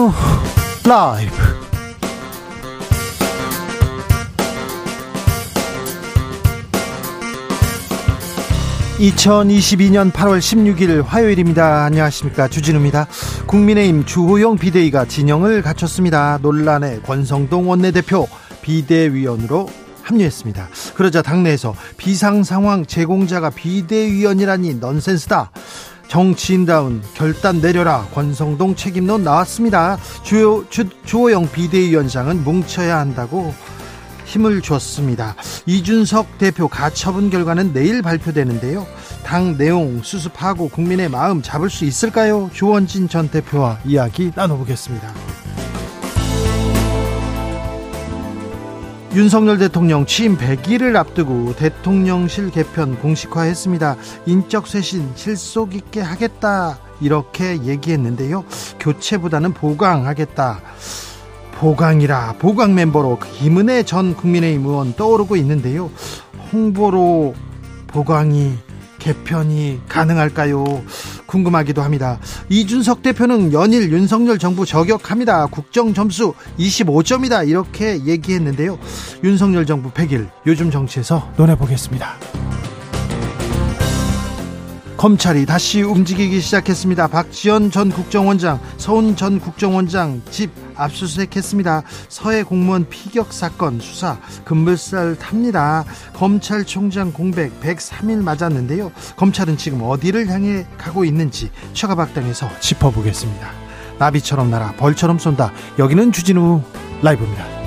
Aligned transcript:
주진우 0.00 0.12
라이브 0.88 1.30
(2022년 8.98 10.10
8월 10.10 10.38
16일) 10.38 11.04
화요일입니다. 11.04 11.84
안녕하십니까. 11.84 12.48
주진우입니다. 12.48 13.08
국민의힘 13.46 14.06
주호영 14.06 14.56
비대위가 14.56 15.04
진영을 15.04 15.60
갖췄습니다. 15.60 16.38
논란의 16.40 17.02
권성동 17.02 17.68
원내대표 17.68 18.26
비대위원으로 18.62 19.68
합류했습니다. 20.02 20.68
그러자 20.94 21.22
당내에서 21.22 21.74
비상 21.96 22.42
상황 22.42 22.84
제공자가 22.86 23.50
비대위원이라니 23.50 24.74
넌센스다. 24.74 25.50
정치인다운 26.10 27.02
결단 27.14 27.60
내려라 27.60 28.04
권성동 28.12 28.74
책임론 28.74 29.22
나왔습니다. 29.22 29.96
주요, 30.24 30.68
주, 30.68 30.88
주호영 31.04 31.52
비대위원장은 31.52 32.42
뭉쳐야 32.42 32.98
한다고 32.98 33.54
힘을 34.24 34.60
줬습니다. 34.60 35.36
이준석 35.66 36.38
대표 36.38 36.66
가처분 36.66 37.30
결과는 37.30 37.72
내일 37.72 38.02
발표되는데요. 38.02 38.86
당 39.24 39.56
내용 39.56 40.02
수습하고 40.02 40.68
국민의 40.68 41.08
마음 41.08 41.42
잡을 41.42 41.70
수 41.70 41.84
있을까요? 41.84 42.50
조원진 42.52 43.08
전 43.08 43.28
대표와 43.28 43.78
이야기 43.84 44.32
나눠보겠습니다. 44.34 45.14
윤석열 49.12 49.58
대통령 49.58 50.06
취임 50.06 50.38
100일을 50.38 50.94
앞두고 50.94 51.56
대통령실 51.56 52.52
개편 52.52 52.96
공식화했습니다. 53.00 53.96
인적 54.26 54.68
쇄신 54.68 55.10
실속 55.16 55.74
있게 55.74 56.00
하겠다 56.00 56.78
이렇게 57.00 57.60
얘기했는데요. 57.64 58.44
교체보다는 58.78 59.52
보강하겠다. 59.52 60.60
보강이라 61.54 62.36
보강 62.38 62.76
멤버로 62.76 63.18
김은혜 63.18 63.82
전 63.82 64.14
국민의힘 64.14 64.64
의원 64.64 64.94
떠오르고 64.94 65.34
있는데요. 65.36 65.90
홍보로 66.52 67.34
보강이 67.88 68.54
개편이 69.00 69.80
가능할까요? 69.88 70.82
궁금하기도 71.30 71.80
합니다. 71.80 72.18
이준석 72.48 73.02
대표는 73.02 73.52
연일 73.52 73.92
윤석열 73.92 74.38
정부 74.38 74.66
저격합니다. 74.66 75.46
국정 75.46 75.94
점수 75.94 76.34
25점이다. 76.58 77.48
이렇게 77.48 78.04
얘기했는데요. 78.04 78.78
윤석열 79.22 79.64
정부 79.64 79.90
100일 79.90 80.28
요즘 80.46 80.70
정치에서 80.70 81.30
논해보겠습니다. 81.36 82.39
검찰이 85.00 85.46
다시 85.46 85.80
움직이기 85.80 86.42
시작했습니다. 86.42 87.06
박지원 87.06 87.70
전 87.70 87.88
국정원장, 87.88 88.60
서훈 88.76 89.16
전 89.16 89.40
국정원장 89.40 90.20
집 90.30 90.50
압수수색했습니다. 90.74 91.84
서해 92.10 92.42
공무원 92.42 92.86
피격 92.86 93.32
사건 93.32 93.80
수사 93.80 94.18
급물살 94.44 95.16
탑니다. 95.16 95.86
검찰총장 96.12 97.14
공백 97.14 97.58
103일 97.62 98.22
맞았는데요. 98.22 98.92
검찰은 99.16 99.56
지금 99.56 99.80
어디를 99.80 100.28
향해 100.28 100.66
가고 100.76 101.06
있는지 101.06 101.50
최가박당에서 101.72 102.50
짚어보겠습니다. 102.60 103.50
나비처럼 103.98 104.50
날아 104.50 104.72
벌처럼 104.72 105.18
쏜다. 105.18 105.50
여기는 105.78 106.12
주진우 106.12 106.60
라이브입니다. 107.00 107.59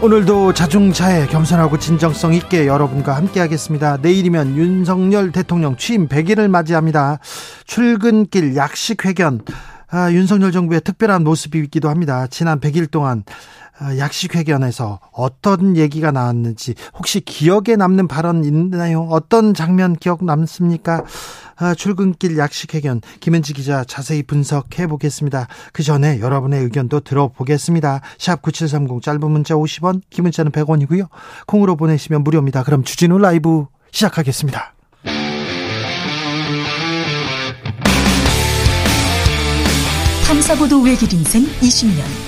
오늘도 0.00 0.52
자중차에 0.52 1.26
겸손하고 1.26 1.76
진정성 1.76 2.32
있게 2.34 2.68
여러분과 2.68 3.16
함께하겠습니다. 3.16 3.96
내일이면 3.96 4.56
윤석열 4.56 5.32
대통령 5.32 5.76
취임 5.76 6.06
100일을 6.06 6.48
맞이합니다. 6.48 7.18
출근길 7.66 8.54
약식 8.54 9.04
회견 9.04 9.40
아, 9.90 10.12
윤석열 10.12 10.52
정부의 10.52 10.82
특별한 10.82 11.24
모습이 11.24 11.58
있기도 11.64 11.88
합니다. 11.88 12.28
지난 12.28 12.60
100일 12.60 12.92
동안 12.92 13.24
아, 13.26 13.67
약식회견에서 13.80 15.00
어떤 15.12 15.76
얘기가 15.76 16.10
나왔는지 16.10 16.74
혹시 16.94 17.20
기억에 17.20 17.76
남는 17.76 18.08
발언 18.08 18.44
있나요? 18.44 19.02
어떤 19.10 19.54
장면 19.54 19.94
기억 19.94 20.24
남습니까? 20.24 21.04
아, 21.56 21.74
출근길 21.74 22.38
약식회견 22.38 23.00
김은지 23.20 23.52
기자 23.52 23.84
자세히 23.84 24.22
분석해 24.22 24.86
보겠습니다. 24.86 25.48
그 25.72 25.82
전에 25.82 26.20
여러분의 26.20 26.62
의견도 26.62 27.00
들어보겠습니다. 27.00 28.00
샵 28.18 28.42
9730 28.42 29.02
짧은 29.02 29.30
문자 29.30 29.54
50원 29.54 30.02
긴 30.10 30.24
문자는 30.24 30.52
100원이고요. 30.52 31.08
콩으로 31.46 31.76
보내시면 31.76 32.22
무료입니다. 32.22 32.62
그럼 32.62 32.84
주진우 32.84 33.18
라이브 33.18 33.66
시작하겠습니다. 33.90 34.74
탐사보도 40.26 40.82
외길 40.82 41.12
인생 41.14 41.42
20년 41.60 42.27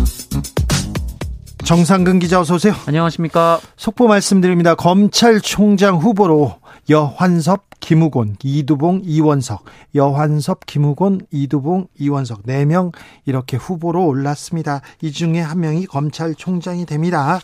정상근 1.63 2.19
기자 2.19 2.39
어서 2.39 2.55
오세요. 2.55 2.73
안녕하십니까. 2.85 3.59
속보 3.77 4.07
말씀드립니다. 4.07 4.75
검찰총장 4.75 5.97
후보로 5.97 6.55
여환섭, 6.89 7.65
김우곤, 7.79 8.37
이두봉, 8.43 9.01
이원석, 9.05 9.63
여환섭, 9.95 10.65
김우곤, 10.65 11.21
이두봉, 11.31 11.87
이원석 11.97 12.43
4명 12.43 12.93
이렇게 13.25 13.57
후보로 13.57 14.05
올랐습니다. 14.05 14.81
이 15.01 15.11
중에 15.11 15.39
한 15.39 15.59
명이 15.59 15.85
검찰총장이 15.85 16.85
됩니다. 16.85 17.39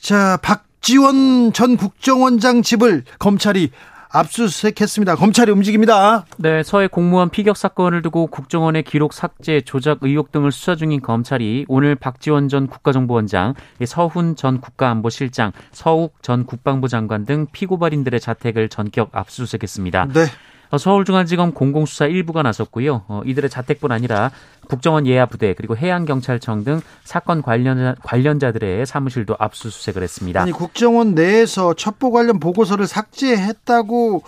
자, 0.00 0.38
박지원 0.42 1.52
전 1.52 1.76
국정원장 1.76 2.62
집을 2.62 3.04
검찰이 3.18 3.70
압수수색했습니다. 4.10 5.16
검찰이 5.16 5.50
움직입니다. 5.50 6.24
네, 6.38 6.62
서해 6.62 6.86
공무원 6.86 7.30
피격 7.30 7.56
사건을 7.56 8.02
두고 8.02 8.26
국정원의 8.28 8.82
기록 8.84 9.12
삭제, 9.12 9.60
조작 9.60 9.98
의혹 10.02 10.32
등을 10.32 10.52
수사 10.52 10.76
중인 10.76 11.00
검찰이 11.02 11.66
오늘 11.68 11.94
박지원 11.94 12.48
전 12.48 12.66
국가정보원장, 12.66 13.54
서훈 13.84 14.36
전 14.36 14.60
국가안보실장, 14.60 15.52
서욱 15.72 16.14
전 16.22 16.46
국방부 16.46 16.88
장관 16.88 17.24
등 17.24 17.46
피고발인들의 17.52 18.20
자택을 18.20 18.68
전격 18.68 19.10
압수수색했습니다. 19.12 20.08
네. 20.14 20.26
어, 20.70 20.78
서울중앙지검 20.78 21.52
공공수사 21.52 22.06
일부가 22.06 22.42
나섰고요. 22.42 23.04
어, 23.08 23.22
이들의 23.24 23.50
자택뿐 23.50 23.92
아니라 23.92 24.30
국정원 24.68 25.06
예하부대 25.06 25.54
그리고 25.54 25.76
해양경찰청 25.76 26.64
등 26.64 26.80
사건 27.04 27.42
관련 27.42 27.94
관련자들의 28.02 28.84
사무실도 28.86 29.36
압수수색을 29.38 30.02
했습니다. 30.02 30.42
아니 30.42 30.52
국정원 30.52 31.14
내에서 31.14 31.74
첩보 31.74 32.10
관련 32.10 32.40
보고서를 32.40 32.86
삭제했다고 32.86 34.22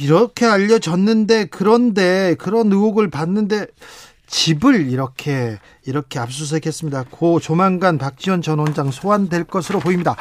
이렇게 0.00 0.46
알려졌는데 0.46 1.46
그런데 1.46 2.36
그런 2.38 2.70
의혹을 2.70 3.10
받는데 3.10 3.66
집을 4.32 4.90
이렇게 4.90 5.58
이렇게 5.84 6.18
압수수색했습니다. 6.18 7.04
고 7.10 7.38
조만간 7.38 7.98
박지원 7.98 8.40
전 8.40 8.60
원장 8.60 8.90
소환될 8.90 9.44
것으로 9.44 9.78
보입니다. 9.78 10.16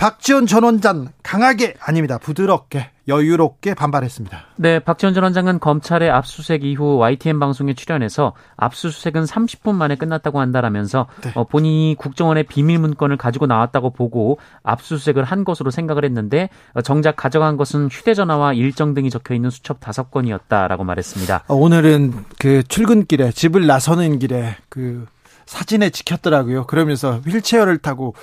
박지원 0.00 0.46
전 0.46 0.64
원장 0.64 1.08
강하게 1.22 1.74
아닙니다. 1.78 2.16
부드럽게 2.16 2.88
여유롭게 3.06 3.74
반발했습니다. 3.74 4.44
네, 4.56 4.78
박지원 4.78 5.12
전 5.12 5.24
원장은 5.24 5.60
검찰의 5.60 6.08
압수수색 6.08 6.64
이후 6.64 6.96
YTN 6.96 7.38
방송에 7.38 7.74
출연해서 7.74 8.32
압수수색은 8.56 9.24
30분 9.24 9.74
만에 9.74 9.96
끝났다고 9.96 10.40
한다라면서 10.40 11.06
네. 11.20 11.32
어, 11.34 11.44
본인이 11.44 11.96
국정원의 11.98 12.44
비밀 12.44 12.78
문건을 12.78 13.18
가지고 13.18 13.44
나왔다고 13.44 13.90
보고 13.90 14.38
압수수색을 14.62 15.22
한 15.22 15.44
것으로 15.44 15.70
생각을 15.70 16.06
했는데 16.06 16.48
어, 16.72 16.80
정작 16.80 17.16
가져간 17.16 17.58
것은 17.58 17.88
휴대전화와 17.88 18.54
일정 18.54 18.94
등이 18.94 19.10
적혀 19.10 19.34
있는 19.34 19.50
수첩 19.50 19.80
다섯 19.80 20.10
건이었다라고 20.10 20.82
말했습니다. 20.82 21.44
어, 21.46 21.54
오늘은 21.54 22.14
그 22.38 22.62
출근길에 22.62 23.32
집을 23.32 23.66
나서는 23.66 24.18
길에 24.18 24.56
그 24.70 25.04
사진에 25.50 25.90
찍혔더라고요. 25.90 26.66
그러면서 26.66 27.20
휠체어를 27.26 27.78
타고 27.78 28.14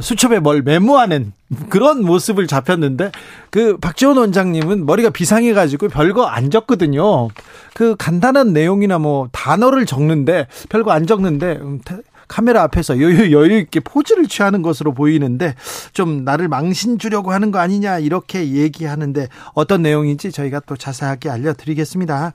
수첩에 0.00 0.38
뭘 0.40 0.62
메모하는 0.62 1.34
그런 1.68 2.02
모습을 2.02 2.46
잡혔는데 2.46 3.12
그 3.50 3.76
박지원 3.76 4.16
원장님은 4.16 4.86
머리가 4.86 5.10
비상해가지고 5.10 5.88
별거 5.88 6.24
안 6.24 6.50
적거든요. 6.50 7.28
그 7.74 7.96
간단한 7.96 8.54
내용이나 8.54 8.98
뭐 8.98 9.28
단어를 9.30 9.84
적는데 9.84 10.46
별거 10.70 10.90
안 10.90 11.06
적는데 11.06 11.58
음, 11.60 11.80
카메라 12.28 12.62
앞에서 12.62 12.98
여유 13.00 13.30
여유 13.32 13.58
있게 13.58 13.80
포즈를 13.80 14.26
취하는 14.26 14.62
것으로 14.62 14.94
보이는데 14.94 15.56
좀 15.92 16.24
나를 16.24 16.48
망신 16.48 16.98
주려고 16.98 17.32
하는 17.32 17.50
거 17.50 17.58
아니냐 17.58 17.98
이렇게 17.98 18.52
얘기하는데 18.52 19.26
어떤 19.52 19.82
내용인지 19.82 20.32
저희가 20.32 20.60
또 20.64 20.76
자세하게 20.76 21.28
알려드리겠습니다. 21.28 22.32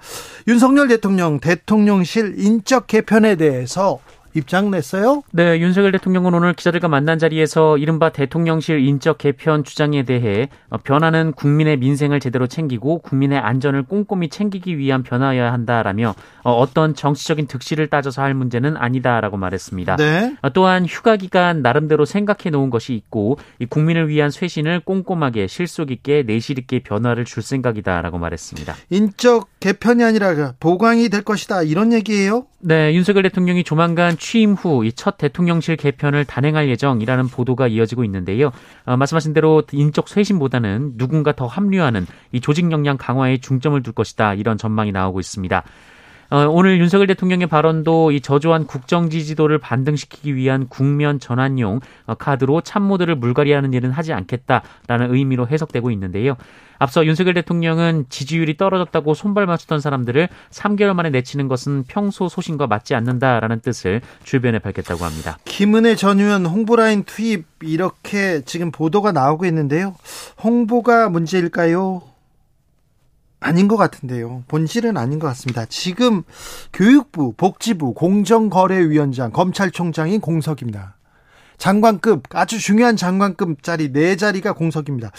윤석열 0.50 0.90
대통령 0.90 1.40
대통령실 1.40 2.36
인적 2.38 2.88
개편에 2.88 3.38
대해서 3.38 4.00
입장 4.36 4.70
냈어요? 4.70 5.24
네, 5.32 5.60
윤석열 5.60 5.94
대통령은 5.94 6.34
오늘 6.34 6.54
기자들과 6.54 6.90
만난 6.90 7.18
자리에서 7.18 7.78
이른바 7.78 8.10
대통령실 8.10 8.86
인적 8.86 9.18
개편 9.18 9.64
주장에 9.64 10.04
대해 10.04 10.50
어, 10.70 10.78
변화는 10.78 11.32
국민의 11.32 11.78
민생을 11.78 12.20
제대로 12.20 12.46
챙기고 12.46 13.00
국민의 13.00 13.40
안전을 13.40 13.84
꼼꼼히 13.84 14.28
챙기기 14.28 14.78
위한 14.78 15.04
변화여야 15.04 15.54
한다라며 15.54 16.14
어, 16.44 16.52
어떤 16.52 16.94
정치적인 16.94 17.48
득실을 17.48 17.88
따져서 17.88 18.22
할 18.22 18.34
문제는 18.34 18.76
아니다라고 18.76 19.38
말했습니다. 19.38 19.96
네. 19.96 20.36
어, 20.42 20.50
또한 20.50 20.86
휴가 20.86 21.16
기간 21.16 21.62
나름대로 21.62 22.04
생각해 22.04 22.50
놓은 22.52 22.70
것이 22.70 22.94
있고 22.94 23.40
국민을 23.70 24.10
위한 24.10 24.30
쇄신을 24.30 24.82
꼼꼼하게 24.82 25.48
실속 25.48 25.92
있게 25.92 26.24
내실 26.24 26.60
있게 26.60 26.80
변화를 26.80 27.24
줄 27.24 27.42
생각이다라고 27.42 28.18
말했습니다. 28.18 28.76
인적 28.90 29.48
개편이 29.62 30.04
아니라 30.04 30.54
보강이 30.60 31.08
될 31.08 31.24
것이다 31.24 31.64
이런 31.64 31.94
얘기예요? 31.94 32.48
네, 32.60 32.94
윤석열 32.96 33.24
대통령이 33.24 33.64
조만간 33.64 34.18
취임 34.26 34.54
후첫 34.54 35.20
대통령실 35.20 35.76
개편을 35.76 36.26
단행할 36.26 36.68
예정이라는 36.68 37.28
보도가 37.28 37.68
이어지고 37.68 38.04
있는데요. 38.06 38.52
어, 38.84 38.98
말씀하신 38.98 39.34
대로 39.34 39.62
인적 39.72 40.10
쇄신보다는 40.10 40.98
누군가 40.98 41.32
더 41.32 41.46
합류하는 41.46 42.08
이 42.32 42.42
조직 42.42 42.72
역량 42.72 42.98
강화에 42.98 43.38
중점을 43.38 43.84
둘 43.84 43.94
것이다 43.94 44.34
이런 44.34 44.58
전망이 44.58 44.92
나오고 44.92 45.20
있습니다. 45.20 45.64
어, 46.30 46.48
오늘 46.50 46.80
윤석열 46.80 47.08
대통령의 47.08 47.48
발언도 47.48 48.12
이 48.12 48.22
저조한 48.22 48.66
국정 48.66 49.10
지지도를 49.10 49.60
반등시키기 49.60 50.36
위한 50.36 50.68
국면 50.68 51.20
전환용 51.20 51.82
어, 52.08 52.16
카드로 52.16 52.62
참모들을 52.62 53.16
물갈이하는 53.16 53.74
일은 53.74 53.92
하지 53.92 54.14
않겠다라는 54.14 55.14
의미로 55.14 55.48
해석되고 55.48 55.92
있는데요. 55.92 56.36
앞서 56.78 57.06
윤석열 57.06 57.34
대통령은 57.36 58.06
지지율이 58.10 58.58
떨어졌다고 58.58 59.14
손발 59.14 59.46
맞추던 59.46 59.80
사람들을 59.80 60.28
3개월 60.50 60.94
만에 60.94 61.10
내치는 61.10 61.48
것은 61.48 61.86
평소 61.88 62.28
소신과 62.28 62.68
맞지 62.68 62.96
않는다라는 62.96 63.62
뜻을 63.62 64.02
주변에 64.24 64.60
밝혔다고 64.60 65.06
합니다. 65.06 65.38
김은혜 65.46 65.96
전 65.96 66.20
의원 66.20 66.46
홍보라인 66.46 67.04
투입 67.04 67.46
이렇게 67.62 68.42
지금 68.46 68.72
보도가 68.72 69.12
나오고 69.12 69.46
있는데요. 69.46 69.96
홍보가 70.44 71.10
문제일까요? 71.10 72.15
아닌 73.40 73.68
것 73.68 73.78
같은데요. 73.78 74.44
본질은 74.48 74.98
아닌 74.98 75.20
것 75.20 75.28
같습니다. 75.28 75.66
지금 75.66 76.24
교육부, 76.74 77.34
복지부, 77.34 77.94
공정거래위원장, 77.94 79.32
검찰총장이 79.32 80.20
공석입니다. 80.20 80.96
장관급, 81.58 82.24
아주 82.34 82.60
중요한 82.60 82.98
장관급짜리 82.98 83.94
네 83.94 84.16
자리가 84.16 84.54
공석입니다. 84.54 85.12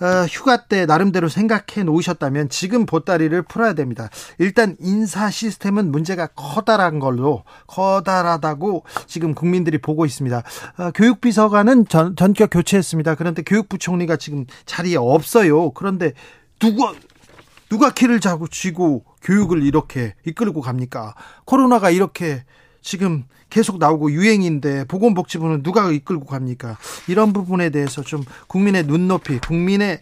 어, 0.00 0.26
휴가 0.28 0.64
때 0.66 0.86
나름대로 0.86 1.28
생각해 1.28 1.84
놓으셨다면 1.84 2.48
지금 2.48 2.84
보따리를 2.84 3.40
풀어야 3.42 3.74
됩니다. 3.74 4.08
일단 4.38 4.76
인사 4.80 5.30
시스템은 5.30 5.92
문제가 5.92 6.26
커다란 6.28 6.98
걸로 6.98 7.44
커다라다고 7.66 8.84
지금 9.06 9.34
국민들이 9.34 9.78
보고 9.78 10.04
있습니다. 10.04 10.42
어, 10.78 10.90
교육비서관은 10.92 11.86
전, 11.88 12.16
전격 12.16 12.50
교체했습니다. 12.50 13.14
그런데 13.14 13.42
교육부 13.42 13.78
총리가 13.78 14.16
지금 14.16 14.46
자리에 14.66 14.96
없어요. 14.96 15.70
그런데 15.70 16.12
누가 16.58 16.92
누가 17.68 17.90
키를 17.90 18.20
자고 18.20 18.46
쥐고 18.48 19.04
교육을 19.22 19.62
이렇게 19.62 20.14
이끌고 20.24 20.60
갑니까? 20.60 21.14
코로나가 21.44 21.90
이렇게 21.90 22.44
지금 22.82 23.24
계속 23.50 23.78
나오고 23.78 24.12
유행인데 24.12 24.84
보건복지부는 24.84 25.62
누가 25.62 25.90
이끌고 25.90 26.26
갑니까? 26.26 26.76
이런 27.08 27.32
부분에 27.32 27.70
대해서 27.70 28.02
좀 28.02 28.22
국민의 28.48 28.84
눈높이, 28.84 29.38
국민의 29.38 30.00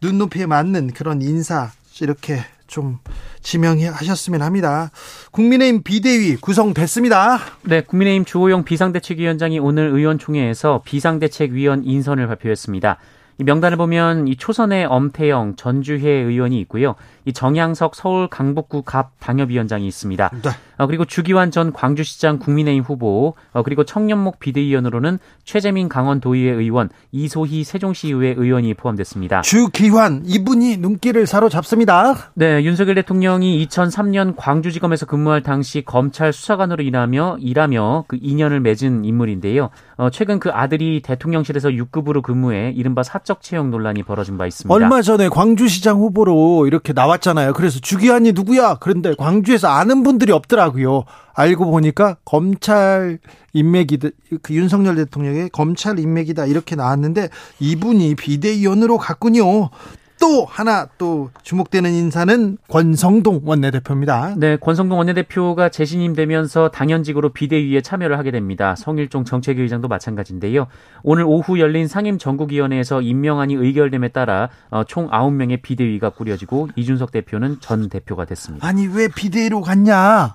눈높이에 0.00 0.46
맞는 0.46 0.92
그런 0.92 1.22
인사 1.22 1.72
이렇게 2.00 2.40
좀 2.66 2.98
지명하셨으면 3.42 4.42
합니다. 4.42 4.90
국민의힘 5.30 5.82
비대위 5.82 6.36
구성됐습니다. 6.36 7.38
네, 7.62 7.80
국민의힘 7.82 8.24
주호영 8.24 8.64
비상대책위원장이 8.64 9.58
오늘 9.58 9.88
의원총회에서 9.88 10.82
비상대책위원 10.84 11.84
인선을 11.84 12.26
발표했습니다. 12.26 12.98
이 13.38 13.44
명단을 13.44 13.76
보면 13.76 14.28
이 14.28 14.36
초선의 14.36 14.86
엄태영 14.86 15.56
전주회 15.56 16.08
의원이 16.08 16.58
있고요. 16.60 16.94
이 17.24 17.32
정양석 17.32 17.94
서울 17.94 18.28
강북구 18.28 18.82
갑 18.82 19.12
당협위원장이 19.20 19.86
있습니다. 19.86 20.30
네. 20.42 20.50
어, 20.78 20.86
그리고 20.86 21.04
주기환 21.04 21.50
전 21.50 21.72
광주시장 21.72 22.38
국민의힘 22.38 22.82
후보, 22.82 23.34
어, 23.52 23.62
그리고 23.62 23.84
청년목 23.84 24.38
비대위원으로는 24.38 25.18
최재민 25.44 25.88
강원도의회 25.88 26.52
의원, 26.52 26.90
이소희 27.12 27.64
세종시의회 27.64 28.34
의원이 28.36 28.74
포함됐습니다. 28.74 29.42
주기환 29.42 30.22
이분이 30.24 30.76
눈길을 30.78 31.26
사로잡습니다. 31.26 32.14
네, 32.34 32.62
윤석열 32.64 32.94
대통령이 32.96 33.66
2003년 33.66 34.34
광주지검에서 34.36 35.06
근무할 35.06 35.42
당시 35.42 35.82
검찰 35.84 36.32
수사관으로 36.32 36.82
일하며 36.82 37.38
일하며 37.40 38.04
그 38.08 38.18
인연을 38.20 38.60
맺은 38.60 39.04
인물인데요. 39.04 39.70
어, 39.96 40.10
최근 40.10 40.38
그 40.38 40.50
아들이 40.50 41.00
대통령실에서 41.02 41.70
6급으로 41.70 42.22
근무해 42.22 42.72
이른바 42.76 43.02
사적 43.02 43.40
채용 43.40 43.70
논란이 43.70 44.02
벌어진 44.02 44.36
바 44.36 44.46
있습니다. 44.46 44.74
얼마 44.74 45.00
전에 45.00 45.28
광주시장 45.28 45.98
후보로 45.98 46.66
이렇게 46.66 46.92
나왔잖아요. 46.92 47.54
그래서 47.54 47.78
주기환이 47.80 48.32
누구야? 48.32 48.76
그런데 48.80 49.14
광주에서 49.16 49.68
아는 49.68 50.02
분들이 50.02 50.32
없더라 50.32 50.65
고요. 50.70 51.04
알고 51.34 51.70
보니까 51.70 52.16
검찰 52.24 53.18
인맥이다. 53.52 54.08
그 54.42 54.54
윤석열 54.54 54.96
대통령의 54.96 55.50
검찰 55.50 55.98
인맥이다. 55.98 56.46
이렇게 56.46 56.76
나왔는데 56.76 57.28
이분이 57.60 58.14
비대위원으로 58.16 58.98
갔군요. 58.98 59.70
또 60.18 60.44
하나 60.44 60.88
또 60.98 61.30
주목되는 61.42 61.90
인사는 61.90 62.58
권성동 62.68 63.42
원내대표입니다. 63.44 64.34
네, 64.38 64.56
권성동 64.56 64.98
원내대표가 64.98 65.68
재신임되면서 65.68 66.70
당연직으로 66.70 67.30
비대위에 67.30 67.82
참여를 67.82 68.18
하게 68.18 68.30
됩니다. 68.30 68.74
성일종 68.76 69.24
정책위의장도 69.24 69.88
마찬가지인데요. 69.88 70.68
오늘 71.02 71.24
오후 71.26 71.58
열린 71.60 71.86
상임 71.86 72.18
전국위원회에서 72.18 73.02
임명안이 73.02 73.54
의결됨에 73.54 74.08
따라 74.08 74.48
어, 74.70 74.84
총 74.84 75.08
9명의 75.10 75.60
비대위가 75.62 76.10
꾸려지고 76.10 76.68
이준석 76.76 77.12
대표는 77.12 77.58
전 77.60 77.88
대표가 77.88 78.24
됐습니다. 78.24 78.66
아니 78.66 78.86
왜 78.86 79.08
비대위로 79.08 79.60
갔냐? 79.60 80.34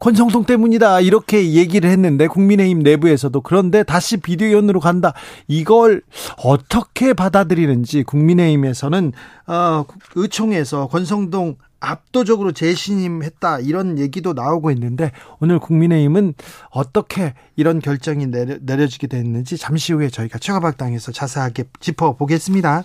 권성동 0.00 0.44
때문이다. 0.44 1.00
이렇게 1.00 1.52
얘기를 1.52 1.88
했는데 1.90 2.26
국민의힘 2.26 2.80
내부에서도 2.80 3.38
그런데 3.42 3.82
다시 3.82 4.16
비대위원으로 4.16 4.80
간다. 4.80 5.12
이걸 5.46 6.02
어떻게 6.42 7.12
받아들이는지 7.12 8.02
국민의힘에서는 8.04 9.12
어, 9.46 9.84
의총에서 10.16 10.88
권성동 10.88 11.56
압도적으로 11.80 12.52
재신임했다. 12.52 13.60
이런 13.60 13.98
얘기도 13.98 14.32
나오고 14.32 14.70
있는데 14.72 15.12
오늘 15.38 15.58
국민의힘은 15.58 16.34
어떻게 16.70 17.34
이런 17.56 17.78
결정이 17.78 18.26
내려, 18.26 18.56
내려지게 18.60 19.06
됐는지 19.06 19.56
잠시 19.56 19.92
후에 19.92 20.08
저희가 20.08 20.38
최가박당에서 20.38 21.12
자세하게 21.12 21.64
짚어보겠습니다. 21.80 22.84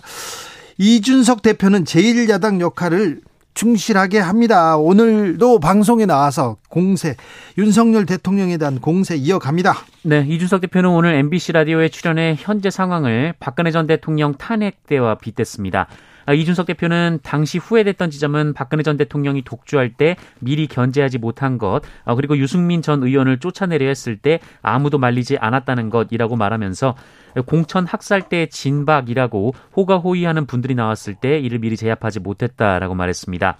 이준석 0.78 1.42
대표는 1.42 1.84
제1야당 1.84 2.60
역할을 2.60 3.20
충실하게 3.56 4.18
합니다. 4.18 4.76
오늘도 4.76 5.60
방송에 5.60 6.04
나와서 6.04 6.58
공세 6.68 7.16
윤석열 7.56 8.04
대통령에 8.04 8.58
대한 8.58 8.80
공세 8.80 9.16
이어갑니다. 9.16 9.74
네, 10.02 10.24
이준석 10.28 10.60
대표는 10.60 10.90
오늘 10.90 11.14
MBC 11.14 11.52
라디오에 11.52 11.88
출연해 11.88 12.36
현재 12.38 12.70
상황을 12.70 13.32
박근혜 13.40 13.70
전 13.70 13.86
대통령 13.86 14.34
탄핵 14.34 14.86
때와 14.86 15.16
빗댔습니다. 15.16 15.88
아, 16.26 16.34
이준석 16.34 16.66
대표는 16.66 17.20
당시 17.22 17.56
후회됐던 17.56 18.10
지점은 18.10 18.52
박근혜 18.52 18.82
전 18.82 18.96
대통령이 18.96 19.42
독주할 19.42 19.94
때 19.94 20.16
미리 20.40 20.66
견제하지 20.66 21.18
못한 21.18 21.56
것, 21.56 21.80
아, 22.04 22.14
그리고 22.14 22.36
유승민 22.36 22.82
전 22.82 23.02
의원을 23.02 23.38
쫓아내려 23.38 23.86
했을 23.86 24.18
때 24.18 24.40
아무도 24.60 24.98
말리지 24.98 25.38
않았다는 25.38 25.88
것이라고 25.88 26.36
말하면서 26.36 26.96
공천 27.42 27.86
학살 27.86 28.28
때 28.28 28.46
진박이라고 28.46 29.54
호가호위하는 29.76 30.46
분들이 30.46 30.74
나왔을 30.74 31.14
때 31.14 31.38
이를 31.38 31.58
미리 31.58 31.76
제압하지 31.76 32.20
못했다라고 32.20 32.94
말했습니다. 32.94 33.58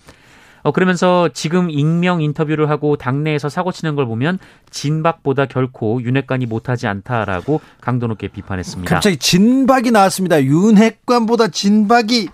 어, 0.63 0.73
그러면서 0.73 1.29
지금 1.33 1.71
익명 1.71 2.21
인터뷰를 2.23 2.69
하고 2.71 2.97
당내에서 2.97 3.49
사고 3.49 3.71
치는 3.71 3.95
걸 3.95 4.05
보면 4.07 4.41
진박보다 4.71 5.47
결코 5.47 6.03
윤핵관이 6.03 6.47
못하지 6.47 6.89
않다라고 6.89 7.61
강도 7.81 8.09
높게 8.09 8.27
비판했습니다. 8.27 8.93
갑자기 8.93 9.17
진박이 9.17 9.93
나왔습니다. 9.93 10.43
윤핵관보다 10.43 11.49
진박이 11.49 12.29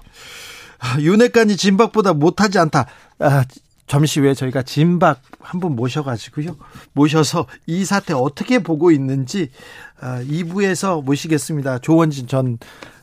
아, 0.79 0.99
윤핵관이 0.99 1.59
진박보다 1.59 2.15
못하지 2.15 2.59
않다. 2.59 2.87
아, 3.19 3.45
잠시 3.87 4.21
후에 4.21 4.33
저희가 4.33 4.63
진박 4.63 5.21
한분 5.39 5.77
모셔가지고요. 5.77 6.57
모셔서 6.95 7.47
이 7.67 7.85
사태 7.85 8.15
어떻게 8.15 8.61
보고 8.61 8.91
있는지 8.91 9.51
2부에서 10.03 10.99
아, 10.99 11.03
모시겠습니다. 11.03 11.79
조원진 11.79 12.27
전 12.27 12.59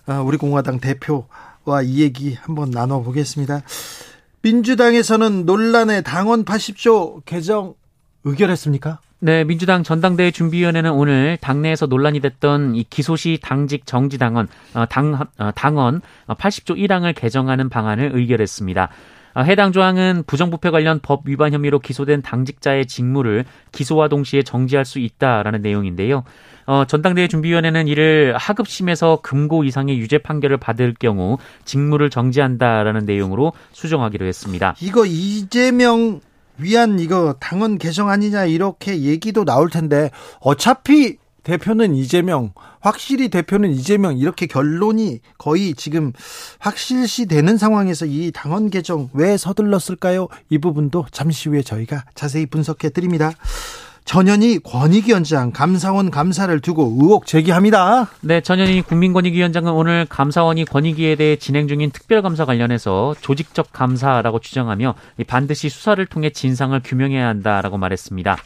아, 0.05 0.21
우리 0.21 0.37
공화당 0.37 0.79
대표와 0.79 1.81
이 1.83 2.01
얘기 2.01 2.33
한번 2.33 2.69
나눠보겠습니다. 2.71 3.61
민주당에서는 4.41 5.45
논란의 5.45 6.03
당원 6.03 6.45
80조 6.45 7.25
개정 7.25 7.75
의결했습니까? 8.23 8.99
네, 9.21 9.43
민주당 9.43 9.83
전당대회 9.83 10.31
준비위원회는 10.31 10.91
오늘 10.91 11.37
당내에서 11.41 11.87
논란이 11.87 12.21
됐던 12.21 12.75
이 12.75 12.85
기소시 12.89 13.39
당직 13.41 13.85
정지 13.85 14.17
당원 14.17 14.47
어, 14.73 14.85
당 14.85 15.27
어, 15.37 15.51
당원 15.55 16.01
80조 16.27 16.77
1항을 16.77 17.13
개정하는 17.15 17.67
방안을 17.67 18.11
의결했습니다. 18.13 18.89
어, 19.35 19.41
해당 19.41 19.73
조항은 19.73 20.23
부정부패 20.25 20.69
관련 20.69 20.99
법 21.01 21.23
위반 21.25 21.51
혐의로 21.51 21.79
기소된 21.79 22.21
당직자의 22.21 22.85
직무를 22.87 23.43
기소와 23.73 24.07
동시에 24.07 24.43
정지할 24.43 24.85
수 24.85 24.99
있다라는 24.99 25.61
내용인데요. 25.61 26.23
어, 26.69 26.85
전당대회 26.85 27.27
준비위원회는 27.27 27.87
이를 27.87 28.37
하급심에서 28.37 29.21
금고 29.23 29.63
이상의 29.63 29.97
유죄 29.97 30.19
판결을 30.19 30.57
받을 30.57 30.93
경우 30.93 31.39
직무를 31.65 32.11
정지한다라는 32.11 33.05
내용으로 33.05 33.53
수정하기로 33.71 34.27
했습니다. 34.27 34.75
이거 34.79 35.03
이재명 35.07 36.21
위한 36.59 36.99
이거 36.99 37.33
당원 37.39 37.79
개정 37.79 38.09
아니냐 38.09 38.45
이렇게 38.45 39.01
얘기도 39.01 39.45
나올 39.45 39.71
텐데 39.71 40.11
어차피 40.41 41.17
대표는 41.41 41.95
이재명, 41.95 42.51
확실히 42.81 43.29
대표는 43.29 43.71
이재명 43.71 44.19
이렇게 44.19 44.45
결론이 44.45 45.21
거의 45.39 45.73
지금 45.73 46.13
확실시 46.59 47.25
되는 47.25 47.57
상황에서 47.57 48.05
이 48.05 48.31
당원 48.31 48.69
개정 48.69 49.09
왜 49.13 49.37
서둘렀을까요? 49.37 50.27
이 50.49 50.59
부분도 50.59 51.07
잠시 51.11 51.49
후에 51.49 51.63
저희가 51.63 52.03
자세히 52.13 52.45
분석해 52.45 52.89
드립니다. 52.89 53.31
전현희 54.09 54.61
권익위원장 54.63 55.51
감사원 55.51 56.09
감사를 56.09 56.59
두고 56.61 56.97
의혹 56.99 57.27
제기합니다. 57.27 58.09
네, 58.21 58.41
전현희 58.41 58.81
국민권익위원장은 58.81 59.71
오늘 59.71 60.07
감사원이 60.09 60.65
권익위에 60.65 61.15
대해 61.15 61.35
진행 61.35 61.67
중인 61.67 61.91
특별감사 61.91 62.45
관련해서 62.45 63.13
조직적 63.21 63.71
감사라고 63.71 64.39
주장하며 64.39 64.95
반드시 65.27 65.69
수사를 65.69 66.03
통해 66.07 66.31
진상을 66.31 66.81
규명해야 66.83 67.27
한다라고 67.27 67.77
말했습니다. 67.77 68.37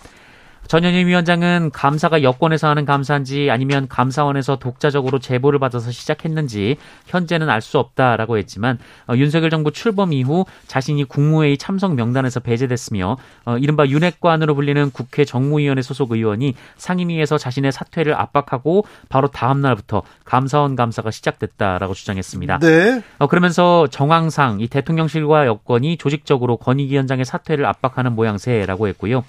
전현희 0.67 1.05
위원장은 1.05 1.71
감사가 1.71 2.23
여권에서 2.23 2.67
하는 2.67 2.85
감사인지 2.85 3.49
아니면 3.51 3.87
감사원에서 3.87 4.57
독자적으로 4.57 5.19
제보를 5.19 5.59
받아서 5.59 5.91
시작했는지 5.91 6.77
현재는 7.07 7.49
알 7.49 7.63
수 7.63 7.79
없다라고 7.79 8.37
했지만 8.37 8.77
어, 9.07 9.13
윤석열 9.15 9.49
정부 9.49 9.71
출범 9.71 10.11
이후 10.11 10.45
자신이 10.67 11.05
국무회의 11.05 11.57
참석 11.57 11.95
명단에서 11.95 12.41
배제됐으며 12.41 13.15
어, 13.45 13.57
이른바 13.57 13.87
윤핵관으로 13.87 14.53
불리는 14.53 14.91
국회 14.91 15.23
정무위원회 15.23 15.81
소속 15.81 16.11
의원이 16.11 16.53
상임위에서 16.75 17.37
자신의 17.37 17.71
사퇴를 17.71 18.13
압박하고 18.15 18.85
바로 19.07 19.29
다음 19.29 19.61
날부터 19.61 20.03
감사원 20.25 20.75
감사가 20.75 21.09
시작됐다라고 21.09 21.93
주장했습니다. 21.93 22.59
네. 22.59 23.01
어, 23.17 23.27
그러면서 23.27 23.87
정황상 23.87 24.59
이 24.59 24.67
대통령실과 24.67 25.47
여권이 25.47 25.95
조직적으로 25.97 26.57
권익위원장의 26.57 27.23
사퇴를 27.23 27.65
압박하는 27.65 28.13
모양새라고 28.13 28.89
했고요. 28.89 29.23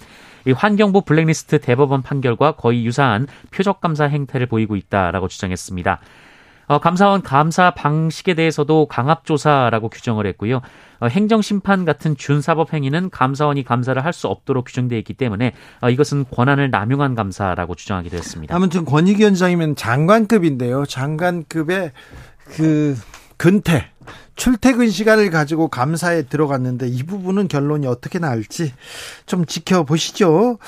이 0.47 0.53
환경부 0.53 1.03
블랙리스트 1.03 1.61
대법원 1.61 2.03
판결과 2.03 2.53
거의 2.53 2.85
유사한 2.85 3.27
표적 3.51 3.81
감사 3.81 4.05
행태를 4.05 4.47
보이고 4.47 4.77
있다라고 4.77 5.29
주장했습니다. 5.29 6.01
어, 6.67 6.79
감사원 6.79 7.21
감사 7.23 7.73
방식에 7.73 8.33
대해서도 8.33 8.87
강압조사라고 8.87 9.91
규정을 9.91 10.27
했고요. 10.29 10.63
어, 11.01 11.07
행정심판 11.07 11.85
같은 11.85 12.17
준사법 12.17 12.73
행위는 12.73 13.11
감사원이 13.11 13.65
감사를 13.65 14.03
할 14.03 14.15
수 14.15 14.29
없도록 14.29 14.65
규정되어 14.67 14.97
있기 14.99 15.13
때문에 15.15 15.53
어, 15.83 15.91
이것은 15.91 16.25
권한을 16.31 16.71
남용한 16.71 17.15
감사라고 17.17 17.75
주장하기도 17.75 18.17
했습니다. 18.17 18.55
아무튼 18.55 18.85
권익위원장이면 18.85 19.77
장관급인데요. 19.77 20.87
장관급의 20.87 21.93
그 22.57 22.97
근태 23.37 23.91
출퇴근 24.37 24.91
시간을 24.91 25.31
가지고 25.31 25.69
감사에 25.69 26.23
들어갔는데 26.23 26.89
이 26.89 27.03
부분은 27.03 27.49
결론이 27.49 27.87
어떻게 27.87 28.19
나올지 28.19 28.73
좀 29.27 29.47
지켜보시죠. 29.47 30.59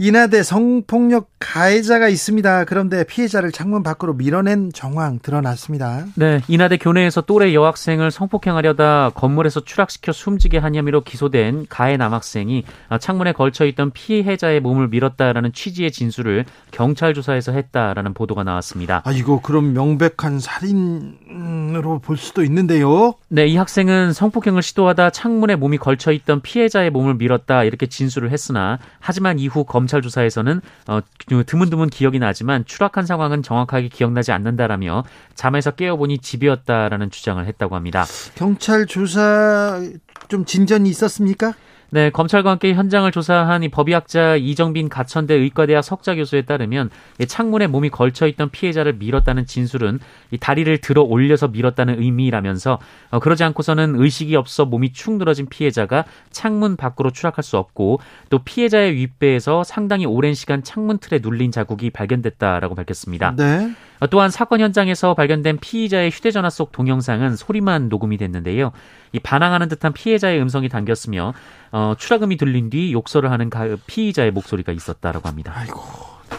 인하대 0.00 0.44
성폭력 0.44 1.28
가해자가 1.40 2.08
있습니다. 2.08 2.66
그런데 2.66 3.02
피해자를 3.02 3.50
창문 3.50 3.82
밖으로 3.82 4.14
밀어낸 4.14 4.70
정황 4.72 5.18
드러났습니다. 5.18 6.04
네, 6.14 6.40
인하대 6.46 6.76
교내에서 6.76 7.22
또래 7.22 7.52
여학생을 7.52 8.12
성폭행하려다 8.12 9.10
건물에서 9.16 9.64
추락시켜 9.64 10.12
숨지게 10.12 10.58
한 10.58 10.76
혐의로 10.76 11.02
기소된 11.02 11.66
가해 11.68 11.96
남학생이 11.96 12.62
창문에 13.00 13.32
걸쳐 13.32 13.66
있던 13.66 13.90
피해자의 13.90 14.60
몸을 14.60 14.86
밀었다라는 14.86 15.52
취지의 15.52 15.90
진술을 15.90 16.44
경찰 16.70 17.12
조사에서 17.12 17.50
했다라는 17.50 18.14
보도가 18.14 18.44
나왔습니다. 18.44 19.02
아, 19.04 19.10
이거 19.10 19.40
그럼 19.40 19.72
명백한 19.72 20.38
살인으로 20.38 21.98
볼 21.98 22.16
수도 22.16 22.44
있는데요. 22.44 23.14
네, 23.26 23.48
이 23.48 23.56
학생은 23.56 24.12
성폭행을 24.12 24.62
시도하다 24.62 25.10
창문에 25.10 25.56
몸이 25.56 25.78
걸쳐 25.78 26.12
있던 26.12 26.40
피해자의 26.40 26.90
몸을 26.90 27.14
밀었다 27.14 27.64
이렇게 27.64 27.86
진술을 27.86 28.30
했으나 28.30 28.78
하지만 29.00 29.40
이후 29.40 29.64
검 29.64 29.87
검찰 29.88 30.02
조사에서는 30.02 30.60
어, 30.86 31.00
드문드문 31.46 31.88
기억이 31.88 32.18
나지만 32.18 32.66
추락한 32.66 33.06
상황은 33.06 33.42
정확하게 33.42 33.88
기억나지 33.88 34.32
않는다라며 34.32 35.04
잠에서 35.34 35.70
깨어보니 35.70 36.18
집이었다라는 36.18 37.10
주장을 37.10 37.44
했다고 37.44 37.74
합니다. 37.74 38.04
경찰 38.34 38.84
조사 38.84 39.82
좀 40.28 40.44
진전이 40.44 40.90
있었습니까? 40.90 41.54
네, 41.90 42.10
검찰과 42.10 42.50
함께 42.50 42.74
현장을 42.74 43.10
조사한 43.10 43.62
이 43.62 43.70
법의학자 43.70 44.36
이정빈 44.36 44.90
가천대 44.90 45.32
의과대학 45.32 45.82
석자 45.82 46.16
교수에 46.16 46.42
따르면 46.42 46.90
창문에 47.26 47.66
몸이 47.66 47.88
걸쳐 47.88 48.26
있던 48.26 48.50
피해자를 48.50 48.94
밀었다는 48.94 49.46
진술은 49.46 49.98
이 50.30 50.36
다리를 50.36 50.76
들어 50.78 51.02
올려서 51.02 51.48
밀었다는 51.48 52.02
의미라면서 52.02 52.78
어, 53.10 53.18
그러지 53.20 53.42
않고서는 53.44 53.94
의식이 53.98 54.36
없어 54.36 54.66
몸이 54.66 54.92
축 54.92 55.14
늘어진 55.14 55.46
피해자가 55.46 56.04
창문 56.30 56.76
밖으로 56.76 57.10
추락할 57.10 57.42
수 57.42 57.56
없고 57.56 58.00
또 58.28 58.38
피해자의 58.40 58.94
윗배에서 58.94 59.64
상당히 59.64 60.04
오랜 60.04 60.34
시간 60.34 60.62
창문 60.62 60.98
틀에 60.98 61.20
눌린 61.22 61.52
자국이 61.52 61.88
발견됐다라고 61.88 62.74
밝혔습니다. 62.74 63.34
네. 63.34 63.72
어, 64.00 64.06
또한 64.06 64.30
사건 64.30 64.60
현장에서 64.60 65.14
발견된 65.14 65.58
피의자의 65.58 66.10
휴대전화 66.10 66.50
속 66.50 66.70
동영상은 66.72 67.34
소리만 67.36 67.88
녹음이 67.88 68.16
됐는데요. 68.16 68.72
이 69.12 69.18
반항하는 69.18 69.68
듯한 69.68 69.92
피해자의 69.92 70.40
음성이 70.40 70.68
담겼으며 70.68 71.32
어, 71.72 71.94
추락음이 71.98 72.36
들린 72.36 72.70
뒤 72.70 72.92
욕설을 72.92 73.30
하는 73.30 73.50
피의자의 73.86 74.30
목소리가 74.30 74.72
있었다라고 74.72 75.28
합니다. 75.28 75.52
아이고 75.54 75.80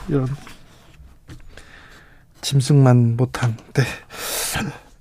이런 0.07 0.27
짐승만 2.41 3.17
못한 3.17 3.57
네. 3.73 3.83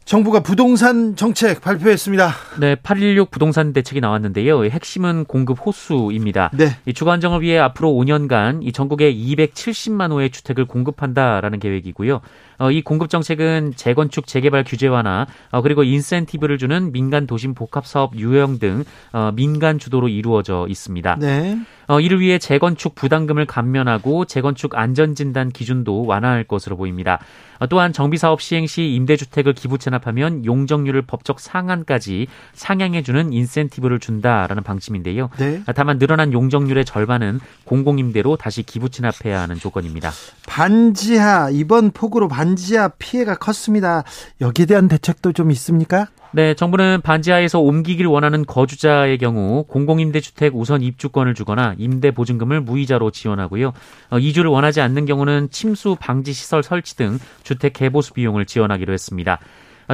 정부가 0.09 0.41
부동산 0.41 1.17
정책 1.17 1.61
발표했습니다. 1.61 2.33
네, 2.61 2.77
816 2.77 3.31
부동산 3.31 3.75
대책이 3.75 4.01
나왔는데요. 4.01 4.65
핵심은 4.65 5.27
공급 5.27 5.59
호수입니다. 5.67 6.51
네. 6.55 6.79
이 6.87 6.95
주거 6.95 7.11
안정을 7.11 7.43
위해 7.43 7.59
앞으로 7.59 7.91
5년간 7.93 8.61
이 8.63 8.73
전국에 8.73 9.13
270만 9.15 10.11
호의 10.11 10.31
주택을 10.31 10.65
공급한다라는 10.65 11.61
계획이고요. 11.61 12.23
어, 12.59 12.71
이 12.71 12.83
공급 12.83 13.09
정책은 13.09 13.75
재건축 13.77 14.27
재개발 14.27 14.65
규제 14.65 14.89
완화 14.89 15.27
어, 15.51 15.63
그리고 15.63 15.85
인센티브를 15.85 16.59
주는 16.59 16.93
민간 16.93 17.27
도심 17.27 17.55
복합 17.55 17.87
사업 17.87 18.17
유형 18.17 18.59
등 18.59 18.85
어, 19.13 19.31
민간 19.35 19.79
주도로 19.79 20.09
이루어져 20.09 20.67
있습니다. 20.69 21.17
네. 21.21 21.59
어, 21.87 22.01
이를 22.01 22.21
위해 22.21 22.39
재건축 22.39 22.95
부담금을 22.95 23.47
감면하고 23.47 24.27
재건축 24.27 24.77
안전진단 24.77 25.51
기준도 25.51 26.05
완화할 26.05 26.45
것으로 26.45 26.77
보입니다. 26.77 27.19
어, 27.61 27.67
또한 27.67 27.93
정비사업 27.93 28.43
시행 28.43 28.67
시 28.67 28.93
임대주택을 28.95 29.55
기부 29.55 29.79
체납하면 29.79 30.45
용적률을 30.45 31.03
법적 31.03 31.41
상한까지 31.41 32.27
상향해주는 32.53 33.33
인센티브를 33.33 34.01
준다라는 34.01 34.63
방침인데요. 34.63 35.31
네. 35.39 35.63
다만 35.75 35.99
늘어난 35.99 36.33
용적률의 36.33 36.85
절반은 36.85 37.41
공공임대로 37.65 38.37
다시 38.37 38.63
기부 38.63 38.91
체납해야 38.91 39.41
하는 39.41 39.57
조건입니다. 39.57 40.11
반지하 40.47 41.51
이번 41.51 41.91
폭우로 41.91 42.29
반 42.29 42.48
지하 42.57 42.89
피해가 42.89 43.37
컸습니다. 43.37 44.05
여기에 44.41 44.67
대한 44.67 44.89
대책도 44.89 45.33
좀 45.33 45.51
있습니까? 45.51 46.09
네, 46.31 46.53
정부는 46.55 47.01
반지하에서 47.03 47.59
옮기길 47.59 48.07
원하는 48.07 48.45
거주자의 48.45 49.17
경우 49.17 49.65
공공임대주택 49.65 50.55
우선 50.57 50.83
입주권을 50.83 51.35
주거나 51.35 51.75
임대 51.79 52.11
보증금을 52.11 52.61
무이자로 52.61 53.11
지원하고요. 53.11 53.73
어, 54.11 54.19
이주를 54.19 54.51
원하지 54.51 54.83
않는 54.83 55.07
경우는 55.07 55.49
침수 55.51 55.97
방지 55.99 56.35
시설 56.35 56.63
설치 56.63 56.97
등 56.97 57.19
주택 57.45 57.73
개보수 57.73 58.13
비용을 58.13 58.45
지원하기로 58.45 58.93
했습니다. 58.93 59.39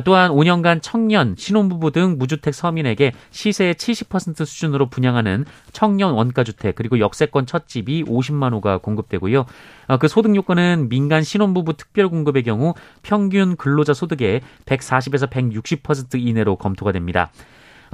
또한 0.03 0.31
5년간 0.31 0.81
청년, 0.83 1.35
신혼부부 1.37 1.93
등 1.93 2.17
무주택 2.19 2.55
서민에게 2.55 3.13
시세의 3.31 3.75
70% 3.75 4.45
수준으로 4.45 4.89
분양하는 4.89 5.45
청년 5.73 6.13
원가주택 6.13 6.75
그리고 6.75 6.99
역세권 6.99 7.47
첫 7.47 7.69
집이 7.69 8.05
50만 8.05 8.53
호가 8.53 8.79
공급되고요. 8.79 9.47
어, 9.87 9.97
그 9.99 10.09
소득 10.09 10.35
요건은 10.35 10.89
민간 10.89 11.23
신혼부부 11.23 11.77
특별 11.77 12.09
공급의 12.09 12.43
경우 12.43 12.75
평균 13.03 13.57
근로자 13.57 13.95
소득의 13.95 14.41
140에서 14.67 15.31
160% 15.31 16.21
이내로 16.21 16.57
검토가 16.57 16.93
됩니다. 16.93 17.31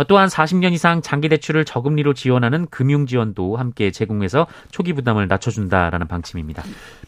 또한 0.04 0.28
40년 0.28 0.73
이상 0.73 1.02
장기 1.02 1.28
대출을 1.28 1.64
저금리로 1.64 2.14
지원하는 2.14 2.66
금융 2.71 3.07
지원도 3.07 3.57
함께 3.57 3.90
제공해서 3.90 4.47
초기 4.71 4.92
부담을 4.92 5.28
낮춰준다라는 5.28 6.07
방침입니다. 6.07 6.62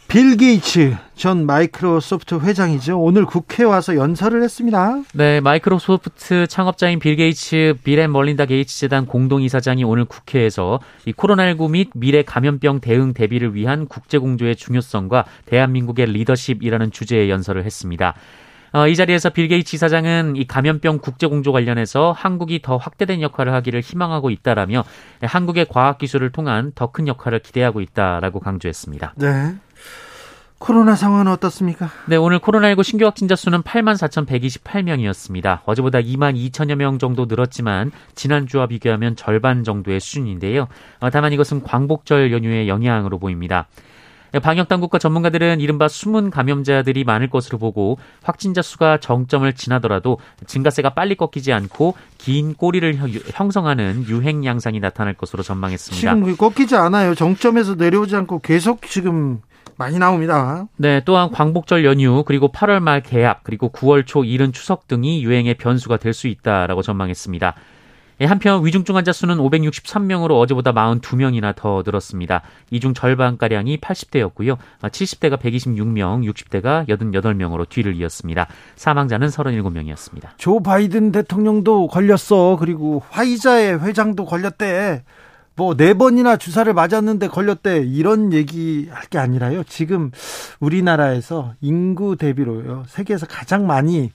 빌 0.08 0.36
게이츠 0.36 0.96
전 1.14 1.46
마이크로소프트 1.46 2.40
회장이죠. 2.40 3.00
오늘 3.00 3.24
국회에 3.24 3.64
와서 3.64 3.96
연설을 3.96 4.42
했습니다. 4.42 5.02
네, 5.14 5.40
마이크로소프트 5.40 6.48
창업자인 6.48 6.98
빌 6.98 7.16
게이츠, 7.16 7.76
빌 7.82 7.97
앤 7.97 8.12
멀린다 8.12 8.44
게이츠 8.44 8.78
재단 8.78 9.06
공동 9.06 9.42
이사장이 9.42 9.84
오늘 9.84 10.04
국회에서 10.04 10.80
이 11.06 11.12
코로나19 11.12 11.70
및 11.70 11.90
미래 11.94 12.22
감염병 12.22 12.80
대응 12.80 13.14
대비를 13.14 13.54
위한 13.54 13.86
국제 13.86 14.18
공조의 14.18 14.56
중요성과 14.56 15.24
대한민국의 15.46 16.06
리더십이라는 16.06 16.90
주제의 16.90 17.30
연설을 17.30 17.64
했습니다. 17.64 18.14
어, 18.72 18.86
이 18.88 18.96
자리에서 18.96 19.30
빌 19.30 19.48
게이츠 19.48 19.76
이사장은 19.76 20.36
이 20.36 20.46
감염병 20.46 20.98
국제 20.98 21.26
공조 21.26 21.52
관련해서 21.52 22.12
한국이 22.12 22.62
더 22.62 22.76
확대된 22.76 23.20
역할을 23.20 23.52
하기를 23.52 23.80
희망하고 23.80 24.30
있다라며 24.30 24.84
한국의 25.22 25.66
과학 25.68 25.98
기술을 25.98 26.30
통한 26.32 26.72
더 26.74 26.92
큰 26.92 27.08
역할을 27.08 27.38
기대하고 27.40 27.80
있다라고 27.80 28.40
강조했습니다. 28.40 29.14
네. 29.16 29.54
코로나 30.58 30.94
상황은 30.94 31.26
어떻습니까? 31.32 31.90
네, 32.06 32.14
오늘 32.14 32.38
코로나19 32.38 32.84
신규 32.84 33.04
확진자 33.04 33.34
수는 33.34 33.62
8만 33.62 33.94
4,128명이었습니다. 33.96 35.60
어제보다 35.64 35.98
2만 36.00 36.36
2천여 36.36 36.76
명 36.76 36.98
정도 36.98 37.24
늘었지만 37.24 37.90
지난주와 38.14 38.66
비교하면 38.68 39.16
절반 39.16 39.64
정도의 39.64 39.98
수준인데요. 39.98 40.68
어, 41.00 41.10
다만 41.10 41.32
이것은 41.32 41.64
광복절 41.64 42.30
연휴의 42.30 42.68
영향으로 42.68 43.18
보입니다. 43.18 43.66
방역 44.40 44.68
당국과 44.68 44.98
전문가들은 44.98 45.60
이른바 45.60 45.88
숨은 45.88 46.30
감염자들이 46.30 47.04
많을 47.04 47.28
것으로 47.28 47.58
보고 47.58 47.98
확진자 48.22 48.62
수가 48.62 48.98
정점을 48.98 49.52
지나더라도 49.52 50.18
증가세가 50.46 50.90
빨리 50.90 51.16
꺾이지 51.16 51.52
않고 51.52 51.94
긴 52.18 52.54
꼬리를 52.54 52.96
형성하는 53.32 54.06
유행 54.08 54.44
양상이 54.44 54.80
나타날 54.80 55.14
것으로 55.14 55.42
전망했습니다. 55.42 56.14
지금 56.14 56.36
꺾이지 56.36 56.76
않아요. 56.76 57.14
정점에서 57.14 57.74
내려오지 57.74 58.16
않고 58.16 58.40
계속 58.40 58.82
지금 58.82 59.40
많이 59.76 59.98
나옵니다. 59.98 60.66
네, 60.76 61.02
또한 61.04 61.30
광복절 61.30 61.84
연휴 61.84 62.24
그리고 62.24 62.52
8월 62.52 62.80
말 62.80 63.02
개학 63.02 63.40
그리고 63.42 63.70
9월 63.70 64.06
초 64.06 64.22
이른 64.24 64.52
추석 64.52 64.86
등이 64.86 65.24
유행의 65.24 65.54
변수가 65.54 65.96
될 65.96 66.12
수 66.12 66.28
있다라고 66.28 66.82
전망했습니다. 66.82 67.54
예, 68.22 68.26
한편 68.26 68.64
위중증 68.64 68.94
환자 68.94 69.10
수는 69.12 69.38
563명으로 69.38 70.38
어제보다 70.38 70.72
42명이나 70.72 71.56
더 71.56 71.82
늘었습니다. 71.84 72.42
이중 72.70 72.94
절반가량이 72.94 73.78
80대였고요. 73.78 74.58
70대가 74.80 75.36
126명, 75.40 76.30
60대가 76.32 76.86
88명으로 76.86 77.68
뒤를 77.68 77.96
이었습니다. 77.96 78.46
사망자는 78.76 79.26
37명이었습니다. 79.26 80.28
조 80.38 80.60
바이든 80.60 81.10
대통령도 81.10 81.88
걸렸어. 81.88 82.56
그리고 82.60 83.02
화이자의 83.10 83.80
회장도 83.84 84.24
걸렸대. 84.24 85.02
뭐 85.56 85.74
네 85.76 85.92
번이나 85.94 86.36
주사를 86.36 86.72
맞았는데 86.72 87.26
걸렸대. 87.26 87.78
이런 87.84 88.32
얘기 88.32 88.88
할 88.90 89.08
게 89.10 89.18
아니라요. 89.18 89.64
지금 89.64 90.12
우리나라에서 90.60 91.54
인구 91.60 92.16
대비로요. 92.16 92.84
세계에서 92.86 93.26
가장 93.26 93.66
많이 93.66 94.12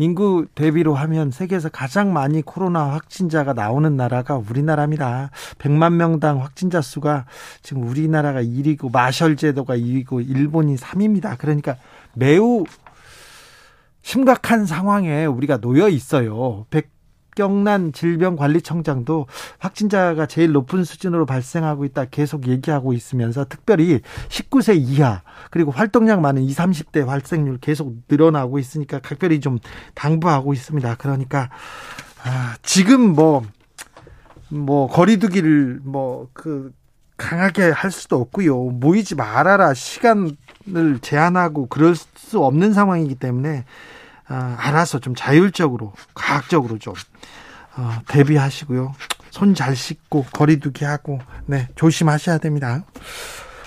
인구 0.00 0.46
대비로 0.54 0.94
하면 0.94 1.30
세계에서 1.30 1.68
가장 1.68 2.14
많이 2.14 2.40
코로나 2.40 2.92
확진자가 2.92 3.52
나오는 3.52 3.98
나라가 3.98 4.34
우리나라입니다. 4.36 5.28
100만 5.58 5.92
명당 5.92 6.40
확진자 6.40 6.80
수가 6.80 7.26
지금 7.60 7.86
우리나라가 7.86 8.42
1위고 8.42 8.90
마셜 8.90 9.36
제도가 9.36 9.76
2위고 9.76 10.26
일본이 10.26 10.76
3위입니다. 10.76 11.36
그러니까 11.36 11.76
매우 12.14 12.64
심각한 14.00 14.64
상황에 14.64 15.26
우리가 15.26 15.58
놓여 15.58 15.90
있어요. 15.90 16.64
박경란 17.30 17.92
질병관리청장도 17.92 19.26
확진자가 19.58 20.26
제일 20.26 20.52
높은 20.52 20.84
수준으로 20.84 21.26
발생하고 21.26 21.84
있다 21.84 22.06
계속 22.06 22.48
얘기하고 22.48 22.92
있으면서 22.92 23.44
특별히 23.48 24.00
19세 24.28 24.76
이하 24.76 25.22
그리고 25.50 25.70
활동량 25.70 26.20
많은 26.20 26.42
20, 26.42 26.58
30대 26.58 27.06
발생률 27.06 27.58
계속 27.58 27.94
늘어나고 28.08 28.58
있으니까 28.58 28.98
각별히 29.00 29.40
좀 29.40 29.58
당부하고 29.94 30.52
있습니다. 30.52 30.96
그러니까 30.96 31.50
아, 32.24 32.56
지금 32.62 33.14
뭐뭐 33.14 33.42
뭐 34.50 34.88
거리두기를 34.88 35.80
뭐그 35.84 36.72
강하게 37.16 37.70
할 37.70 37.90
수도 37.90 38.16
없고요. 38.16 38.56
모이지 38.56 39.14
말아라 39.14 39.74
시간을 39.74 40.98
제한하고 41.00 41.66
그럴 41.66 41.94
수 41.94 42.42
없는 42.42 42.72
상황이기 42.72 43.14
때문에 43.14 43.58
아, 43.58 43.64
알아서 44.34 44.98
좀 44.98 45.14
자율적으로 45.14 45.92
과학적으로 46.14 46.78
좀 46.78 46.94
어, 47.76 47.92
대비하시고요. 48.08 48.94
손 49.30 49.54
잘 49.54 49.76
씻고 49.76 50.26
거리두기 50.32 50.84
하고 50.84 51.20
네 51.46 51.68
조심하셔야 51.76 52.38
됩니다. 52.38 52.84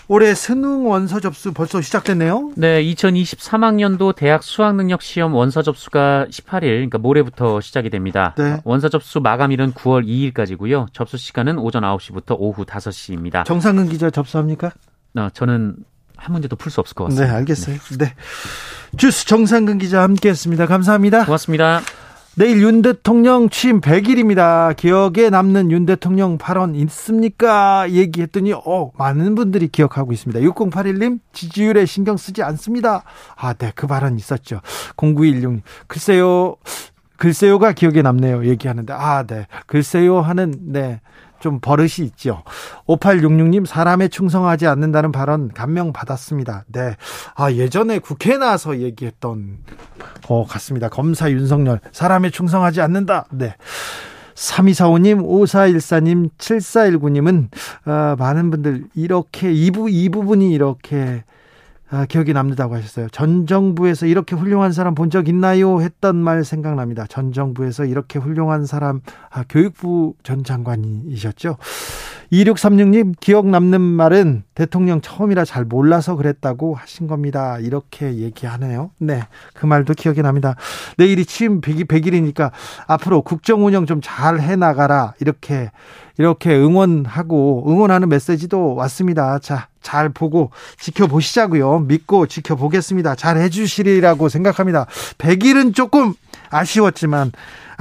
올해 0.09 0.33
수능 0.35 0.85
원서 0.87 1.21
접수 1.21 1.53
벌써 1.53 1.81
시작됐네요. 1.81 2.51
네, 2.57 2.83
2023학년도 2.83 4.13
대학 4.15 4.43
수학 4.43 4.75
능력 4.75 5.01
시험 5.01 5.33
원서 5.33 5.61
접수가 5.61 6.27
18일, 6.29 6.61
그러니까 6.61 6.97
모레부터 6.97 7.61
시작이 7.61 7.89
됩니다. 7.89 8.35
네. 8.37 8.59
원서 8.65 8.89
접수 8.89 9.21
마감일은 9.21 9.71
9월 9.73 10.05
2일까지고요. 10.05 10.87
접수 10.93 11.17
시간은 11.17 11.57
오전 11.57 11.83
9시부터 11.83 12.35
오후 12.37 12.65
5시입니다. 12.65 13.45
정상근 13.45 13.87
기자 13.87 14.09
접수합니까? 14.09 14.71
어, 15.15 15.29
저는 15.33 15.77
한 16.23 16.31
문제도 16.33 16.55
풀 16.55 16.71
수 16.71 16.79
없을 16.79 16.95
것 16.95 17.05
같습니다. 17.05 17.31
네, 17.31 17.37
알겠어요. 17.37 17.77
네. 17.97 18.05
네. 18.05 18.13
주스 18.97 19.25
정상근 19.25 19.77
기자 19.77 20.01
함께 20.01 20.29
했습니다. 20.29 20.65
감사합니다. 20.65 21.25
고맙습니다. 21.25 21.81
내일 22.35 22.63
윤 22.63 22.81
대통령 22.81 23.47
취임 23.49 23.79
100일입니다. 23.79 24.75
기억에 24.75 25.29
남는 25.29 25.69
윤 25.69 25.85
대통령 25.85 26.39
발언 26.39 26.73
있습니까? 26.75 27.87
얘기했더니 27.91 28.53
어, 28.53 28.91
많은 28.97 29.35
분들이 29.35 29.67
기억하고 29.67 30.13
있습니다. 30.13 30.39
6081님 30.39 31.19
지지율에 31.33 31.85
신경 31.85 32.17
쓰지 32.17 32.41
않습니다. 32.41 33.03
아, 33.35 33.53
네, 33.53 33.71
그 33.75 33.85
발언 33.85 34.17
있었죠. 34.17 34.61
0916 34.97 35.61
글쎄요. 35.87 36.55
글쎄요가 37.17 37.71
기억에 37.71 38.01
남네요. 38.01 38.45
얘기하는데 38.45 38.91
아, 38.93 39.23
네. 39.27 39.45
글쎄요 39.67 40.19
하는 40.21 40.53
네. 40.71 41.01
좀 41.43 41.59
버릇이 41.59 42.05
있죠. 42.05 42.41
5866님 42.87 43.65
사람에 43.65 44.07
충성하지 44.07 44.65
않는다는 44.65 45.11
발언 45.11 45.49
감명 45.49 45.91
받았습니다. 45.91 46.63
네. 46.71 46.95
아, 47.35 47.51
예전에 47.51 47.99
국회에 47.99 48.37
나와서 48.37 48.79
얘기했던 48.79 49.57
것 50.25 50.45
같습니다. 50.45 50.87
검사 50.87 51.29
윤석열 51.29 51.81
사람에 51.91 52.29
충성하지 52.29 52.79
않는다. 52.79 53.25
네. 53.31 53.55
3245님, 54.35 55.21
5414님, 55.27 56.29
7419님은, 56.37 57.49
어, 57.87 58.15
많은 58.17 58.49
분들, 58.49 58.85
이렇게, 58.95 59.51
이, 59.51 59.69
부, 59.69 59.89
이 59.89 60.07
부분이 60.07 60.51
이렇게 60.51 61.23
아, 61.93 62.05
기억이 62.07 62.33
남는다고 62.33 62.73
하셨어요. 62.75 63.07
전 63.09 63.45
정부에서 63.45 64.07
이렇게 64.07 64.35
훌륭한 64.35 64.71
사람 64.71 64.95
본 64.95 65.11
적 65.11 65.27
있나요? 65.27 65.79
했던 65.79 66.15
말 66.15 66.43
생각납니다. 66.43 67.05
전 67.07 67.31
정부에서 67.31 67.85
이렇게 67.85 68.17
훌륭한 68.17 68.65
사람, 68.65 69.01
아, 69.29 69.43
교육부 69.47 70.15
전 70.23 70.43
장관이셨죠. 70.43 71.57
2636님, 72.31 73.13
기억 73.19 73.47
남는 73.47 73.81
말은 73.81 74.43
대통령 74.55 75.01
처음이라 75.01 75.45
잘 75.45 75.65
몰라서 75.65 76.15
그랬다고 76.15 76.75
하신 76.75 77.07
겁니다. 77.07 77.57
이렇게 77.59 78.15
얘기하네요. 78.15 78.91
네. 78.97 79.23
그 79.53 79.65
말도 79.65 79.93
기억이 79.93 80.21
납니다. 80.21 80.55
내일이 80.97 81.25
취임 81.25 81.61
100일, 81.61 81.87
100일이니까 81.87 82.51
앞으로 82.87 83.21
국정 83.21 83.65
운영 83.65 83.85
좀 83.85 84.01
잘 84.01 84.39
해 84.39 84.55
나가라. 84.55 85.13
이렇게, 85.19 85.71
이렇게 86.17 86.55
응원하고, 86.55 87.65
응원하는 87.67 88.09
메시지도 88.09 88.75
왔습니다. 88.75 89.39
자, 89.39 89.67
잘 89.81 90.09
보고 90.09 90.51
지켜보시자고요. 90.79 91.79
믿고 91.79 92.27
지켜보겠습니다. 92.27 93.15
잘 93.15 93.37
해주시리라고 93.37 94.29
생각합니다. 94.29 94.85
100일은 95.17 95.73
조금 95.75 96.13
아쉬웠지만 96.49 97.31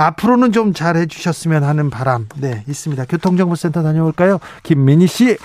앞으로는 0.07 0.53
좀 0.53 0.73
잘 0.75 0.97
해 0.97 1.07
주셨으면 1.07 1.65
하는 1.65 1.91
바람 1.91 2.29
네 2.37 2.65
있습니다. 2.69 3.05
교통정보센터 3.07 3.83
다녀올까요? 3.83 4.41
김민희 4.63 5.07
씨. 5.07 5.37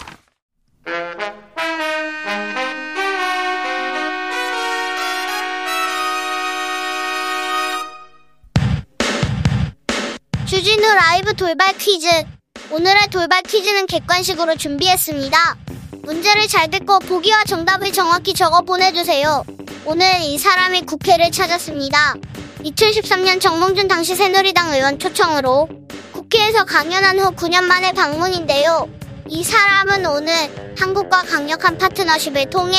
주진우 10.46 10.82
라이브 10.82 11.34
돌발 11.34 11.78
퀴즈. 11.78 12.08
오늘의 12.72 13.08
돌발 13.12 13.42
퀴즈는 13.44 13.86
객관식으로 13.86 14.56
준비했습니다. 14.56 15.38
문제를 16.04 16.48
잘 16.48 16.70
듣고 16.70 17.00
보기와 17.00 17.44
정답을 17.46 17.92
정확히 17.92 18.34
적어 18.34 18.62
보내주세요. 18.62 19.44
오늘 19.86 20.22
이 20.22 20.38
사람이 20.38 20.82
국회를 20.82 21.32
찾았습니다. 21.32 22.16
2013년 22.64 23.40
정몽준 23.40 23.88
당시 23.88 24.16
새누리당 24.16 24.74
의원 24.74 25.00
초청으로 25.00 25.68
국회에서 26.12 26.66
강연한 26.66 27.20
후 27.20 27.32
9년 27.32 27.64
만에 27.66 27.92
방문인데요. 27.94 28.90
이 29.30 29.44
사람은 29.44 30.06
오늘 30.06 30.34
한국과 30.78 31.24
강력한 31.24 31.78
파트너십을 31.78 32.50
통해 32.50 32.78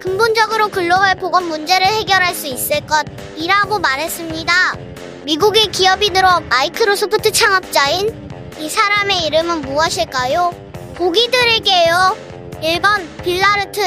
근본적으로 0.00 0.68
글로벌 0.68 1.16
보건 1.16 1.48
문제를 1.48 1.86
해결할 1.86 2.34
수 2.34 2.46
있을 2.46 2.80
것이라고 2.86 3.78
말했습니다. 3.80 4.52
미국의 5.24 5.72
기업이 5.72 6.10
들어 6.10 6.40
마이크로소프트 6.48 7.32
창업자인 7.32 8.30
이 8.58 8.68
사람의 8.68 9.26
이름은 9.26 9.62
무엇일까요? 9.62 10.54
보기 10.94 11.30
드릴게요. 11.30 12.16
1번 12.62 13.22
빌라르트, 13.22 13.80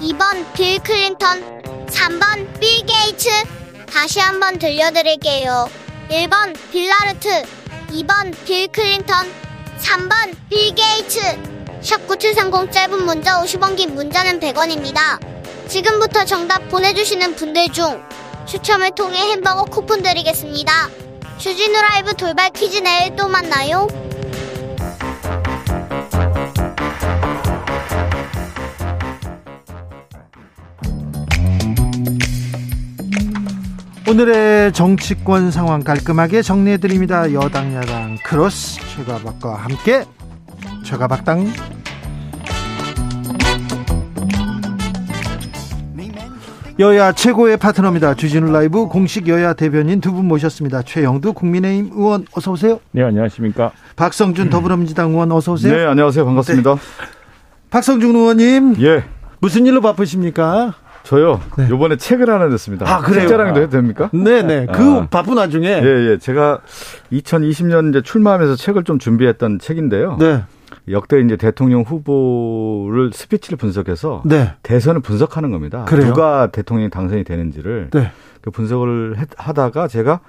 2번 0.00 0.52
빌 0.54 0.78
클린턴, 0.80 1.86
3번 1.86 2.60
빌 2.60 2.84
게이츠. 2.86 3.55
다시 3.86 4.20
한번 4.20 4.58
들려드릴게요. 4.58 5.68
1번 6.10 6.54
빌라르트, 6.70 7.42
2번 7.90 8.34
빌 8.44 8.68
클린턴, 8.68 9.32
3번 9.78 10.34
빌 10.50 10.74
게이츠. 10.74 11.20
샵9730 11.80 12.72
짧은 12.72 13.04
문자 13.04 13.40
50원 13.40 13.76
긴 13.76 13.94
문자는 13.94 14.40
100원입니다. 14.40 15.20
지금부터 15.68 16.24
정답 16.24 16.68
보내주시는 16.68 17.36
분들 17.36 17.72
중 17.72 18.02
추첨을 18.46 18.94
통해 18.94 19.18
햄버거 19.32 19.64
쿠폰 19.64 20.02
드리겠습니다. 20.02 20.88
주진우 21.38 21.80
라이브 21.80 22.14
돌발 22.14 22.50
퀴즈 22.50 22.78
내일 22.78 23.14
또 23.16 23.28
만나요. 23.28 23.86
오늘의 34.08 34.72
정치권 34.72 35.50
상황 35.50 35.82
깔끔하게 35.82 36.42
정리해드립니다. 36.42 37.32
여당 37.32 37.74
야당 37.74 38.16
크로스 38.24 38.80
최가박과 38.96 39.54
함께 39.56 40.04
최가박당 40.84 41.46
여야 46.78 47.10
최고의 47.12 47.56
파트너입니다. 47.56 48.14
주진우 48.14 48.52
라이브 48.52 48.86
공식 48.86 49.28
여야 49.28 49.54
대변인 49.54 50.00
두 50.02 50.12
분 50.12 50.26
모셨습니다. 50.28 50.82
최형두 50.82 51.32
국민의힘 51.32 51.90
의원 51.94 52.26
어서 52.36 52.52
오세요. 52.52 52.80
네, 52.92 53.02
안녕하십니까. 53.02 53.72
박성준 53.96 54.50
더불어민주당 54.50 55.10
의원 55.10 55.32
어서 55.32 55.52
오세요. 55.52 55.74
네, 55.74 55.84
안녕하세요. 55.86 56.24
반갑습니다. 56.26 56.74
네. 56.74 56.80
박성준 57.70 58.14
의원님 58.14 58.76
예. 58.82 59.04
무슨 59.40 59.64
일로 59.64 59.80
바쁘십니까? 59.80 60.74
저요. 61.06 61.40
네. 61.56 61.68
요번에 61.70 61.96
책을 61.96 62.28
하나 62.28 62.46
냈습니다. 62.48 62.84
아, 62.92 63.00
그래요? 63.00 63.20
책자랑도 63.28 63.60
해도 63.60 63.70
됩니까? 63.70 64.10
네 64.12 64.42
네. 64.42 64.66
그 64.66 64.82
아. 64.82 65.06
바쁜 65.08 65.36
와중에 65.36 65.66
예, 65.68 66.10
예. 66.10 66.18
제가 66.18 66.58
2020년 67.12 67.90
이제 67.90 68.02
출마하면서 68.02 68.56
책을 68.56 68.82
좀 68.82 68.98
준비했던 68.98 69.60
책인데요. 69.60 70.16
네. 70.18 70.42
역대 70.90 71.20
이제 71.20 71.36
대통령 71.36 71.82
후보를 71.82 73.12
스피치를 73.12 73.56
분석해서 73.56 74.22
네. 74.24 74.52
대선을 74.64 75.00
분석하는 75.00 75.52
겁니다. 75.52 75.84
그래요? 75.84 76.08
누가 76.08 76.48
대통령이 76.50 76.90
당선이 76.90 77.22
되는지를 77.22 77.90
네. 77.92 78.10
그 78.40 78.50
분석을 78.50 79.16
했- 79.18 79.28
하다가 79.36 79.86
제가 79.86 80.20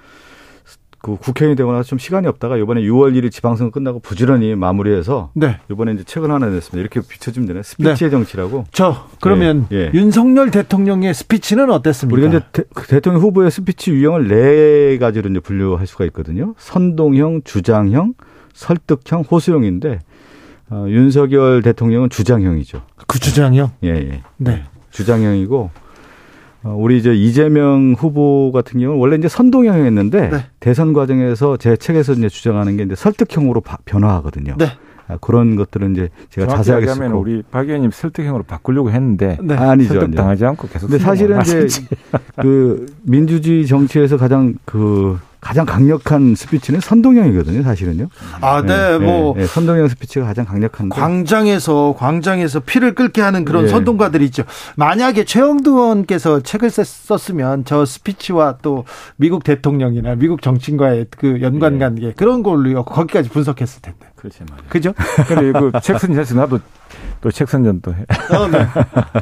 그 1.00 1.16
국회의원이 1.16 1.56
되고 1.56 1.72
나서 1.72 1.84
좀 1.84 1.98
시간이 1.98 2.26
없다가 2.26 2.56
이번에 2.56 2.80
6월 2.82 3.14
1일 3.14 3.30
지방선거 3.30 3.72
끝나고 3.72 4.00
부지런히 4.00 4.56
마무리해서 4.56 5.30
네. 5.34 5.58
이번에 5.70 5.92
이제 5.92 6.02
책을 6.02 6.30
하나 6.30 6.46
냈습니다. 6.46 6.78
이렇게 6.78 7.00
비춰주면 7.00 7.46
되네. 7.46 7.62
스피치의 7.62 8.10
정치라고. 8.10 8.64
저 8.72 9.06
그러면 9.20 9.66
예, 9.70 9.76
예. 9.76 9.90
윤석열 9.94 10.50
대통령의 10.50 11.14
스피치는 11.14 11.70
어땠습니까? 11.70 12.20
우리가 12.20 12.36
이제 12.36 12.46
대, 12.52 12.64
그 12.74 12.86
대통령 12.88 13.22
후보의 13.22 13.50
스피치 13.50 13.92
유형을 13.92 14.28
네 14.28 14.98
가지로 14.98 15.30
이제 15.30 15.38
분류할 15.38 15.86
수가 15.86 16.04
있거든요. 16.06 16.54
선동형, 16.58 17.42
주장형, 17.44 18.14
설득형, 18.54 19.22
호소형인데 19.30 20.00
어, 20.70 20.84
윤석열 20.88 21.62
대통령은 21.62 22.10
주장형이죠. 22.10 22.82
그 23.06 23.20
주장이요. 23.20 23.70
예, 23.84 23.90
예. 23.90 24.22
네. 24.36 24.64
주장형이고 24.90 25.58
어, 25.58 25.87
우리 26.64 26.98
이제 26.98 27.14
이재명 27.14 27.94
후보 27.96 28.50
같은 28.52 28.80
경우는 28.80 29.00
원래 29.00 29.16
이제 29.16 29.28
선동형이었는데 29.28 30.28
네. 30.30 30.46
대선 30.60 30.92
과정에서 30.92 31.56
제 31.56 31.76
책에서 31.76 32.14
이제 32.14 32.28
주장하는 32.28 32.76
게 32.76 32.82
이제 32.82 32.94
설득형으로 32.94 33.60
바- 33.60 33.78
변화하거든요. 33.84 34.54
네. 34.58 34.66
아, 35.06 35.16
그런 35.20 35.56
것들은 35.56 35.92
이제 35.92 36.08
제가 36.30 36.48
자세하게 36.48 36.86
쓰고 36.88 37.18
우리 37.18 37.42
박 37.50 37.66
의원님 37.66 37.90
설득형으로 37.92 38.42
바꾸려고 38.42 38.90
했는데 38.90 39.38
네. 39.40 39.54
아니죠. 39.54 39.94
설득. 39.94 40.14
당하지 40.14 40.44
않고 40.44 40.68
계속 40.68 40.88
근데 40.88 41.02
사실은 41.02 41.40
이제 41.42 41.66
그 42.36 42.86
민주주의 43.04 43.66
정치에서 43.66 44.16
가장 44.18 44.54
그 44.66 45.18
가장 45.40 45.64
강력한 45.66 46.34
스피치는 46.34 46.80
선동형이거든요, 46.80 47.62
사실은요. 47.62 48.08
아, 48.40 48.60
네, 48.62 48.98
뭐 48.98 49.34
네, 49.36 49.46
선동형 49.46 49.86
스피치가 49.88 50.26
가장 50.26 50.44
강력한데. 50.44 50.94
광장에서 50.96 51.94
광장에서 51.96 52.60
피를 52.60 52.94
끓게 52.94 53.22
하는 53.22 53.44
그런 53.44 53.64
예. 53.64 53.68
선동가들이 53.68 54.24
있죠. 54.26 54.42
만약에 54.76 55.24
최형두 55.24 55.70
의원께서 55.70 56.40
책을 56.40 56.70
썼- 56.70 56.84
썼으면 56.86 57.64
저 57.64 57.84
스피치와 57.84 58.58
또 58.62 58.84
미국 59.16 59.44
대통령이나 59.44 60.16
미국 60.16 60.42
정치인과의 60.42 61.06
그 61.16 61.40
연관 61.40 61.78
관계 61.78 62.12
그런 62.12 62.42
걸로 62.42 62.84
거기까지 62.84 63.28
분석했을 63.28 63.80
텐데. 63.82 64.07
그렇지 64.18 64.40
말이야. 64.50 64.68
그죠? 64.68 64.92
그리고 65.28 65.70
책 65.80 65.98
선전에서 66.00 66.34
나도 66.34 66.58
또 67.20 67.30
책 67.30 67.48
선전도 67.48 67.92
해. 67.94 68.04
어, 68.36 68.46
네. 68.48 68.66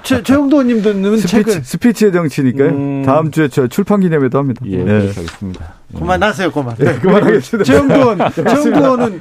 최, 0.03 0.23
최형두 0.23 0.57
의원님들은 0.57 1.17
스피치, 1.17 1.27
책을 1.29 1.53
스피치의 1.65 2.13
정치니까요. 2.13 2.69
음. 2.69 3.03
다음 3.05 3.31
주에 3.31 3.49
저 3.49 3.67
출판 3.67 4.01
기념회도 4.01 4.39
합니다. 4.39 4.61
예, 4.67 4.77
네. 4.79 4.85
그렇게 4.85 5.09
하겠습니다. 5.15 5.75
그만하세요, 5.97 6.51
그만. 6.53 6.75
네, 6.77 6.95
그만하겠습니다. 6.99 7.65
최형두 7.65 7.95
의원, 7.95 8.19
최형두 8.33 8.69
의원은 8.79 9.21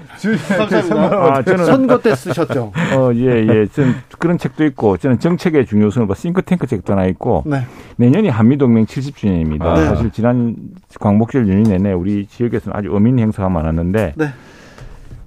감사합니다. 0.57 1.05
아, 1.35 1.41
저는 1.43 1.65
선거 1.65 1.99
때 1.99 2.15
쓰셨죠. 2.15 2.71
어, 2.95 3.11
예, 3.15 3.47
예. 3.47 3.67
저는 3.67 3.95
그런 4.19 4.37
책도 4.37 4.65
있고 4.65 4.97
저는 4.97 5.19
정책의 5.19 5.65
중요성을 5.65 6.07
봐 6.07 6.13
싱크탱크 6.15 6.67
책도 6.67 6.93
하나 6.93 7.05
있고 7.07 7.43
네. 7.45 7.65
내년이 7.97 8.29
한미동맹 8.29 8.85
70주년입니다. 8.85 9.63
아. 9.63 9.73
네. 9.79 9.85
사실 9.85 10.11
지난 10.11 10.55
광복절 10.99 11.47
연휴 11.47 11.63
내내 11.69 11.93
우리 11.93 12.25
지역에서는 12.27 12.77
아주 12.77 12.93
어민 12.93 13.19
행사가 13.19 13.47
많았는데 13.49 14.13
네. 14.15 14.33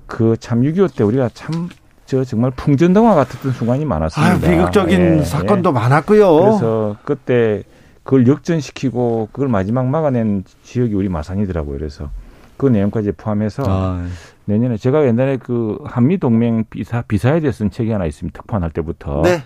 그 0.08 0.36
참 0.40 0.62
6.25 0.62 0.96
때 0.96 1.04
우리가 1.04 1.30
참 1.32 1.68
저 2.08 2.24
정말 2.24 2.50
풍전등화 2.52 3.14
같았던 3.14 3.52
순간이 3.52 3.84
아, 3.84 3.88
많았습니다. 3.88 4.50
비극적인 4.50 5.18
예, 5.18 5.22
사건도 5.22 5.68
예. 5.68 5.72
많았고요. 5.74 6.36
그래서 6.40 6.96
그때 7.04 7.62
그걸 8.02 8.26
역전시키고 8.26 9.28
그걸 9.30 9.48
마지막 9.48 9.84
막아낸 9.86 10.42
지역이 10.62 10.94
우리 10.94 11.10
마산이더라고요. 11.10 11.76
그래서 11.76 12.08
그 12.56 12.66
내용까지 12.66 13.12
포함해서 13.12 13.62
아, 13.66 14.06
내년에 14.46 14.78
제가 14.78 15.06
옛날에 15.06 15.36
그 15.36 15.76
한미 15.84 16.16
동맹 16.16 16.64
비사 16.70 17.02
비사에 17.02 17.40
대해 17.40 17.52
쓴 17.52 17.70
책이 17.70 17.90
하나 17.90 18.06
있습니다. 18.06 18.40
특파할 18.40 18.70
때부터 18.70 19.20
네. 19.22 19.42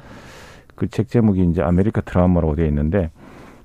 그 0.77 0.90
책 0.90 1.09
제목이 1.09 1.45
이제 1.51 1.63
아메리카 1.63 2.01
트라우마라고 2.03 2.55
되어 2.55 2.67
있는데 2.67 3.11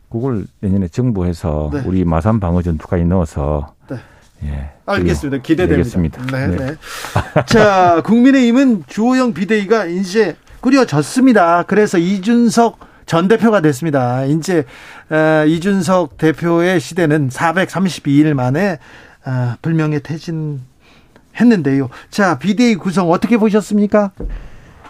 그걸 0.10 0.48
내년에 0.62 0.88
정부에서 0.88 1.70
네. 1.72 1.84
우리 1.86 2.04
마산 2.04 2.40
방어 2.40 2.64
전투까지 2.64 3.06
넣어서 3.06 3.76
네. 3.88 3.98
예. 4.44 4.70
알겠습니다. 4.86 5.42
기대됩니다. 5.42 6.24
네, 6.32 6.48
네. 6.48 6.58
네. 6.58 6.76
자, 7.48 8.02
국민의힘은 8.04 8.84
주호영 8.88 9.34
비대위가 9.34 9.86
이제 9.86 10.36
꾸려졌습니다. 10.62 11.64
그래서 11.64 11.98
이준석 11.98 12.80
전 13.06 13.28
대표가 13.28 13.62
됐습니다. 13.62 14.26
이제 14.26 14.66
어, 15.10 15.46
이준석 15.46 16.18
대표의 16.18 16.80
시대는 16.80 17.30
432일 17.30 18.34
만에 18.34 18.80
어, 19.26 19.56
불명예 19.62 20.00
퇴진했는데요. 20.00 21.90
자, 22.10 22.38
비대위 22.38 22.76
구성 22.76 23.10
어떻게 23.12 23.38
보셨습니까? 23.38 24.12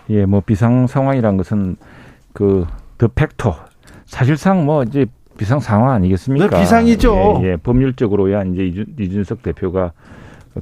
예, 0.10 0.26
뭐 0.26 0.42
비상 0.46 0.88
상황이란 0.88 1.38
것은 1.38 1.78
그 2.34 2.66
더 2.98 3.08
팩토 3.08 3.56
사실상 4.06 4.66
뭐 4.66 4.84
이제 4.84 5.06
비상 5.38 5.60
상황 5.60 5.92
아니겠습니까? 5.92 6.50
네, 6.50 6.60
비상이죠. 6.60 7.42
예, 7.44 7.52
예, 7.52 7.56
법률적으로야 7.58 8.44
이제 8.44 8.66
이준, 8.66 8.86
이준석 9.00 9.44
대표가 9.44 9.92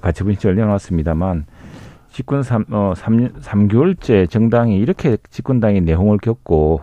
가처분신청을 0.02 0.56
내놨습니다만 0.58 1.46
집권 2.12 2.44
3, 2.44 2.66
어, 2.72 2.94
3년, 2.96 3.34
3개월째 3.42 4.30
정당이 4.30 4.78
이렇게 4.78 5.18
집권당이 5.30 5.82
내홍을 5.82 6.18
겪고 6.20 6.82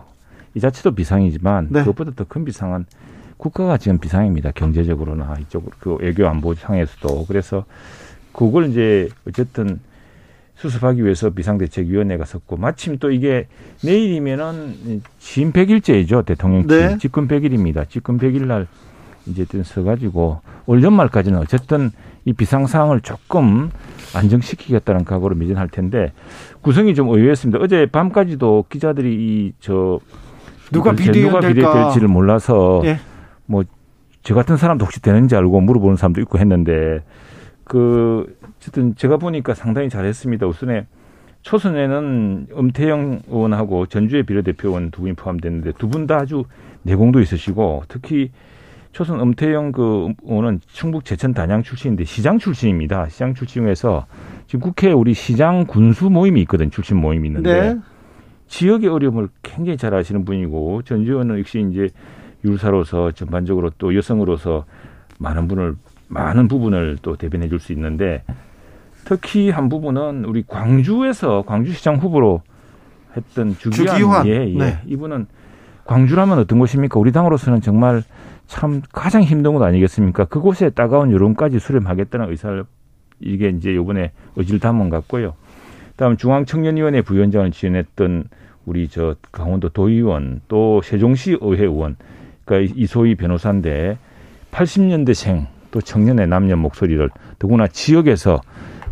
이 0.55 0.59
자체도 0.59 0.93
비상이지만 0.95 1.67
네. 1.71 1.79
그것보다 1.79 2.11
더 2.15 2.25
큰 2.25 2.45
비상은 2.45 2.85
국가가 3.37 3.77
지금 3.77 3.97
비상입니다. 3.97 4.51
경제적으로나 4.51 5.35
이쪽으로 5.41 5.71
그 5.79 5.95
외교 5.99 6.27
안보 6.27 6.53
상에서도 6.53 7.25
그래서 7.27 7.65
그걸 8.31 8.69
이제 8.69 9.09
어쨌든 9.27 9.79
수습하기 10.55 11.03
위해서 11.03 11.29
비상대책위원회가 11.31 12.25
섰고 12.25 12.57
마침 12.57 12.97
또 12.99 13.11
이게 13.11 13.47
내일이면은 13.83 15.01
취임 15.19 15.51
100일째이죠 15.51 16.25
대통령 16.25 16.67
취임 16.67 16.87
네. 16.89 16.97
집권 16.97 17.27
100일입니다. 17.27 17.89
집권 17.89 18.17
100일 18.17 18.45
날 18.45 18.67
이제 19.25 19.45
든 19.45 19.63
서가지고 19.63 20.41
올 20.65 20.83
연말까지는 20.83 21.39
어쨌든 21.39 21.91
이 22.25 22.33
비상 22.33 22.67
상황을 22.67 23.01
조금 23.01 23.69
안정시키겠다는 24.15 25.03
각오로 25.05 25.35
미진할 25.35 25.67
텐데 25.69 26.13
구성이 26.61 26.95
좀 26.95 27.09
의외였습니다. 27.09 27.59
어제 27.61 27.85
밤까지도 27.85 28.65
기자들이 28.69 29.13
이 29.13 29.53
저 29.59 29.99
누가 30.71 30.91
비대위원 30.93 31.41
누가 31.41 31.53
될까? 31.53 31.73
비대될지를 31.73 32.07
몰라서 32.07 32.81
예. 32.85 32.99
뭐저 33.45 34.33
같은 34.33 34.57
사람도 34.57 34.85
혹시 34.85 35.01
되는지 35.01 35.35
알고 35.35 35.59
물어보는 35.61 35.97
사람도 35.97 36.21
있고 36.21 36.39
했는데 36.39 37.03
그 37.63 38.37
어쨌든 38.57 38.95
제가 38.95 39.17
보니까 39.17 39.53
상당히 39.53 39.89
잘했습니다. 39.89 40.45
우선에 40.47 40.85
초선에는 41.41 42.47
엄태영 42.53 43.21
의원하고 43.27 43.85
전주의 43.87 44.23
비례대표 44.23 44.69
의원 44.69 44.91
두 44.91 45.01
분이 45.01 45.13
포함됐는데 45.13 45.73
두 45.73 45.89
분 45.89 46.07
다 46.07 46.17
아주 46.17 46.45
내공도 46.83 47.19
있으시고 47.19 47.83
특히 47.89 48.31
초선 48.93 49.19
엄태영 49.19 49.71
그 49.71 50.13
의원은 50.23 50.61
충북 50.67 51.03
제천 51.03 51.33
단양 51.33 51.63
출신인데 51.63 52.03
시장 52.05 52.37
출신입니다. 52.37 53.09
시장 53.09 53.33
출신에서 53.33 54.05
지금 54.47 54.59
국회에 54.61 54.91
우리 54.91 55.13
시장 55.13 55.65
군수 55.65 56.09
모임이 56.09 56.41
있거든. 56.41 56.69
출신 56.69 56.97
모임이 56.97 57.27
있는데 57.27 57.73
네. 57.73 57.79
지역의 58.47 58.89
어려움을 58.89 59.29
굉장히 59.41 59.77
잘 59.77 59.93
아시는 59.95 60.25
분이고 60.25 60.83
전 60.83 61.01
의원은 61.01 61.39
역시 61.39 61.65
이제 61.71 61.89
율사로서 62.45 63.11
전반적으로 63.11 63.71
또 63.77 63.95
여성으로서 63.95 64.65
많은 65.17 65.47
분을 65.47 65.75
많은 66.13 66.47
부분을 66.47 66.97
또 67.01 67.15
대변해 67.15 67.49
줄 67.49 67.59
수 67.59 67.73
있는데 67.73 68.23
특히 69.05 69.49
한 69.49 69.69
부분은 69.69 70.25
우리 70.25 70.43
광주에서 70.47 71.43
광주시장 71.45 71.97
후보로 71.97 72.41
했던 73.17 73.55
주기환, 73.57 73.97
주기환. 73.97 74.27
예, 74.27 74.47
예. 74.53 74.57
네. 74.57 74.79
이분은 74.85 75.27
광주라면 75.85 76.39
어떤 76.39 76.59
곳입니까? 76.59 76.99
우리 76.99 77.11
당으로서는 77.11 77.61
정말 77.61 78.01
참 78.47 78.81
가장 78.91 79.21
힘든 79.23 79.53
곳 79.53 79.61
아니겠습니까? 79.61 80.25
그곳에 80.25 80.69
따가운 80.69 81.11
여론까지 81.11 81.59
수렴하겠다는 81.59 82.29
의사를 82.29 82.63
이게 83.19 83.49
이제 83.49 83.75
요번에 83.75 84.11
의지를 84.35 84.59
담은 84.59 84.89
것 84.89 84.97
같고요. 84.97 85.33
다음 85.95 86.17
중앙청년위원회 86.17 87.01
부위원장을 87.01 87.51
지원했던 87.51 88.25
우리 88.65 88.87
저 88.87 89.15
강원도 89.31 89.69
도의원 89.69 90.41
또 90.47 90.81
세종시 90.81 91.37
의회 91.41 91.63
의원 91.65 91.97
그러니까 92.45 92.73
이소희 92.75 93.15
변호사인데 93.15 93.97
80년대생 94.51 95.47
또 95.73 95.81
청년의 95.81 96.27
남녀 96.27 96.55
목소리를 96.55 97.09
더구나 97.39 97.67
지역에서 97.67 98.39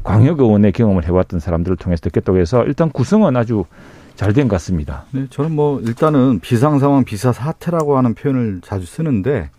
광역 0.03 0.39
의원의 0.39 0.71
경험을 0.71 1.05
해왔던 1.05 1.39
사람들을 1.39 1.77
통해서 1.77 2.01
듣겠다고 2.01 2.39
해서 2.39 2.63
일단 2.65 2.89
구성은 2.89 3.37
아주 3.37 3.65
잘 4.15 4.33
된 4.33 4.47
것 4.47 4.55
같습니다. 4.55 5.05
네, 5.11 5.27
저는 5.29 5.55
뭐 5.55 5.79
일단은 5.81 6.39
비상 6.39 6.79
상황, 6.79 7.03
비상 7.03 7.33
사태라고 7.33 7.97
하는 7.97 8.15
표현을 8.15 8.61
자주 8.63 8.85
쓰는데 8.87 9.51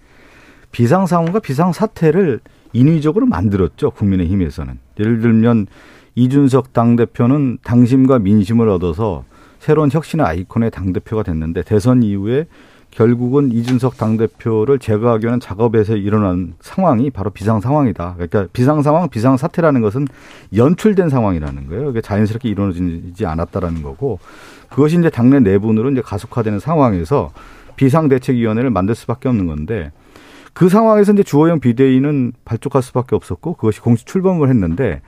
비상 0.72 1.06
상황과 1.06 1.38
비상 1.38 1.72
사태를 1.72 2.40
인위적으로 2.72 3.26
만들었죠 3.26 3.90
국민의힘에서는 3.90 4.78
예를 4.98 5.20
들면 5.20 5.68
이준석 6.16 6.72
당 6.72 6.96
대표는 6.96 7.58
당심과 7.62 8.18
민심을 8.18 8.68
얻어서 8.68 9.24
새로운 9.60 9.90
혁신의 9.92 10.26
아이콘의 10.26 10.72
당 10.72 10.92
대표가 10.92 11.22
됐는데 11.22 11.62
대선 11.62 12.02
이후에 12.02 12.46
결국은 12.92 13.50
이준석 13.52 13.96
당 13.96 14.18
대표를 14.18 14.78
제거하기 14.78 15.26
위한 15.26 15.40
작업에서 15.40 15.96
일어난 15.96 16.54
상황이 16.60 17.10
바로 17.10 17.30
비상 17.30 17.60
상황이다. 17.60 18.14
그러니까 18.14 18.46
비상 18.52 18.82
상황, 18.82 19.08
비상 19.08 19.36
사태라는 19.36 19.80
것은 19.80 20.06
연출된 20.54 21.08
상황이라는 21.08 21.68
거예요. 21.68 21.90
이게 21.90 22.02
자연스럽게 22.02 22.50
이루어지지 22.50 23.24
않았다라는 23.26 23.82
거고 23.82 24.18
그것이 24.68 24.98
이제 24.98 25.08
당내 25.08 25.40
내분으로 25.40 25.90
이제 25.90 26.02
가속화되는 26.02 26.58
상황에서 26.58 27.32
비상대책위원회를 27.76 28.70
만들 28.70 28.94
수밖에 28.94 29.28
없는 29.28 29.46
건데 29.46 29.90
그 30.52 30.68
상황에서 30.68 31.12
이제 31.12 31.22
주호영 31.22 31.60
비대위는 31.60 32.32
발족할 32.44 32.82
수밖에 32.82 33.16
없었고 33.16 33.54
그것이 33.54 33.80
공식 33.80 34.06
출범을 34.06 34.48
했는데 34.48 35.00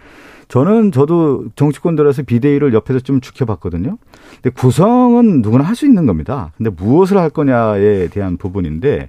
저는 0.48 0.92
저도 0.92 1.46
정치권들에서 1.57 2.22
비대위를 2.22 2.74
옆에서 2.74 3.00
좀 3.00 3.20
지켜봤거든요. 3.20 3.96
근데 4.42 4.50
구성은 4.50 5.42
누구나 5.42 5.64
할 5.64 5.74
수 5.74 5.87
있는 5.87 6.07
겁니다. 6.07 6.52
근데 6.57 6.70
무엇을 6.70 7.18
할 7.18 7.30
거냐에 7.30 8.09
대한 8.09 8.37
부분인데 8.37 9.09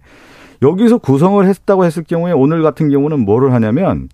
여기서 0.61 0.97
구성을 0.97 1.45
했다고 1.45 1.85
했을 1.85 2.03
경우에 2.03 2.31
오늘 2.31 2.63
같은 2.63 2.89
경우는 2.89 3.19
뭐를 3.25 3.53
하냐면 3.53 4.09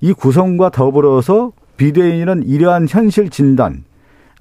이 0.00 0.12
구성과 0.12 0.70
더불어서 0.70 1.52
비대위는 1.76 2.44
이러한 2.44 2.86
현실 2.88 3.28
진단, 3.28 3.84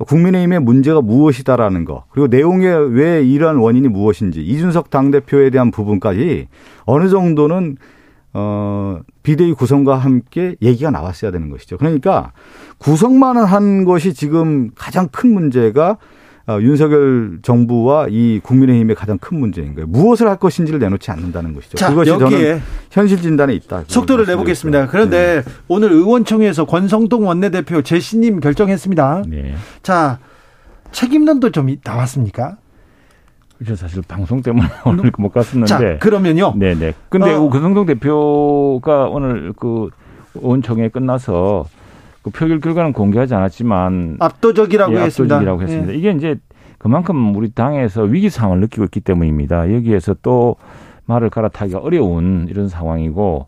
국민의힘의 0.06 0.60
문제가 0.60 1.02
무엇이다라는 1.02 1.86
거, 1.86 2.06
그리고 2.10 2.28
내용에 2.28 2.68
왜 2.68 3.24
이러한 3.24 3.58
원인이 3.58 3.88
무엇인지, 3.88 4.42
이준석 4.42 4.90
당대표에 4.90 5.50
대한 5.50 5.72
부분까지 5.72 6.48
어느 6.86 7.10
정도는 7.10 7.78
어, 8.34 9.00
비대위 9.24 9.54
구성과 9.54 9.98
함께 9.98 10.56
얘기가 10.62 10.90
나왔어야 10.90 11.32
되는 11.32 11.50
것이죠. 11.50 11.78
그러니까 11.78 12.32
구성만 12.78 13.38
한 13.38 13.84
것이 13.84 14.14
지금 14.14 14.72
가장 14.76 15.10
큰 15.12 15.34
문제가 15.34 15.98
어, 16.52 16.62
윤석열 16.62 17.40
정부와 17.42 18.08
이 18.10 18.40
국민의힘의 18.44 18.96
가장 18.96 19.18
큰 19.18 19.40
문제인 19.40 19.74
거예요. 19.76 19.88
무엇을 19.88 20.28
할 20.28 20.38
것인지를 20.38 20.80
내놓지 20.80 21.12
않는다는 21.12 21.54
것이죠. 21.54 21.78
자, 21.78 21.90
그것이 21.90 22.10
저는 22.10 22.26
여기에 22.26 22.62
현실 22.92 23.22
진단에 23.22 23.54
있다. 23.54 23.84
속도를 23.88 24.26
내보겠습니다. 24.26 24.80
말씀드리고요. 24.80 24.92
그런데 24.92 25.44
오늘 25.68 25.92
의원총회에서 25.92 26.66
권성동 26.66 27.28
원내대표 27.28 27.82
재신임 27.82 28.40
결정했습니다. 28.40 29.24
네. 29.28 29.56
자, 29.84 30.20
책임론도 30.92 31.52
좀 31.52 31.76
나왔습니까? 31.84 32.58
그렇죠. 33.58 33.76
사실 33.76 34.02
방송 34.08 34.42
때문에 34.42 34.68
오늘 34.86 35.12
못 35.18 35.30
갔었는데. 35.30 35.68
자, 35.68 35.98
그러면요. 36.00 36.56
네네. 36.58 36.94
근데 37.10 37.34
어. 37.34 37.50
권성동 37.50 37.86
대표가 37.86 39.06
오늘 39.06 39.54
그 39.56 39.90
의원총회 40.36 40.90
끝나서 40.90 41.66
그 42.24 42.30
표결 42.30 42.60
결과는 42.60 42.94
공개하지 42.94 43.34
않았지만 43.36 44.18
압도적이라고 44.20 44.94
예, 44.94 45.02
했습니다. 45.02 45.36
압도적이라고 45.36 45.62
했습니다. 45.64 45.94
예. 45.94 45.98
이게 45.98 46.12
이제 46.12 46.36
그만큼 46.78 47.36
우리 47.36 47.52
당에서 47.52 48.04
위기 48.04 48.30
상황을 48.30 48.60
느끼고 48.62 48.86
있기 48.86 49.02
때문입니다. 49.02 49.74
여기에서 49.74 50.16
또 50.22 50.56
말을 51.06 51.30
갈아타기가 51.30 51.80
어려운 51.80 52.48
이런 52.50 52.68
상황이고 52.70 53.48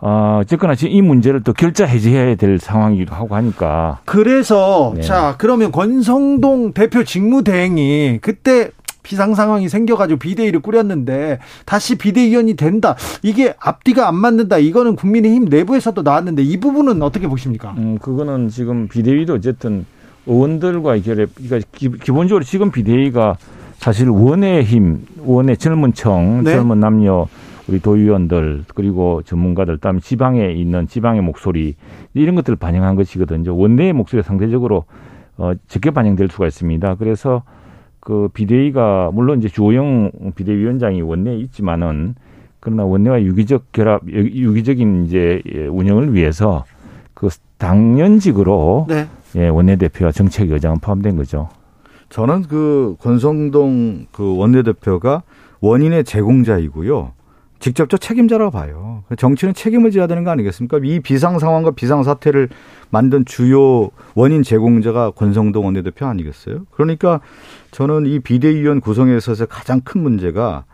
어, 0.00 0.38
어쨌거나 0.40 0.74
지금 0.74 0.94
이 0.94 1.02
문제를 1.02 1.42
또 1.42 1.52
결자 1.52 1.84
해제해야 1.84 2.36
될 2.36 2.58
상황이기도 2.58 3.14
하고 3.14 3.34
하니까 3.34 4.00
그래서 4.04 4.92
네. 4.94 5.02
자 5.02 5.34
그러면 5.38 5.72
권성동 5.72 6.72
대표 6.72 7.02
직무대행이 7.02 8.20
그때 8.22 8.70
비상 9.08 9.34
상황이 9.34 9.70
생겨가지고 9.70 10.18
비대위를 10.18 10.60
꾸렸는데 10.60 11.38
다시 11.64 11.96
비대위원이 11.96 12.56
된다. 12.56 12.94
이게 13.22 13.54
앞뒤가 13.58 14.06
안 14.06 14.14
맞는다. 14.16 14.58
이거는 14.58 14.96
국민의힘 14.96 15.46
내부에서도 15.46 16.02
나왔는데 16.02 16.42
이 16.42 16.60
부분은 16.60 17.00
어떻게 17.00 17.26
보십니까? 17.26 17.74
음, 17.78 17.96
그거는 17.98 18.50
지금 18.50 18.86
비대위도 18.86 19.32
어쨌든 19.32 19.86
의원들과 20.26 20.98
결합, 20.98 21.30
그러니까 21.34 21.66
기, 21.72 21.90
기본적으로 21.90 22.44
지금 22.44 22.70
비대위가 22.70 23.38
사실 23.78 24.10
원의 24.10 24.64
힘, 24.64 25.06
원의 25.24 25.56
젊은 25.56 25.94
청, 25.94 26.44
네. 26.44 26.52
젊은 26.52 26.78
남녀, 26.78 27.28
우리 27.66 27.80
도의원들, 27.80 28.64
그리고 28.74 29.22
전문가들, 29.22 29.78
다음에 29.78 30.00
지방에 30.00 30.52
있는 30.52 30.86
지방의 30.86 31.22
목소리, 31.22 31.76
이런 32.12 32.34
것들을 32.34 32.56
반영한 32.56 32.94
것이거든요. 32.96 33.56
원내의 33.56 33.94
목소리가 33.94 34.26
상대적으로 34.26 34.84
어, 35.38 35.52
적게 35.66 35.92
반영될 35.92 36.28
수가 36.28 36.46
있습니다. 36.46 36.96
그래서 36.96 37.42
그 38.08 38.30
비대위가, 38.32 39.10
물론 39.12 39.36
이제 39.36 39.48
주호영 39.48 40.32
비대위원장이 40.34 41.02
원내에 41.02 41.36
있지만은 41.40 42.14
그러나 42.58 42.86
원내와 42.86 43.20
유기적 43.20 43.70
결합, 43.72 44.00
유기적인 44.08 45.04
이제 45.04 45.42
예, 45.54 45.66
운영을 45.66 46.14
위해서 46.14 46.64
그 47.12 47.28
당연직으로 47.58 48.86
네. 48.88 49.06
예, 49.36 49.48
원내대표와 49.48 50.12
정책위원장은 50.12 50.78
포함된 50.78 51.16
거죠. 51.16 51.50
저는 52.08 52.44
그 52.44 52.96
권성동 52.98 54.06
그 54.10 54.38
원내대표가 54.38 55.22
원인의 55.60 56.04
제공자이고요. 56.04 57.12
직접적 57.60 58.00
책임자라고 58.00 58.50
봐요. 58.50 59.02
정치는 59.16 59.54
책임을 59.54 59.90
져야 59.90 60.06
되는 60.06 60.24
거 60.24 60.30
아니겠습니까? 60.30 60.78
이 60.84 61.00
비상 61.00 61.38
상황과 61.38 61.72
비상 61.72 62.02
사태를 62.02 62.48
만든 62.90 63.24
주요 63.24 63.90
원인 64.14 64.42
제공자가 64.42 65.10
권성동 65.10 65.64
원내대표 65.64 66.06
아니겠어요? 66.06 66.66
그러니까 66.70 67.20
저는 67.70 68.06
이 68.06 68.20
비대위원 68.20 68.80
구성에 68.80 69.16
있어서 69.16 69.46
가장 69.46 69.80
큰 69.80 70.02
문제가 70.02 70.64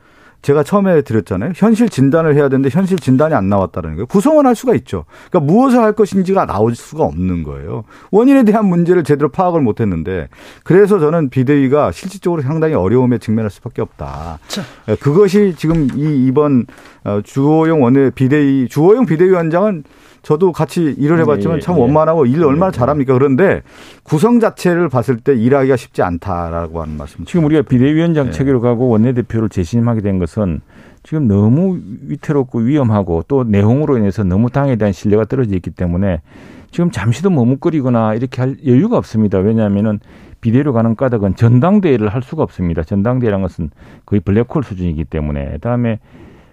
제가 0.45 0.63
처음에 0.63 1.01
드렸잖아요. 1.01 1.53
현실 1.57 1.89
진단을 1.89 2.35
해야 2.35 2.51
되는데 2.51 2.69
현실 2.71 2.99
진단이 2.99 3.35
안 3.35 3.49
나왔다는 3.49 3.95
거예요. 3.95 4.07
구성은 4.07 4.45
할 4.45 4.55
수가 4.55 4.75
있죠. 4.75 5.07
그러니까 5.31 5.51
무엇을 5.51 5.79
할 5.81 5.95
것인지가 5.95 6.45
나올 6.45 6.75
수가 6.75 7.05
없는 7.05 7.45
거예요. 7.45 7.85
원인에 8.11 8.43
대한 8.43 8.67
문제를 8.67 9.05
제대로 9.05 9.31
파악을 9.31 9.63
못 9.63 9.81
했는데 9.81 10.29
그래서 10.63 10.99
저는 10.99 11.31
비대위가 11.31 11.93
실질적으로 11.93 12.43
상당히 12.43 12.75
어려움에 12.75 13.17
직면할 13.17 13.51
수밖에 13.51 13.81
없다. 13.81 14.39
자. 14.47 14.63
예, 14.89 14.97
그것이 14.97 15.55
지금 15.57 15.89
이 15.97 16.27
이번 16.27 16.67
어, 17.05 17.21
주호영 17.25 17.83
원내 17.83 18.11
비대위 18.11 18.69
주호영 18.69 19.07
비대위원장은 19.07 19.85
저도 20.25 20.53
같이 20.53 20.95
일을 20.99 21.21
해봤지만 21.21 21.59
예, 21.59 21.61
참 21.61 21.77
예. 21.77 21.81
원만하고 21.81 22.25
일 22.25 22.43
얼마나 22.43 22.69
예, 22.69 22.73
잘합니까? 22.73 23.13
그런데 23.13 23.63
구성 24.03 24.41
자체를 24.41 24.89
봤을 24.89 25.19
때 25.19 25.35
일하기가 25.35 25.77
쉽지 25.77 26.03
않다라고 26.03 26.81
하는 26.83 26.97
말씀. 26.97 27.25
지금 27.27 27.45
우리가 27.45 27.63
비대위원장 27.63 28.27
네. 28.27 28.33
체계로 28.33 28.61
가고 28.63 28.89
원내대표를 28.89 29.51
재신임하게 29.51 30.01
된 30.01 30.19
것은 30.19 30.63
지금 31.03 31.29
너무 31.29 31.79
위태롭고 32.09 32.61
위험하고 32.61 33.25
또 33.29 33.45
내홍으로 33.45 33.99
인해서 33.99 34.25
너무 34.25 34.49
당에 34.49 34.77
대한 34.77 34.93
신뢰가 34.93 35.27
떨어져 35.27 35.55
있기 35.57 35.71
때문에 35.71 36.23
지금 36.71 36.91
잠시도 36.91 37.29
머뭇거리거나 37.29 38.15
이렇게 38.15 38.41
할 38.41 38.57
여유가 38.67 38.97
없습니다. 38.97 39.39
왜냐하면은 39.39 40.01
비대로 40.41 40.73
가는 40.73 40.97
까닭은 40.97 41.37
전당대회를 41.37 42.09
할 42.09 42.23
수가 42.23 42.43
없습니다. 42.43 42.83
전당대회라는 42.83 43.43
것은 43.43 43.71
거의 44.07 44.21
블랙홀 44.21 44.65
수준이기 44.65 45.05
때문에 45.05 45.53
그다음에 45.53 46.01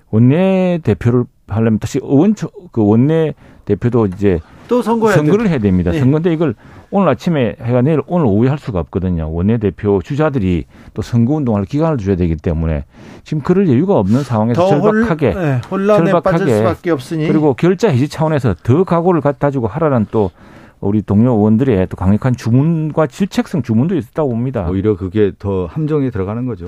원내 0.09 0.81
대표를 0.83 1.23
하려면 1.51 1.79
다시 1.79 1.99
의원 2.01 2.33
그 2.71 2.85
원내 2.85 3.33
대표도 3.65 4.07
이제 4.07 4.39
또 4.67 4.81
선거해야 4.81 5.17
선거를 5.17 5.49
해야 5.49 5.57
됩니다. 5.59 5.93
예. 5.93 5.99
선거인데 5.99 6.31
이걸 6.33 6.55
오늘 6.89 7.09
아침에 7.09 7.55
해가 7.61 7.81
내일 7.81 8.01
오늘 8.07 8.25
오후에 8.25 8.49
할 8.49 8.57
수가 8.57 8.79
없거든요. 8.79 9.31
원내 9.31 9.57
대표 9.59 10.01
주자들이 10.01 10.65
또 10.93 11.01
선거 11.01 11.35
운동할 11.35 11.65
기간을 11.65 11.97
줘야 11.97 12.15
되기 12.15 12.35
때문에 12.35 12.85
지금 13.23 13.43
그럴 13.43 13.67
여유가 13.69 13.95
없는 13.99 14.23
상황에서 14.23 14.61
더 14.69 14.79
홀- 14.79 15.01
절박하게 15.05 15.27
예, 15.27 15.61
혼란에 15.69 16.11
빠질 16.11 16.21
절박하게 16.47 16.57
수밖에 16.57 16.91
없으니 16.91 17.27
그리고 17.27 17.53
결자 17.53 17.89
해지 17.89 18.07
차원에서 18.09 18.55
더 18.63 18.83
각오를 18.83 19.21
갖다 19.21 19.51
주고 19.51 19.67
하라는 19.67 20.07
또 20.11 20.31
우리 20.79 21.03
동료 21.03 21.33
의원들의 21.35 21.87
또 21.89 21.95
강력한 21.95 22.35
주문과 22.35 23.05
질책성 23.05 23.61
주문도 23.61 23.95
있었다고 23.95 24.29
봅니다. 24.29 24.67
오히려 24.67 24.95
그게 24.97 25.31
더 25.37 25.67
함정에 25.67 26.09
들어가는 26.09 26.45
거죠. 26.47 26.65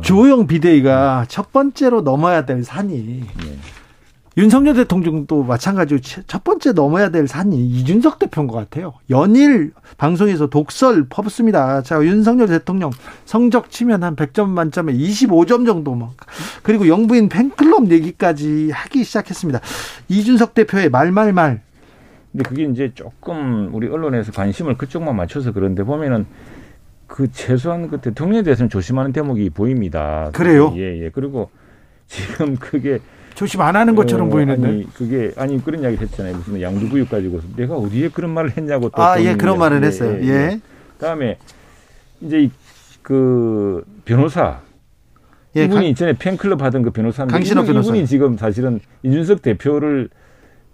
주호영 0.00 0.48
비대위가 0.48 1.26
첫 1.28 1.52
번째로 1.52 2.00
넘어야 2.00 2.44
될 2.44 2.64
산이 2.64 3.22
윤석열 4.38 4.74
대통령도 4.74 5.42
마찬가지로 5.42 6.00
치- 6.00 6.22
첫 6.26 6.42
번째 6.42 6.72
넘어야 6.72 7.10
될 7.10 7.28
산이 7.28 7.56
이준석 7.66 8.18
대표인 8.18 8.46
것 8.46 8.56
같아요. 8.56 8.94
연일 9.10 9.72
방송에서 9.98 10.46
독설 10.46 11.06
퍼붓습니다. 11.10 11.82
자, 11.82 12.02
윤석열 12.02 12.48
대통령 12.48 12.90
성적 13.26 13.70
치면 13.70 14.02
한 14.02 14.16
100점 14.16 14.48
만점에 14.48 14.94
25점 14.94 15.66
정도 15.66 15.94
뭐. 15.94 16.14
그리고 16.62 16.88
영부인 16.88 17.28
팬클럽 17.28 17.90
얘기까지 17.90 18.70
하기 18.72 19.04
시작했습니다. 19.04 19.60
이준석 20.08 20.54
대표의 20.54 20.88
말말말. 20.88 21.60
근데 22.32 22.48
그게 22.48 22.64
이제 22.64 22.90
조금 22.94 23.68
우리 23.74 23.86
언론에서 23.88 24.32
관심을 24.32 24.78
그쪽만 24.78 25.14
맞춰서 25.14 25.52
그런데 25.52 25.82
보면은 25.84 26.24
그 27.06 27.30
최소한 27.30 27.88
그 27.88 28.00
대통령에 28.00 28.42
대해서는 28.42 28.70
조심하는 28.70 29.12
대목이 29.12 29.50
보입니다. 29.50 30.30
그래요? 30.32 30.72
예, 30.76 31.04
예. 31.04 31.10
그리고 31.10 31.50
지금 32.06 32.56
그게 32.56 33.00
조심 33.34 33.60
안 33.62 33.76
하는 33.76 33.94
것처럼 33.94 34.28
어, 34.28 34.30
보이는데. 34.30 34.68
아니 34.68 34.94
그게 34.94 35.32
아니 35.36 35.62
그런 35.64 35.82
이야기 35.82 35.96
했잖아요. 35.96 36.36
무슨 36.36 36.60
양두구육 36.60 37.08
가지고 37.10 37.40
내가 37.56 37.76
어디에 37.76 38.08
그런 38.08 38.30
말을 38.30 38.56
했냐고 38.56 38.88
또 38.90 39.02
아, 39.02 39.20
예, 39.22 39.34
그런 39.36 39.58
말을 39.58 39.82
예, 39.82 39.86
했어요. 39.86 40.18
예, 40.22 40.28
예. 40.28 40.60
그다음에 40.98 41.38
이제 42.20 42.48
이그 43.02 43.84
변호사 44.04 44.60
예, 45.56 45.64
이분이 45.64 45.80
강- 45.80 45.84
이전에 45.84 46.12
팬클럽 46.14 46.62
하던 46.62 46.82
그 46.82 46.90
변호사인데 46.90 47.32
강신업 47.32 47.64
이분, 47.64 47.74
변호사. 47.74 47.88
이분이 47.90 48.06
지금 48.06 48.36
사실은 48.36 48.80
이준석 49.02 49.42
대표를 49.42 50.08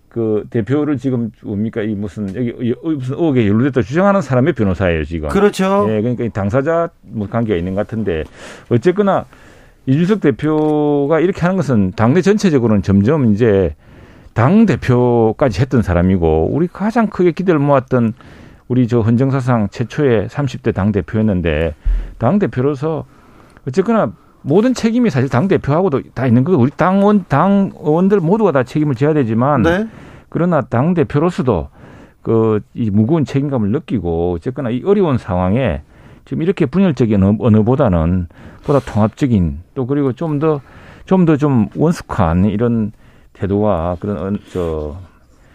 그 0.08 0.44
대표를 0.50 0.96
지금 0.98 1.30
뭡니까 1.42 1.82
이 1.82 1.94
무슨 1.94 2.34
여기 2.34 2.52
무슨 2.82 3.14
의혹에 3.14 3.46
연루됐다 3.46 3.82
주장하는 3.82 4.20
사람의 4.22 4.54
변호사예요 4.54 5.04
지금. 5.04 5.28
그렇죠. 5.28 5.86
예, 5.90 6.00
그러니까 6.00 6.24
이 6.24 6.30
당사자 6.30 6.90
뭐 7.02 7.28
관계가 7.28 7.56
있는 7.58 7.74
것 7.74 7.86
같은데 7.86 8.24
어쨌거나 8.70 9.26
이준석 9.88 10.20
대표가 10.20 11.18
이렇게 11.18 11.40
하는 11.40 11.56
것은 11.56 11.92
당내 11.96 12.20
전체적으로는 12.20 12.82
점점 12.82 13.32
이제 13.32 13.74
당 14.34 14.66
대표까지 14.66 15.62
했던 15.62 15.80
사람이고 15.80 16.50
우리 16.52 16.68
가장 16.68 17.06
크게 17.06 17.32
기대를 17.32 17.58
모았던 17.58 18.12
우리 18.68 18.86
저 18.86 19.00
헌정사상 19.00 19.68
최초의 19.70 20.28
30대 20.28 20.74
당 20.74 20.92
대표였는데 20.92 21.74
당 22.18 22.38
대표로서 22.38 23.06
어쨌거나 23.66 24.12
모든 24.42 24.74
책임이 24.74 25.08
사실 25.08 25.30
당 25.30 25.48
대표하고도 25.48 26.02
다 26.12 26.26
있는 26.26 26.44
거 26.44 26.54
우리 26.54 26.70
당원 26.70 27.24
당 27.26 27.72
의원들 27.82 28.20
모두가 28.20 28.52
다 28.52 28.64
책임을 28.64 28.94
져야 28.94 29.14
되지만 29.14 29.62
네. 29.62 29.88
그러나 30.28 30.60
당 30.60 30.92
대표로서도 30.92 31.70
그 32.20 32.60
이 32.74 32.90
무거운 32.90 33.24
책임감을 33.24 33.70
느끼고 33.70 34.34
어쨌거나 34.34 34.68
이 34.68 34.82
어려운 34.84 35.16
상황에 35.16 35.80
지금 36.28 36.42
이렇게 36.42 36.66
분열적인 36.66 37.22
언어- 37.22 37.36
언어보다는 37.40 38.28
보다 38.64 38.80
통합적인 38.80 39.60
또 39.74 39.86
그리고 39.86 40.12
좀 40.12 40.38
더 40.38 40.60
좀 41.06 41.24
더좀 41.24 41.68
원숙한 41.74 42.44
이런 42.44 42.92
태도와 43.32 43.96
그런 43.98 44.18
어, 44.18 44.38
저 44.52 44.96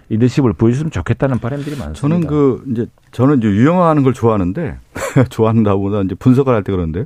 리더십을 0.10 0.54
보여줬으면 0.54 0.90
좋겠다는 0.90 1.38
바람들이 1.38 1.76
많습니다. 1.78 1.94
저는 2.02 2.26
그 2.26 2.64
이제 2.72 2.88
저는 3.12 3.38
이제 3.38 3.48
유형화하는 3.50 4.02
걸 4.02 4.14
좋아하는데 4.14 4.78
좋아한다보다 5.30 6.02
이제 6.02 6.16
분석을 6.16 6.56
할 6.56 6.64
때 6.64 6.72
그런데 6.72 7.06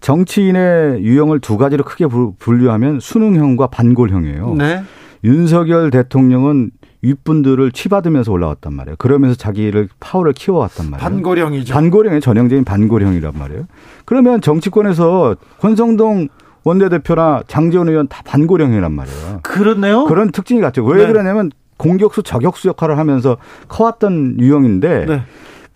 정치인의 0.00 1.02
유형을 1.04 1.40
두 1.40 1.56
가지로 1.56 1.84
크게 1.84 2.06
부- 2.06 2.34
분류하면 2.38 2.98
수능형과 3.00 3.68
반골형이에요. 3.68 4.54
네. 4.54 4.82
윤석열 5.24 5.90
대통령은 5.90 6.70
윗분들을 7.02 7.72
치받으면서 7.72 8.32
올라왔단 8.32 8.72
말이에요. 8.72 8.96
그러면서 8.98 9.36
자기를 9.36 9.88
파워를 10.00 10.32
키워왔단 10.32 10.90
말이에요. 10.90 11.08
반고령이죠. 11.08 11.72
반고령의 11.72 12.20
전형적인 12.20 12.64
반고령이란 12.64 13.32
말이에요. 13.36 13.66
그러면 14.04 14.40
정치권에서 14.40 15.36
권성동 15.60 16.28
원내대표나 16.64 17.44
장재원 17.46 17.88
의원 17.88 18.08
다 18.08 18.22
반고령이란 18.24 18.92
말이에요. 18.92 19.40
그렇네요. 19.42 20.04
그런 20.06 20.32
특징이 20.32 20.60
같죠. 20.60 20.84
왜 20.84 21.06
네. 21.06 21.12
그러냐면 21.12 21.50
공격수 21.76 22.22
저격수 22.22 22.68
역할을 22.68 22.98
하면서 22.98 23.36
커왔던 23.68 24.40
유형인데 24.40 25.06
네. 25.06 25.22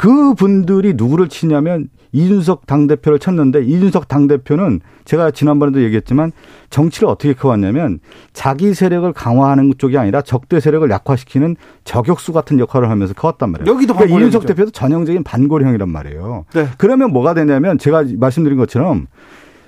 그 0.00 0.32
분들이 0.32 0.94
누구를 0.94 1.28
치냐면 1.28 1.90
이준석 2.12 2.66
당대표를 2.66 3.18
쳤는데 3.18 3.64
이준석 3.64 4.08
당대표는 4.08 4.80
제가 5.04 5.30
지난번에도 5.30 5.82
얘기했지만 5.82 6.32
정치를 6.70 7.06
어떻게 7.06 7.34
커왔냐면 7.34 7.98
자기 8.32 8.72
세력을 8.72 9.12
강화하는 9.12 9.74
쪽이 9.76 9.98
아니라 9.98 10.22
적대 10.22 10.58
세력을 10.58 10.88
약화시키는 10.88 11.54
저격수 11.84 12.32
같은 12.32 12.58
역할을 12.58 12.88
하면서 12.88 13.12
커왔단 13.12 13.50
말이에요. 13.52 13.70
여기도 13.70 13.92
그러니까. 13.92 14.16
이준석 14.18 14.46
대표도 14.46 14.70
전형적인 14.70 15.22
반고령이란 15.22 15.90
말이에요. 15.90 16.46
네. 16.54 16.68
그러면 16.78 17.12
뭐가 17.12 17.34
되냐면 17.34 17.76
제가 17.76 18.04
말씀드린 18.16 18.56
것처럼 18.56 19.06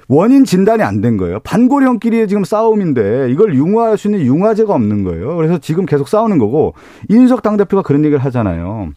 원인 0.09 0.47
진단이 0.47 0.83
안 0.83 1.03
된 1.03 1.18
거예요. 1.18 1.40
반고령끼리의 1.40 2.27
지금 2.27 2.45
싸움인데 2.45 3.29
이걸 3.31 3.55
융화할 3.55 3.99
수 3.99 4.09
있는 4.09 4.25
융화제가 4.25 4.73
없는 4.75 5.05
거예요. 5.05 5.37
그래서 5.37 5.59
지금 5.59 5.85
계속 5.85 6.09
싸우는 6.09 6.38
거고 6.38 6.73
이준석 7.11 7.42
당대표가 7.42 7.83
그런 7.83 8.03
얘기를 8.07 8.18
하잖아요. 8.25 8.92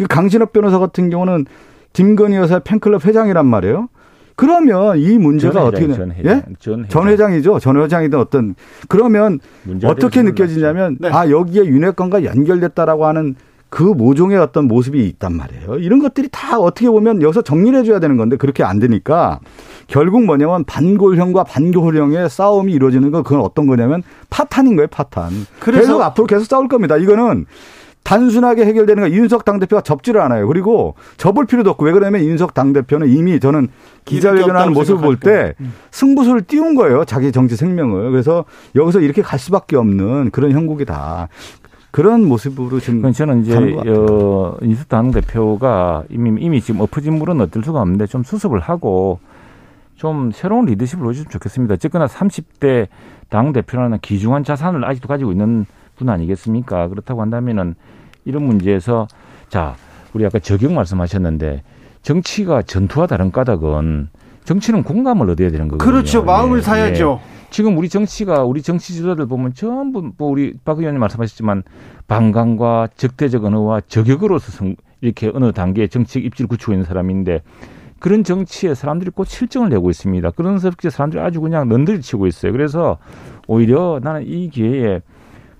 그 0.00 0.06
강신업 0.08 0.52
변호사 0.52 0.78
같은 0.78 1.10
경우는 1.10 1.44
김건희 1.92 2.36
여사 2.36 2.58
팬클럽 2.58 3.04
회장이란 3.04 3.44
말이에요. 3.46 3.88
그러면 4.34 4.96
이 4.98 5.18
문제가 5.18 5.52
전 5.52 5.62
어떻게 5.66 5.92
전 5.92 6.12
회장, 6.12 6.24
예? 6.24 6.42
전 6.58 6.78
회장. 6.84 6.88
전 6.88 7.08
회장이죠. 7.08 7.58
전 7.58 7.76
회장이든 7.82 8.18
어떤 8.18 8.54
그러면 8.88 9.38
어떻게 9.84 10.22
느껴지냐면 10.22 10.96
네. 10.98 11.10
아 11.12 11.28
여기에 11.28 11.66
윤핵관과 11.66 12.24
연결됐다라고 12.24 13.04
하는 13.04 13.34
그 13.68 13.82
모종의 13.82 14.38
어떤 14.38 14.66
모습이 14.66 15.06
있단 15.08 15.34
말이에요. 15.36 15.74
이런 15.76 15.98
것들이 16.00 16.28
다 16.32 16.58
어떻게 16.58 16.88
보면 16.88 17.20
여기서 17.20 17.42
정리를 17.42 17.78
해줘야 17.80 18.00
되는 18.00 18.16
건데 18.16 18.36
그렇게 18.36 18.64
안 18.64 18.78
되니까 18.78 19.40
결국 19.86 20.24
뭐냐면 20.24 20.64
반골형과 20.64 21.44
반교형의 21.44 22.30
싸움이 22.30 22.72
이루어지는 22.72 23.10
건 23.10 23.22
그건 23.22 23.42
어떤 23.42 23.66
거냐면 23.66 24.02
파탄인 24.30 24.74
거예요, 24.76 24.88
파탄. 24.88 25.30
그래서- 25.60 25.82
계속 25.82 26.00
앞으로 26.02 26.26
계속 26.26 26.44
싸울 26.46 26.66
겁니다. 26.68 26.96
이거는 26.96 27.44
단순하게 28.02 28.64
해결되는 28.66 29.02
거 29.02 29.08
이윤석 29.08 29.44
당대표가 29.44 29.82
접지를 29.82 30.20
않아요. 30.22 30.46
그리고 30.48 30.94
접을 31.16 31.46
필요도 31.46 31.70
없고 31.70 31.84
왜 31.84 31.92
그러냐면 31.92 32.22
이윤석 32.22 32.54
당대표는 32.54 33.08
이미 33.08 33.38
저는 33.38 33.68
기자회견하는 34.04 34.72
모습을 34.72 35.00
볼 35.02 35.16
때 35.20 35.54
승부수를 35.90 36.42
띄운 36.42 36.74
거예요. 36.74 37.04
자기 37.04 37.30
정치 37.30 37.56
생명을. 37.56 38.10
그래서 38.10 38.44
여기서 38.74 39.00
이렇게 39.00 39.22
갈 39.22 39.38
수밖에 39.38 39.76
없는 39.76 40.30
그런 40.30 40.52
형국이다. 40.52 41.28
그런 41.92 42.24
모습으로 42.26 42.80
지금 42.80 43.12
저는 43.12 43.42
이제. 43.42 43.54
어, 43.86 44.56
인수당 44.62 45.10
대표가 45.10 46.04
이미 46.08 46.40
이미 46.40 46.60
지금 46.60 46.80
엎어진 46.80 47.14
물은 47.18 47.40
어쩔 47.40 47.62
수가 47.62 47.80
없는데 47.80 48.06
좀 48.06 48.22
수습을 48.22 48.60
하고 48.60 49.18
좀 49.96 50.30
새로운 50.32 50.64
리더십을 50.66 51.02
보여주면 51.04 51.28
좋겠습니다. 51.30 51.74
어쨌거나 51.74 52.06
30대 52.06 52.86
당 53.28 53.52
대표라는 53.52 53.98
귀중한 54.02 54.42
자산을 54.44 54.84
아직도 54.84 55.06
가지고 55.08 55.30
있는 55.32 55.66
분 56.00 56.08
아니겠습니까? 56.08 56.88
그렇다고 56.88 57.20
한다면은 57.20 57.74
이런 58.24 58.42
문제에서 58.44 59.06
자 59.48 59.76
우리 60.14 60.24
아까 60.26 60.38
저격 60.38 60.72
말씀하셨는데 60.72 61.62
정치가 62.02 62.62
전투와 62.62 63.06
다른 63.06 63.30
까닭은 63.30 64.08
정치는 64.44 64.82
공감을 64.82 65.28
얻어야 65.30 65.50
되는 65.50 65.68
거거든요. 65.68 65.92
그렇죠. 65.92 66.24
마음을 66.24 66.58
예, 66.58 66.62
사야죠. 66.62 67.20
예. 67.22 67.40
지금 67.50 67.76
우리 67.76 67.88
정치가 67.88 68.42
우리 68.44 68.62
정치 68.62 68.94
지도자들 68.94 69.26
보면 69.26 69.52
전부 69.54 70.10
뭐 70.16 70.30
우리 70.30 70.54
박 70.64 70.78
의원님 70.78 70.98
말씀하셨지만 71.00 71.62
반감과 72.08 72.88
적대적 72.96 73.44
언어와 73.44 73.82
저격으로서 73.86 74.50
성- 74.52 74.76
이렇게 75.02 75.30
어느 75.34 75.52
단계의 75.52 75.88
정치적 75.90 76.24
입지를 76.24 76.48
굳히고 76.48 76.72
있는 76.72 76.84
사람인데 76.86 77.42
그런 77.98 78.24
정치에 78.24 78.74
사람들이 78.74 79.10
꼭 79.10 79.26
실정을 79.26 79.68
내고 79.68 79.90
있습니다. 79.90 80.30
그런 80.30 80.58
섭게 80.58 80.88
사람들이 80.88 81.20
아주 81.22 81.40
그냥 81.42 81.68
넌들이 81.68 82.00
치고 82.00 82.26
있어요. 82.26 82.52
그래서 82.52 82.96
오히려 83.46 84.00
나는 84.02 84.26
이 84.26 84.48
기회에 84.48 85.02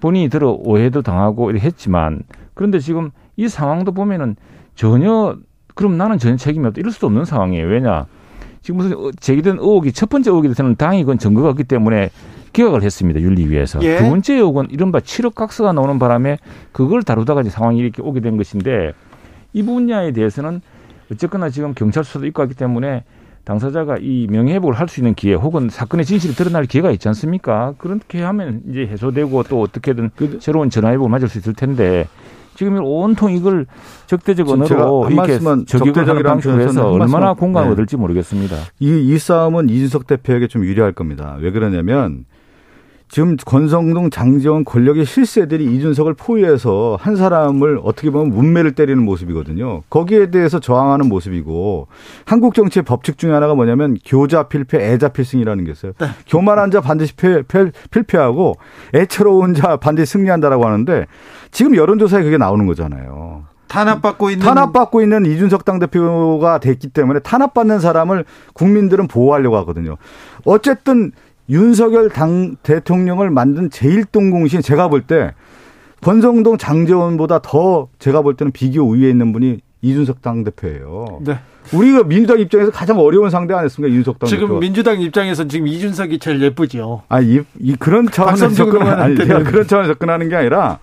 본인이 0.00 0.28
들어 0.28 0.50
오해도 0.52 1.02
당하고 1.02 1.50
이렇게 1.50 1.66
했지만 1.66 2.22
그런데 2.54 2.78
지금 2.78 3.10
이 3.36 3.48
상황도 3.48 3.92
보면은 3.92 4.36
전혀 4.74 5.36
그럼 5.74 5.96
나는 5.96 6.18
전혀 6.18 6.36
책임이 6.36 6.66
없다 6.66 6.80
이럴 6.80 6.92
수도 6.92 7.06
없는 7.06 7.24
상황이에요. 7.24 7.66
왜냐? 7.66 8.06
지금 8.62 8.78
무슨 8.78 8.96
어- 8.96 9.10
제기된 9.18 9.56
의혹이 9.58 9.92
첫 9.92 10.08
번째 10.10 10.30
의혹이 10.30 10.48
돼서는 10.48 10.76
당이 10.76 11.02
그건 11.04 11.18
증거가 11.18 11.48
없기 11.50 11.64
때문에 11.64 12.10
기각을 12.52 12.82
했습니다. 12.82 13.20
윤리위에서. 13.20 13.80
예. 13.82 13.98
두 13.98 14.08
번째 14.10 14.34
의혹은 14.34 14.68
이른바 14.70 14.98
7억 14.98 15.34
각서가 15.34 15.72
나오는 15.72 15.98
바람에 15.98 16.38
그걸 16.72 17.02
다루다가 17.02 17.42
이제 17.42 17.50
상황이 17.50 17.78
이렇게 17.78 18.02
오게 18.02 18.20
된 18.20 18.36
것인데 18.36 18.92
이 19.52 19.62
분야에 19.62 20.12
대해서는 20.12 20.60
어쨌거나 21.12 21.48
지금 21.50 21.75
경찰 21.75 22.04
수사도 22.04 22.27
있고 22.27 22.42
하기 22.42 22.54
때문에 22.54 23.04
당사자가 23.51 23.96
이 24.01 24.29
명예회복을 24.31 24.75
할 24.75 24.90
수 24.90 25.01
있는 25.01 25.15
기회 25.15 25.35
혹은 25.35 25.69
사건의 25.69 26.05
진실이 26.05 26.35
드러날 26.35 26.67
기회가 26.67 26.90
있지 26.90 27.07
않습니까? 27.09 27.75
그렇게 27.79 28.23
하면 28.23 28.63
이제 28.69 28.81
해소되고 28.81 29.44
또 29.44 29.61
어떻게든 29.63 30.11
새로운 30.40 30.69
전화회복을 30.71 31.09
맞을 31.09 31.29
수 31.29 31.38
있을 31.38 31.55
텐데 31.55 32.09
지금 32.57 32.79
온통 32.83 33.33
이걸 33.33 33.67
적대적 34.07 34.48
언어로 34.48 35.05
한 35.05 35.13
이렇게 35.13 35.38
적대적이라는 35.38 36.23
방식으로 36.23 36.61
해서 36.61 36.92
한 36.92 37.03
얼마나 37.03 37.35
공감을 37.35 37.69
네. 37.69 37.73
얻을지 37.73 37.96
모르겠습니다. 37.96 38.57
이, 38.81 39.15
이 39.15 39.19
싸움은 39.19 39.69
이준석 39.69 40.07
대표에게 40.07 40.48
좀 40.48 40.65
유리할 40.65 40.92
겁니다. 40.92 41.37
왜 41.40 41.51
그러냐면 41.53 42.25
지금 43.11 43.37
권성동, 43.37 44.11
장지원 44.11 44.65
권력의 44.65 45.04
실세들이 45.04 45.65
이준석을 45.65 46.15
포위해서 46.15 46.96
한 47.00 47.17
사람을 47.17 47.81
어떻게 47.83 48.08
보면 48.08 48.31
문매를 48.31 48.73
때리는 48.73 49.04
모습이거든요. 49.04 49.83
거기에 49.90 50.31
대해서 50.31 50.61
저항하는 50.61 51.08
모습이고 51.08 51.88
한국 52.25 52.54
정치의 52.54 52.85
법칙 52.85 53.19
중에 53.19 53.33
하나가 53.33 53.56
뭐냐면 53.56 53.96
교자 54.06 54.44
필패, 54.44 54.79
애자 54.92 55.08
필승이라는 55.08 55.65
게 55.65 55.73
있어요. 55.73 55.92
교만한 56.29 56.71
자 56.71 56.81
반드시 56.81 57.17
패, 57.17 57.42
패, 57.42 57.73
필패하고 57.90 58.54
애처로운 58.94 59.54
자 59.54 59.77
반드시 59.77 60.13
승리한다라고 60.13 60.65
하는데 60.65 61.06
지금 61.50 61.75
여론조사에 61.75 62.23
그게 62.23 62.38
나오는 62.38 62.65
거잖아요. 62.67 63.42
탄압받고 63.67 64.31
있는 64.31 64.44
탄압받고 64.44 65.00
있는 65.00 65.27
이준석 65.27 65.65
당대표가 65.65 66.58
됐기 66.58 66.88
때문에 66.88 67.21
탄압받는 67.21 67.79
사람을 67.79 68.25
국민들은 68.52 69.06
보호하려고 69.08 69.56
하거든요. 69.58 69.96
어쨌든 70.44 71.13
윤석열 71.51 72.09
당 72.09 72.57
대통령을 72.63 73.31
만든 73.31 73.69
제1동공신 73.69 74.63
제가 74.63 74.88
볼 74.88 75.03
때 75.03 75.35
권성동 76.03 76.57
장재원보다 76.57 77.40
더 77.42 77.88
제가 77.98 78.23
볼 78.23 78.35
때는 78.35 78.53
비교 78.53 78.83
우위에 78.83 79.11
있는 79.11 79.33
분이 79.33 79.61
이준석 79.83 80.23
당대표예요. 80.23 81.21
네. 81.23 81.38
우리가 81.75 82.05
민주당 82.05 82.38
입장에서 82.38 82.71
가장 82.71 82.98
어려운 82.98 83.29
상대 83.31 83.53
아니었습니까? 83.55 83.90
이준석 83.92 84.19
당대표. 84.19 84.40
지금 84.46 84.61
민주당 84.61 85.01
입장에선 85.01 85.48
지금 85.51 85.67
이준석이 85.67 86.19
제일 86.19 86.40
예쁘죠. 86.42 87.03
아, 87.09 87.21
이, 87.21 87.40
이 87.59 87.77
그런 87.77 88.07
차원에서 88.11 88.46
박선종으로만 88.46 88.87
접근, 88.87 89.03
아니, 89.03 89.17
할 89.17 89.27
제가 89.27 89.38
때는. 89.38 89.51
그런 89.53 89.67
차원에서 89.67 89.92
접근하는 89.94 90.29
게 90.31 90.37
아니라 90.37 90.79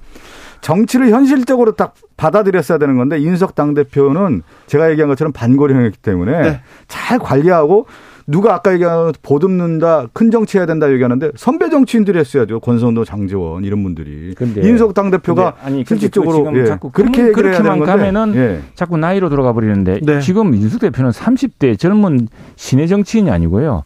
정치를 0.61 1.09
현실적으로 1.09 1.71
딱 1.73 1.93
받아들였어야 2.15 2.77
되는 2.77 2.95
건데 2.97 3.17
이준석 3.19 3.55
당대표는 3.55 4.43
제가 4.67 4.91
얘기한 4.91 5.09
것처럼 5.09 5.31
반고령이기 5.33 5.97
때문에 5.97 6.41
네. 6.41 6.61
잘 6.87 7.19
관리하고 7.19 7.85
누가 8.29 8.53
아까 8.55 8.73
얘기한 8.73 9.13
보듬는다 9.21 10.07
큰 10.11 10.31
정치 10.31 10.57
해야 10.57 10.65
된다 10.65 10.91
얘기하는데 10.91 11.31
선배 11.37 11.69
정치인들이 11.69 12.19
했어야죠 12.19 12.59
권선도 12.59 13.05
장재원 13.05 13.63
이런 13.63 13.81
분들이 13.83 14.35
근데- 14.35 14.61
당대표가 14.93 15.51
근데 15.53 15.65
아니, 15.65 15.83
근데 15.85 16.01
실질적으로 16.01 16.43
그 16.51 16.59
예, 16.59 16.65
자꾸 16.65 16.91
그렇게 16.91 17.31
그렇게만 17.31 17.79
가면은 17.79 18.35
예. 18.35 18.59
자꾸 18.75 18.97
나이로 18.97 19.29
돌아가 19.29 19.53
버리는데 19.53 20.01
네. 20.03 20.19
지금 20.19 20.53
준석 20.53 20.81
대표는 20.81 21.11
30대 21.11 21.79
젊은 21.79 22.27
신예 22.57 22.89
정치인이 22.89 23.31
아니고요. 23.31 23.83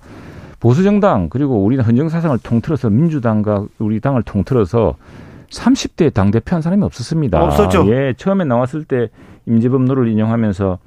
보수 0.59 0.83
정당 0.83 1.29
그리고 1.29 1.63
우리 1.63 1.77
헌정 1.77 2.09
사상을 2.09 2.37
통틀어서 2.41 2.89
민주당과 2.89 3.65
우리 3.77 3.99
당을 3.99 4.23
통틀어서 4.23 4.95
30대 5.51 6.13
당 6.13 6.31
대표 6.31 6.55
한 6.55 6.61
사람이 6.63 6.83
없었습니다. 6.83 7.43
없었죠. 7.43 7.85
예, 7.91 8.13
처음에 8.17 8.45
나왔을 8.45 8.85
때 8.85 9.09
임재범 9.45 9.85
노를 9.85 10.07
인용하면서 10.07 10.79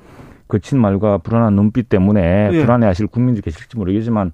거친 0.54 0.78
말과 0.78 1.18
불안한 1.18 1.54
눈빛 1.56 1.88
때문에 1.88 2.50
예. 2.52 2.60
불안해하실 2.60 3.08
국민들이 3.08 3.42
계실지 3.42 3.76
모르겠지만 3.76 4.30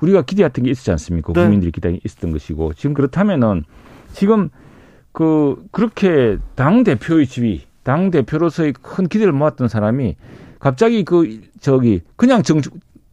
우리가 0.00 0.22
기대했던 0.22 0.64
게 0.64 0.70
있었지 0.70 0.92
않습니까? 0.92 1.32
네. 1.32 1.42
국민들이 1.42 1.72
기대했던 1.72 1.98
게 1.98 2.00
있었던 2.04 2.30
것이고 2.30 2.74
지금 2.74 2.94
그렇다면은 2.94 3.64
지금 4.12 4.50
그 5.10 5.64
그렇게 5.72 6.38
당 6.54 6.84
대표의 6.84 7.26
지위, 7.26 7.62
당 7.82 8.12
대표로서의 8.12 8.74
큰 8.80 9.08
기대를 9.08 9.32
모았던 9.32 9.66
사람이 9.66 10.16
갑자기 10.60 11.04
그 11.04 11.40
저기 11.60 12.02
그냥 12.14 12.42
정 12.42 12.60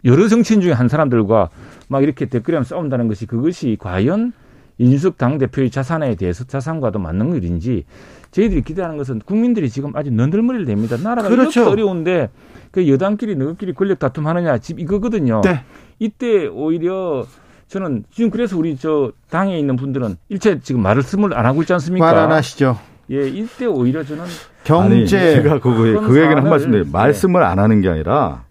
여러 0.05 0.27
정치인 0.27 0.61
중에 0.61 0.71
한 0.71 0.87
사람들과 0.87 1.49
막 1.87 2.03
이렇게 2.03 2.25
댓글에 2.25 2.63
싸운다는 2.63 3.07
것이 3.07 3.25
그것이 3.25 3.77
과연 3.79 4.33
인숙 4.77 5.17
당 5.17 5.37
대표의 5.39 5.71
자산에 5.71 6.15
대해서 6.15 6.43
자산과도 6.43 6.99
맞는 6.99 7.35
일인지 7.35 7.85
저희들이 8.31 8.61
기대하는 8.61 8.97
것은 8.97 9.19
국민들이 9.25 9.69
지금 9.69 9.95
아주 9.95 10.09
너덜머리를 10.11 10.65
댑니다. 10.73 11.01
나라가 11.01 11.27
그렇죠. 11.29 11.61
이렇게 11.61 11.71
어려운데 11.71 12.29
그 12.71 12.87
여당끼리 12.87 13.35
너희끼리 13.35 13.73
권력 13.73 13.99
다툼하느냐 13.99 14.57
집 14.59 14.79
이거거든요. 14.79 15.41
네. 15.43 15.63
이때 15.99 16.47
오히려 16.47 17.25
저는 17.67 18.03
지금 18.11 18.29
그래서 18.31 18.57
우리 18.57 18.75
저 18.77 19.11
당에 19.29 19.57
있는 19.59 19.75
분들은 19.75 20.15
일체 20.29 20.59
지금 20.61 20.81
말씀을 20.81 21.33
안 21.37 21.45
하고 21.45 21.61
있지 21.61 21.73
않습니까? 21.73 22.05
말 22.05 22.17
안 22.17 22.31
하시죠. 22.31 22.77
예, 23.11 23.27
이때 23.27 23.65
오히려 23.65 24.03
저는 24.05 24.23
아니, 24.23 24.31
경제 24.63 25.35
제가 25.35 25.59
그거 25.59 25.75
그 25.77 25.87
얘기는 26.21 26.37
한 26.37 26.43
사안을- 26.45 26.49
말씀 26.49 26.71
드려요. 26.71 26.85
네. 26.85 26.89
말씀을 26.91 27.43
안 27.43 27.59
하는 27.59 27.81
게 27.81 27.89
아니라 27.89 28.43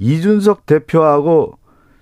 이준석 0.00 0.66
대표하고 0.66 1.57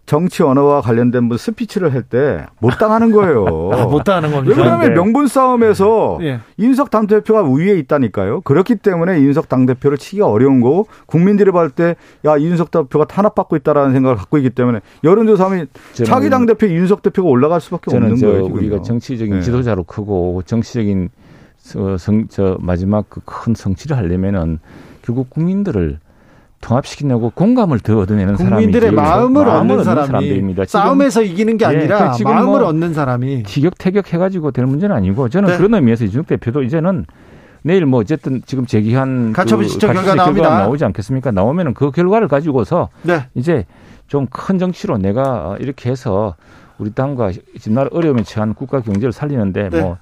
정치 0.06 0.42
언어와 0.44 0.80
관련된 0.82 1.28
분 1.28 1.36
스피치를 1.36 1.92
할 1.92 2.02
때 2.08 2.46
못 2.60 2.78
당하는 2.78 3.10
거예요. 3.10 3.44
아, 3.74 3.84
못하는 3.86 4.28
왜 4.30 4.34
겁니다. 4.36 4.54
그러면 4.56 4.88
네. 4.88 4.94
명분 4.94 5.26
싸움에서 5.26 6.18
예. 6.22 6.40
인석 6.56 6.90
당대표가 6.90 7.42
우위에 7.42 7.76
있다니까요. 7.78 8.42
그렇기 8.42 8.76
때문에 8.76 9.18
인석 9.18 9.48
당대표를 9.48 9.98
치기가 9.98 10.26
어려운 10.28 10.60
거고 10.60 10.86
국민들이 11.06 11.50
볼때야 11.50 11.94
이준석 12.38 12.70
대표가 12.70 13.04
탄압받고 13.06 13.56
있다라는 13.56 13.92
생각을 13.92 14.16
갖고 14.16 14.38
있기 14.38 14.50
때문에 14.50 14.80
여론조사하면 15.02 15.66
차기 16.04 16.30
당대표 16.30 16.66
이준석 16.66 17.02
대표가 17.02 17.28
올라갈 17.28 17.60
수밖에 17.60 17.90
저는 17.90 18.12
없는 18.12 18.16
저 18.20 18.26
거예요. 18.28 18.42
지금요. 18.44 18.58
우리가 18.60 18.82
정치적인 18.82 19.34
네. 19.34 19.40
지도자로 19.42 19.82
크고 19.84 20.42
정치적인 20.46 21.08
저, 21.64 21.98
성, 21.98 22.28
저 22.28 22.56
마지막 22.60 23.10
그 23.10 23.20
큰 23.24 23.54
성취를 23.54 23.96
하려면은 23.96 24.60
결국 25.02 25.30
국민들을 25.30 25.98
통합시키려고 26.60 27.30
공감을 27.30 27.80
더 27.80 27.98
얻어내는 27.98 28.34
국민들의 28.34 28.90
사람이지. 28.90 28.94
마음을 28.94 29.48
얻는 29.48 29.84
사람이. 29.84 30.28
지금 30.28 30.64
싸움에서 30.66 31.22
이기는 31.22 31.56
게 31.58 31.64
예, 31.64 31.68
아니라 31.68 32.10
그 32.10 32.16
지금 32.16 32.32
마음을 32.34 32.60
뭐 32.60 32.68
얻는 32.68 32.94
사람이 32.94 33.42
티격태격 33.44 34.12
해가지고 34.12 34.50
될 34.50 34.66
문제는 34.66 34.94
아니고 34.96 35.28
저는 35.28 35.50
네. 35.50 35.56
그런 35.56 35.74
의미에서 35.74 36.04
이준석 36.06 36.26
대표도 36.28 36.62
이제는 36.62 37.06
내일 37.62 37.84
뭐 37.86 38.00
어쨌든 38.00 38.42
지금 38.46 38.64
제기한 38.66 39.32
가처분 39.32 39.66
그 39.68 39.78
결과 39.78 40.14
나옵니다. 40.14 40.50
나오지 40.58 40.84
않겠습니까? 40.84 41.30
나오면은 41.30 41.74
그 41.74 41.90
결과를 41.90 42.28
가지고서 42.28 42.88
네. 43.02 43.26
이제 43.34 43.64
좀 44.08 44.26
큰 44.30 44.58
정치로 44.58 44.98
내가 44.98 45.56
이렇게 45.60 45.90
해서 45.90 46.34
우리 46.78 46.92
당과 46.92 47.32
지금 47.58 47.74
나라 47.74 47.88
어려움에 47.92 48.22
처한 48.22 48.54
국가 48.54 48.80
경제를 48.80 49.12
살리는데 49.12 49.68
네. 49.70 49.80
뭐 49.80 49.98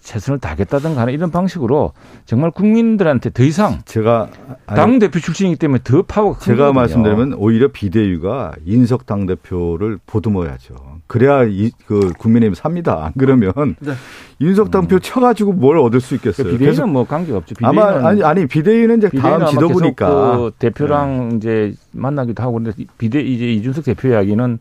최선을 0.00 0.38
다하겠다든가 0.38 1.00
하는 1.00 1.12
이런 1.12 1.30
방식으로 1.30 1.92
정말 2.26 2.50
국민들한테 2.50 3.30
더 3.30 3.42
이상 3.42 3.78
제가 3.84 4.28
당 4.66 4.98
대표 4.98 5.18
출신이기 5.18 5.58
때문에 5.58 5.80
더 5.84 6.02
파워가 6.02 6.38
큰 6.38 6.56
제가. 6.56 6.72
말씀드리면 6.72 7.34
오히려 7.34 7.68
비대위가 7.68 8.52
인석 8.64 9.06
당 9.06 9.26
대표를 9.26 9.98
보듬어야죠. 10.06 10.74
그래야 11.06 11.44
이, 11.44 11.70
그 11.86 12.12
국민의힘 12.18 12.54
삽니다. 12.54 13.04
안 13.06 13.12
그러면 13.18 13.52
네. 13.80 13.92
인석 14.40 14.70
당표 14.70 14.98
쳐가지고 14.98 15.52
뭘 15.54 15.78
얻을 15.78 16.00
수 16.00 16.14
있겠어요. 16.16 16.46
그 16.46 16.58
비대위는 16.58 16.90
뭐 16.90 17.04
관계가 17.06 17.38
없죠. 17.38 17.54
비대위는 17.54 17.82
아마 17.82 18.08
아니 18.08 18.22
아니 18.22 18.46
비대위는 18.46 18.98
이제 18.98 19.08
비대위는 19.08 19.38
다음 19.38 19.50
지도부니까 19.50 20.06
계속 20.06 20.36
그 20.36 20.50
대표랑 20.58 21.32
이제 21.36 21.74
만나기도 21.92 22.42
하고 22.42 22.54
근데 22.54 22.72
비대 22.98 23.20
이제 23.20 23.46
이준석 23.52 23.84
대표 23.84 24.08
이야기는 24.08 24.58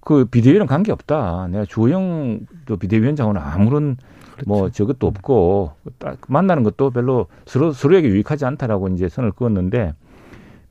그 0.00 0.24
비대위는 0.24 0.66
관계 0.66 0.92
없다. 0.92 1.48
내가 1.50 1.64
주호영 1.64 2.40
또 2.66 2.76
비대위원장은 2.76 3.36
아무런 3.36 3.96
뭐 4.46 4.70
저것도 4.70 5.06
없고 5.06 5.72
딱 5.98 6.18
만나는 6.28 6.62
것도 6.62 6.90
별로 6.90 7.26
서로 7.46 7.72
서로에게 7.72 8.08
유익하지 8.08 8.44
않다라고 8.44 8.88
이제 8.88 9.08
선을 9.08 9.32
그었는데 9.32 9.94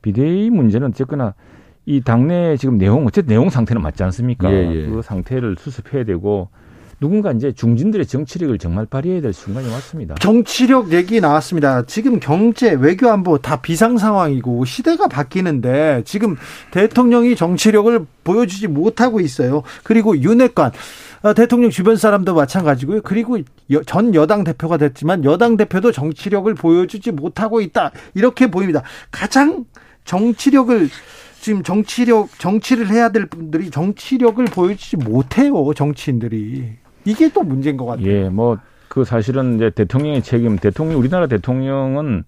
비대위 0.02 0.50
문제는 0.50 0.88
어쨌거나 0.88 1.34
이 1.84 2.00
당내 2.00 2.56
지금 2.56 2.78
내용 2.78 3.06
어쨌든 3.06 3.28
내용 3.28 3.48
상태는 3.48 3.82
맞지 3.82 4.02
않습니까? 4.04 4.50
예, 4.52 4.72
예. 4.72 4.86
그 4.88 5.02
상태를 5.02 5.56
수습해야 5.58 6.04
되고 6.04 6.48
누군가 6.98 7.30
이제 7.32 7.52
중진들의 7.52 8.06
정치력을 8.06 8.56
정말 8.58 8.86
발휘해야 8.86 9.20
될 9.20 9.32
순간이 9.32 9.70
왔습니다. 9.70 10.14
정치력 10.14 10.92
얘기 10.92 11.20
나왔습니다. 11.20 11.82
지금 11.82 12.18
경제, 12.20 12.72
외교 12.72 13.10
안보 13.10 13.38
다 13.38 13.60
비상 13.60 13.98
상황이고 13.98 14.64
시대가 14.64 15.06
바뀌는데 15.06 16.02
지금 16.06 16.36
대통령이 16.70 17.36
정치력을 17.36 18.06
보여주지 18.24 18.68
못하고 18.68 19.20
있어요. 19.20 19.62
그리고 19.82 20.16
윤핵관 20.16 20.68
어, 20.68 20.72
대통령 21.34 21.70
주변 21.70 21.96
사람도 21.96 22.34
마찬가지고요. 22.34 23.02
그리고 23.02 23.38
여- 23.72 23.82
전 23.82 24.14
여당 24.14 24.44
대표가 24.44 24.76
됐지만 24.76 25.24
여당 25.24 25.56
대표도 25.56 25.92
정치력을 25.92 26.52
보여주지 26.54 27.12
못하고 27.12 27.60
있다. 27.60 27.92
이렇게 28.14 28.50
보입니다. 28.50 28.82
가장 29.10 29.64
정치력을 30.04 30.88
지금 31.40 31.62
정치력 31.62 32.38
정치를 32.38 32.88
해야 32.90 33.10
될 33.10 33.26
분들이 33.26 33.70
정치력을 33.70 34.44
보여주지 34.46 34.96
못해요. 34.96 35.72
정치인들이 35.74 36.72
이게 37.04 37.28
또 37.28 37.42
문제인 37.42 37.76
것 37.76 37.86
같아요. 37.86 38.06
예, 38.06 38.28
뭐 38.28 38.58
그 38.88 39.04
사실은 39.04 39.56
이제 39.56 39.68
대통령의 39.68 40.22
책임, 40.22 40.56
대통령 40.56 40.98
우리나라 40.98 41.26
대통령은 41.26 42.24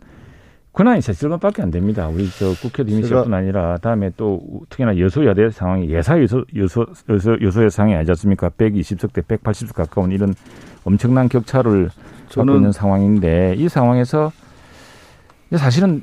권한이 0.72 1.00
세실만밖에 1.00 1.62
안 1.62 1.70
됩니다. 1.70 2.08
우리 2.08 2.28
저 2.30 2.52
국회도 2.52 2.90
이미 2.90 3.02
시뿐 3.02 3.32
아니라 3.34 3.78
다음에 3.78 4.10
또 4.16 4.40
특히나 4.68 4.98
여소야대 4.98 5.50
상황이 5.50 5.90
예사 5.90 6.20
여소 6.22 6.44
여소 6.56 6.86
여소 7.08 7.36
여소야 7.40 7.68
상황이 7.68 7.96
아니지 7.96 8.12
않습니까? 8.12 8.48
120석 8.50 9.12
대 9.12 9.22
180석 9.22 9.74
가까운 9.74 10.12
이런 10.12 10.34
엄청난 10.84 11.28
격차를 11.28 11.90
갖고 12.32 12.54
있는 12.54 12.70
상황인데 12.72 13.54
이 13.56 13.68
상황에서 13.68 14.30
사실은 15.56 16.02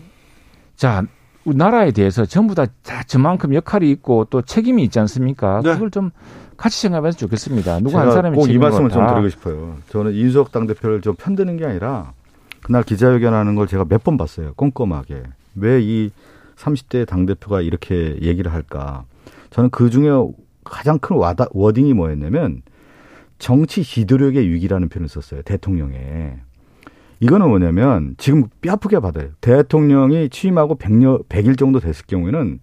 자 0.76 1.04
나라에 1.46 1.92
대해서 1.92 2.26
전부 2.26 2.56
다, 2.56 2.66
다 2.84 3.04
저만큼 3.04 3.54
역할이 3.54 3.90
있고 3.92 4.26
또 4.26 4.42
책임이 4.42 4.84
있지 4.84 5.00
않습니까? 5.00 5.62
네. 5.64 5.74
그걸 5.74 5.92
좀 5.92 6.12
같이 6.58 6.82
생각하면 6.82 7.12
좋겠습니다. 7.12 7.80
누구 7.80 8.00
한 8.00 8.12
사람이 8.12 8.36
꼭이 8.36 8.48
책임으로 8.48 8.70
말씀을 8.70 8.90
좀다 8.90 9.14
드리고 9.14 9.30
싶어요. 9.30 9.78
저는 9.90 10.14
이준석 10.14 10.52
당 10.52 10.66
대표를 10.68 11.02
좀 11.02 11.16
편드는 11.16 11.58
게 11.58 11.66
아니라 11.66 12.14
그날 12.66 12.84
기자회견하는 12.84 13.56
걸 13.56 13.68
제가 13.68 13.86
몇 13.86 14.04
번 14.04 14.18
봤어요. 14.18 14.54
꼼꼼하게. 14.56 15.24
왜 15.56 15.82
이 15.82 16.10
30대 16.58 17.06
당대표가 17.08 17.62
이렇게 17.62 18.18
얘기를 18.22 18.52
할까. 18.54 19.04
저는 19.50 19.70
그 19.70 19.90
중에 19.90 20.10
가장 20.64 21.00
큰 21.00 21.18
와다, 21.18 21.48
워딩이 21.52 21.94
뭐였냐면 21.94 22.62
정치 23.40 23.84
지도력의 23.84 24.50
위기라는 24.50 24.90
표현을 24.90 25.10
썼어요. 25.10 25.42
대통령에. 25.44 26.38
이거는 27.20 27.48
뭐냐면 27.50 28.16
지금 28.18 28.46
뼈아프게 28.62 29.00
받아요. 29.00 29.30
대통령이 29.42 30.30
취임하고 30.30 30.78
100여, 30.78 31.28
100일 31.28 31.58
정도 31.58 31.80
됐을 31.80 32.06
경우에는 32.08 32.60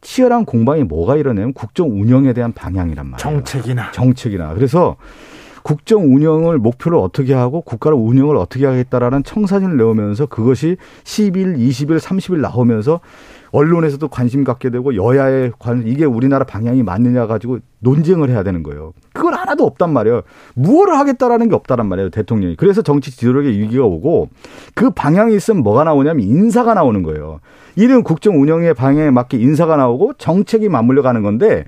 치열한 0.00 0.44
공방이 0.44 0.84
뭐가 0.84 1.16
일어나면 1.16 1.54
국정 1.54 1.88
운영에 1.90 2.32
대한 2.34 2.52
방향이란 2.52 3.06
말이에요. 3.10 3.18
정책이나. 3.18 3.90
정책이나. 3.92 4.52
그래서 4.54 4.96
국정 5.64 6.14
운영을 6.14 6.58
목표를 6.58 6.98
어떻게 6.98 7.32
하고 7.32 7.62
국가를 7.62 7.96
운영을 7.96 8.36
어떻게 8.36 8.66
하겠다라는 8.66 9.24
청사진을 9.24 9.78
내오면서 9.78 10.26
그것이 10.26 10.76
10일, 11.04 11.56
20일, 11.56 11.98
30일 11.98 12.40
나오면서 12.40 13.00
언론에서도 13.50 14.06
관심 14.08 14.44
갖게 14.44 14.68
되고 14.68 14.94
여야의 14.94 15.52
관 15.58 15.86
이게 15.86 16.04
우리나라 16.04 16.44
방향이 16.44 16.82
맞느냐 16.82 17.26
가지고 17.26 17.60
논쟁을 17.78 18.28
해야 18.28 18.42
되는 18.42 18.62
거예요. 18.62 18.92
그건 19.14 19.32
하나도 19.32 19.64
없단 19.64 19.90
말이에요. 19.90 20.22
무엇을 20.54 20.98
하겠다라는 20.98 21.48
게 21.48 21.54
없다란 21.54 21.88
말이에요, 21.88 22.10
대통령이. 22.10 22.56
그래서 22.56 22.82
정치 22.82 23.10
지도력의 23.16 23.58
위기가 23.58 23.84
오고 23.84 24.28
그 24.74 24.90
방향이 24.90 25.34
있으면 25.34 25.62
뭐가 25.62 25.84
나오냐면 25.84 26.26
인사가 26.26 26.74
나오는 26.74 27.02
거예요. 27.02 27.40
이런 27.76 28.02
국정 28.02 28.38
운영의 28.38 28.74
방향에 28.74 29.10
맞게 29.10 29.38
인사가 29.38 29.76
나오고 29.76 30.14
정책이 30.18 30.68
맞물려 30.68 31.00
가는 31.00 31.22
건데 31.22 31.64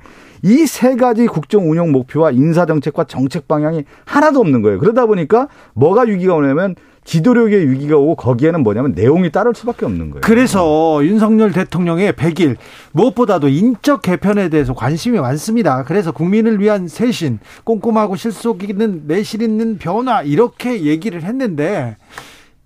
이 0.47 0.65
세 0.67 0.95
가지 0.95 1.27
국정 1.27 1.69
운영 1.69 1.91
목표와 1.91 2.31
인사 2.31 2.67
정책과 2.67 3.05
정책 3.05 3.49
방향이 3.49 3.83
하나도 4.05 4.39
없는 4.41 4.63
거예요. 4.63 4.79
그러다 4.79 5.07
보니까 5.07 5.49
뭐가 5.75 6.03
위기가 6.03 6.35
오냐면 6.35 6.77
지도력의 7.05 7.71
위기가 7.71 7.97
오고 7.97 8.17
거기에는 8.17 8.63
뭐냐면 8.63 8.93
내용이 8.93 9.31
따를 9.31 9.55
수밖에 9.55 9.87
없는 9.87 10.11
거예요. 10.11 10.21
그래서 10.23 11.01
윤석열 11.05 11.53
대통령의 11.53 12.13
100일 12.13 12.57
무엇보다도 12.93 13.49
인적 13.49 14.03
개편에 14.03 14.49
대해서 14.49 14.75
관심이 14.75 15.19
많습니다. 15.19 15.85
그래서 15.85 16.13
국민을 16.13 16.61
위한 16.61 16.89
쇄신, 16.89 17.39
꼼꼼하고 17.65 18.17
실속 18.17 18.69
있는 18.69 19.03
내실 19.07 19.43
있는 19.43 19.79
변화 19.79 20.23
이렇게 20.23 20.83
얘기를 20.83 21.23
했는데 21.23 21.97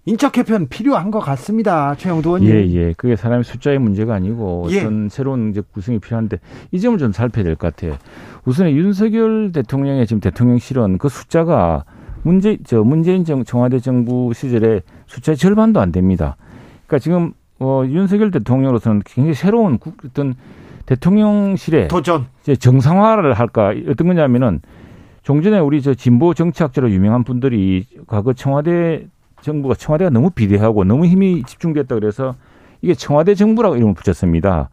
인적 0.07 0.33
개편 0.33 0.67
필요한 0.69 1.11
것 1.11 1.21
같습니다. 1.21 1.95
최영도 1.95 2.39
의원님. 2.39 2.51
예, 2.55 2.67
예. 2.73 2.95
그게 2.97 3.17
사람의 3.17 3.45
숫자의 3.45 3.79
문제가 3.79 4.15
아니고 4.15 4.67
예. 4.71 4.81
어떤 4.81 5.09
새로운 5.09 5.51
이제 5.51 5.63
구성이 5.73 5.99
필요한데 5.99 6.39
이 6.73 6.81
점을 6.81 6.97
좀 6.99 7.13
살펴야 7.13 7.45
될 7.45 7.55
것 7.57 7.75
같아요. 7.75 7.97
우선에 8.47 8.73
윤석열 8.73 9.53
대통령의 9.53 10.07
지금 10.07 10.21
대통령 10.21 10.59
실은 10.59 10.97
그 10.99 11.09
숫자가 11.09 11.85
문제 12.23 12.57
저 12.65 12.83
문재인 12.83 13.25
정, 13.25 13.45
청와대 13.45 13.79
정부 13.79 14.33
시절에 14.35 14.81
숫자의 15.07 15.37
절반도 15.37 15.81
안 15.81 15.93
됩니다. 15.93 16.37
그러니까 16.87 16.99
지금 16.99 17.33
어, 17.59 17.83
윤석열 17.87 18.31
대통령으로서는 18.31 19.03
굉장히 19.05 19.35
새로운 19.35 19.79
국, 19.79 19.97
어떤 20.05 20.35
대통령실에 20.87 21.89
도전. 21.89 22.27
이제 22.43 22.57
정상화를 22.57 23.35
할까 23.35 23.75
어떤 23.89 24.09
거냐면은 24.09 24.61
종전에 25.23 25.59
우리 25.59 25.83
저 25.83 25.93
진보 25.95 26.33
정치학자로 26.33 26.91
유명한 26.91 27.23
분들이 27.23 27.87
과거 28.07 28.33
청와대 28.33 29.07
정부가 29.43 29.75
청와대가 29.75 30.11
너무 30.11 30.31
비대하고 30.31 30.85
너무 30.85 31.07
힘이 31.07 31.43
집중됐다 31.45 31.95
그래서 31.95 32.35
이게 32.83 32.95
청와대 32.95 33.35
정부라고 33.35 33.77
이름을 33.77 33.95
붙였습니다. 33.95 34.71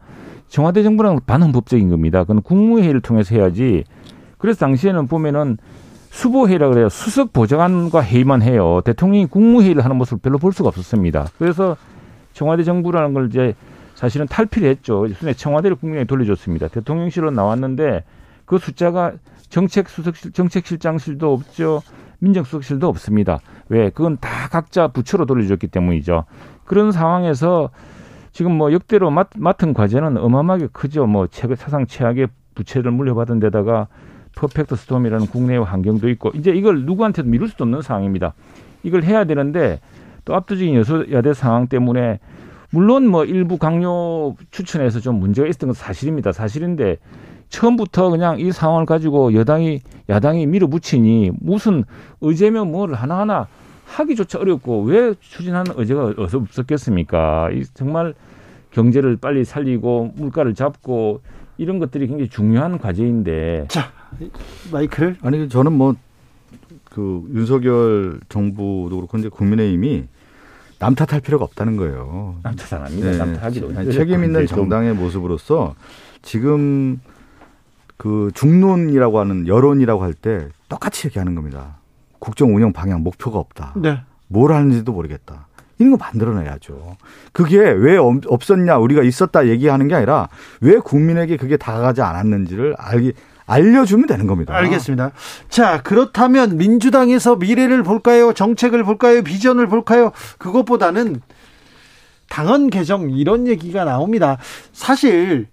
청와대 0.48 0.82
정부는 0.82 1.20
반헌법적인 1.26 1.90
겁니다. 1.90 2.20
그건 2.20 2.42
국무회의를 2.42 3.00
통해서 3.00 3.34
해야지. 3.34 3.84
그래서 4.38 4.60
당시에는 4.60 5.06
보면은 5.06 5.58
수보회의라 6.10 6.68
그래요. 6.70 6.88
수석 6.88 7.32
보좌관과 7.32 8.02
회의만 8.02 8.42
해요. 8.42 8.80
대통령이 8.84 9.26
국무회의를 9.26 9.84
하는 9.84 9.96
모습을 9.96 10.20
별로 10.20 10.38
볼 10.38 10.52
수가 10.52 10.68
없었습니다. 10.68 11.26
그래서 11.38 11.76
청와대 12.32 12.64
정부라는 12.64 13.12
걸 13.12 13.26
이제 13.28 13.54
사실은 13.94 14.26
탈피를 14.26 14.70
했죠. 14.70 15.06
순에 15.08 15.34
청와대를 15.34 15.76
국민에게 15.76 16.06
돌려줬습니다. 16.06 16.68
대통령실로 16.68 17.30
나왔는데 17.30 18.04
그 18.44 18.58
숫자가 18.58 19.12
정책 19.50 19.88
수석실, 19.88 20.32
정책실장실도 20.32 21.32
없죠. 21.32 21.82
민정수석실도 22.20 22.88
없습니다. 22.88 23.40
왜? 23.68 23.90
그건 23.90 24.18
다 24.18 24.48
각자 24.48 24.88
부처로 24.88 25.26
돌려줬기 25.26 25.68
때문이죠. 25.68 26.24
그런 26.64 26.92
상황에서 26.92 27.70
지금 28.32 28.52
뭐 28.52 28.72
역대로 28.72 29.10
맡, 29.10 29.30
맡은 29.36 29.74
과제는 29.74 30.16
어마어마하게 30.16 30.68
크죠. 30.72 31.06
뭐 31.06 31.26
최, 31.26 31.48
사상 31.56 31.86
최악의 31.86 32.28
부채를 32.54 32.90
물려받은 32.90 33.40
데다가 33.40 33.88
perfect 34.36 34.76
storm이라는 34.76 35.26
국내의 35.26 35.64
환경도 35.64 36.08
있고 36.10 36.30
이제 36.34 36.52
이걸 36.52 36.84
누구한테도 36.84 37.28
미룰 37.28 37.48
수도 37.48 37.64
없는 37.64 37.82
상황입니다. 37.82 38.34
이걸 38.82 39.02
해야 39.02 39.24
되는데 39.24 39.80
또 40.24 40.34
압도적인 40.34 40.74
여소야대 40.74 41.34
상황 41.34 41.66
때문에 41.66 42.20
물론 42.70 43.08
뭐 43.08 43.24
일부 43.24 43.56
강요 43.58 44.36
추천에서 44.50 45.00
좀 45.00 45.18
문제가 45.18 45.48
있었던 45.48 45.68
건 45.68 45.74
사실입니다. 45.74 46.32
사실인데 46.32 46.98
처음부터 47.48 48.10
그냥 48.10 48.38
이 48.38 48.52
상황을 48.52 48.86
가지고 48.86 49.32
여당이 49.34 49.80
야당이 50.08 50.46
밀어붙이니 50.46 51.32
무슨 51.40 51.84
의제면 52.20 52.70
뭐를 52.70 52.94
하나하나 52.94 53.48
하기조차 53.88 54.38
어렵고 54.38 54.82
왜 54.84 55.14
추진하는 55.20 55.72
의제가 55.76 56.14
어서 56.18 56.38
없었겠습니까? 56.38 57.50
이 57.52 57.64
정말 57.74 58.14
경제를 58.70 59.16
빨리 59.16 59.44
살리고 59.44 60.12
물가를 60.16 60.54
잡고 60.54 61.20
이런 61.56 61.78
것들이 61.78 62.06
굉장히 62.06 62.28
중요한 62.28 62.78
과제인데 62.78 63.66
자, 63.68 63.90
마이크를 64.72 65.16
아니 65.22 65.48
저는 65.48 65.72
뭐 65.72 65.94
그 66.90 67.24
윤석열 67.32 68.18
정부도 68.28 68.96
그렇고 68.96 69.18
이제 69.18 69.28
국민의힘이 69.28 70.08
남 70.78 70.94
탓할 70.94 71.20
필요가 71.20 71.44
없다는 71.44 71.76
거예요. 71.76 72.36
남탓 72.42 72.72
안 72.72 72.82
합니다. 72.84 73.10
네. 73.10 73.18
남탓하기도 73.18 73.72
아니, 73.76 73.92
책임 73.92 74.24
있는 74.24 74.46
정당의 74.46 74.94
모습으로서 74.94 75.74
지금 76.22 77.00
그 77.96 78.30
중론이라고 78.34 79.18
하는 79.20 79.46
여론이라고 79.46 80.02
할 80.02 80.14
때 80.14 80.48
똑같이 80.68 81.06
얘기하는 81.08 81.34
겁니다. 81.34 81.77
국정 82.18 82.54
운영 82.54 82.72
방향 82.72 83.02
목표가 83.02 83.38
없다. 83.38 83.74
네. 83.76 84.00
뭘 84.26 84.52
하는지도 84.52 84.92
모르겠다. 84.92 85.46
이런 85.78 85.92
거 85.92 85.96
만들어내야죠. 85.96 86.96
그게 87.32 87.58
왜 87.58 87.96
없- 87.96 88.26
없었냐, 88.26 88.78
우리가 88.78 89.02
있었다 89.02 89.46
얘기하는 89.46 89.86
게 89.88 89.94
아니라 89.94 90.28
왜 90.60 90.76
국민에게 90.78 91.36
그게 91.36 91.56
다가가지 91.56 92.02
않았는지를 92.02 92.74
알기, 92.78 93.12
알려주면 93.46 94.06
되는 94.08 94.26
겁니다. 94.26 94.54
알겠습니다. 94.56 95.12
자, 95.48 95.80
그렇다면 95.82 96.56
민주당에서 96.58 97.36
미래를 97.36 97.82
볼까요? 97.84 98.32
정책을 98.32 98.82
볼까요? 98.84 99.22
비전을 99.22 99.68
볼까요? 99.68 100.10
그것보다는 100.38 101.22
당헌 102.28 102.68
개정 102.70 103.10
이런 103.10 103.46
얘기가 103.46 103.84
나옵니다. 103.84 104.36
사실 104.72 105.46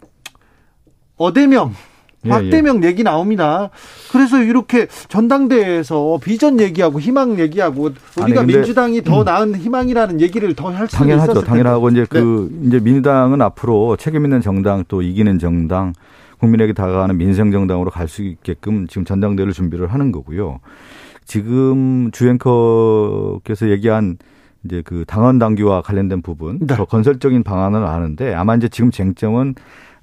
어대명 1.17 1.69
예, 1.69 1.94
박대명 2.29 2.83
얘기 2.83 3.03
나옵니다. 3.03 3.69
그래서 4.11 4.41
이렇게 4.41 4.87
전당대회에서 5.07 6.19
비전 6.23 6.59
얘기하고 6.59 6.99
희망 6.99 7.39
얘기하고 7.39 7.91
우리가 8.21 8.41
아니, 8.41 8.53
음. 8.53 8.57
민주당이 8.57 9.03
더 9.03 9.23
나은 9.23 9.55
희망이라는 9.55 10.21
얘기를 10.21 10.53
더 10.55 10.69
할 10.69 10.87
수 10.87 10.95
있었을 10.95 10.97
당연하죠. 10.99 11.33
텐데. 11.33 11.47
당연하고 11.47 11.89
이제 11.89 12.01
네. 12.01 12.05
그 12.09 12.61
이제 12.65 12.79
민주당은 12.79 13.41
앞으로 13.41 13.95
책임 13.97 14.23
있는 14.25 14.41
정당 14.41 14.83
또 14.87 15.01
이기는 15.01 15.39
정당 15.39 15.93
국민에게 16.39 16.73
다가가는 16.73 17.17
민생 17.17 17.51
정당으로 17.51 17.89
갈 17.91 18.07
수 18.07 18.21
있게끔 18.23 18.87
지금 18.87 19.05
전당대회를 19.05 19.53
준비를 19.53 19.87
하는 19.93 20.11
거고요. 20.11 20.59
지금 21.25 22.11
주앵커께서 22.11 23.69
얘기한 23.69 24.17
이제 24.63 24.81
그 24.83 25.05
당원 25.07 25.37
당규와 25.39 25.81
관련된 25.81 26.21
부분 26.21 26.59
네. 26.59 26.75
더 26.75 26.85
건설적인 26.85 27.43
방안을 27.43 27.83
아는데 27.85 28.33
아마 28.33 28.55
이제 28.55 28.67
지금 28.67 28.91
쟁점은 28.91 29.55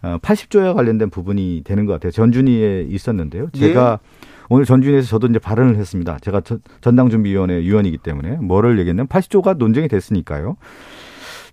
80조에 0.02 0.74
관련된 0.74 1.10
부분이 1.10 1.62
되는 1.64 1.86
것 1.86 1.92
같아요. 1.94 2.10
전준위에 2.12 2.82
있었는데요. 2.88 3.48
예. 3.56 3.58
제가 3.58 4.00
오늘 4.48 4.64
전준위에서 4.64 5.06
저도 5.08 5.28
이제 5.28 5.38
발언을 5.38 5.76
했습니다. 5.76 6.18
제가 6.20 6.40
전- 6.42 6.60
전당준비위원회 6.80 7.60
위원이기 7.60 7.98
때문에 7.98 8.36
뭐를 8.36 8.78
얘기했냐면 8.78 9.06
80조가 9.08 9.56
논쟁이 9.56 9.88
됐으니까요. 9.88 10.56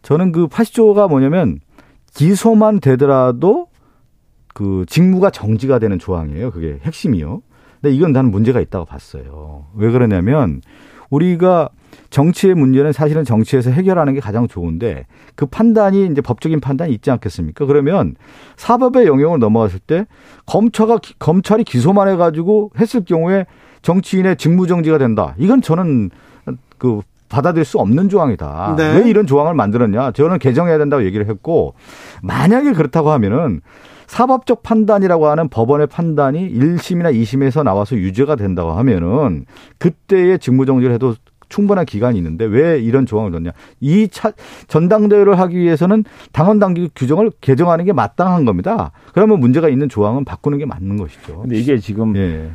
저는 0.02 0.32
그 0.32 0.48
80조가 0.48 1.08
뭐냐면 1.10 1.60
기소만 2.16 2.80
되더라도 2.80 3.68
그 4.54 4.86
직무가 4.88 5.30
정지가 5.30 5.80
되는 5.80 6.00
조항이에요. 6.00 6.52
그게 6.52 6.80
핵심이요. 6.82 7.42
근데 7.82 7.96
이건 7.96 8.12
나는 8.12 8.32
문제가 8.32 8.60
있다고 8.60 8.86
봤어요. 8.86 9.68
왜 9.76 9.90
그러냐면 9.92 10.62
우리가 11.10 11.70
정치의 12.10 12.56
문제는 12.56 12.92
사실은 12.92 13.24
정치에서 13.24 13.72
해결하는 13.72 14.14
게 14.14 14.20
가장 14.20 14.48
좋은데 14.48 15.06
그 15.36 15.46
판단이 15.46 16.08
이제 16.08 16.22
법적인 16.22 16.60
판단이 16.60 16.94
있지 16.94 17.12
않겠습니까? 17.12 17.66
그러면 17.66 18.16
사법의 18.58 19.08
영역을 19.08 19.40
넘어갔을 19.40 19.80
때 19.80 20.06
검찰가 20.46 21.00
검찰이 21.20 21.64
기소만 21.64 22.08
해가지고 22.08 22.72
했을 22.80 23.06
경우에 23.06 23.46
정치인의 23.82 24.38
직무 24.38 24.68
정지가 24.68 24.98
된다. 24.98 25.36
이건 25.38 25.62
저는 25.62 26.10
그 26.78 27.02
받아들일 27.30 27.64
수 27.64 27.78
없는 27.78 28.10
조항이다. 28.10 28.76
네. 28.78 29.00
왜 29.00 29.10
이런 29.10 29.28
조항을 29.28 29.54
만들었냐? 29.54 30.12
저는 30.12 30.40
개정해야 30.40 30.78
된다고 30.78 31.06
얘기를 31.06 31.28
했고 31.28 31.76
만약에 32.24 32.74
그렇다고 32.74 33.12
하면은 33.12 33.62
사법적 34.08 34.64
판단이라고 34.64 35.28
하는 35.28 35.50
법원의 35.50 35.86
판단이 35.86 36.52
1심이나 36.52 37.14
2심에서 37.14 37.64
나와서 37.64 37.96
유죄가 37.96 38.36
된다고 38.36 38.72
하면은 38.72 39.46
그때의 39.78 40.40
직무정지를 40.40 40.96
해도 40.96 41.14
충분한 41.50 41.86
기간이 41.86 42.18
있는데 42.18 42.46
왜 42.46 42.80
이런 42.80 43.06
조항을 43.06 43.32
넣냐? 43.32 43.52
이 43.80 44.08
차, 44.10 44.32
전당대회를 44.68 45.38
하기 45.40 45.58
위해서는 45.58 46.04
당원 46.32 46.60
당규 46.60 46.90
규정을 46.96 47.32
개정하는 47.42 47.86
게 47.86 47.94
마땅한 47.94 48.46
겁니다. 48.46 48.92
그러면 49.14 49.40
문제가 49.40 49.70
있는 49.70 49.90
조항은 49.90 50.26
바꾸는 50.26 50.58
게 50.58 50.66
맞는 50.66 50.98
것이죠. 50.98 51.42
근데 51.42 51.58
이게 51.58 51.78
지금 51.78 52.16
예. 52.16 52.52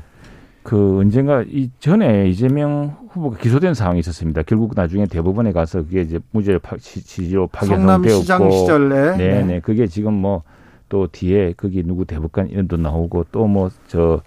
그 0.62 0.98
언젠가 1.00 1.44
이 1.46 1.70
전에 1.78 2.28
이재명 2.30 2.96
후보가 3.10 3.36
기소된 3.36 3.74
상황이 3.74 4.00
있었습니다. 4.00 4.42
결국 4.42 4.72
나중에 4.74 5.04
대법원에 5.06 5.52
가서 5.52 5.82
그게 5.82 6.00
이제 6.00 6.18
무죄 6.30 6.56
파, 6.58 6.76
지지로 6.78 7.50
성남시장 7.54 8.50
시절에 8.50 9.16
네, 9.18 9.44
네. 9.44 9.60
그게 9.60 9.86
지금 9.86 10.14
뭐 10.14 10.42
또 10.88 11.08
뒤에 11.10 11.54
거기 11.56 11.82
누구 11.82 12.04
대법관 12.04 12.50
이름도 12.50 12.76
나오고 12.76 13.26
또 13.32 13.46
뭐 13.48 13.70
저 13.88 14.20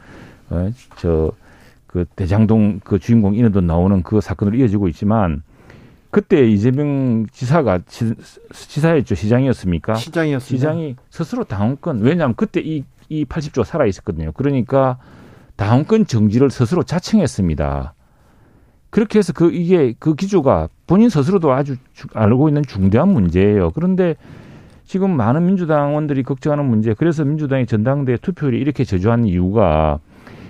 어, 0.50 0.70
저 0.98 1.32
그 1.98 2.06
대장동 2.16 2.82
그 2.84 3.00
주인공 3.00 3.34
이름도 3.36 3.62
나오는 3.62 4.04
그 4.04 4.22
사건으로 4.22 4.58
이어지고 4.58 4.88
있지만 4.90 5.42
그때 6.12 6.48
이재명 6.48 7.26
지사가 7.32 7.80
지, 7.88 8.14
지사였죠 8.54 9.16
시장이었습니까? 9.16 9.96
시장이었습니다. 9.96 10.58
시장이 10.58 10.96
스스로 11.10 11.44
당원권 11.44 12.00
왜냐하면 12.02 12.36
그때 12.36 12.62
이 12.62 12.84
이 13.10 13.24
80조 13.24 13.64
살아 13.64 13.86
있었거든요. 13.86 14.34
그러니까 14.34 14.98
당원권 15.56 16.08
정지를 16.08 16.50
스스로 16.52 16.84
자청했습니다. 16.84 17.94
그렇게 18.90 19.20
해서 19.20 19.32
그 19.32 19.50
이게 19.54 19.94
그 19.98 20.14
기조가 20.14 20.68
본인 20.88 21.08
스스로도 21.08 21.54
아주 21.54 21.78
주- 21.94 22.08
알고 22.14 22.50
있는 22.50 22.64
중대한 22.64 23.08
문제예요. 23.08 23.72
그런데 23.72 24.16
지금 24.84 25.16
많은 25.16 25.46
민주당원들이 25.46 26.24
걱정하는 26.24 26.66
문제, 26.66 26.94
그래서 26.94 27.24
민주당이 27.24 27.66
전당대회 27.66 28.18
투표율이 28.18 28.60
이렇게 28.60 28.84
저조한 28.84 29.24
이유가 29.24 30.00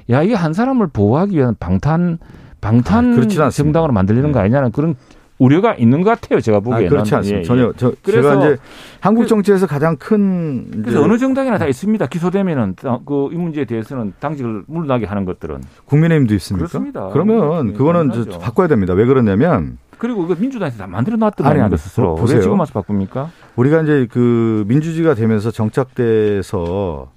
야 0.10 0.24
이게 0.24 0.34
한 0.36 0.54
사람을 0.54 0.88
보호하기 0.88 1.36
위한 1.38 1.56
방탄 1.60 2.18
방탄 2.62 3.20
아. 3.42 3.50
정당으로 3.50 3.94
만들려는 3.94 4.32
거 4.32 4.40
아니냐는 4.40 4.72
그런 4.72 4.96
우려가 5.40 5.76
있는 5.76 6.02
것 6.02 6.10
같아요. 6.20 6.42
제가 6.42 6.58
아, 6.58 6.60
보기에는 6.62 6.90
그렇지 6.90 7.14
않습니다. 7.14 7.38
예, 7.38 7.42
예. 7.42 7.44
전혀 7.44 7.72
저, 7.78 7.94
그래서 8.02 8.32
제가 8.32 8.46
이제 8.46 8.58
한국 9.00 9.22
그- 9.24 9.28
정치에서 9.28 9.68
가장 9.68 9.96
큰 9.98 10.82
그래서 10.84 11.04
어느 11.04 11.20
정당이나 11.20 11.60
다 11.60 11.68
있습니다. 11.68 12.08
기소되면은 12.08 12.76
그 13.06 13.30
이 13.32 13.36
문제에 13.36 13.66
대해서는 13.66 14.14
당직을 14.20 14.64
물러나게 14.66 15.06
하는 15.06 15.26
것들은 15.26 15.62
국민의힘도 15.86 16.34
있습니까? 16.36 16.68
그렇습니다. 16.68 17.10
그러면 17.14 17.68
네, 17.68 17.74
그거는 17.74 18.08
저- 18.12 18.22
당연하죠. 18.24 18.40
바꿔야 18.40 18.68
됩니다. 18.68 18.94
왜 18.94 19.06
그러냐면 19.06 19.78
그리고 20.00 20.24
이거 20.26 20.36
민주당에서 20.40 20.78
다 20.80 20.88
만들어 20.88 21.18
놨던 21.18 21.46
아니, 21.46 21.46
거 21.46 21.50
아니, 21.50 21.60
아닌가 21.62 21.78
스스로 21.78 22.16
보- 22.16 22.22
보세요. 22.22 22.38
왜 22.38 22.42
지금 22.42 22.60
와서 22.60 22.74
바꿉니까? 22.74 23.30
우리가 23.58 23.82
이제 23.84 24.08
그 24.10 24.64
민주주의가 24.68 25.14
되면서 25.14 25.52
정착돼서 25.52 27.12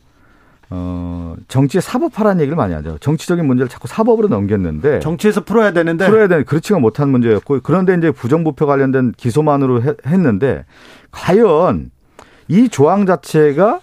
어 0.72 1.34
정치에 1.48 1.80
사법화라는 1.80 2.40
얘기를 2.42 2.56
많이 2.56 2.72
하죠. 2.74 2.96
정치적인 2.98 3.44
문제를 3.46 3.68
자꾸 3.68 3.88
사법으로 3.88 4.28
넘겼는데 4.28 5.00
정치에서 5.00 5.42
풀어야 5.44 5.72
되는데 5.72 6.06
풀어야 6.06 6.28
되는 6.28 6.44
그렇지가 6.44 6.78
못한 6.78 7.08
문제였고 7.10 7.58
그런데 7.62 7.94
이제 7.94 8.10
부정부패 8.12 8.64
관련된 8.64 9.12
기소만으로 9.16 9.82
해- 9.82 9.94
했는데 10.06 10.64
과연 11.10 11.90
이 12.48 12.68
조항 12.68 13.04
자체가 13.06 13.80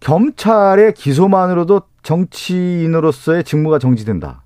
검찰의 0.00 0.94
기소만으로도 0.94 1.82
정치인으로서의 2.02 3.44
직무가 3.44 3.78
정지된다. 3.78 4.42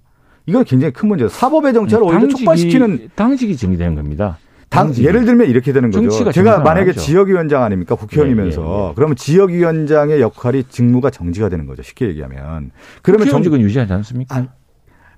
이건 0.47 0.65
굉장히 0.65 0.93
큰 0.93 1.09
문제예요. 1.09 1.29
사법의 1.29 1.73
정치를 1.73 2.03
오히려 2.03 2.21
촉발시키는 2.29 3.11
당직이 3.15 3.57
정리되는 3.57 3.95
겁니다. 3.95 4.39
당. 4.75 4.95
예를 4.97 5.25
들면 5.25 5.49
이렇게 5.49 5.73
되는 5.73 5.91
거죠. 5.91 6.31
제가 6.33 6.61
만약에. 6.61 6.93
지역위원장 6.93 7.63
아닙니까 7.63 7.95
국회의원이면서 7.95 8.63
예, 8.63 8.67
예, 8.85 8.89
예. 8.89 8.93
그러면 8.95 9.17
지역위원장의 9.17 10.21
역할이 10.21 10.65
직무가 10.69 11.11
정지가 11.11 11.49
되는 11.49 11.67
거죠. 11.67 11.83
쉽게 11.83 12.07
얘기하면 12.09 12.71
그러면 13.03 13.27
정, 13.29 13.41
국회의원직은 13.43 13.61
유지하지 13.61 13.93
않습니까? 13.93 14.35
아니, 14.37 14.49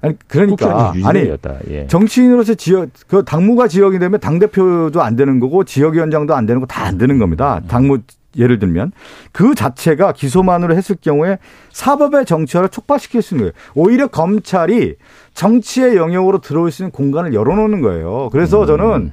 아니 0.02 0.14
그러니까 0.28 0.92
아니. 1.04 1.30
예. 1.70 1.86
정치인으로서 1.86 2.54
지역 2.54 2.88
그 3.08 3.24
당무가 3.24 3.66
지역이 3.68 3.98
되면 3.98 4.20
당 4.20 4.38
대표도 4.38 5.02
안 5.02 5.16
되는 5.16 5.40
거고 5.40 5.64
지역위원장도 5.64 6.34
안 6.34 6.46
되는 6.46 6.60
거 6.60 6.66
다 6.66 6.84
안 6.84 6.98
되는 6.98 7.18
겁니다. 7.18 7.60
당무 7.68 7.98
예를 8.38 8.58
들면 8.58 8.92
그 9.32 9.54
자체가 9.54 10.12
기소만으로 10.12 10.76
했을 10.76 10.96
경우에 11.00 11.38
사법의 11.72 12.26
정치화를 12.26 12.68
촉발시킬 12.68 13.22
수 13.22 13.34
있는 13.34 13.44
거예요. 13.46 13.52
오히려 13.74 14.08
검찰이 14.08 14.96
정치의 15.32 15.96
영역으로 15.96 16.40
들어올 16.42 16.70
수 16.70 16.82
있는 16.82 16.90
공간을 16.90 17.32
열어놓는 17.32 17.80
거예요. 17.80 18.28
그래서 18.32 18.62
음. 18.62 18.66
저는 18.66 19.12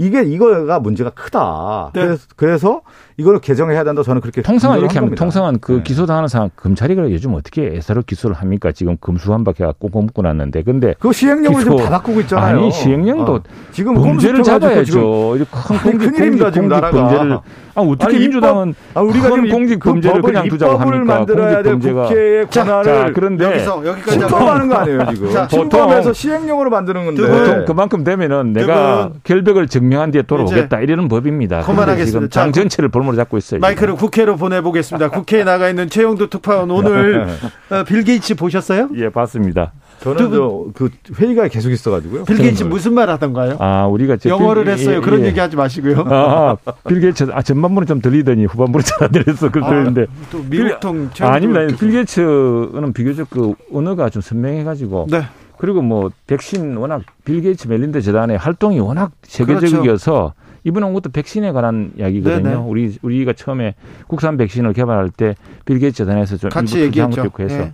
이게 0.00 0.22
이거가 0.22 0.78
문제가 0.78 1.10
크다. 1.10 1.90
네. 1.92 2.02
그래서, 2.02 2.26
그래서 2.36 2.80
이걸 3.16 3.40
개정해야 3.40 3.82
된다. 3.82 4.04
저는 4.04 4.20
그렇게 4.20 4.42
통상은 4.42 4.78
이렇게 4.78 5.00
겁니다. 5.00 5.16
통상은 5.16 5.58
그 5.60 5.72
네. 5.72 5.82
기소당하는 5.82 6.28
사람 6.28 6.50
검찰이 6.54 6.94
그래 6.94 7.10
요즘 7.12 7.34
어떻게 7.34 7.66
애사로 7.66 8.02
기소를 8.02 8.36
합니까? 8.36 8.70
지금 8.70 8.96
금수한박 9.00 9.58
해 9.58 9.64
갖고 9.64 9.88
꽁꽁 9.88 10.22
놨는데 10.22 10.62
근데 10.62 10.94
그 11.00 11.12
시행령을 11.12 11.58
기소- 11.62 11.70
지금 11.72 11.76
다 11.84 11.90
바꾸고 11.90 12.20
있잖아요. 12.22 12.58
아니 12.58 12.70
시행령도 12.70 13.34
어. 13.34 13.42
지금 13.72 13.94
범죄를 13.94 14.44
잡아야죠. 14.44 15.36
큰 15.82 15.98
큰일입니다, 15.98 16.52
지금 16.52 16.68
나라가. 16.68 16.90
범죄를 17.08 17.38
아 17.78 17.80
어떻게 17.82 18.06
아니, 18.16 18.18
민주당은 18.18 18.74
아, 18.94 19.00
우리가 19.00 19.28
큰 19.30 19.36
지금 19.44 19.50
공직 19.50 19.78
그 19.78 19.90
범죄를 19.90 20.20
법을, 20.20 20.32
그냥 20.32 20.48
두자고 20.48 20.78
합니까? 20.78 21.04
만들어야 21.04 21.62
공직 21.62 21.62
될 21.62 21.72
범죄가 21.72 22.02
국회의 22.02 22.46
자, 22.50 22.64
권한을 22.64 22.84
자 22.84 23.10
그런데 23.14 23.44
여기서 23.44 23.86
여기까지 23.86 24.18
침범하는 24.18 24.68
거 24.68 24.74
아니에요 24.74 25.06
지금? 25.14 25.32
자, 25.32 25.46
침범해서 25.46 26.12
시행령으로 26.12 26.70
만드는 26.70 27.04
건데. 27.06 27.22
보통 27.28 27.64
그만큼 27.66 28.02
되면은 28.02 28.52
내가 28.52 29.08
분. 29.10 29.20
결백을 29.22 29.68
증명한 29.68 30.10
뒤에 30.10 30.22
돌아오겠다 30.22 30.80
이러는 30.80 31.08
법입니다. 31.08 31.60
그만하겠습니다. 31.60 32.18
지금 32.18 32.28
자, 32.30 32.40
당 32.40 32.52
전체를 32.52 32.88
볼모로 32.88 33.16
잡고 33.16 33.38
있어요. 33.38 33.60
마이크를 33.60 33.94
국회로 33.94 34.36
보내보겠습니다. 34.36 35.10
국회에 35.10 35.44
나가 35.44 35.68
있는 35.68 35.88
최영도 35.88 36.28
특파원 36.30 36.70
오늘 36.72 37.28
어, 37.70 37.84
빌 37.84 38.02
게이츠 38.02 38.34
보셨어요? 38.34 38.88
예, 38.96 39.08
봤습니다. 39.10 39.72
저는 40.00 40.30
저그 40.30 40.90
회의가 41.16 41.48
계속 41.48 41.70
있어가지고 41.70 42.24
빌 42.24 42.36
게이츠 42.36 42.64
무슨 42.64 42.94
말 42.94 43.10
하던가요? 43.10 43.56
아, 43.58 43.86
우리가 43.86 44.16
저 44.16 44.28
영어를 44.30 44.64
빌- 44.64 44.72
했어요. 44.74 44.96
예, 44.96 45.00
그런 45.00 45.22
예. 45.22 45.26
얘기 45.26 45.40
하지 45.40 45.56
마시고요. 45.56 46.04
아, 46.08 46.56
빌 46.86 47.00
게이츠 47.00 47.28
아 47.32 47.42
전반부는 47.42 47.86
좀 47.86 48.00
들리더니 48.00 48.44
후반부는 48.46 48.84
잘 48.84 49.04
안 49.04 49.12
들렸어. 49.12 49.50
그랬는데 49.50 50.06
또 50.30 50.38
미국통 50.48 51.10
아, 51.20 51.28
아닙니다. 51.32 51.66
빌 51.78 51.90
게이츠는 51.92 52.92
비교적 52.92 53.28
그 53.30 53.54
언어가 53.72 54.08
좀 54.10 54.22
선명해가지고 54.22 55.06
네. 55.10 55.22
그리고 55.56 55.82
뭐 55.82 56.10
백신 56.26 56.76
워낙 56.76 57.02
빌 57.24 57.40
게이츠 57.40 57.66
멜린다 57.68 58.00
재단의 58.00 58.38
활동이 58.38 58.78
워낙 58.80 59.10
그렇죠. 59.20 59.44
세계적이어서 59.60 60.34
이번 60.64 60.82
온 60.84 60.92
것도 60.92 61.10
백신에 61.10 61.50
관한 61.52 61.92
이야기거든요. 61.98 62.42
네네. 62.42 62.54
우리 62.56 62.96
우리가 63.02 63.32
처음에 63.32 63.74
국산 64.06 64.36
백신을 64.36 64.72
개발할 64.74 65.10
때 65.10 65.34
빌 65.64 65.78
게이츠 65.78 65.96
재단에서 66.04 66.36
좀 66.36 66.50
같이 66.50 66.80
얘기했죠. 66.80 67.22
해서 67.40 67.56
네. 67.58 67.72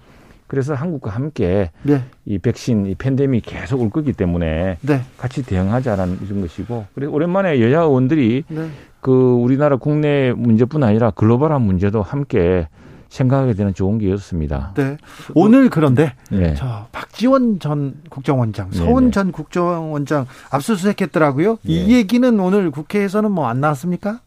그래서 0.54 0.72
한국과 0.74 1.10
함께 1.10 1.72
네. 1.82 2.04
이 2.26 2.38
백신 2.38 2.86
이 2.86 2.94
팬데믹이 2.94 3.40
계속 3.40 3.80
올 3.80 3.90
거기 3.90 4.12
때문에 4.12 4.78
네. 4.82 5.00
같이 5.18 5.42
대응하자라는 5.44 6.20
이런 6.22 6.42
것이고 6.42 6.86
그래서 6.94 7.12
오랜만에 7.12 7.60
여야 7.60 7.80
의원들이 7.80 8.44
네. 8.46 8.68
그 9.00 9.10
우리나라 9.10 9.74
국내 9.74 10.32
문제뿐 10.32 10.84
아니라 10.84 11.10
글로벌한 11.10 11.60
문제도 11.60 12.02
함께 12.02 12.68
생각하게 13.08 13.54
되는 13.54 13.74
좋은 13.74 13.98
기회였습니다. 13.98 14.74
네. 14.76 14.96
오늘 15.34 15.70
그런데 15.70 16.14
네. 16.30 16.54
저 16.54 16.86
박지원 16.92 17.58
전 17.58 17.94
국정원장, 18.08 18.70
네네. 18.70 18.84
서훈 18.84 19.10
전 19.10 19.32
국정원장 19.32 20.26
압수수색했더라고요. 20.52 21.58
이 21.64 21.88
네. 21.88 21.96
얘기는 21.96 22.38
오늘 22.38 22.70
국회에서는 22.70 23.28
뭐 23.32 23.48
안 23.48 23.60
나왔습니까? 23.60 24.20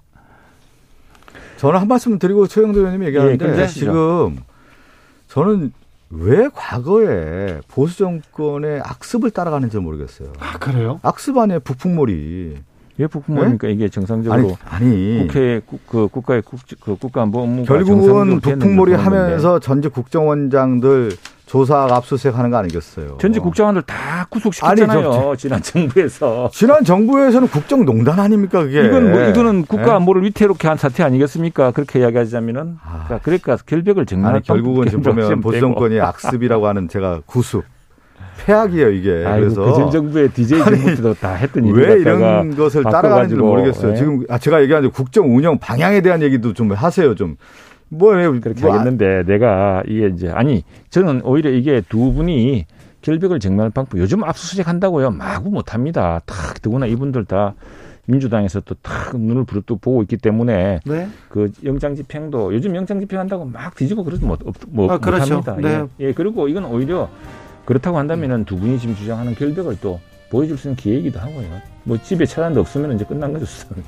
저는 1.55 1.79
한 1.79 1.87
말씀 1.87 2.19
드리고 2.19 2.47
최영도 2.47 2.79
의원님이 2.79 3.05
얘기하는데 3.07 3.61
예, 3.61 3.67
지금 3.67 4.39
저는 5.29 5.71
왜 6.09 6.49
과거에 6.53 7.59
보수 7.67 7.97
정권의 7.97 8.81
악습을 8.83 9.31
따라가는지 9.31 9.77
모르겠어요. 9.79 10.31
아 10.39 10.57
그래요? 10.57 10.99
악습 11.03 11.37
안에 11.37 11.59
북풍몰이. 11.59 12.57
왜 12.99 13.07
북풍입니까? 13.07 13.67
이게 13.67 13.89
정상적으로 13.89 14.57
아니 14.65 14.85
아니. 14.85 15.27
국회 15.27 15.61
국, 15.65 15.85
그 15.85 16.07
국가의 16.07 16.41
국, 16.41 16.59
그 16.79 16.95
국가안보 16.95 17.41
업무가 17.41 17.67
결국은 17.67 18.39
북풍몰이 18.39 18.93
하면서 18.93 19.59
전직 19.59 19.93
국정원장들 19.93 21.11
조사 21.47 21.87
압수수색하는 21.89 22.51
거 22.51 22.57
아니겠어요? 22.57 23.17
전직 23.19 23.39
국장관들 23.41 23.81
다 23.83 24.27
구속시켰잖아요. 24.29 25.29
아니, 25.29 25.37
지난 25.37 25.61
정부에서. 25.61 26.49
지난 26.53 26.83
정부에서는 26.83 27.47
국정농단 27.47 28.19
아닙니까 28.19 28.63
그게? 28.63 28.85
이건 28.85 29.11
뭐 29.11 29.23
이거는 29.23 29.61
예? 29.61 29.65
국가 29.67 29.95
안보를 29.95 30.23
위태롭게 30.23 30.67
한 30.67 30.75
사태 30.77 31.03
아니겠습니까? 31.03 31.71
그렇게 31.71 31.99
이야기하자면은 31.99 32.77
아. 32.83 33.05
그러니까, 33.23 33.57
그러니까 33.65 34.03
정리하는 34.05 34.35
아니 34.35 34.43
결국은 34.43 34.87
지금 34.87 35.01
보면 35.01 35.39
보수 35.41 35.59
정권이 35.59 35.99
악습이라고 36.01 36.67
하는 36.67 36.89
제가 36.89 37.21
구수 37.25 37.63
폐악이에요 38.45 38.89
이게. 38.91 39.23
아이고, 39.25 39.39
그래서 39.55 39.61
그 39.63 39.73
전 39.73 39.89
정부의 39.91 40.29
DJ 40.29 40.61
아니, 40.61 40.77
정부 40.77 40.95
때도 40.95 41.13
다 41.15 41.33
했던 41.33 41.63
왜 41.73 41.93
이런 42.01 42.55
것을 42.55 42.83
따라가는지 42.83 43.35
모르겠어요. 43.35 43.93
예? 43.93 43.95
지금 43.95 44.23
아, 44.29 44.37
제가 44.37 44.61
얘기하는 44.63 44.91
국정 44.91 45.33
운영 45.35 45.57
방향에 45.57 46.01
대한 46.01 46.21
얘기도 46.21 46.53
좀 46.53 46.71
하세요 46.73 47.15
좀. 47.15 47.37
뭐 47.89 48.11
그렇게 48.11 48.61
뭐, 48.61 48.73
하겠는데 48.73 49.23
내가 49.23 49.83
이게 49.87 50.07
이제 50.13 50.29
아니 50.29 50.63
저는 50.89 51.21
오히려 51.23 51.49
이게 51.51 51.81
두 51.87 52.13
분이 52.13 52.65
결백을 53.01 53.39
정리하는 53.39 53.71
방법 53.71 53.99
요즘 53.99 54.23
압수수색 54.23 54.67
한다고요 54.67 55.11
마구 55.11 55.49
못합니다. 55.49 56.19
탁 56.25 56.61
더구나 56.61 56.85
이분들 56.85 57.25
다 57.25 57.55
민주당에서 58.05 58.61
또 58.61 58.75
탁 58.81 59.17
눈을 59.19 59.43
부릅뜨고 59.43 59.79
보고 59.79 60.01
있기 60.01 60.17
때문에 60.17 60.79
네. 60.85 61.07
그 61.29 61.51
영장 61.65 61.93
집행도 61.95 62.53
요즘 62.53 62.75
영장 62.75 62.99
집행한다고 62.99 63.45
막 63.45 63.75
뒤지고 63.75 64.03
그러지 64.03 64.23
못, 64.25 64.39
없- 64.45 64.55
뭐, 64.69 64.91
아, 64.91 64.97
그렇죠. 64.97 65.35
못 65.35 65.47
합니다. 65.47 65.69
네. 65.69 65.87
예. 66.01 66.07
예, 66.07 66.13
그리고 66.13 66.47
이건 66.47 66.65
오히려 66.65 67.09
그렇다고 67.65 67.97
한다면은 67.97 68.45
두 68.45 68.57
분이 68.57 68.79
지금 68.79 68.95
주장하는 68.95 69.35
결백을 69.35 69.77
또 69.81 69.99
보여줄 70.29 70.57
수 70.57 70.67
있는 70.69 70.77
기회이기도 70.77 71.19
하고요. 71.19 71.47
뭐 71.83 71.97
집에 72.01 72.25
차단도 72.25 72.61
없으면 72.61 72.95
이제 72.95 73.03
끝난 73.05 73.33
거죠 73.33 73.45
수사는. 73.45 73.83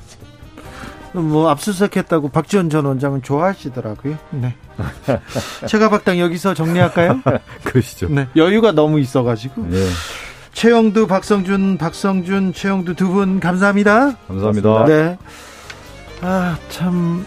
뭐 1.12 1.48
압수수색했다고 1.50 2.28
박지원 2.28 2.70
전 2.70 2.84
원장은 2.84 3.22
좋아하시더라고요. 3.22 4.16
네. 4.30 4.54
최가박당 5.66 6.18
여기서 6.18 6.54
정리할까요? 6.54 7.20
그러시죠. 7.64 8.08
네. 8.08 8.28
여유가 8.36 8.72
너무 8.72 9.00
있어가지고. 9.00 9.66
네. 9.68 9.86
최영두, 10.52 11.06
박성준, 11.06 11.78
박성준, 11.78 12.52
최영두 12.52 12.94
두 12.94 13.08
분 13.10 13.40
감사합니다. 13.40 14.16
감사합니다. 14.28 14.84
네. 14.86 15.18
아, 16.22 16.56
참. 16.68 17.24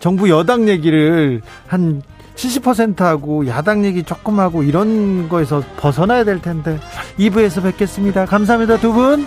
정부 0.00 0.28
여당 0.30 0.68
얘기를 0.68 1.42
한 1.66 2.02
70% 2.36 3.00
하고 3.00 3.46
야당 3.48 3.84
얘기 3.84 4.04
조금 4.04 4.38
하고 4.38 4.62
이런 4.62 5.28
거에서 5.28 5.62
벗어나야 5.76 6.22
될 6.24 6.40
텐데 6.40 6.78
2부에서 7.18 7.62
뵙겠습니다. 7.64 8.26
감사합니다, 8.26 8.78
두 8.78 8.92
분. 8.92 9.26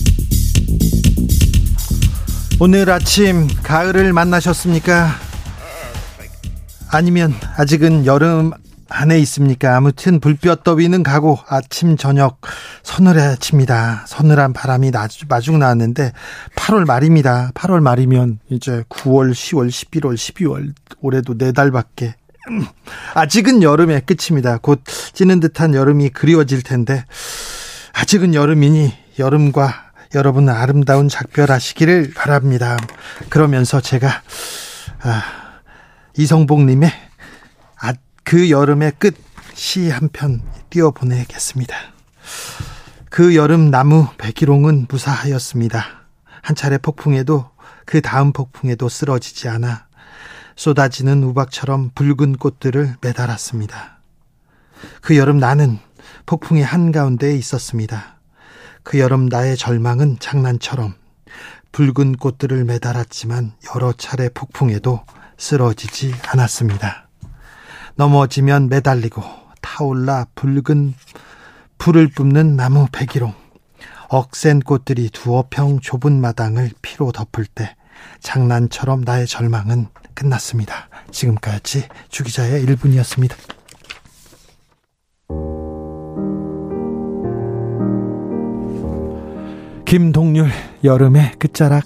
오늘 2.63 2.91
아침 2.91 3.47
가을을 3.63 4.13
만나셨습니까? 4.13 5.09
아니면 6.91 7.33
아직은 7.57 8.05
여름 8.05 8.51
안에 8.87 9.17
있습니까? 9.21 9.75
아무튼 9.75 10.19
불볕 10.19 10.63
더위는 10.63 11.01
가고 11.01 11.39
아침 11.49 11.97
저녁 11.97 12.39
서늘해집니다. 12.83 14.05
서늘한 14.07 14.53
바람이 14.53 14.91
마중 15.27 15.57
나왔는데 15.57 16.13
8월 16.55 16.85
말입니다. 16.85 17.49
8월 17.55 17.81
말이면 17.81 18.37
이제 18.51 18.83
9월, 18.89 19.31
10월, 19.31 19.67
11월, 19.67 20.13
12월 20.13 20.71
올해도 21.01 21.39
네 21.39 21.53
달밖에 21.53 22.13
아직은 23.15 23.63
여름의 23.63 24.03
끝입니다. 24.05 24.59
곧 24.61 24.83
찌는 25.13 25.39
듯한 25.39 25.73
여름이 25.73 26.09
그리워질 26.09 26.61
텐데 26.61 27.05
아직은 27.93 28.35
여름이니 28.35 28.93
여름과 29.17 29.90
여러분 30.13 30.49
아름다운 30.49 31.07
작별하시기를 31.07 32.13
바랍니다. 32.15 32.77
그러면서 33.29 33.79
제가 33.81 34.21
아, 35.03 35.23
이성복님의 36.17 36.91
아, 37.81 37.93
그 38.23 38.49
여름의 38.49 38.93
끝 38.99 39.15
시 39.53 39.89
한 39.91 40.09
편 40.11 40.41
띄워보내겠습니다. 40.69 41.75
그 43.09 43.35
여름 43.35 43.69
나무 43.69 44.07
백일홍은 44.17 44.87
무사하였습니다. 44.89 45.85
한 46.41 46.55
차례 46.55 46.77
폭풍에도 46.77 47.49
그 47.85 48.01
다음 48.01 48.31
폭풍에도 48.31 48.87
쓰러지지 48.89 49.49
않아 49.49 49.85
쏟아지는 50.55 51.23
우박처럼 51.23 51.91
붉은 51.93 52.37
꽃들을 52.37 52.95
매달았습니다. 53.01 53.99
그 55.01 55.17
여름 55.17 55.37
나는 55.37 55.77
폭풍의 56.25 56.63
한가운데에 56.63 57.35
있었습니다. 57.35 58.20
그 58.83 58.99
여름 58.99 59.27
나의 59.27 59.57
절망은 59.57 60.17
장난처럼 60.19 60.95
붉은 61.71 62.17
꽃들을 62.17 62.63
매달았지만 62.65 63.53
여러 63.73 63.93
차례 63.93 64.29
폭풍에도 64.29 65.01
쓰러지지 65.37 66.13
않았습니다. 66.27 67.07
넘어지면 67.95 68.69
매달리고 68.69 69.23
타올라 69.61 70.25
붉은 70.35 70.93
불을 71.77 72.09
뿜는 72.09 72.55
나무 72.55 72.87
백일홍. 72.91 73.33
억센 74.09 74.59
꽃들이 74.59 75.09
두어 75.09 75.45
평 75.49 75.79
좁은 75.79 76.19
마당을 76.19 76.71
피로 76.81 77.11
덮을 77.11 77.45
때 77.45 77.75
장난처럼 78.19 79.01
나의 79.01 79.25
절망은 79.25 79.87
끝났습니다. 80.13 80.89
지금까지 81.11 81.87
주기자의 82.09 82.65
1분이었습니다. 82.65 83.35
김동률 89.91 90.49
여름의 90.85 91.33
끝자락. 91.37 91.83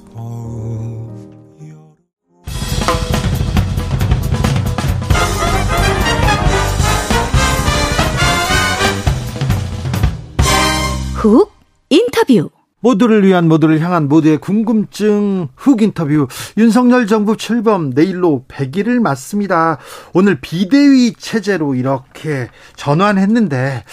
훅 11.15 11.51
인터뷰. 11.89 12.51
모두를 12.79 13.25
위한 13.25 13.47
모두를 13.47 13.79
향한 13.79 14.07
모두의 14.07 14.37
궁금증 14.37 15.47
훅 15.55 15.81
인터뷰. 15.81 16.27
윤석열 16.59 17.07
정부 17.07 17.35
출범 17.35 17.89
내일로 17.89 18.45
100일을 18.47 18.99
맞습니다. 18.99 19.79
오늘 20.13 20.39
비대위 20.39 21.13
체제로 21.17 21.73
이렇게 21.73 22.49
전환했는데 22.75 23.83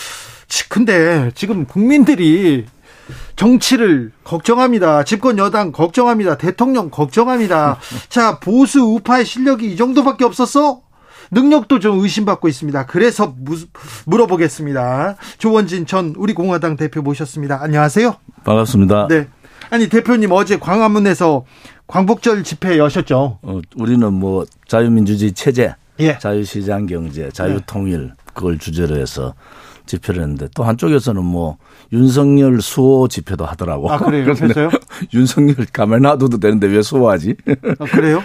근데 0.69 1.31
지금 1.35 1.65
국민들이 1.65 2.67
정치를 3.37 4.13
걱정합니다. 4.25 5.05
집권 5.05 5.39
여당 5.39 5.73
걱정합니다. 5.73 6.37
대통령 6.37 6.91
걱정합니다. 6.91 7.79
자, 8.09 8.39
보수 8.41 8.81
우파의 8.81 9.25
실력이 9.25 9.73
이 9.73 9.77
정도밖에 9.77 10.25
없었어? 10.25 10.83
능력도 11.31 11.79
좀 11.79 12.01
의심받고 12.01 12.49
있습니다. 12.49 12.87
그래서 12.87 13.35
무, 13.39 13.57
물어보겠습니다. 14.07 15.17
조원진 15.39 15.87
전 15.87 16.15
우리 16.17 16.35
공화당 16.35 16.77
대표 16.77 17.01
모셨습니다. 17.01 17.61
안녕하세요. 17.63 18.15
반갑습니다. 18.45 19.09
네. 19.09 19.29
아니 19.71 19.89
대표님 19.89 20.31
어제 20.33 20.59
광화문에서 20.59 21.45
광복절 21.87 22.45
집회 22.45 22.79
여셨죠? 22.79 23.39
어, 23.41 23.61
우리는 23.77 24.13
뭐 24.13 24.45
자유민주주의 24.69 25.33
체제, 25.33 25.75
예. 26.01 26.19
자유시장 26.19 26.87
경제, 26.87 27.31
자유통일 27.31 28.13
그걸 28.35 28.59
주제로 28.59 28.97
해서 28.97 29.35
집회를 29.87 30.23
했는데 30.23 30.49
또 30.55 30.65
한쪽에서는 30.65 31.25
뭐 31.25 31.57
윤석열 31.93 32.61
수호 32.61 33.09
집회도 33.09 33.45
하더라고. 33.45 33.91
아 33.93 33.99
그래요? 33.99 34.31
했어요? 34.41 34.71
윤석열 35.15 35.55
가만 35.73 36.03
놔둬도 36.03 36.39
되는데 36.39 36.67
왜 36.67 36.83
수호하지? 36.83 37.37
아, 37.79 37.85
그래요? 37.87 38.23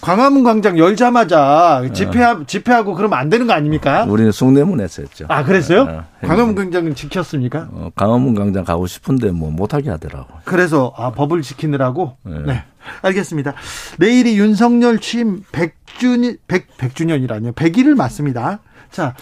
광화문 0.00 0.44
광장 0.44 0.78
열자마자 0.78 1.82
집회 1.92 2.20
집회하고 2.46 2.94
그러면 2.94 3.18
안 3.18 3.28
되는 3.28 3.46
거 3.46 3.52
아닙니까? 3.52 4.04
우리는 4.04 4.32
숭례문에서 4.32 5.02
했죠. 5.02 5.26
아 5.28 5.44
그랬어요? 5.44 5.82
어, 5.82 6.04
광화문 6.26 6.54
광장은 6.54 6.94
지켰습니까? 6.94 7.68
어, 7.70 7.90
강화문 7.94 8.34
광장 8.34 8.64
가고 8.64 8.86
싶은데 8.86 9.30
뭐 9.30 9.50
못하게 9.50 9.90
하더라고. 9.90 10.28
그래서 10.44 10.94
아 10.96 11.10
법을 11.10 11.42
지키느라고. 11.42 12.16
네. 12.24 12.38
네. 12.46 12.64
알겠습니다. 13.02 13.54
내일이 13.98 14.38
윤석열 14.38 14.98
취임 14.98 15.42
100주년 15.52 16.38
100 16.48 16.78
100주년이라뇨. 16.78 17.52
100일을 17.54 17.94
맞습니다. 17.94 18.60
자, 18.90 19.14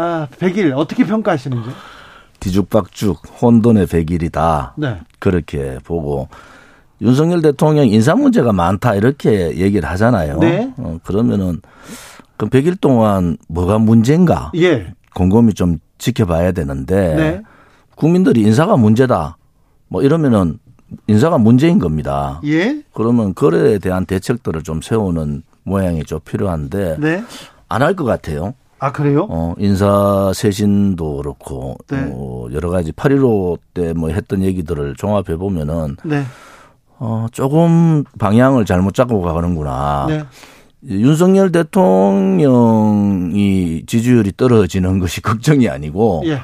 아, 0.00 0.26
100일 0.38 0.72
어떻게 0.74 1.04
평가하시는지? 1.04 1.68
뒤죽박죽 2.40 3.20
혼돈의 3.42 3.86
100일이다. 3.86 4.72
네. 4.76 4.98
그렇게 5.18 5.78
보고 5.84 6.28
윤석열 7.02 7.42
대통령 7.42 7.86
인사 7.86 8.14
문제가 8.14 8.52
많다 8.54 8.94
이렇게 8.94 9.56
얘기를 9.58 9.86
하잖아요. 9.90 10.38
네. 10.38 10.72
어, 10.78 10.98
그러면은 11.04 11.60
그 12.38 12.48
100일 12.48 12.80
동안 12.80 13.36
뭐가 13.48 13.78
문제인가 13.78 14.52
예. 14.56 14.94
곰곰이 15.14 15.52
좀 15.52 15.78
지켜봐야 15.98 16.52
되는데 16.52 17.14
네. 17.14 17.42
국민들이 17.94 18.40
인사가 18.40 18.78
문제다 18.78 19.36
뭐 19.88 20.02
이러면은 20.02 20.58
인사가 21.08 21.36
문제인 21.36 21.78
겁니다. 21.78 22.40
예. 22.46 22.82
그러면 22.94 23.34
그에 23.34 23.78
대한 23.78 24.06
대책들을 24.06 24.62
좀 24.62 24.80
세우는 24.80 25.42
모양이 25.62 26.02
좀 26.04 26.20
필요한데 26.20 26.96
네. 26.98 27.22
안할 27.68 27.94
것 27.94 28.04
같아요. 28.04 28.54
아, 28.80 28.90
그래요? 28.92 29.26
어, 29.30 29.54
인사 29.58 30.32
쇄신도 30.34 31.18
그렇고 31.18 31.76
네. 31.88 32.10
어, 32.12 32.46
여러 32.52 32.70
가지 32.70 32.92
8.15 32.92 33.58
때 33.74 33.92
뭐 33.92 34.08
했던 34.10 34.42
얘기들을 34.42 34.94
종합해 34.96 35.36
보면은 35.36 35.96
네. 36.04 36.24
어, 36.98 37.26
조금 37.32 38.04
방향을 38.18 38.64
잘못 38.64 38.94
잡고 38.94 39.20
가는구나. 39.22 40.06
네. 40.08 40.24
윤석열 40.88 41.52
대통령이 42.50 43.84
지지율이 43.86 44.32
떨어지는 44.36 44.98
것이 44.98 45.20
걱정이 45.22 45.68
아니고 45.68 46.22
예. 46.26 46.40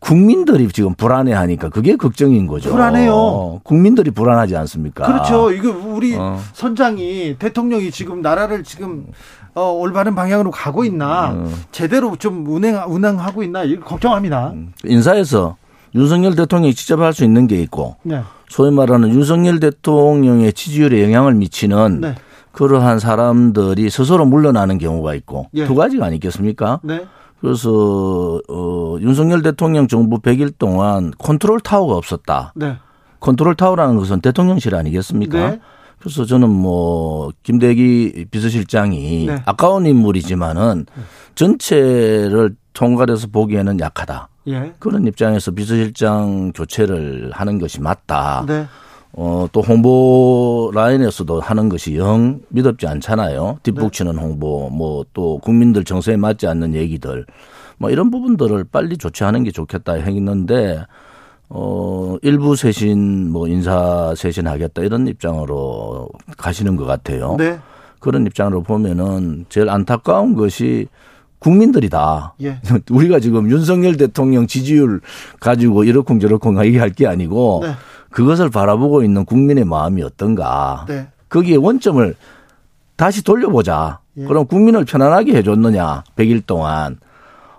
국민들이 0.00 0.68
지금 0.68 0.94
불안해하니까 0.94 1.70
그게 1.70 1.96
걱정인 1.96 2.46
거죠. 2.46 2.70
불안해요. 2.70 3.12
어, 3.14 3.60
국민들이 3.64 4.10
불안하지 4.10 4.56
않습니까? 4.56 5.06
그렇죠. 5.06 5.50
이거 5.50 5.70
우리 5.70 6.14
어. 6.16 6.38
선장이 6.52 7.36
대통령이 7.38 7.90
지금 7.90 8.22
나라를 8.22 8.62
지금 8.62 9.06
어, 9.54 9.72
올바른 9.72 10.14
방향으로 10.14 10.50
가고 10.52 10.84
있나 10.84 11.32
어. 11.36 11.50
제대로 11.72 12.14
좀 12.16 12.46
운행 12.46 12.80
운행하고 12.86 13.42
있나 13.42 13.64
이거 13.64 13.84
걱정합니다. 13.84 14.52
인사에서 14.84 15.56
윤석열 15.94 16.36
대통령이 16.36 16.74
직접 16.74 17.00
할 17.00 17.12
수 17.12 17.24
있는 17.24 17.46
게 17.48 17.60
있고 17.62 17.96
네. 18.02 18.22
소위 18.48 18.70
말하는 18.70 19.08
윤석열 19.08 19.58
대통령의 19.58 20.52
지지율에 20.52 21.02
영향을 21.02 21.34
미치는 21.34 22.00
네. 22.02 22.14
그러한 22.52 22.98
사람들이 22.98 23.90
스스로 23.90 24.24
물러나는 24.26 24.78
경우가 24.78 25.14
있고 25.14 25.48
예. 25.54 25.64
두 25.66 25.74
가지가 25.74 26.06
아니겠습니까? 26.06 26.80
네. 26.82 27.04
그래서 27.40 28.40
어, 28.48 28.96
윤석열 29.00 29.42
대통령 29.42 29.86
정부 29.86 30.18
100일 30.20 30.58
동안 30.58 31.12
컨트롤 31.18 31.60
타워가 31.60 31.96
없었다. 31.96 32.52
네. 32.56 32.76
컨트롤 33.20 33.54
타워라는 33.54 33.96
것은 33.96 34.20
대통령실 34.20 34.74
아니겠습니까? 34.74 35.50
네. 35.50 35.60
그래서 35.98 36.24
저는 36.24 36.48
뭐 36.48 37.32
김대기 37.42 38.26
비서실장이 38.30 39.26
네. 39.26 39.42
아까운 39.46 39.86
인물이지만은 39.86 40.86
전체를 41.34 42.56
통괄해서 42.72 43.26
보기에는 43.28 43.80
약하다. 43.80 44.28
예. 44.48 44.72
그런 44.78 45.06
입장에서 45.06 45.50
비서실장 45.50 46.52
교체를 46.54 47.30
하는 47.34 47.58
것이 47.58 47.80
맞다. 47.80 48.44
네. 49.12 49.22
어, 49.22 49.48
또 49.52 49.60
홍보 49.62 50.70
라인에서도 50.74 51.40
하는 51.40 51.68
것이 51.68 51.96
영 51.96 52.40
믿업지 52.48 52.86
않잖아요. 52.86 53.58
뒷북치는 53.62 54.16
네. 54.16 54.22
홍보, 54.22 54.68
뭐 54.70 55.04
또 55.14 55.38
국민들 55.38 55.84
정서에 55.84 56.16
맞지 56.16 56.46
않는 56.46 56.74
얘기들, 56.74 57.26
뭐 57.78 57.90
이런 57.90 58.10
부분들을 58.10 58.64
빨리 58.70 58.96
조치하는 58.96 59.44
게 59.44 59.50
좋겠다 59.50 59.94
했는데, 59.94 60.84
어, 61.48 62.16
일부 62.22 62.54
쇄신, 62.56 63.30
뭐 63.30 63.48
인사 63.48 64.14
쇄신하겠다 64.16 64.82
이런 64.82 65.06
입장으로 65.08 66.08
가시는 66.36 66.76
것 66.76 66.84
같아요. 66.84 67.36
네. 67.38 67.58
그런 68.00 68.26
입장으로 68.26 68.62
보면은 68.62 69.46
제일 69.48 69.68
안타까운 69.70 70.34
것이 70.34 70.86
국민들이다. 71.38 72.34
예. 72.42 72.60
우리가 72.90 73.20
지금 73.20 73.50
윤석열 73.50 73.96
대통령 73.96 74.46
지지율 74.46 75.00
가지고 75.40 75.84
이러쿵 75.84 76.20
저러쿵 76.20 76.64
얘기할 76.64 76.90
게 76.90 77.06
아니고 77.06 77.60
네. 77.64 77.72
그것을 78.10 78.50
바라보고 78.50 79.02
있는 79.02 79.24
국민의 79.24 79.64
마음이 79.64 80.02
어떤가. 80.02 80.84
네. 80.88 81.08
거기에 81.28 81.56
원점을 81.56 82.14
다시 82.96 83.22
돌려보자. 83.22 84.00
예. 84.16 84.24
그럼 84.24 84.46
국민을 84.46 84.84
편안하게 84.84 85.36
해줬느냐. 85.36 86.04
100일 86.16 86.46
동안. 86.46 86.98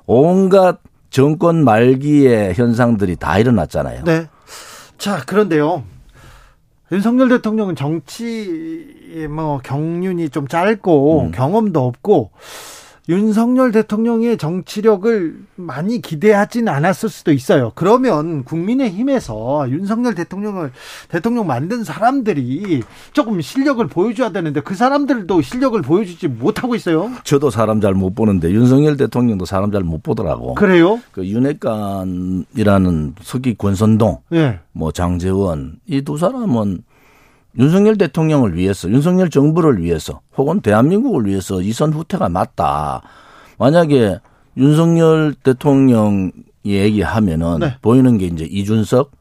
온갖 0.06 0.80
정권 1.10 1.64
말기의 1.64 2.54
현상들이 2.56 3.16
다 3.16 3.38
일어났잖아요. 3.40 4.04
네. 4.04 4.28
자, 4.98 5.24
그런데요. 5.26 5.84
윤석열 6.92 7.30
대통령은 7.30 7.76
정치의 7.76 9.28
뭐 9.30 9.60
경륜이 9.64 10.30
좀 10.30 10.48
짧고 10.48 11.22
음. 11.22 11.32
경험도 11.32 11.86
없고 11.86 12.32
윤석열 13.10 13.72
대통령의 13.72 14.38
정치력을 14.38 15.36
많이 15.56 16.00
기대하진 16.00 16.68
않았을 16.70 17.10
수도 17.10 17.32
있어요. 17.34 17.72
그러면 17.74 18.44
국민의힘에서 18.44 19.68
윤석열 19.72 20.14
대통령을 20.14 20.72
대통령 21.10 21.48
만든 21.48 21.84
사람들이 21.84 22.84
조금 23.12 23.42
실력을 23.42 23.86
보여줘야 23.88 24.32
되는데 24.32 24.62
그 24.62 24.76
사람들도 24.76 25.42
실력을 25.42 25.82
보여주지 25.82 26.28
못하고 26.28 26.76
있어요. 26.76 27.10
저도 27.24 27.50
사람 27.50 27.82
잘 27.82 27.96
못 27.96 28.14
보는데 28.14 28.52
윤석열 28.52 28.96
대통령도 28.96 29.46
사람 29.46 29.72
잘 29.72 29.84
못 29.84 30.04
보더라고. 30.04 30.54
그래요? 30.54 31.00
그 31.12 31.26
윤핵관이라는 31.26 33.16
서기 33.22 33.56
권선동 33.58 34.20
예. 34.34 34.60
뭐 34.72 34.92
장재원 34.92 35.80
이 35.88 36.02
두 36.04 36.18
사람은 36.18 36.84
윤석열 37.58 37.98
대통령을 37.98 38.56
위해서 38.56 38.90
윤석열 38.90 39.30
정부를 39.30 39.82
위해서 39.82 40.22
혹은 40.38 40.62
대한민국을 40.62 41.26
위해서 41.26 41.62
이선 41.62 41.92
후퇴가 41.94 42.30
맞다. 42.30 43.02
만약에 43.58 44.20
윤석열 44.58 45.34
대통령 45.34 46.32
얘기하면은 46.66 47.60
네. 47.60 47.76
보이는 47.82 48.18
게 48.18 48.28
이제 48.28 48.46
이준석, 48.46 49.12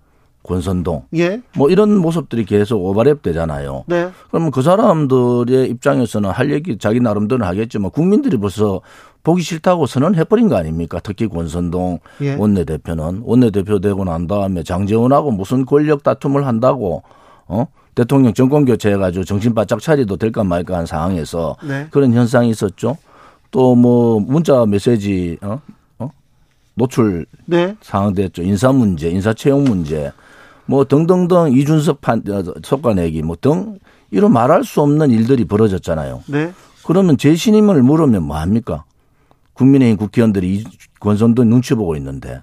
권선동 0.43 1.05
예. 1.17 1.43
뭐 1.57 1.69
이런 1.69 1.97
모습들이 1.97 2.45
계속 2.45 2.83
오버랩 2.83 3.23
되잖아요. 3.23 3.85
네. 3.87 4.11
그러면 4.31 4.51
그 4.51 4.63
사람들의 4.63 5.69
입장에서는 5.69 6.31
할 6.31 6.51
얘기 6.51 6.79
자기 6.79 7.01
나름대로 7.01 7.45
하겠지만 7.45 7.91
국민들이 7.91 8.39
벌써 8.39 8.81
보기 9.23 9.43
싫다고 9.43 9.87
선언해버린 9.87 10.49
거 10.49 10.57
아닙니까? 10.57 11.01
특히 11.03 11.29
권선동 11.29 11.99
예. 12.23 12.35
원내대표는 12.35 13.23
원내대표 13.25 13.79
되고 13.81 14.05
난 14.05 14.27
다음에 14.27 14.63
장재원하고 14.63 15.33
무슨 15.33 15.67
권력 15.67 16.03
다툼을 16.03 16.47
한다고 16.47 17.03
어 17.47 17.67
대통령 17.99 18.33
정권 18.33 18.65
교체해가지고 18.65 19.25
정신 19.25 19.55
바짝 19.55 19.81
차리도 19.81 20.19
될까 20.19 20.45
말까 20.45 20.79
한 20.79 20.87
상황에서 20.87 21.57
네. 21.67 21.89
그런 21.91 22.13
현상이 22.13 22.49
있었죠. 22.51 22.97
또 23.51 23.75
뭐 23.75 24.21
문자 24.21 24.65
메시지 24.67 25.37
어? 25.43 25.61
어? 25.99 26.09
노출 26.75 27.27
네. 27.47 27.75
상황 27.81 28.15
됐죠. 28.15 28.45
인사 28.45 28.71
문제, 28.71 29.09
인사 29.11 29.35
채용 29.35 29.65
문제, 29.65 30.13
뭐 30.67 30.85
등등등 30.85 31.51
이준석 31.53 32.01
판 32.01 32.23
어, 32.31 32.45
속가내기 32.63 33.23
뭐 33.23 33.35
등 33.35 33.81
이런 34.13 34.33
말할 34.33 34.63
수 34.63 34.81
없는 34.81 35.11
일들이 35.11 35.45
벌어졌잖아요. 35.45 36.23
네. 36.29 36.53
그러면 36.87 37.19
재신임을 37.19 37.83
물으면 37.83 38.23
뭐 38.23 38.37
합니까? 38.37 38.85
국민의힘 39.55 39.97
국회의원들이 39.97 40.55
이 40.55 40.65
권선동 41.01 41.49
눈치 41.51 41.75
보고 41.75 41.97
있는데 41.97 42.43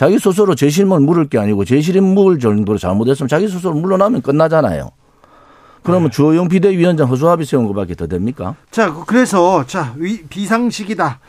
자기 0.00 0.18
스스로 0.18 0.54
재신임을 0.54 1.00
물을 1.00 1.28
게 1.28 1.36
아니고 1.38 1.66
재신임 1.66 2.02
물을 2.14 2.38
정도로 2.38 2.78
잘못했으면 2.78 3.28
자기 3.28 3.46
스스로 3.48 3.74
물러나면 3.74 4.22
끝나잖아요. 4.22 4.88
그러면 5.82 6.10
주호영 6.10 6.48
비대위원장 6.48 7.06
허수아비 7.06 7.44
세운 7.44 7.66
것밖에 7.66 7.94
더 7.96 8.06
됩니까? 8.06 8.54
자, 8.70 8.94
그래서 9.06 9.66
자 9.66 9.92
위- 9.98 10.22
비상식이다. 10.22 11.20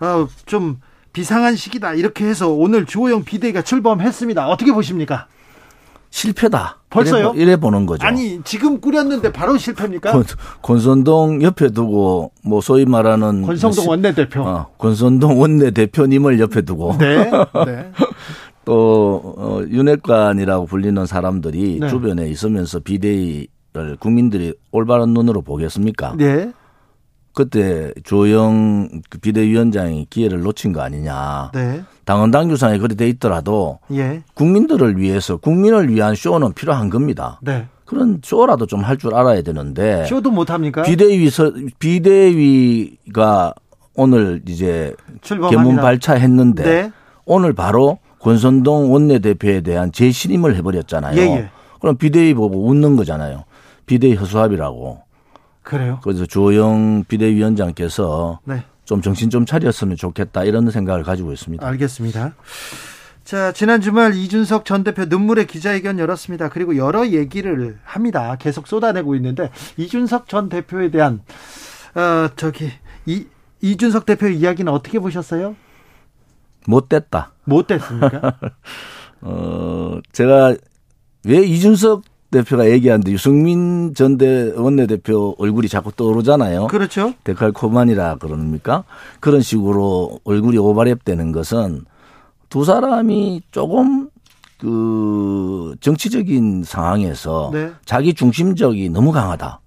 어, 0.00 0.28
좀 0.44 0.76
비상한 1.14 1.56
시기다. 1.56 1.94
이렇게 1.94 2.26
해서 2.26 2.50
오늘 2.50 2.84
주호영 2.84 3.24
비대위가 3.24 3.62
출범했습니다. 3.62 4.46
어떻게 4.46 4.72
보십니까? 4.72 5.26
실패다. 6.10 6.78
벌써요? 6.90 7.32
이래, 7.34 7.42
이래 7.42 7.56
보는 7.56 7.84
거죠. 7.84 8.06
아니 8.06 8.40
지금 8.42 8.80
꾸렸는데 8.80 9.30
바로 9.30 9.58
실패입니까? 9.58 10.12
권, 10.12 10.24
권선동 10.62 11.42
옆에 11.42 11.68
두고 11.68 12.32
뭐 12.42 12.60
소위 12.62 12.86
말하는 12.86 13.42
권성동 13.42 13.84
시- 13.84 13.88
원내대표. 13.90 14.42
어, 14.42 14.66
권선동 14.78 15.38
원내 15.38 15.72
대표님을 15.72 16.40
옆에 16.40 16.62
두고 16.62 16.96
네. 16.98 17.30
네. 17.66 17.90
또 18.68 19.22
어, 19.38 19.62
윤핵관이라고 19.66 20.66
불리는 20.66 21.06
사람들이 21.06 21.78
네. 21.80 21.88
주변에 21.88 22.28
있으면서 22.28 22.80
비대위를 22.80 23.96
국민들이 23.98 24.52
올바른 24.72 25.14
눈으로 25.14 25.40
보겠습니까? 25.40 26.14
네. 26.18 26.52
그때 27.32 27.92
조영 28.04 28.88
그 29.08 29.18
비대위원장이 29.18 30.06
기회를 30.10 30.40
놓친 30.42 30.72
거 30.74 30.82
아니냐. 30.82 31.50
네. 31.54 31.82
당헌 32.04 32.30
당규상에 32.30 32.76
그리 32.78 32.94
돼 32.94 33.08
있더라도 33.08 33.78
예. 33.92 34.22
국민들을 34.34 34.98
위해서 34.98 35.36
국민을 35.38 35.88
위한 35.88 36.14
쇼는 36.14 36.52
필요한 36.52 36.90
겁니다. 36.90 37.38
네. 37.42 37.66
그런 37.86 38.20
쇼라도 38.22 38.66
좀 38.66 38.80
할 38.82 38.98
줄 38.98 39.14
알아야 39.14 39.40
되는데 39.40 40.04
쇼도 40.04 40.30
못 40.30 40.50
합니까? 40.50 40.82
비대위 40.82 41.30
서 41.30 41.52
비대위가 41.78 43.54
오늘 43.94 44.42
이제. 44.46 44.94
개문 45.50 45.76
발차했는데 45.76 46.62
네. 46.64 46.92
오늘 47.24 47.52
바로 47.54 47.98
권선동 48.20 48.92
원내대표에 48.92 49.60
대한 49.60 49.92
재신임을 49.92 50.56
해버렸잖아요. 50.56 51.20
예, 51.20 51.26
예. 51.36 51.50
그럼 51.80 51.96
비대위 51.96 52.34
보고 52.34 52.66
웃는 52.68 52.96
거잖아요. 52.96 53.44
비대위 53.86 54.14
허수아비라고. 54.14 55.02
그래요. 55.62 56.00
그래서 56.02 56.26
주호영 56.26 57.04
비대위원장께서 57.08 58.40
네. 58.44 58.64
좀 58.84 59.02
정신 59.02 59.28
좀 59.28 59.44
차렸으면 59.44 59.96
좋겠다 59.96 60.44
이런 60.44 60.70
생각을 60.70 61.02
가지고 61.02 61.32
있습니다. 61.32 61.66
알겠습니다. 61.66 62.34
자, 63.22 63.52
지난 63.52 63.82
주말 63.82 64.14
이준석 64.14 64.64
전 64.64 64.82
대표 64.82 65.04
눈물의 65.04 65.46
기자회견 65.46 65.98
열었습니다. 65.98 66.48
그리고 66.48 66.78
여러 66.78 67.06
얘기를 67.06 67.78
합니다. 67.84 68.36
계속 68.36 68.66
쏟아내고 68.66 69.14
있는데 69.16 69.50
이준석 69.76 70.28
전 70.28 70.48
대표에 70.48 70.90
대한 70.90 71.20
어, 71.94 72.28
저기 72.36 72.70
이 73.04 73.26
이준석 73.60 74.06
대표 74.06 74.28
이야기는 74.28 74.72
어떻게 74.72 74.98
보셨어요? 74.98 75.54
못 76.66 76.88
됐다. 76.88 77.32
못 77.48 77.66
됐습니까? 77.66 78.34
어, 79.22 79.98
제가 80.12 80.54
왜 81.24 81.38
이준석 81.44 82.02
대표가 82.30 82.68
얘기하는데 82.70 83.10
유승민 83.10 83.94
전 83.94 84.18
대 84.18 84.52
원내대표 84.54 85.34
얼굴이 85.38 85.68
자꾸 85.68 85.90
떠오르잖아요. 85.92 86.66
그렇죠? 86.66 87.14
데칼코만이라 87.24 88.16
그럽니까? 88.16 88.84
그런 89.20 89.40
식으로 89.40 90.20
얼굴이 90.24 90.58
오버랩 90.58 91.04
되는 91.04 91.32
것은 91.32 91.84
두 92.50 92.64
사람이 92.64 93.42
조금 93.50 94.10
그 94.58 95.74
정치적인 95.80 96.64
상황에서 96.64 97.50
네. 97.52 97.70
자기 97.84 98.12
중심적이 98.12 98.90
너무 98.90 99.12
강하다. 99.12 99.60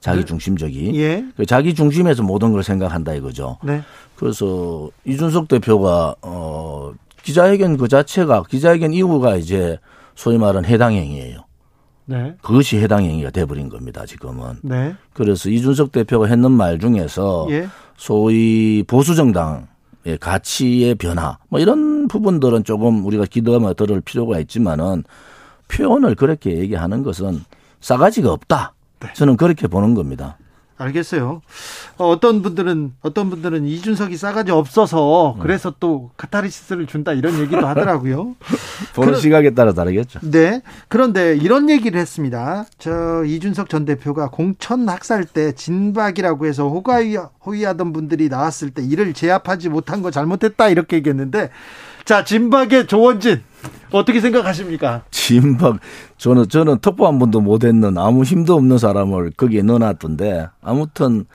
자기 0.00 0.24
중심적이. 0.24 0.98
예. 0.98 1.24
그 1.36 1.44
자기 1.44 1.74
중심에서 1.74 2.22
모든 2.22 2.52
걸 2.52 2.62
생각한다 2.62 3.12
이거죠. 3.14 3.58
네. 3.62 3.82
그래서 4.20 4.90
이준석 5.06 5.48
대표가 5.48 6.14
어 6.20 6.92
기자회견 7.22 7.78
그 7.78 7.88
자체가 7.88 8.42
기자회견 8.42 8.92
이후가 8.92 9.36
이제 9.36 9.78
소위 10.14 10.36
말하는 10.36 10.68
해당 10.68 10.92
행위예요. 10.92 11.46
네. 12.04 12.34
그것이 12.42 12.76
해당 12.76 13.02
행위가 13.02 13.30
돼버린 13.30 13.70
겁니다. 13.70 14.04
지금은. 14.04 14.56
네. 14.62 14.94
그래서 15.14 15.48
이준석 15.48 15.92
대표가 15.92 16.26
했는 16.26 16.50
말 16.52 16.78
중에서 16.78 17.46
예. 17.48 17.68
소위 17.96 18.84
보수 18.86 19.14
정당 19.14 19.68
의 20.04 20.18
가치의 20.18 20.96
변화 20.96 21.38
뭐 21.48 21.58
이런 21.60 22.08
부분들은 22.08 22.64
조금 22.64 23.04
우리가 23.06 23.24
기도하며 23.24 23.74
들을 23.74 24.00
필요가 24.02 24.38
있지만은 24.38 25.04
표현을 25.68 26.14
그렇게 26.14 26.58
얘기하는 26.58 27.02
것은 27.02 27.40
싸가지가 27.80 28.30
없다. 28.30 28.74
네. 29.00 29.12
저는 29.14 29.38
그렇게 29.38 29.66
보는 29.66 29.94
겁니다. 29.94 30.36
알겠어요. 30.80 31.42
어, 31.98 32.08
어떤 32.08 32.42
분들은 32.42 32.94
어떤 33.02 33.30
분들은 33.30 33.66
이준석이 33.66 34.16
싸가지 34.16 34.50
없어서 34.52 35.36
그래서 35.40 35.74
또 35.78 36.10
카타르시스를 36.16 36.86
준다 36.86 37.12
이런 37.12 37.38
얘기도 37.40 37.66
하더라고요. 37.66 38.34
보는 38.94 39.08
그럼- 39.10 39.20
시각에 39.20 39.50
따라 39.54 39.72
다르겠죠. 39.72 40.20
네. 40.22 40.62
그런데 40.88 41.36
이런 41.36 41.68
얘기를 41.70 42.00
했습니다. 42.00 42.64
저 42.78 43.24
이준석 43.24 43.68
전 43.68 43.84
대표가 43.84 44.28
공천 44.30 44.88
학살 44.88 45.24
때 45.24 45.52
진박이라고 45.52 46.46
해서 46.46 46.68
호가이, 46.68 47.16
호위하던 47.44 47.92
분들이 47.92 48.28
나왔을 48.28 48.70
때 48.70 48.82
이를 48.82 49.12
제압하지 49.12 49.68
못한 49.68 50.02
거 50.02 50.10
잘못했다 50.10 50.68
이렇게 50.68 50.96
얘기했는데 50.96 51.50
자 52.04 52.24
진박의 52.24 52.86
조원진 52.86 53.42
어떻게 53.90 54.20
생각하십니까? 54.20 55.02
진박 55.10 55.78
저는 56.16 56.48
저는 56.48 56.78
특보 56.80 57.06
한 57.06 57.18
번도 57.18 57.40
못 57.40 57.64
했는 57.64 57.96
아무 57.98 58.22
힘도 58.22 58.54
없는 58.54 58.78
사람을 58.78 59.32
거기에 59.36 59.62
넣어놨던데 59.62 60.48
아무튼 60.62 61.26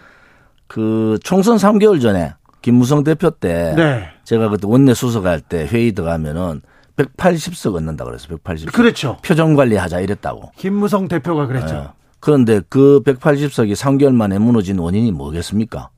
그 0.67 1.19
총선 1.23 1.57
3개월 1.57 2.01
전에 2.01 2.33
김무성 2.61 3.03
대표 3.03 3.29
때 3.29 3.73
네. 3.75 4.07
제가 4.23 4.49
그때 4.49 4.67
원내 4.67 4.93
수석할 4.93 5.39
때 5.41 5.67
회의 5.67 5.91
들어가면은 5.91 6.61
180석 6.97 7.75
얻는다 7.75 8.05
그래서 8.05 8.27
180석 8.27 8.73
그렇죠. 8.73 9.17
표정 9.23 9.55
관리하자 9.55 9.99
이랬다고. 9.99 10.51
김무성 10.55 11.07
대표가 11.07 11.45
그랬죠. 11.45 11.75
예. 11.75 11.87
그런데 12.19 12.61
그 12.69 13.01
180석이 13.05 13.75
3개월 13.75 14.13
만에 14.15 14.39
무너진 14.39 14.79
원인이 14.79 15.11
뭐겠습니까? 15.11 15.89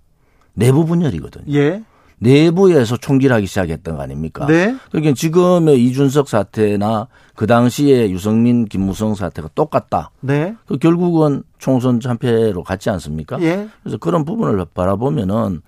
내부 0.54 0.86
분열이거든요. 0.86 1.46
예. 1.54 1.84
내부에서 2.20 2.98
총질하기 2.98 3.46
시작했던 3.46 3.98
거 3.98 4.02
아닙니까? 4.02 4.46
네. 4.48 4.76
그러니까 4.92 5.14
지금의 5.14 5.84
이준석 5.86 6.28
사태나 6.30 7.08
그 7.36 7.46
당시에 7.46 8.10
유성민, 8.10 8.66
김무성 8.66 9.14
사태가 9.16 9.50
똑같다. 9.54 10.12
네. 10.22 10.56
그 10.66 10.78
결국은 10.78 11.44
총선 11.60 12.00
참패로 12.00 12.64
갔지 12.64 12.90
않습니까? 12.90 13.40
예. 13.42 13.68
그래서 13.84 13.98
그런 13.98 14.26
부분을 14.26 14.66
바라보면은 14.74 15.62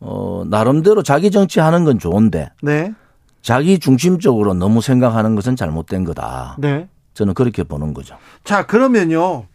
어 0.00 0.44
나름대로 0.46 1.02
자기 1.02 1.30
정치하는 1.30 1.84
건 1.84 1.98
좋은데 1.98 2.50
네. 2.60 2.92
자기 3.40 3.78
중심적으로 3.78 4.52
너무 4.52 4.82
생각하는 4.82 5.34
것은 5.34 5.56
잘못된 5.56 6.04
거다. 6.04 6.56
네. 6.58 6.88
저는 7.14 7.32
그렇게 7.32 7.62
보는 7.62 7.94
거죠. 7.94 8.16
자, 8.44 8.66
그러면요. 8.66 9.46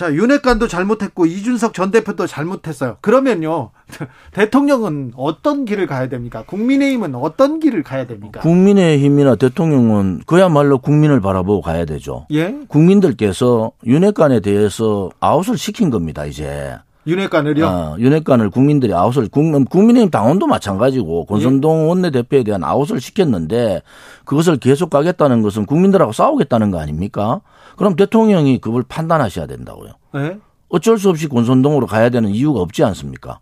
자, 0.00 0.14
윤핵관도 0.14 0.66
잘못했고 0.66 1.26
이준석 1.26 1.74
전 1.74 1.90
대표도 1.90 2.26
잘못했어요. 2.26 2.96
그러면요. 3.02 3.68
대통령은 4.32 5.12
어떤 5.14 5.66
길을 5.66 5.86
가야 5.86 6.08
됩니까? 6.08 6.42
국민의힘은 6.46 7.14
어떤 7.14 7.60
길을 7.60 7.82
가야 7.82 8.06
됩니까? 8.06 8.40
국민의힘이나 8.40 9.36
대통령은 9.36 10.22
그야말로 10.24 10.78
국민을 10.78 11.20
바라보고 11.20 11.60
가야 11.60 11.84
되죠. 11.84 12.24
예? 12.32 12.56
국민들께서 12.68 13.72
윤핵관에 13.84 14.40
대해서 14.40 15.10
아웃을 15.20 15.58
시킨 15.58 15.90
겁니다, 15.90 16.24
이제. 16.24 16.78
윤핵관을요? 17.06 17.66
어, 17.66 17.96
윤핵관을 17.98 18.50
국민들이 18.50 18.92
아웃을 18.92 19.28
국- 19.28 19.68
국민의힘 19.70 20.10
당원도 20.10 20.46
마찬가지고 20.46 21.24
권성동 21.24 21.88
원내대표에 21.88 22.42
대한 22.44 22.62
아웃을 22.62 23.00
시켰는데 23.00 23.82
그것을 24.24 24.58
계속 24.58 24.90
가겠다는 24.90 25.42
것은 25.42 25.64
국민들하고 25.66 26.12
싸우겠다는 26.12 26.70
거 26.70 26.78
아닙니까? 26.78 27.40
그럼 27.76 27.96
대통령이 27.96 28.60
그걸 28.60 28.82
판단하셔야 28.86 29.46
된다고요. 29.46 29.92
네. 30.14 30.38
어쩔 30.68 30.98
수 30.98 31.08
없이 31.08 31.26
권선동으로 31.28 31.86
가야 31.86 32.10
되는 32.10 32.30
이유가 32.30 32.60
없지 32.60 32.84
않습니까? 32.84 33.38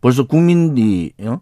벌써 0.00 0.26
국민이 0.26 1.12
어? 1.22 1.38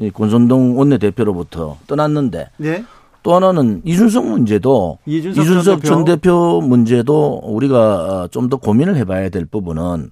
이 0.00 0.10
권선동 0.10 0.76
원내대표로부터 0.78 1.78
떠났는데 1.86 2.50
네. 2.56 2.84
또 3.22 3.34
하나는 3.36 3.80
이준석 3.84 4.26
문제도 4.26 4.98
이준석 5.06 5.44
이준석, 5.44 5.84
전전 5.84 6.04
대표 6.04 6.60
문제도 6.60 7.40
우리가 7.44 8.26
좀 8.32 8.48
더 8.48 8.56
고민을 8.56 8.96
해봐야 8.96 9.28
될 9.28 9.44
부분은 9.46 10.10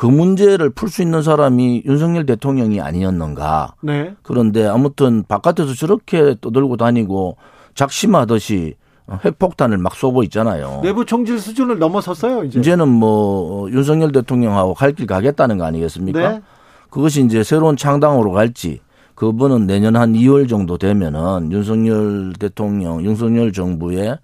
그 0.00 0.06
문제를 0.06 0.70
풀 0.70 0.88
수 0.88 1.02
있는 1.02 1.20
사람이 1.20 1.82
윤석열 1.84 2.24
대통령이 2.24 2.80
아니었는가. 2.80 3.74
네. 3.82 4.14
그런데 4.22 4.66
아무튼 4.66 5.24
바깥에서 5.28 5.74
저렇게 5.74 6.36
떠들고 6.40 6.78
다니고 6.78 7.36
작심하듯이 7.74 8.76
핵폭탄을 9.22 9.76
막 9.76 9.94
쏘고 9.94 10.22
있잖아요. 10.22 10.80
내부 10.82 11.04
총질 11.04 11.38
수준을 11.38 11.78
넘어섰어요, 11.78 12.44
이제. 12.44 12.58
이제는 12.60 12.88
뭐 12.88 13.70
윤석열 13.72 14.10
대통령하고 14.12 14.72
갈 14.72 14.94
길 14.94 15.06
가겠다는 15.06 15.58
거 15.58 15.64
아니겠습니까? 15.66 16.32
네. 16.32 16.40
그것이 16.88 17.22
이제 17.22 17.44
새로운 17.44 17.76
창당으로 17.76 18.32
갈지 18.32 18.80
그분은 19.16 19.66
내년 19.66 19.96
한 19.96 20.14
2월 20.14 20.48
정도 20.48 20.78
되면은 20.78 21.52
윤석열 21.52 22.32
대통령, 22.38 23.04
윤석열 23.04 23.52
정부의 23.52 24.16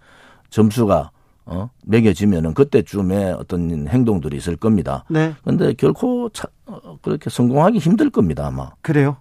점수가 0.49 1.11
어, 1.47 1.71
매겨지면은 1.85 2.55
그때쯤에 2.55 3.31
어떤 3.33 3.87
행동들이 3.89 4.37
있을 4.37 4.57
겁니다. 4.57 5.05
네. 5.09 5.35
근데 5.45 5.73
결코 5.75 6.29
차, 6.31 6.49
어, 6.67 6.99
그렇게 7.03 7.31
성공하기 7.31 7.79
힘들 7.79 8.11
겁니다, 8.11 8.47
아마. 8.49 8.71
그래요. 8.83 9.17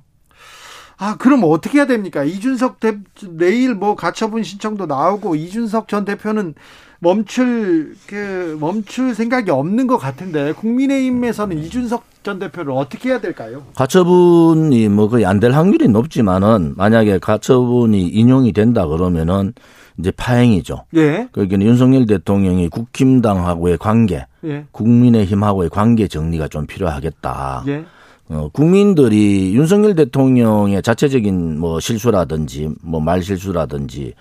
아, 0.98 1.18
그럼 1.18 1.42
어떻게 1.44 1.78
해야 1.80 1.88
됩니까? 1.88 2.24
이준석 2.24 2.80
대, 2.80 2.98
내일 3.30 3.76
뭐 3.76 3.96
가처분 3.96 4.44
신청도 4.44 4.86
나오고 4.86 5.36
이준석 5.36 5.88
전 5.90 6.06
대표는 6.06 6.56
멈출 7.00 7.96
그 8.08 8.58
멈출 8.60 9.14
생각이 9.14 9.52
없는 9.52 9.86
것 9.88 9.98
같은데 9.98 10.54
국민의힘에서는 10.54 11.58
이준석 11.60 12.06
전 12.24 12.40
대표를 12.40 12.72
어떻게 12.72 13.10
해야 13.10 13.20
될까요? 13.20 13.64
가처분이 13.76 14.88
뭐 14.88 15.10
거의 15.10 15.26
안 15.26 15.40
될 15.42 15.52
확률이 15.52 15.90
높지만은 15.90 16.74
만약에 16.78 17.20
가처분이 17.20 18.02
인용이 18.08 18.54
된다 18.54 18.88
그러면은 18.88 19.54
이제 19.98 20.12
파행이죠. 20.12 20.86
예. 20.96 21.28
그러니까 21.32 21.60
윤석열 21.62 22.06
대통령이 22.06 22.68
국힘당하고의 22.70 23.78
관계, 23.78 24.26
예. 24.44 24.66
국민의힘하고의 24.72 25.70
관계 25.70 26.08
정리가 26.08 26.48
좀 26.50 26.66
필요하겠다. 26.68 27.64
예. 27.68 27.86
어, 28.30 28.50
국민들이 28.52 29.54
윤석열 29.56 29.96
대통령의 29.96 30.82
자체적인 30.82 31.60
뭐 31.60 31.80
실수라든지 31.80 32.70
뭐 32.82 33.00
말 33.00 33.22
실수라든지 33.22 34.14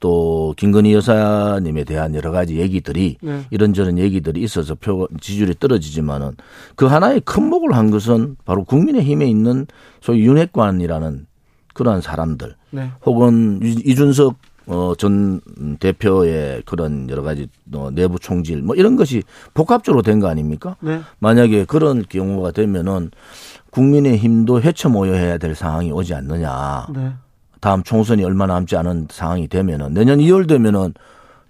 또 0.00 0.54
김건희 0.56 0.94
여사님에 0.94 1.84
대한 1.84 2.14
여러 2.14 2.30
가지 2.30 2.56
얘기들이 2.56 3.18
네. 3.20 3.42
이런저런 3.50 3.98
얘기들이 3.98 4.40
있어서 4.40 4.74
표 4.74 5.06
지지율이 5.20 5.56
떨어지지만은 5.60 6.36
그 6.74 6.86
하나의 6.86 7.20
큰 7.20 7.50
목을 7.50 7.74
한 7.76 7.90
것은 7.90 8.36
바로 8.46 8.64
국민의힘에 8.64 9.26
있는 9.26 9.66
소위 10.00 10.22
윤핵관이라는 10.22 11.26
그러한 11.74 12.00
사람들 12.00 12.54
네. 12.70 12.90
혹은 13.04 13.60
이- 13.62 13.82
이준석 13.84 14.36
어, 14.70 14.94
전 14.96 15.40
대표의 15.80 16.62
그런 16.64 17.10
여러 17.10 17.22
가지 17.22 17.48
어, 17.74 17.90
내부 17.92 18.18
총질 18.18 18.62
뭐 18.62 18.76
이런 18.76 18.96
것이 18.96 19.22
복합적으로 19.52 20.02
된 20.02 20.20
거 20.20 20.28
아닙니까? 20.28 20.76
네. 20.80 21.00
만약에 21.18 21.64
그런 21.64 22.04
경우가 22.08 22.52
되면은 22.52 23.10
국민의 23.70 24.16
힘도 24.18 24.60
헤쳐 24.60 24.88
모여야 24.88 25.38
될 25.38 25.54
상황이 25.54 25.90
오지 25.90 26.14
않느냐. 26.14 26.86
네. 26.94 27.12
다음 27.60 27.82
총선이 27.82 28.22
얼마 28.24 28.46
남지 28.46 28.76
않은 28.76 29.08
상황이 29.10 29.48
되면은 29.48 29.92
내년 29.94 30.18
2월 30.18 30.48
되면은 30.48 30.94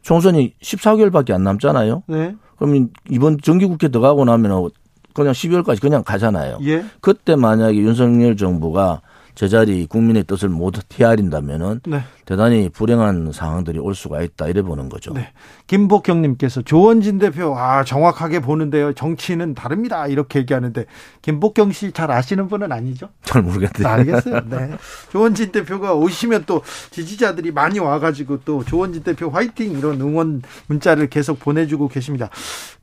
총선이 0.02 0.54
14개월밖에 0.62 1.32
안 1.32 1.44
남잖아요. 1.44 2.02
네. 2.06 2.34
그러면 2.56 2.90
이번 3.10 3.38
정기국회 3.40 3.88
들어가고 3.88 4.24
나면 4.24 4.70
그냥 5.14 5.32
12월까지 5.32 5.80
그냥 5.80 6.02
가잖아요. 6.04 6.58
예. 6.62 6.84
그때 7.00 7.34
만약에 7.36 7.76
윤석열 7.76 8.36
정부가 8.36 9.00
제자리 9.40 9.86
국민의 9.86 10.24
뜻을 10.24 10.50
모두 10.50 10.82
헤아린다면은 10.92 11.80
네. 11.86 12.02
대단히 12.26 12.68
불행한 12.68 13.32
상황들이 13.32 13.78
올 13.78 13.94
수가 13.94 14.20
있다 14.20 14.48
이래 14.48 14.60
보는 14.60 14.90
거죠. 14.90 15.14
네. 15.14 15.32
김복경님께서 15.66 16.60
조원진 16.60 17.18
대표 17.18 17.56
아 17.56 17.82
정확하게 17.82 18.40
보는데요. 18.40 18.92
정치는 18.92 19.54
다릅니다. 19.54 20.06
이렇게 20.08 20.40
얘기하는데 20.40 20.84
김복경 21.22 21.72
씨 21.72 21.90
잘 21.92 22.10
아시는 22.10 22.48
분은 22.48 22.70
아니죠? 22.70 23.08
잘 23.22 23.40
모르겠네요. 23.40 23.88
알겠어요. 23.88 24.42
네. 24.50 24.76
조원진 25.10 25.52
대표가 25.52 25.94
오시면 25.94 26.44
또 26.44 26.60
지지자들이 26.90 27.50
많이 27.50 27.78
와가지고 27.78 28.40
또 28.44 28.62
조원진 28.62 29.02
대표 29.04 29.30
화이팅 29.30 29.72
이런 29.78 29.98
응원 30.02 30.42
문자를 30.66 31.08
계속 31.08 31.40
보내주고 31.40 31.88
계십니다. 31.88 32.28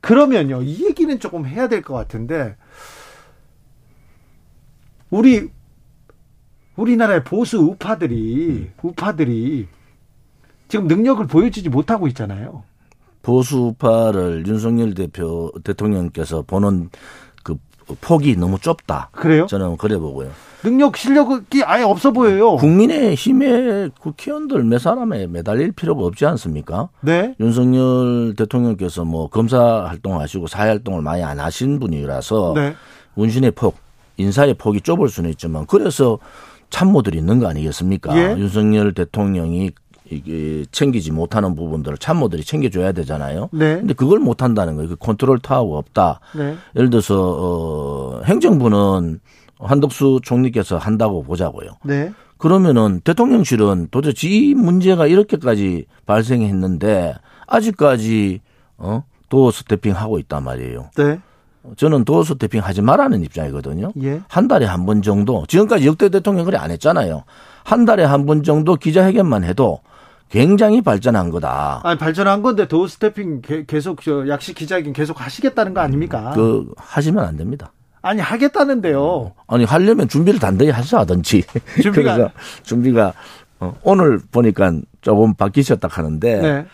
그러면요 0.00 0.62
이 0.62 0.84
얘기는 0.86 1.20
조금 1.20 1.46
해야 1.46 1.68
될 1.68 1.82
것 1.82 1.94
같은데 1.94 2.56
우리 5.10 5.50
우리나라의 6.78 7.24
보수 7.24 7.58
우파들이 7.58 8.70
우파들이 8.80 9.66
지금 10.68 10.86
능력을 10.86 11.26
보여주지 11.26 11.68
못하고 11.68 12.06
있잖아요. 12.08 12.62
보수파를 13.22 14.44
윤석열 14.46 14.94
대표 14.94 15.50
대통령께서 15.64 16.42
보는 16.42 16.90
그 17.42 17.56
폭이 18.00 18.36
너무 18.36 18.58
좁다. 18.58 19.10
그래요? 19.12 19.46
저는 19.46 19.76
그래 19.76 19.98
보고요. 19.98 20.30
능력 20.62 20.96
실력이 20.96 21.62
아예 21.64 21.82
없어 21.82 22.12
보여요. 22.12 22.56
국민의 22.56 23.14
힘에 23.14 23.88
국회의원들 24.00 24.62
몇 24.64 24.78
사람에 24.78 25.26
매달릴 25.26 25.72
필요가 25.72 26.04
없지 26.04 26.26
않습니까? 26.26 26.90
네. 27.00 27.34
윤석열 27.40 28.34
대통령께서 28.36 29.04
뭐 29.04 29.28
검사 29.28 29.84
활동을 29.86 30.20
하시고 30.20 30.46
사회 30.46 30.68
활동을 30.68 31.02
많이 31.02 31.22
안 31.22 31.40
하신 31.40 31.80
분이라서 31.80 32.52
네. 32.54 32.74
운신의 33.14 33.52
폭, 33.52 33.76
인사의 34.16 34.54
폭이 34.54 34.80
좁을 34.80 35.08
수는 35.08 35.30
있지만 35.30 35.66
그래서 35.66 36.18
참모들이 36.70 37.18
있는 37.18 37.38
거 37.38 37.48
아니겠습니까? 37.48 38.16
예. 38.16 38.38
윤석열 38.38 38.92
대통령이 38.92 39.72
이게 40.10 40.64
챙기지 40.72 41.12
못하는 41.12 41.54
부분들을 41.54 41.98
참모들이 41.98 42.42
챙겨줘야 42.44 42.92
되잖아요. 42.92 43.50
네. 43.52 43.76
근데 43.76 43.94
그걸 43.94 44.18
못 44.20 44.42
한다는 44.42 44.76
거예요. 44.76 44.90
그 44.90 44.96
컨트롤 44.96 45.38
타워가 45.38 45.78
없다. 45.78 46.20
네. 46.34 46.56
예를 46.76 46.90
들어서 46.90 47.36
어 47.38 48.22
행정부는 48.24 49.20
한덕수 49.58 50.20
총리께서 50.22 50.78
한다고 50.78 51.22
보자고요. 51.22 51.72
네. 51.84 52.12
그러면은 52.38 53.00
대통령실은 53.02 53.88
도대체 53.90 54.28
이 54.28 54.54
문제가 54.54 55.06
이렇게까지 55.06 55.86
발생했는데 56.06 57.14
아직까지 57.46 58.40
어 58.78 59.02
doorstepping 59.28 59.92
하고 59.92 60.18
있단 60.18 60.44
말이에요. 60.44 60.90
네. 60.96 61.20
저는 61.76 62.04
doorstepping 62.04 62.60
하지 62.62 62.80
말라는 62.82 63.22
입장이거든요. 63.24 63.92
예. 64.02 64.20
한 64.28 64.48
달에 64.48 64.66
한 64.66 64.86
번 64.86 65.02
정도 65.02 65.44
지금까지 65.48 65.86
역대 65.86 66.08
대통령 66.08 66.44
그래 66.44 66.56
안 66.58 66.70
했잖아요. 66.70 67.24
한 67.64 67.84
달에 67.84 68.04
한 68.04 68.26
번 68.26 68.42
정도 68.42 68.76
기자회견만 68.76 69.44
해도 69.44 69.80
굉장히 70.30 70.82
발전한 70.82 71.30
거다. 71.30 71.80
아니 71.84 71.98
발전한 71.98 72.42
건데 72.42 72.68
doorstepping 72.68 73.40
게- 73.42 73.64
계속 73.66 74.02
저 74.02 74.28
약식 74.28 74.54
기자회견 74.56 74.92
계속 74.92 75.20
하시겠다는 75.24 75.74
거 75.74 75.80
아닙니까? 75.80 76.32
그 76.34 76.70
하시면 76.76 77.24
안 77.24 77.36
됩니다. 77.36 77.72
아니 78.02 78.20
하겠다는데요. 78.20 79.32
아니 79.48 79.64
하려면 79.64 80.08
준비를 80.08 80.38
단단히 80.38 80.70
하셔야든지. 80.70 81.42
준비가- 81.82 81.92
그래서 81.92 82.30
준비가 82.62 83.12
어, 83.60 83.74
오늘 83.82 84.20
보니까 84.30 84.72
조금 85.00 85.34
바뀌셨다 85.34 85.88
하는데 85.90 86.40
네. 86.40 86.66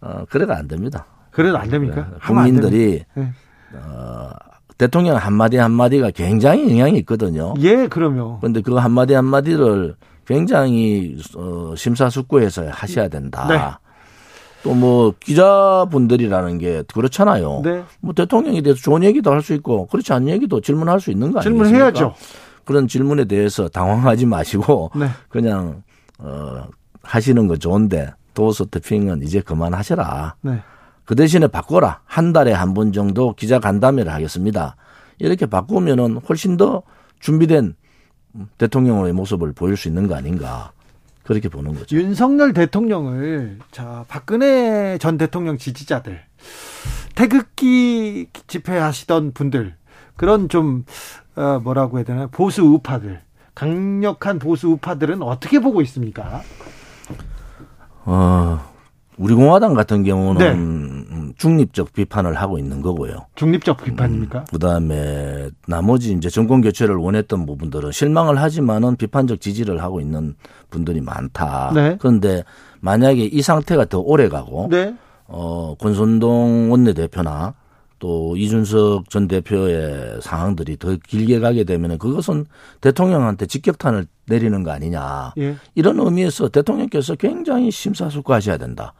어, 0.00 0.24
그래가 0.28 0.56
안 0.56 0.66
됩니다. 0.66 1.06
그래도 1.30 1.56
안 1.56 1.68
됩니까? 1.70 1.94
네, 1.96 2.02
하면 2.02 2.42
안 2.42 2.50
국민들이 2.54 3.04
네. 3.14 3.32
어, 3.74 4.30
대통령 4.78 5.16
한마디 5.16 5.56
한마디가 5.56 6.10
굉장히 6.10 6.70
영향이 6.70 6.98
있거든요. 7.00 7.54
예, 7.60 7.86
그럼요. 7.86 8.38
그런데 8.40 8.60
그 8.62 8.74
한마디 8.74 9.14
한마디를 9.14 9.94
굉장히 10.26 11.16
어, 11.36 11.74
심사숙고해서 11.76 12.68
하셔야 12.70 13.08
된다. 13.08 13.46
네. 13.48 13.58
또뭐 14.62 15.14
기자분들이라는 15.18 16.58
게 16.58 16.82
그렇잖아요. 16.92 17.62
네. 17.64 17.82
뭐 18.00 18.14
대통령에 18.14 18.60
대해서 18.62 18.80
좋은 18.80 19.02
얘기도 19.02 19.32
할 19.32 19.42
수 19.42 19.54
있고 19.54 19.86
그렇지 19.86 20.12
않은 20.12 20.28
얘기도 20.28 20.60
질문할 20.60 21.00
수 21.00 21.10
있는 21.10 21.32
거 21.32 21.40
아니겠습니까? 21.40 21.64
질문해야죠. 21.64 22.14
그런 22.64 22.86
질문에 22.86 23.24
대해서 23.24 23.68
당황하지 23.68 24.26
마시고 24.26 24.92
네. 24.96 25.08
그냥 25.28 25.82
어, 26.18 26.64
하시는 27.02 27.48
거 27.48 27.56
좋은데 27.56 28.12
도어 28.34 28.52
스태핑은 28.52 29.22
이제 29.22 29.40
그만하셔라. 29.40 30.36
네. 30.42 30.60
그 31.04 31.14
대신에 31.16 31.46
바꿔라. 31.48 32.00
한 32.04 32.32
달에 32.32 32.52
한 32.52 32.74
번 32.74 32.92
정도 32.92 33.34
기자 33.34 33.58
간담회를 33.58 34.12
하겠습니다. 34.12 34.76
이렇게 35.18 35.46
바꾸면은 35.46 36.18
훨씬 36.28 36.56
더 36.56 36.82
준비된 37.20 37.74
대통령의 38.58 39.12
모습을 39.12 39.52
보일 39.52 39.76
수 39.76 39.88
있는 39.88 40.06
거 40.08 40.14
아닌가. 40.14 40.72
그렇게 41.22 41.48
보는 41.48 41.74
거죠. 41.74 41.96
윤석열 41.96 42.52
대통령을 42.52 43.58
자 43.70 44.04
박근혜 44.08 44.98
전 44.98 45.18
대통령 45.18 45.56
지지자들 45.56 46.20
태극기 47.14 48.26
집회하시던 48.48 49.32
분들 49.32 49.76
그런 50.16 50.48
좀 50.48 50.84
어, 51.36 51.60
뭐라고 51.62 51.98
해야 51.98 52.04
되나 52.04 52.26
보수 52.26 52.62
우파들 52.62 53.20
강력한 53.54 54.38
보수 54.38 54.68
우파들은 54.70 55.22
어떻게 55.22 55.60
보고 55.60 55.80
있습니까? 55.82 56.42
어, 58.04 58.71
우리 59.22 59.34
공화당 59.34 59.74
같은 59.74 60.02
경우는 60.02 60.38
네. 60.40 60.52
음, 60.52 61.32
중립적 61.38 61.92
비판을 61.92 62.34
하고 62.34 62.58
있는 62.58 62.82
거고요. 62.82 63.26
중립적 63.36 63.84
비판입니까? 63.84 64.46
그 64.50 64.58
다음에 64.58 65.48
나머지 65.68 66.12
이제 66.12 66.28
정권 66.28 66.60
교체를 66.60 66.96
원했던 66.96 67.46
부분들은 67.46 67.92
실망을 67.92 68.40
하지만은 68.40 68.96
비판적 68.96 69.40
지지를 69.40 69.80
하고 69.80 70.00
있는 70.00 70.34
분들이 70.70 71.00
많다. 71.00 71.70
네. 71.72 71.96
그런데 72.00 72.42
만약에 72.80 73.22
이 73.22 73.42
상태가 73.42 73.84
더 73.84 74.00
오래 74.00 74.28
가고 74.28 74.66
네. 74.72 74.92
어, 75.28 75.76
권선동 75.78 76.72
원내대표나 76.72 77.54
또 78.00 78.36
이준석 78.36 79.08
전 79.08 79.28
대표의 79.28 80.20
상황들이 80.20 80.78
더 80.78 80.96
길게 80.96 81.38
가게 81.38 81.62
되면 81.62 81.96
그것은 81.96 82.46
대통령한테 82.80 83.46
직격탄을 83.46 84.06
내리는 84.26 84.64
거 84.64 84.72
아니냐. 84.72 85.34
예. 85.38 85.54
이런 85.76 86.00
의미에서 86.00 86.48
대통령께서 86.48 87.14
굉장히 87.14 87.70
심사숙고하셔야 87.70 88.56
된다. 88.56 88.94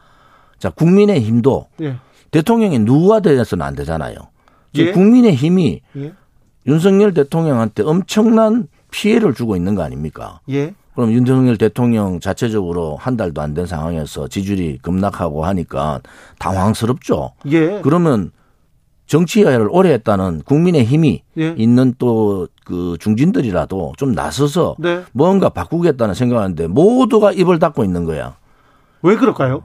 자, 0.62 0.70
국민의 0.70 1.20
힘도 1.20 1.66
예. 1.80 1.96
대통령이 2.30 2.78
누가 2.78 3.18
되어서는 3.18 3.66
안 3.66 3.74
되잖아요. 3.74 4.14
예. 4.76 4.92
국민의 4.92 5.34
힘이 5.34 5.80
예. 5.96 6.12
윤석열 6.68 7.12
대통령한테 7.14 7.82
엄청난 7.82 8.68
피해를 8.92 9.34
주고 9.34 9.56
있는 9.56 9.74
거 9.74 9.82
아닙니까? 9.82 10.38
예. 10.50 10.72
그럼 10.94 11.10
윤석열 11.10 11.58
대통령 11.58 12.20
자체적으로 12.20 12.94
한 12.94 13.16
달도 13.16 13.40
안 13.42 13.54
된 13.54 13.66
상황에서 13.66 14.28
지지율이 14.28 14.78
급락하고 14.82 15.44
하니까 15.44 16.00
당황스럽죠. 16.38 17.32
예. 17.50 17.80
그러면 17.82 18.30
정치화를 19.06 19.66
오래 19.68 19.90
했다는 19.94 20.42
국민의 20.44 20.84
힘이 20.84 21.24
예. 21.38 21.56
있는 21.58 21.94
또 21.98 22.46
그 22.64 22.96
중진들이라도 23.00 23.94
좀 23.96 24.12
나서서 24.12 24.76
네. 24.78 25.02
뭔가 25.10 25.48
바꾸겠다는 25.48 26.14
생각하는데 26.14 26.68
모두가 26.68 27.32
입을 27.32 27.58
닫고 27.58 27.82
있는 27.82 28.04
거야. 28.04 28.36
왜 29.02 29.16
그럴까요? 29.16 29.64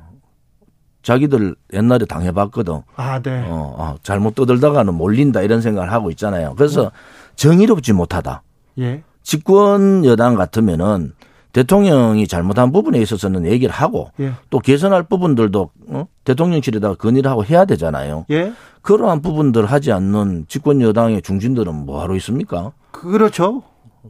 자기들 1.08 1.56
옛날에 1.72 2.04
당해봤거든. 2.04 2.82
아, 2.98 3.22
네. 3.22 3.46
어, 3.48 3.76
어, 3.78 3.96
잘못 4.04 4.36
떠들다가는 4.36 4.94
몰린다 4.94 5.42
이런 5.42 5.62
생각을 5.62 5.90
하고 5.94 6.12
있잖아요. 6.12 6.54
그래서 6.58 6.92
정의롭지 7.38 7.94
못하다. 7.94 8.44
예. 8.80 9.04
집권 9.24 10.04
여당 10.04 10.36
같으면은 10.36 11.14
대통령이 11.54 12.28
잘못한 12.28 12.74
부분에 12.74 13.00
있어서는 13.00 13.46
얘기를 13.46 13.74
하고 13.74 14.12
예. 14.20 14.34
또 14.50 14.60
개선할 14.60 15.04
부분들도 15.04 15.70
어? 15.88 16.08
대통령실에다가 16.26 16.96
건의를 16.96 17.32
하고 17.32 17.46
해야 17.46 17.64
되잖아요. 17.64 18.26
예. 18.30 18.52
그러한 18.82 19.22
부분들 19.22 19.66
하지 19.66 19.94
않는 19.94 20.48
집권 20.50 20.82
여당의 20.82 21.22
중진들은 21.22 21.74
뭐하러 21.74 22.18
있습니까? 22.18 22.74
그렇죠. 22.92 23.64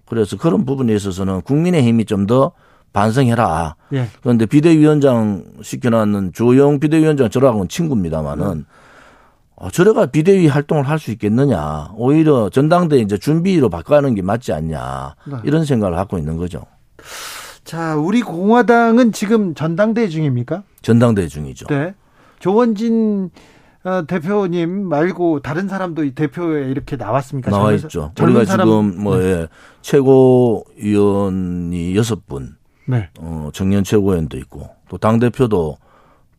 그래서 0.08 0.36
그런 0.36 0.66
부분에 0.66 0.96
있어서는 0.96 1.42
국민의 1.42 1.84
힘이 1.84 2.06
좀 2.06 2.26
더 2.26 2.54
반성해라. 3.02 3.76
예. 3.94 4.08
그런데 4.24 4.46
비대위원장 4.48 5.44
시켜놨는 5.62 6.34
조영 6.34 6.80
비대위원장 6.80 7.30
저랑은 7.30 7.68
친구입니다만은 7.68 8.66
어, 9.56 9.70
저래가 9.70 10.08
비대위 10.08 10.48
활동을 10.48 10.88
할 10.88 10.98
수 11.00 11.12
있겠느냐. 11.12 11.92
오히려 11.96 12.50
전당대 12.50 12.98
이제 12.98 13.18
준비로 13.18 13.70
바꿔가는 13.70 14.16
게 14.16 14.22
맞지 14.24 14.52
않냐. 14.54 15.16
네. 15.26 15.36
이런 15.44 15.64
생각을 15.66 15.96
갖고 15.96 16.18
있는 16.18 16.38
거죠. 16.38 16.62
자, 17.64 17.96
우리 17.96 18.22
공화당은 18.22 19.12
지금 19.12 19.54
전당대회 19.54 20.08
중입니까? 20.08 20.64
전당대 20.82 21.28
중이죠. 21.28 21.68
네. 21.68 21.94
조원진 22.40 23.30
어, 23.84 24.04
대표님 24.08 24.88
말고 24.90 25.42
다른 25.42 25.68
사람도 25.68 26.04
이 26.04 26.12
대표에 26.12 26.70
이렇게 26.70 26.96
나왔습니까? 26.98 27.52
나와 27.52 27.72
있죠. 27.74 28.12
우리가 28.20 28.46
사람- 28.46 28.68
지금 28.68 29.04
뭐 29.04 29.22
예, 29.24 29.48
최고위원이 29.82 31.96
여섯 31.96 32.28
분, 32.28 32.57
네. 32.88 33.10
어, 33.20 33.50
청년 33.54 33.84
최고위원도 33.84 34.38
있고 34.38 34.70
또 34.90 34.98
당 34.98 35.20
대표도 35.20 35.78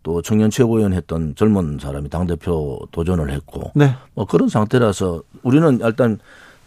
또 0.03 0.23
청년 0.23 0.49
최고위원 0.51 0.93
했던 0.95 1.35
젊은 1.35 1.79
사람이 1.81 2.09
당 2.09 2.27
대표 2.27 2.79
도전을 2.93 3.31
했고 3.31 3.73
네. 3.75 3.95
뭐 4.15 4.25
그런 4.25 4.49
상태라서 4.49 5.23
우리는 5.43 5.81
일단 5.83 6.19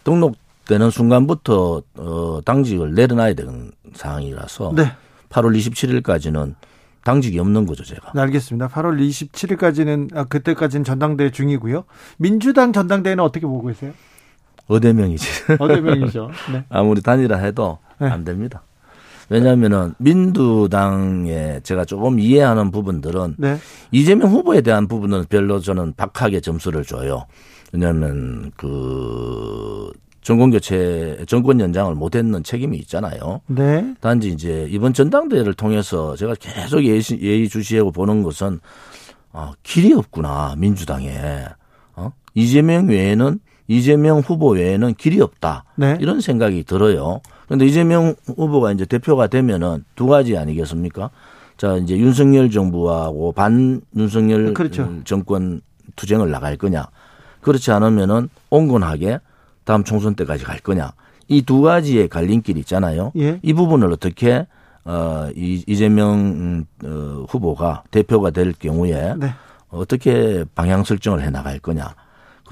등록되는 0.04 0.90
순간부터 0.90 1.82
어, 1.96 2.40
당직을 2.44 2.94
내려놔야 2.94 3.34
되는 3.34 3.72
상황이라서 3.94 4.72
네. 4.76 4.92
8월 5.30 5.56
27일까지는 5.56 6.54
당직이 7.04 7.38
없는 7.40 7.66
거죠 7.66 7.82
제가. 7.82 8.12
네, 8.14 8.20
알겠습니다. 8.20 8.68
8월 8.68 9.00
27일까지는 9.00 10.16
아, 10.16 10.24
그때까지는 10.24 10.84
전당대회 10.84 11.30
중이고요. 11.30 11.84
민주당 12.18 12.72
전당대회는 12.72 13.24
어떻게 13.24 13.44
보고 13.46 13.66
계세요? 13.66 13.92
어대명이지. 14.68 15.28
어느 15.58 15.72
명이죠? 15.72 16.30
네. 16.52 16.64
아무리 16.70 17.02
단일화 17.02 17.38
해도 17.38 17.78
네. 17.98 18.08
안 18.08 18.24
됩니다. 18.24 18.62
왜냐하면은 19.28 19.94
민주당에 19.98 21.60
제가 21.62 21.84
조금 21.84 22.18
이해하는 22.18 22.70
부분들은 22.70 23.36
네. 23.38 23.58
이재명 23.90 24.30
후보에 24.30 24.60
대한 24.60 24.88
부분은 24.88 25.26
별로 25.28 25.60
저는 25.60 25.94
박하게 25.96 26.40
점수를 26.40 26.84
줘요. 26.84 27.26
왜냐하면 27.72 28.50
그 28.56 29.90
정권 30.20 30.50
교체 30.50 31.18
정권 31.26 31.58
연장을 31.60 31.94
못했는 31.94 32.44
책임이 32.44 32.78
있잖아요. 32.78 33.40
네. 33.46 33.94
단지 34.00 34.28
이제 34.28 34.68
이번 34.70 34.92
전당대회를 34.92 35.54
통해서 35.54 36.14
제가 36.16 36.34
계속 36.38 36.84
예의, 36.84 37.02
예의 37.20 37.48
주시하고 37.48 37.90
보는 37.90 38.22
것은 38.22 38.60
어, 39.32 39.52
길이 39.62 39.92
없구나 39.94 40.54
민주당에 40.58 41.10
어? 41.96 42.12
이재명 42.34 42.88
외에는 42.88 43.40
이재명 43.66 44.18
후보 44.20 44.50
외에는 44.50 44.94
길이 44.94 45.20
없다. 45.20 45.64
네. 45.76 45.96
이런 46.00 46.20
생각이 46.20 46.64
들어요. 46.64 47.20
그런데 47.52 47.66
이재명 47.66 48.14
후보가 48.24 48.72
이제 48.72 48.86
대표가 48.86 49.26
되면은 49.26 49.84
두 49.94 50.06
가지 50.06 50.38
아니겠습니까? 50.38 51.10
자, 51.58 51.76
이제 51.76 51.98
윤석열 51.98 52.50
정부하고 52.50 53.32
반 53.32 53.82
윤석열 53.94 54.54
그렇죠. 54.54 54.90
정권 55.04 55.60
투쟁을 55.94 56.30
나갈 56.30 56.56
거냐. 56.56 56.86
그렇지 57.42 57.70
않으면은 57.70 58.30
온건하게 58.48 59.20
다음 59.64 59.84
총선 59.84 60.14
때까지 60.14 60.44
갈 60.44 60.60
거냐. 60.60 60.92
이 61.28 61.42
두 61.42 61.60
가지의 61.60 62.08
갈림길이 62.08 62.60
있잖아요. 62.60 63.12
예. 63.18 63.38
이 63.42 63.52
부분을 63.52 63.92
어떻게 63.92 64.46
어, 64.86 65.28
이, 65.36 65.62
이재명 65.66 66.14
음, 66.20 66.64
어, 66.84 67.26
후보가 67.28 67.82
대표가 67.90 68.30
될 68.30 68.54
경우에 68.54 69.14
네. 69.18 69.34
어떻게 69.68 70.46
방향 70.54 70.84
설정을 70.84 71.20
해 71.22 71.28
나갈 71.28 71.58
거냐. 71.58 71.94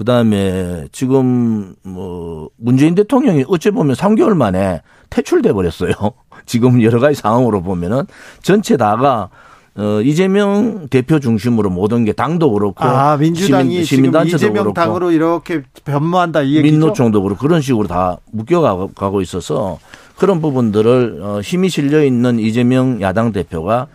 그 0.01 0.05
다음에 0.05 0.87
지금 0.91 1.75
뭐 1.83 2.49
문재인 2.57 2.95
대통령이 2.95 3.45
어찌 3.47 3.69
보면 3.69 3.95
3개월 3.95 4.35
만에 4.35 4.81
퇴출돼 5.11 5.53
버렸어요. 5.53 5.91
지금 6.47 6.81
여러 6.81 6.99
가지 6.99 7.13
상황으로 7.21 7.61
보면은 7.61 8.07
전체 8.41 8.77
다가 8.77 9.29
어 9.75 10.01
이재명 10.01 10.87
대표 10.87 11.19
중심으로 11.19 11.69
모든 11.69 12.03
게 12.03 12.13
당도 12.13 12.51
그렇고 12.51 12.83
아, 12.83 13.15
민주당이 13.15 13.83
시민, 13.83 13.85
시민단체도 13.85 14.37
이재명 14.37 14.63
그렇고 14.63 14.73
당으로 14.73 15.11
이렇게 15.11 15.61
변모한다 15.85 16.41
이 16.41 16.55
얘기죠. 16.55 16.71
민노총도 16.71 17.21
그렇고 17.21 17.39
그런 17.39 17.61
식으로 17.61 17.87
다 17.87 18.17
묶여가고 18.31 18.93
가고 18.95 19.21
있어서 19.21 19.77
그런 20.17 20.41
부분들을 20.41 21.19
어, 21.21 21.41
힘이 21.41 21.69
실려 21.69 22.03
있는 22.03 22.39
이재명 22.39 23.01
야당 23.01 23.31
대표가 23.31 23.85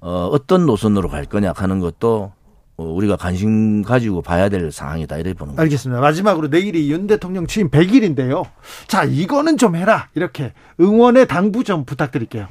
어, 0.00 0.28
어떤 0.32 0.66
노선으로 0.66 1.08
갈 1.08 1.24
거냐 1.24 1.52
하는 1.54 1.78
것도 1.78 2.32
어, 2.32 2.41
우리가 2.90 3.16
관심 3.16 3.82
가지고 3.82 4.22
봐야 4.22 4.48
될 4.48 4.72
상황이다 4.72 5.16
이렇게 5.16 5.34
보는 5.34 5.54
거죠. 5.54 5.62
알겠습니다. 5.62 6.00
마지막으로 6.00 6.48
내일이 6.48 6.90
윤 6.90 7.06
대통령 7.06 7.46
취임 7.46 7.70
100일인데요. 7.70 8.44
자, 8.86 9.04
이거는 9.04 9.56
좀 9.56 9.76
해라. 9.76 10.08
이렇게 10.14 10.52
응원의 10.80 11.28
당부 11.28 11.64
좀 11.64 11.84
부탁드릴게요. 11.84 12.46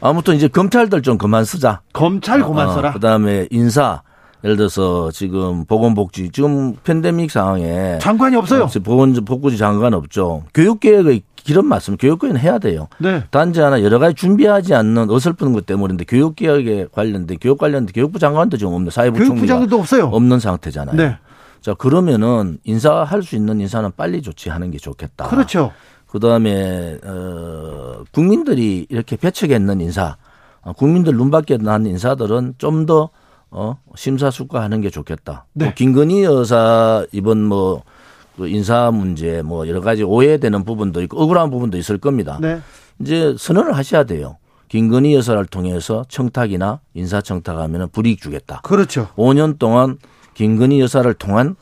아무튼 0.00 0.34
이제 0.34 0.48
검찰들 0.48 1.02
좀 1.02 1.18
그만 1.18 1.44
쓰자. 1.44 1.80
검찰 1.92 2.42
그만 2.42 2.72
써라. 2.72 2.92
그 2.92 3.00
다음에 3.00 3.46
인사. 3.50 4.02
예를 4.46 4.56
들어서 4.56 5.10
지금 5.10 5.64
보건복지 5.64 6.30
지금 6.30 6.76
팬데믹 6.84 7.32
상황에 7.32 7.98
장관이 7.98 8.36
없어요. 8.36 8.68
보건 8.84 9.12
복구지 9.12 9.58
장관 9.58 9.92
없죠. 9.92 10.44
교육계획의 10.54 11.22
길은 11.34 11.64
맞습니다. 11.64 12.00
교육계획은 12.00 12.40
해야 12.40 12.60
돼요. 12.60 12.86
네. 12.98 13.24
단지 13.32 13.60
하나 13.60 13.82
여러 13.82 13.98
가지 13.98 14.14
준비하지 14.14 14.72
않는 14.72 15.10
어설픈 15.10 15.52
것 15.52 15.66
때문인데 15.66 16.04
교육개혁에 16.04 16.86
관련된 16.92 17.38
교육 17.40 17.58
관련된 17.58 17.92
교육부 17.92 18.20
장관도 18.20 18.56
지금 18.56 18.72
없는 18.74 18.92
사회부 18.92 19.18
장관도 19.46 19.80
없어요. 19.80 20.04
없는 20.12 20.38
상태잖아요. 20.38 20.96
네. 20.96 21.16
자 21.60 21.74
그러면은 21.74 22.58
인사할 22.62 23.24
수 23.24 23.34
있는 23.34 23.60
인사는 23.60 23.90
빨리 23.96 24.22
조치하는 24.22 24.70
게 24.70 24.78
좋겠다. 24.78 25.26
그렇죠. 25.26 25.72
그 26.06 26.20
다음에 26.20 26.98
어 27.04 28.04
국민들이 28.12 28.86
이렇게 28.90 29.16
배척했는 29.16 29.80
인사, 29.80 30.16
어, 30.62 30.72
국민들 30.72 31.16
눈밖에 31.16 31.56
난 31.56 31.84
인사들은 31.84 32.54
좀더 32.58 33.10
어, 33.50 33.78
심사숙고하는 33.94 34.80
게 34.80 34.90
좋겠다. 34.90 35.46
네. 35.52 35.66
또 35.66 35.74
김건희 35.74 36.24
여사 36.24 37.04
이번 37.12 37.44
뭐그 37.44 38.48
인사 38.48 38.90
문제 38.90 39.42
뭐 39.42 39.66
여러 39.68 39.80
가지 39.80 40.02
오해되는 40.02 40.64
부분도 40.64 41.02
있고 41.02 41.22
억울한 41.22 41.50
부분도 41.50 41.78
있을 41.78 41.98
겁니다. 41.98 42.38
네. 42.40 42.60
이제 43.00 43.34
선언을 43.38 43.76
하셔야 43.76 44.04
돼요. 44.04 44.36
김건희 44.68 45.14
여사를 45.14 45.44
통해서 45.46 46.04
청탁이나 46.08 46.80
인사 46.94 47.20
청탁하면 47.20 47.88
불이익 47.90 48.20
주겠다. 48.20 48.60
그렇죠. 48.62 49.08
5년 49.16 49.58
동안 49.58 49.98
김건희 50.34 50.80
여사를 50.80 51.12
통한 51.14 51.56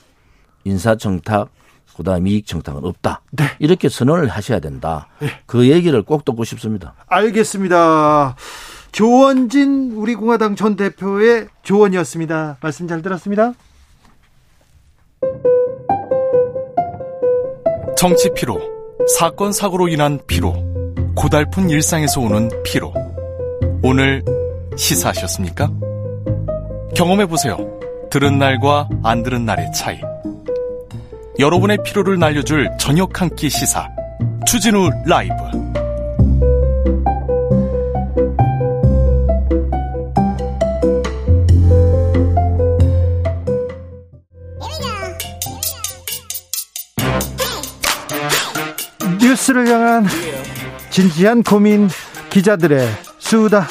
인사 0.65 0.97
청탁 0.97 1.51
그다음 1.97 2.27
이익 2.27 2.47
청탁은 2.47 2.85
없다. 2.85 3.23
네. 3.31 3.45
이렇게 3.61 3.89
선언을 3.89 4.29
하셔야 4.29 4.59
된다. 4.59 5.09
그 5.47 5.69
얘기를 5.69 6.03
꼭 6.03 6.25
듣고 6.25 6.45
싶습니다. 6.45 6.95
알겠습니다. 7.07 8.35
조원진 8.95 9.95
우리 9.97 10.15
공화당 10.15 10.55
전 10.55 10.77
대표의 10.77 11.49
조언이었습니다. 11.65 12.59
말씀 12.61 12.87
잘 12.87 13.03
들었습니다. 13.03 13.53
정치 17.97 18.31
피로, 18.37 18.61
사건 19.19 19.51
사고로 19.53 19.89
인한 19.89 20.21
피로, 20.29 20.55
고달픈 21.17 21.71
일상에서 21.71 22.21
오는 22.21 22.49
피로. 22.63 22.95
오늘 23.83 24.23
시사하셨습니까? 24.77 25.73
경험해 26.95 27.27
보세요. 27.27 27.57
들은 28.11 28.39
날과 28.39 28.89
안 29.03 29.25
들은 29.25 29.45
날의 29.45 29.73
차이. 29.73 30.01
여러분의 31.41 31.79
피로를 31.85 32.21
날려줄 32.21 32.71
저녁 32.79 33.21
한 33.21 33.29
끼 33.35 33.51
시사. 33.51 33.89
추진우 34.47 34.89
라이브. 35.05 35.35
뉴스를 49.45 49.69
향한 49.69 50.07
진지한 50.91 51.43
고민 51.43 51.89
기자들의 52.31 52.89
수다. 53.19 53.67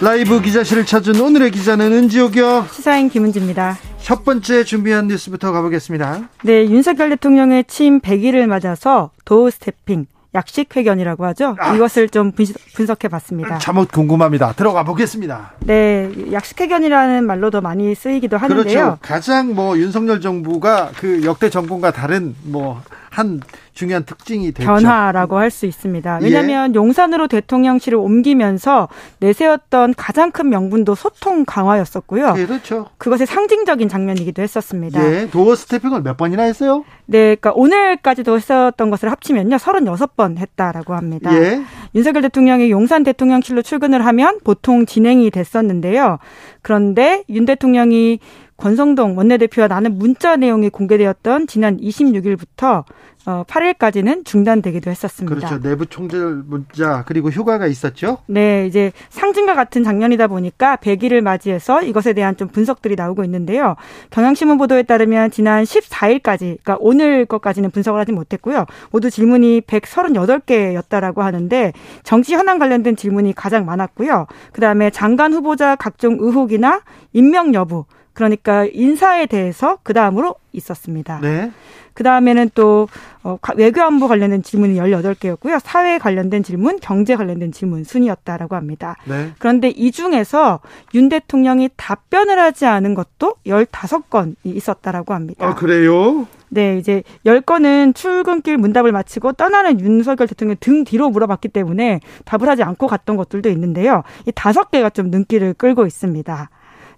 라이브 0.00 0.40
기자실을 0.40 0.86
찾은 0.86 1.20
오늘의 1.20 1.52
기자는 1.52 1.92
은지옥이요. 1.92 2.66
시사인 2.72 3.08
김은지입니다. 3.08 3.78
첫 4.02 4.24
번째 4.24 4.64
준비한 4.64 5.06
뉴스부터 5.06 5.52
가보겠습니다. 5.52 6.28
네, 6.42 6.64
윤석열 6.64 7.10
대통령의 7.10 7.64
취임 7.64 8.00
100일을 8.00 8.46
맞아서 8.46 9.10
doorstepping, 9.24 10.06
약식 10.34 10.74
회견이라고 10.74 11.24
하죠. 11.26 11.56
아. 11.58 11.74
이것을 11.74 12.08
좀 12.08 12.32
분석해 12.74 13.08
봤습니다. 13.08 13.58
자못 13.58 13.90
궁금합니다. 13.92 14.52
들어가 14.52 14.82
보겠습니다. 14.82 15.52
네, 15.60 16.10
약식 16.32 16.60
회견이라는 16.60 17.24
말로도 17.24 17.60
많이 17.60 17.94
쓰이기도 17.94 18.36
하는데요. 18.36 18.64
그렇죠. 18.64 18.98
가장 19.00 19.54
뭐 19.54 19.78
윤석열 19.78 20.20
정부가 20.20 20.90
그 20.98 21.24
역대 21.24 21.50
정권과 21.50 21.92
다른 21.92 22.34
뭐한 22.42 23.40
중요한 23.74 24.04
특징이 24.04 24.52
됐죠. 24.52 24.66
변화라고 24.66 25.38
할 25.38 25.50
수 25.50 25.66
있습니다. 25.66 26.18
예. 26.20 26.24
왜냐하면 26.24 26.74
용산으로 26.74 27.28
대통령실을 27.28 27.96
옮기면서 27.98 28.88
내세웠던 29.20 29.94
가장 29.96 30.32
큰 30.32 30.48
명분도 30.48 30.94
소통 30.94 31.44
강화였었고요. 31.44 32.34
그렇죠. 32.34 32.86
그것의 32.98 33.26
상징적인 33.26 33.88
장면이기도 33.88 34.42
했었습니다. 34.42 35.04
예, 35.04 35.28
도어 35.30 35.54
스태핑을 35.54 36.02
몇 36.02 36.16
번이나 36.16 36.42
했어요? 36.44 36.84
네, 37.06 37.36
그러니까 37.36 37.52
오늘까지도 37.54 38.36
했었던 38.36 38.90
것을 38.90 39.10
합치면요, 39.10 39.56
36번 39.56 40.38
했다라고 40.38 40.94
합니다. 40.94 41.32
예. 41.34 41.62
윤석열 41.94 42.22
대통령이 42.22 42.70
용산 42.70 43.04
대통령실로 43.04 43.62
출근을 43.62 44.04
하면 44.06 44.40
보통 44.42 44.86
진행이 44.86 45.30
됐었는데요. 45.30 46.18
그런데 46.62 47.22
윤 47.28 47.44
대통령이 47.44 48.18
권성동 48.56 49.16
원내대표와 49.16 49.68
나는 49.68 49.98
문자 49.98 50.36
내용이 50.36 50.70
공개되었던 50.70 51.46
지난 51.46 51.78
26일부터 51.78 52.84
어, 53.26 53.42
8일까지는 53.46 54.24
중단되기도 54.24 54.90
했었습니다. 54.90 55.34
그렇죠. 55.34 55.60
내부 55.60 55.86
총질 55.86 56.42
문자 56.46 57.04
그리고 57.06 57.30
휴가가 57.30 57.66
있었죠. 57.66 58.18
네, 58.26 58.66
이제 58.66 58.92
상징과 59.08 59.54
같은 59.54 59.82
장면이다 59.82 60.26
보니까 60.26 60.76
100일을 60.76 61.22
맞이해서 61.22 61.82
이것에 61.82 62.12
대한 62.12 62.36
좀 62.36 62.48
분석들이 62.48 62.96
나오고 62.96 63.24
있는데요. 63.24 63.76
경향신문 64.10 64.58
보도에 64.58 64.82
따르면 64.82 65.30
지난 65.30 65.64
14일까지, 65.64 66.38
그러니까 66.38 66.76
오늘 66.80 67.24
것까지는 67.24 67.70
분석을 67.70 67.98
하지 67.98 68.12
못했고요. 68.12 68.66
모두 68.90 69.10
질문이 69.10 69.62
138개였다라고 69.62 71.20
하는데 71.20 71.72
정치 72.02 72.34
현안 72.34 72.58
관련된 72.58 72.94
질문이 72.96 73.32
가장 73.34 73.64
많았고요. 73.64 74.26
그 74.52 74.60
다음에 74.60 74.90
장관 74.90 75.32
후보자 75.32 75.76
각종 75.76 76.18
의혹이나 76.20 76.82
임명 77.14 77.54
여부, 77.54 77.86
그러니까 78.14 78.66
인사에 78.72 79.26
대해서 79.26 79.78
그 79.82 79.92
다음으로 79.92 80.36
있었습니다. 80.52 81.20
네. 81.20 81.50
그 81.94 82.02
다음에는 82.02 82.50
또 82.54 82.88
어, 83.22 83.38
외교안보 83.56 84.08
관련된 84.08 84.42
질문이 84.42 84.76
18개였고요. 84.78 85.60
사회 85.62 85.98
관련된 85.98 86.42
질문, 86.42 86.78
경제 86.80 87.14
관련된 87.16 87.52
질문 87.52 87.84
순이었다라고 87.84 88.56
합니다. 88.56 88.96
네. 89.04 89.32
그런데 89.38 89.68
이 89.68 89.92
중에서 89.92 90.60
윤 90.94 91.08
대통령이 91.08 91.70
답변을 91.76 92.38
하지 92.38 92.66
않은 92.66 92.94
것도 92.94 93.36
15건이 93.46 94.36
있었다라고 94.44 95.14
합니다. 95.14 95.46
아, 95.46 95.54
그래요? 95.54 96.26
네, 96.48 96.78
이제 96.78 97.02
10건은 97.26 97.94
출근길 97.94 98.58
문답을 98.58 98.92
마치고 98.92 99.32
떠나는 99.32 99.80
윤석열 99.80 100.28
대통령 100.28 100.56
등 100.60 100.84
뒤로 100.84 101.10
물어봤기 101.10 101.48
때문에 101.48 102.00
답을 102.24 102.48
하지 102.48 102.62
않고 102.62 102.86
갔던 102.86 103.16
것들도 103.16 103.48
있는데요. 103.50 104.02
이 104.26 104.32
다섯 104.32 104.70
개가 104.70 104.90
좀 104.90 105.10
눈길을 105.10 105.54
끌고 105.54 105.86
있습니다. 105.86 106.50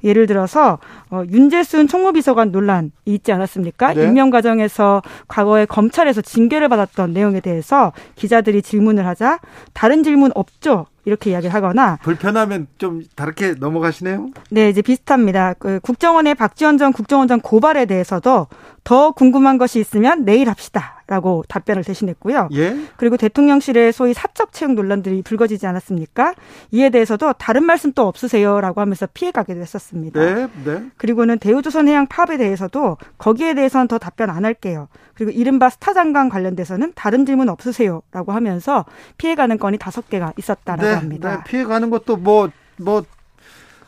예를 0.07 0.27
들어서 0.27 0.78
어, 1.11 1.23
윤재순 1.28 1.89
총무비서관 1.89 2.53
논란이 2.53 2.91
있지 3.05 3.33
않았습니까? 3.33 3.93
네. 3.93 4.05
임명 4.05 4.31
과정에서 4.31 5.03
과거에 5.28 5.66
검찰에서 5.66 6.23
징계를 6.23 6.69
받았던 6.69 7.12
내용에 7.12 7.41
대해서 7.41 7.93
기자들이 8.15 8.62
질문을 8.62 9.07
하자 9.07 9.41
다른 9.74 10.03
질문 10.03 10.31
없죠. 10.35 10.87
이렇게 11.07 11.31
이야기를 11.31 11.55
하거나 11.55 11.97
불편하면 12.03 12.66
좀 12.78 13.03
다르게 13.15 13.55
넘어가시네요. 13.59 14.28
네, 14.51 14.69
이제 14.69 14.83
비슷합니다. 14.83 15.55
그 15.55 15.81
국정원의 15.81 16.35
박지원 16.35 16.77
전 16.77 16.93
국정원장 16.93 17.41
고발에 17.41 17.87
대해서도 17.87 18.49
더 18.87 19.11
궁금한 19.11 19.59
것이 19.59 19.81
있으면 19.81 20.24
내일 20.24 20.49
합시다라고 20.49 21.45
답변을 21.49 21.83
대신했고요. 21.83 22.49
예. 22.53 22.77
그리고 22.97 23.16
대통령실의 23.16 23.93
소위 23.93 24.15
사적 24.15 24.53
채용 24.53 24.77
논란들이 24.77 25.23
불거지지 25.23 25.66
않았습니까? 25.66 26.35
이에 26.70 26.91
대해서도 26.91 27.33
다른 27.33 27.65
말씀 27.65 27.93
또 27.93 28.07
없으세요라고 28.07 28.81
하면서 28.81 29.09
피해가기도 29.12 29.61
했었습니다. 29.61 30.20
네, 30.20 30.49
네. 30.65 30.85
그리고는 30.99 31.41
대우조선해양 31.41 32.07
파업에 32.07 32.37
대해서도 32.37 32.97
거기에 33.19 33.55
대해서는 33.55 33.89
더 33.89 33.99
답변 33.99 34.31
안 34.31 34.45
할게요. 34.45 34.87
그리고 35.15 35.33
이른바 35.33 35.69
스타 35.69 35.93
장관 35.93 36.28
관련돼서는 36.28 36.93
다른 36.95 37.27
질문 37.27 37.49
없으세요라고 37.49 38.33
하면서 38.33 38.85
피해가는 39.19 39.59
건이 39.59 39.78
다섯 39.78 40.09
개가 40.09 40.33
있었다라고 40.37 40.95
네, 40.95 40.95
합니다. 40.97 41.36
네, 41.36 41.44
피해가는 41.51 41.90
것도 41.90 42.16
뭐, 42.16 42.51
뭐, 42.77 43.05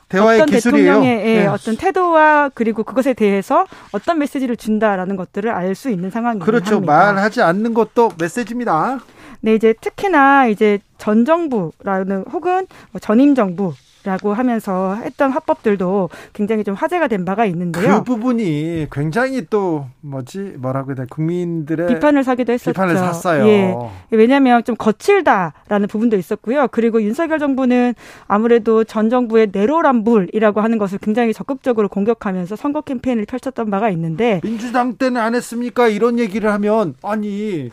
대화의 0.08 0.40
어떤 0.40 0.54
기술이에요. 0.54 0.92
대통령의 0.94 1.26
예, 1.26 1.40
네. 1.40 1.46
어떤 1.46 1.76
태도와 1.76 2.50
그리고 2.54 2.82
그것에 2.82 3.12
대해서 3.12 3.66
어떤 3.92 4.18
메시지를 4.18 4.56
준다라는 4.56 5.16
것들을 5.16 5.50
알 5.50 5.74
수 5.74 5.90
있는 5.90 6.10
상황입니다. 6.10 6.46
그렇죠. 6.46 6.80
말하지 6.80 7.42
않는 7.42 7.74
것도 7.74 8.12
메시지입니다. 8.18 9.00
네, 9.40 9.54
이제 9.54 9.74
특히나 9.78 10.46
이제 10.46 10.78
전 10.96 11.24
정부라는 11.26 12.24
혹은 12.32 12.66
뭐 12.90 12.98
전임 13.00 13.34
정부 13.34 13.74
라고 14.04 14.32
하면서 14.32 14.94
했던 14.94 15.30
화법들도 15.30 16.08
굉장히 16.32 16.62
좀 16.64 16.74
화제가 16.74 17.08
된 17.08 17.24
바가 17.24 17.46
있는데요. 17.46 17.98
그 17.98 18.04
부분이 18.04 18.86
굉장히 18.92 19.44
또 19.50 19.86
뭐지 20.00 20.54
뭐라고 20.58 20.90
해야 20.90 20.96
돼 20.96 21.04
국민들의 21.10 21.88
비판을 21.88 22.22
사기도 22.22 22.52
했었죠. 22.52 22.72
비판을 22.72 22.96
샀어요. 22.96 23.46
예. 23.46 23.74
왜냐하면 24.10 24.62
좀 24.64 24.76
거칠다라는 24.76 25.88
부분도 25.88 26.16
있었고요. 26.16 26.68
그리고 26.70 27.02
윤석열 27.02 27.38
정부는 27.38 27.94
아무래도 28.26 28.84
전 28.84 29.10
정부의 29.10 29.48
내로남불이라고 29.52 30.60
하는 30.60 30.78
것을 30.78 30.98
굉장히 30.98 31.34
적극적으로 31.34 31.88
공격하면서 31.88 32.56
선거 32.56 32.80
캠페인을 32.80 33.26
펼쳤던 33.26 33.68
바가 33.70 33.90
있는데 33.90 34.40
민주당 34.44 34.94
때는 34.94 35.20
안 35.20 35.34
했습니까? 35.34 35.88
이런 35.88 36.18
얘기를 36.18 36.50
하면 36.52 36.94
아니 37.02 37.70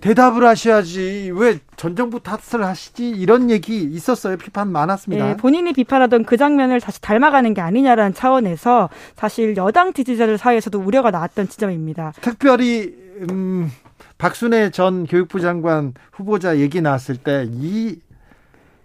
대답을 0.00 0.46
하셔야지 0.46 1.32
왜 1.34 1.58
전 1.76 1.94
정부 1.94 2.20
탓을 2.20 2.64
하시지 2.64 3.08
이런 3.08 3.50
얘기 3.50 3.82
있었어요. 3.84 4.36
비판 4.36 4.72
많았습니다. 4.72 5.30
예, 5.30 5.36
본인이 5.36 5.72
비판하던 5.72 6.24
그 6.24 6.36
장면을 6.36 6.80
다시 6.80 7.00
닮아가는 7.00 7.54
게 7.54 7.60
아니냐라는 7.60 8.14
차원에서 8.14 8.88
사실 9.14 9.56
여당 9.56 9.92
지지자들 9.92 10.38
사이에서도 10.38 10.76
우려가 10.76 11.12
나왔던 11.12 11.48
지점입니다. 11.48 12.14
특별히 12.20 12.94
음, 13.30 13.70
박순애 14.18 14.70
전 14.70 15.06
교육부 15.06 15.40
장관 15.40 15.94
후보자 16.12 16.58
얘기 16.58 16.80
나왔을 16.80 17.16
때 17.16 17.46
이 17.48 18.00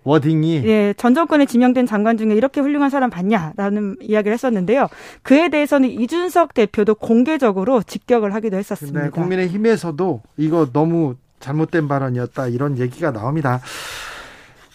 워딩이 0.04 0.64
예, 0.66 0.94
전 0.98 1.14
정권에 1.14 1.46
지명된 1.46 1.86
장관 1.86 2.18
중에 2.18 2.34
이렇게 2.36 2.62
훌륭한 2.62 2.90
사람 2.90 3.10
봤냐라는 3.10 3.98
이야기를 4.02 4.34
했었는데요. 4.34 4.88
그에 5.22 5.50
대해서는 5.50 5.90
이준석 5.90 6.54
대표도 6.54 6.96
공개적으로 6.96 7.82
직격을 7.84 8.34
하기도 8.34 8.58
했었습니다. 8.58 9.04
네, 9.04 9.10
국민의힘에서도 9.10 10.22
이거 10.38 10.68
너무 10.72 11.16
잘못된 11.40 11.88
발언이었다 11.88 12.48
이런 12.48 12.78
얘기가 12.78 13.12
나옵니다. 13.12 13.62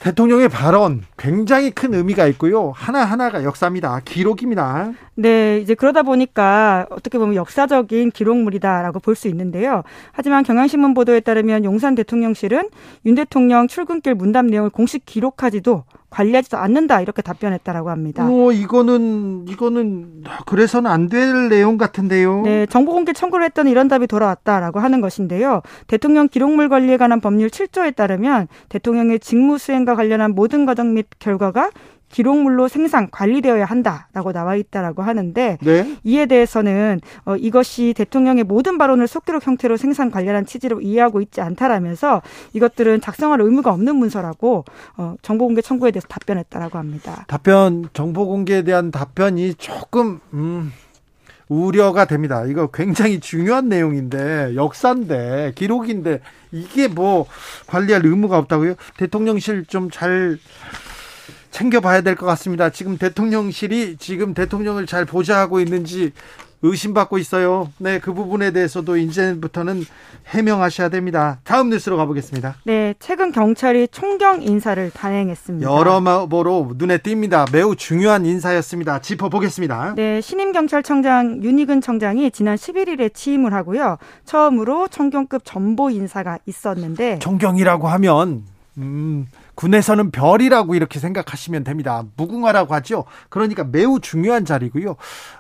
대통령의 0.01 0.49
발언 0.49 1.03
굉장히 1.17 1.71
큰 1.71 1.93
의미가 1.93 2.27
있고요. 2.29 2.71
하나하나가 2.75 3.43
역사입니다. 3.43 4.01
기록입니다. 4.05 4.93
네, 5.17 5.59
이제 5.59 5.75
그러다 5.75 6.03
보니까 6.05 6.87
어떻게 6.91 7.19
보면 7.19 7.35
역사적인 7.35 8.13
기록물이다라고 8.13 9.01
볼 9.01 9.19
수 9.19 9.27
있는데요. 9.27 9.83
하지만 10.13 10.45
경향신문 10.45 10.95
보도에 10.95 11.19
따르면 11.19 11.65
용산 11.65 11.97
대통령실은 11.97 12.69
윤 13.07 13.15
대통령 13.17 13.67
출근길 13.67 14.15
문답 14.15 14.45
내용을 14.45 14.71
공식 14.71 15.05
기록하지도 15.05 15.83
관리하지도 16.11 16.57
않는다 16.57 17.01
이렇게 17.01 17.21
답변했다라고 17.23 17.91
합니다. 17.91 18.27
어, 18.27 18.51
이거는 18.53 19.47
이거는 19.49 20.25
그래서는 20.47 20.91
안 20.91 21.09
될 21.09 21.49
내용 21.49 21.79
같은데요. 21.79 22.43
네, 22.43 22.67
정보 22.67 22.93
공개 22.93 23.13
청구를 23.13 23.45
했더니 23.47 23.71
이런 23.71 23.89
답이 23.89 24.07
돌아왔다라고 24.07 24.79
하는 24.81 25.01
것인데요. 25.01 25.63
대통령 25.87 26.29
기록물 26.29 26.69
관리에 26.69 26.97
관한 26.99 27.21
법률 27.21 27.49
7조에 27.49 27.97
따르면 27.97 28.49
대통령의 28.69 29.21
직무 29.21 29.57
수행과 29.59 29.95
관련한 29.95 30.35
모든 30.35 30.67
과정 30.67 30.93
및 30.95 31.07
결과가 31.19 31.71
기록물로 32.09 32.69
생산 32.69 33.11
관리되어야 33.11 33.65
한다라고 33.65 34.33
나와 34.33 34.57
있다라고 34.57 35.03
하는데 35.03 35.59
네. 35.61 35.97
이에 36.05 36.27
대해서는 36.27 37.01
어, 37.25 37.37
이것이 37.37 37.95
대통령의 37.97 38.45
모든 38.45 38.79
발언을 38.79 39.07
속기록 39.07 39.47
형태로 39.47 39.77
생산 39.77 40.11
관련한 40.11 40.47
취지로 40.47 40.81
이해하고 40.81 41.21
있지 41.21 41.41
않다라면서 41.41 42.23
이것들은 42.53 43.01
작성할 43.01 43.41
의무가 43.41 43.73
없는 43.73 43.97
문서라고 43.97 44.65
어, 44.97 45.15
정보 45.23 45.47
공개 45.47 45.61
청구에 45.61 45.91
대해서 45.91 46.09
답변했다라고 46.09 46.79
합니다. 46.79 47.25
답변 47.29 47.89
정보 47.93 48.27
공개에 48.27 48.63
대한 48.63 48.91
답변이 48.91 49.55
조금 49.55 50.21
음, 50.33 50.73
우려가 51.49 52.05
됩니다. 52.05 52.45
이거 52.47 52.69
굉장히 52.69 53.21
중요한 53.21 53.69
내용인데 53.69 54.55
역사인데 54.55 55.53
기록인데 55.55 56.21
이게 56.53 56.89
뭐 56.89 57.27
관리할 57.67 58.05
의무가 58.05 58.39
없다고요? 58.39 58.75
대통령실 58.97 59.67
좀잘 59.67 60.39
챙겨봐야 61.51 62.01
될 62.03 62.15
것 62.17 62.27
같습니다. 62.27 62.71
지금 62.71 62.99
대통령실이 62.99 63.97
지금 63.99 64.35
대통령을 64.35 64.87
잘 64.87 65.05
보좌하고 65.05 65.61
있는지 65.61 66.13
의심받고 66.61 67.19
있어요. 67.19 67.71
네, 67.79 68.01
그 68.01 68.13
부분에 68.13 68.51
대해서도 68.51 68.97
이제부터는 68.97 69.85
해명하셔야 70.27 70.89
됩니다. 70.89 71.39
다음 71.45 71.71
뉴스로 71.71 71.97
가보겠습니다. 71.97 72.57
네, 72.65 72.95
최근 72.99 73.31
경찰이 73.31 73.87
총경 73.93 74.43
인사를 74.43 74.91
단행했습니다. 74.91 75.71
여러모로 75.71 76.73
눈에 76.77 76.99
띕니다. 76.99 77.51
매우 77.53 77.77
중요한 77.77 78.27
인사였습니다. 78.27 78.99
짚어보겠습니다. 79.01 79.95
네, 79.95 80.21
신임 80.21 80.51
경찰청장 80.51 81.45
윤희근 81.45 81.81
청장이 81.81 82.33
지난 82.33 82.57
11일에 82.57 83.15
취임을 83.15 83.53
하고요. 83.55 83.97
처음으로 84.25 84.89
총경급 84.89 85.43
전보 85.45 85.91
인사가 85.91 86.39
있었는데 86.45 87.21
총경이라고 87.21 87.87
하면 87.87 88.43
음, 88.79 89.27
군에서는 89.59 90.13
별이라고 90.13 90.77
이렇게 90.77 91.01
생각하시면 91.01 91.65
됩니다. 91.65 92.05
무궁화라고 92.17 92.75
하죠. 92.77 93.07
그러니까 93.29 93.65
매우 93.65 93.99
중요한 93.99 94.45
자리고요. 94.45 94.95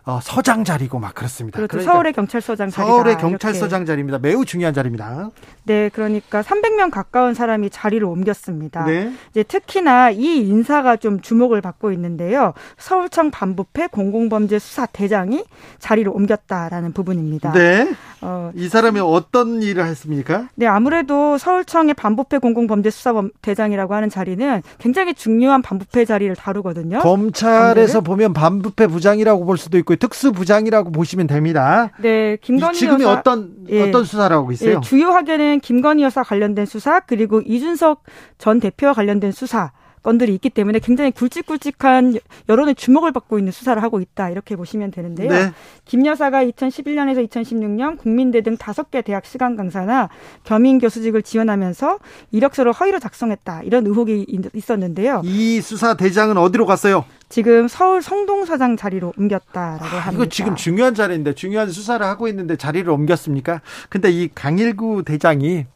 어, 0.06 0.18
서장 0.20 0.64
자리고 0.64 0.98
막 0.98 1.14
그렇습니다. 1.14 1.56
그렇죠. 1.56 1.70
그러니까 1.70 1.92
서울의 1.92 2.12
경찰서장 2.14 2.70
자리다. 2.70 2.92
서울의 2.92 3.12
이렇게. 3.12 3.22
경찰서장 3.22 3.86
자리입니다. 3.86 4.18
매우 4.18 4.44
중요한 4.44 4.74
자리입니다. 4.74 5.30
네, 5.62 5.88
그러니까 5.94 6.42
300명 6.42 6.90
가까운 6.90 7.34
사람이 7.34 7.70
자리를 7.70 8.04
옮겼습니다. 8.04 8.86
네. 8.86 9.12
이제 9.30 9.44
특히나 9.44 10.10
이 10.10 10.38
인사가 10.38 10.96
좀 10.96 11.20
주목을 11.20 11.60
받고 11.60 11.92
있는데요. 11.92 12.54
서울청 12.76 13.30
반부패 13.30 13.86
공공범죄 13.92 14.58
수사 14.58 14.86
대장이 14.86 15.44
자리를 15.78 16.10
옮겼다라는 16.10 16.92
부분입니다. 16.92 17.52
네. 17.52 17.94
어, 18.20 18.50
이 18.56 18.68
사람이 18.68 18.98
어떤 18.98 19.62
일을 19.62 19.86
했습니까? 19.86 20.48
네, 20.56 20.66
아무래도 20.66 21.38
서울청의 21.38 21.94
반부패 21.94 22.38
공공범죄 22.38 22.90
수사 22.90 23.14
대장이라고 23.42 23.94
하는 23.94 24.07
자리는 24.10 24.62
굉장히 24.78 25.14
중요한 25.14 25.62
반부패 25.62 26.04
자리를 26.04 26.34
다루거든요. 26.36 27.00
검찰에서 27.00 28.00
관계를? 28.00 28.00
보면 28.02 28.32
반부패 28.32 28.86
부장이라고 28.88 29.44
볼 29.44 29.58
수도 29.58 29.78
있고 29.78 29.96
특수부장이라고 29.96 30.90
보시면 30.92 31.26
됩니다. 31.26 31.90
네, 32.00 32.36
김건희 32.42 32.76
이- 32.76 32.78
지금이 32.80 33.02
여사 33.02 33.12
어떤 33.18 33.52
예. 33.70 33.82
어떤 33.88 34.04
수사를 34.04 34.34
하고 34.34 34.50
있어요? 34.52 34.76
예, 34.76 34.80
주요하게는 34.80 35.60
김건희 35.60 36.02
여사 36.02 36.22
관련된 36.22 36.66
수사 36.66 37.00
그리고 37.00 37.40
이준석 37.40 38.02
전 38.38 38.60
대표와 38.60 38.92
관련된 38.94 39.32
수사 39.32 39.72
건들이 40.02 40.34
있기 40.34 40.50
때문에 40.50 40.78
굉장히 40.78 41.10
굵직굵직한 41.10 42.18
여론의 42.48 42.74
주목을 42.74 43.12
받고 43.12 43.38
있는 43.38 43.52
수사를 43.52 43.80
하고 43.82 44.00
있다 44.00 44.30
이렇게 44.30 44.56
보시면 44.56 44.90
되는데요. 44.90 45.28
네. 45.30 45.52
김 45.84 46.06
여사가 46.06 46.44
2011년에서 46.44 47.28
2016년 47.28 47.98
국민대 47.98 48.42
등 48.42 48.56
다섯 48.56 48.90
개 48.90 49.02
대학 49.02 49.24
시간 49.26 49.56
강사나 49.56 50.08
겸임 50.44 50.78
교수직을 50.78 51.22
지원하면서 51.22 51.98
이력서를 52.32 52.72
허위로 52.72 52.98
작성했다 52.98 53.62
이런 53.62 53.86
의혹이 53.86 54.24
있- 54.28 54.54
있었는데요. 54.54 55.22
이 55.24 55.60
수사 55.60 55.94
대장은 55.94 56.36
어디로 56.38 56.66
갔어요? 56.66 57.04
지금 57.28 57.68
서울 57.68 58.00
성동사장 58.00 58.76
자리로 58.76 59.12
옮겼다라고 59.18 59.84
아, 59.84 59.88
합니다. 59.88 60.10
이거 60.12 60.26
지금 60.30 60.56
중요한 60.56 60.94
자리인데 60.94 61.34
중요한 61.34 61.70
수사를 61.70 62.04
하고 62.06 62.26
있는데 62.28 62.56
자리를 62.56 62.88
옮겼습니까? 62.90 63.60
근데 63.90 64.10
이 64.10 64.28
강일구 64.34 65.02
대장이 65.04 65.66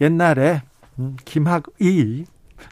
옛날에 0.00 0.62
음, 0.98 1.16
김학의 1.24 2.24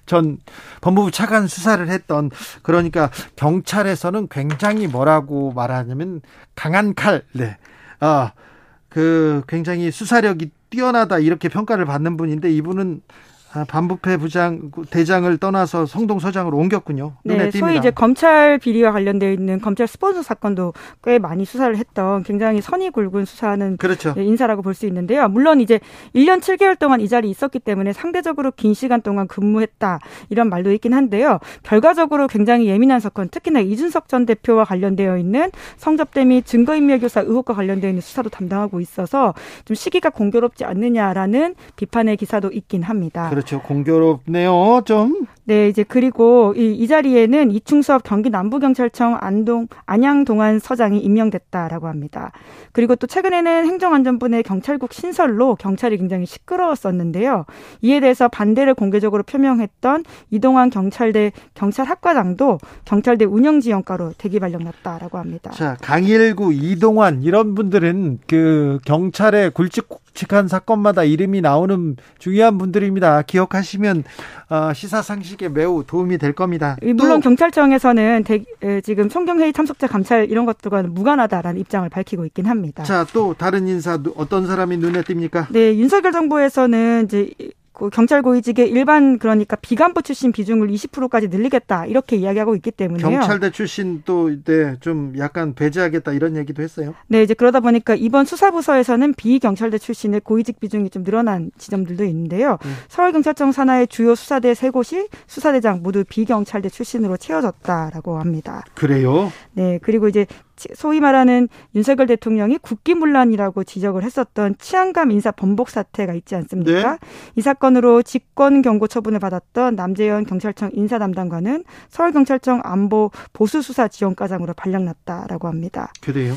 전 0.07 0.39
법무부 0.81 1.11
차관 1.11 1.47
수사를 1.47 1.87
했던 1.89 2.31
그러니까 2.63 3.11
경찰에서는 3.37 4.29
굉장히 4.31 4.87
뭐라고 4.87 5.53
말하냐면 5.53 6.23
강한 6.55 6.95
칼, 6.95 7.23
네, 7.33 7.57
아그 8.01 9.43
굉장히 9.49 9.91
수사력이 9.91 10.51
뛰어나다 10.71 11.19
이렇게 11.19 11.49
평가를 11.49 11.85
받는 11.85 12.17
분인데 12.17 12.51
이분은 12.53 13.03
아, 13.09 13.26
반부패 13.65 14.19
부장 14.19 14.71
대장을 14.91 15.37
떠나서 15.39 15.87
성동서장으로 15.87 16.57
옮겼군요. 16.57 17.15
네, 17.25 17.51
띕니다. 17.51 17.59
소위 17.59 17.77
이제 17.77 17.91
검찰 17.91 18.59
비리와 18.59 18.93
관련되어 18.93 19.33
있는 19.33 19.61
검찰 19.61 19.87
스폰서 19.87 20.23
사건도 20.23 20.75
꽤 21.03 21.19
많이 21.19 21.45
수사를 21.45 21.77
했던 21.77 22.23
굉장히 22.23 22.61
선이 22.61 22.91
굵은 22.91 23.25
수사하는 23.25 23.77
그렇죠. 23.79 24.15
네, 24.15 24.25
인사라고 24.25 24.63
볼 24.63 24.77
수 24.77 24.87
있는데요. 24.87 25.27
물론 25.29 25.61
이제 25.61 25.81
1년 26.15 26.41
7개월 26.41 26.79
동안 26.79 27.01
이 27.01 27.09
자리에 27.09 27.31
있었기 27.31 27.61
때문에 27.61 27.95
상대적으로 27.95 28.51
긴 28.51 28.75
시간 28.75 29.01
동안 29.01 29.27
근무했다 29.27 30.01
이런 30.29 30.51
말도 30.51 30.71
있긴 30.73 30.93
한데요. 30.93 31.39
결과적으로 31.63 32.27
굉장히 32.27 32.67
예민한 32.67 33.01
사건, 33.01 33.29
특히나 33.31 33.61
이준석 33.61 34.09
전 34.09 34.27
대표와 34.27 34.65
관련되어 34.65 35.17
있는 35.17 35.51
성접대 35.79 36.25
및 36.27 36.45
증거인멸 36.45 37.01
교사 37.01 37.21
의혹과 37.21 37.55
관련되어 37.55 37.89
있는 37.89 38.03
수사도 38.03 38.29
담당하고 38.29 38.81
있어서 38.81 39.33
좀 39.65 39.75
시기가 39.75 40.11
공교롭지 40.11 40.65
않느냐라는 40.65 41.55
비판의 41.77 42.17
기사도 42.19 42.51
있긴 42.53 42.83
합니다. 42.83 43.31
그렇죠. 43.31 43.46
공교롭네요. 43.55 44.83
좀. 44.85 45.27
네, 45.49 45.69
이제 45.69 45.85
그리고 45.85 46.55
이, 46.57 46.73
이 46.73 46.89
자리에는 46.89 47.53
이충섭 47.53 48.03
경기 48.03 48.31
남부경찰청 48.31 49.19
안동 49.21 49.69
안양 49.87 50.25
동안 50.25 50.59
서장이 50.59 50.99
임명됐다라고 50.99 51.87
합니다. 51.87 52.33
그리고 52.73 52.97
또 52.97 53.07
최근에는 53.07 53.65
행정안전부 53.65 54.27
내 54.27 54.43
경찰국 54.43 54.93
신설로 54.93 55.55
경찰이 55.55 55.99
굉장히 55.99 56.27
시끄러웠었는데요. 56.27 57.45
이에 57.81 58.01
대해서 58.01 58.27
반대를 58.27 58.75
공개적으로 58.75 59.23
표명했던 59.23 60.03
이동환 60.31 60.69
경찰대 60.69 61.31
경찰학과장도 61.55 62.59
경찰대 62.85 63.25
운영지원과로 63.25 64.15
대기 64.19 64.41
발령났다라고 64.41 65.19
합니다. 65.19 65.53
자, 65.53 65.77
강일구, 65.81 66.55
이동환 66.55 67.23
이런 67.23 67.55
분들은 67.55 68.19
그 68.27 68.81
경찰의 68.85 69.51
굵직굵직한 69.51 70.49
사건마다 70.49 71.05
이름이 71.05 71.41
나오는 71.41 71.97
중요한 72.19 72.59
분들입니다. 72.59 73.23
기억하시면 73.23 74.03
어, 74.51 74.73
시사 74.75 75.03
상식 75.03 75.36
에 75.43 75.49
매우 75.49 75.85
도움이 75.87 76.19
될 76.19 76.33
겁니다. 76.33 76.77
이, 76.83 76.93
물론 76.93 77.21
경찰청에서는 77.21 78.25
대, 78.25 78.43
에, 78.63 78.81
지금 78.81 79.09
총경회의 79.09 79.53
참석자 79.53 79.87
감찰 79.87 80.31
이런 80.31 80.47
것들과는 80.47 80.95
무관하다라는 80.95 81.61
입장을 81.61 81.89
밝히고 81.89 82.25
있긴 82.27 82.47
합니다. 82.47 82.83
자, 82.85 83.05
또 83.13 83.35
다른 83.35 83.69
인사 83.69 83.97
누- 84.03 84.13
어떤 84.17 84.47
사람이 84.47 84.77
눈에 84.79 85.03
띕니까? 85.03 85.47
네, 85.51 85.77
윤석열 85.77 86.13
정부에서는 86.13 87.05
이제 87.07 87.31
그 87.79 87.91
경찰 87.91 88.23
고위직의 88.23 88.71
일반 88.71 89.19
그러니까 89.19 89.55
비간부 89.57 90.01
출신 90.01 90.33
비중을 90.33 90.69
20%까지 90.69 91.29
늘리겠다 91.29 91.85
이렇게 91.85 92.17
이야기하고 92.17 92.57
있기 92.57 92.71
때문에요. 92.71 93.07
경찰대 93.19 93.51
출신 93.51 94.01
또 94.07 94.31
네, 94.45 94.77
좀 94.81 95.13
약간 95.19 95.55
배제하겠다 95.55 96.13
이런 96.13 96.37
얘기도 96.37 96.63
했어요. 96.63 96.95
네, 97.07 97.23
이제 97.23 97.35
그러다 97.35 97.61
보니까 97.61 97.95
이번 97.95 98.25
수사부서에서는 98.25 99.13
비경찰대 99.13 99.77
출신의 99.77 100.23
고위직 100.23 100.59
비중이 100.59 100.89
좀 100.89 101.05
늘어난 101.05 101.51
지점들도 101.59 102.03
있는데요. 102.05 102.57
음. 102.65 102.75
서울경찰청 102.89 103.53
산하의 103.53 103.89
주요 103.89 104.15
수사대 104.15 104.55
세 104.55 104.71
곳이 104.71 105.09
수사대장 105.27 105.83
모두 105.83 106.03
비경찰대 106.09 106.71
출신으로 106.71 107.19
채워졌다라고 107.19 108.19
합니다. 108.19 108.65
그래요? 108.75 109.31
네, 109.53 109.79
그리고 109.83 110.09
이제 110.09 110.25
치- 110.56 110.56
소위 110.75 111.01
말하는 111.01 111.49
윤석열 111.75 112.07
대통령이 112.07 112.59
국기문란이라고 112.59 113.65
지적을 113.65 114.03
했었던 114.03 114.57
치안감 114.59 115.11
인사 115.11 115.31
번복 115.31 115.71
사태가 115.71 116.15
있지 116.15 116.35
않습니까? 116.35 116.93
네. 116.93 116.99
이 117.37 117.41
사건으로 117.41 118.03
직권 118.03 118.63
경고 118.63 118.87
처분을 118.87 119.19
받았던 119.19 119.77
남재현 119.77 120.25
경찰청 120.25 120.71
인사 120.73 120.99
담당관은 120.99 121.65
서울 121.89 122.13
경찰청 122.13 122.61
안보 122.65 123.11
보수 123.33 123.63
수사 123.63 123.89
지원과장으로 123.89 124.55
발령났다라고 124.55 125.49
합니다. 125.49 125.93
그래요? 126.01 126.35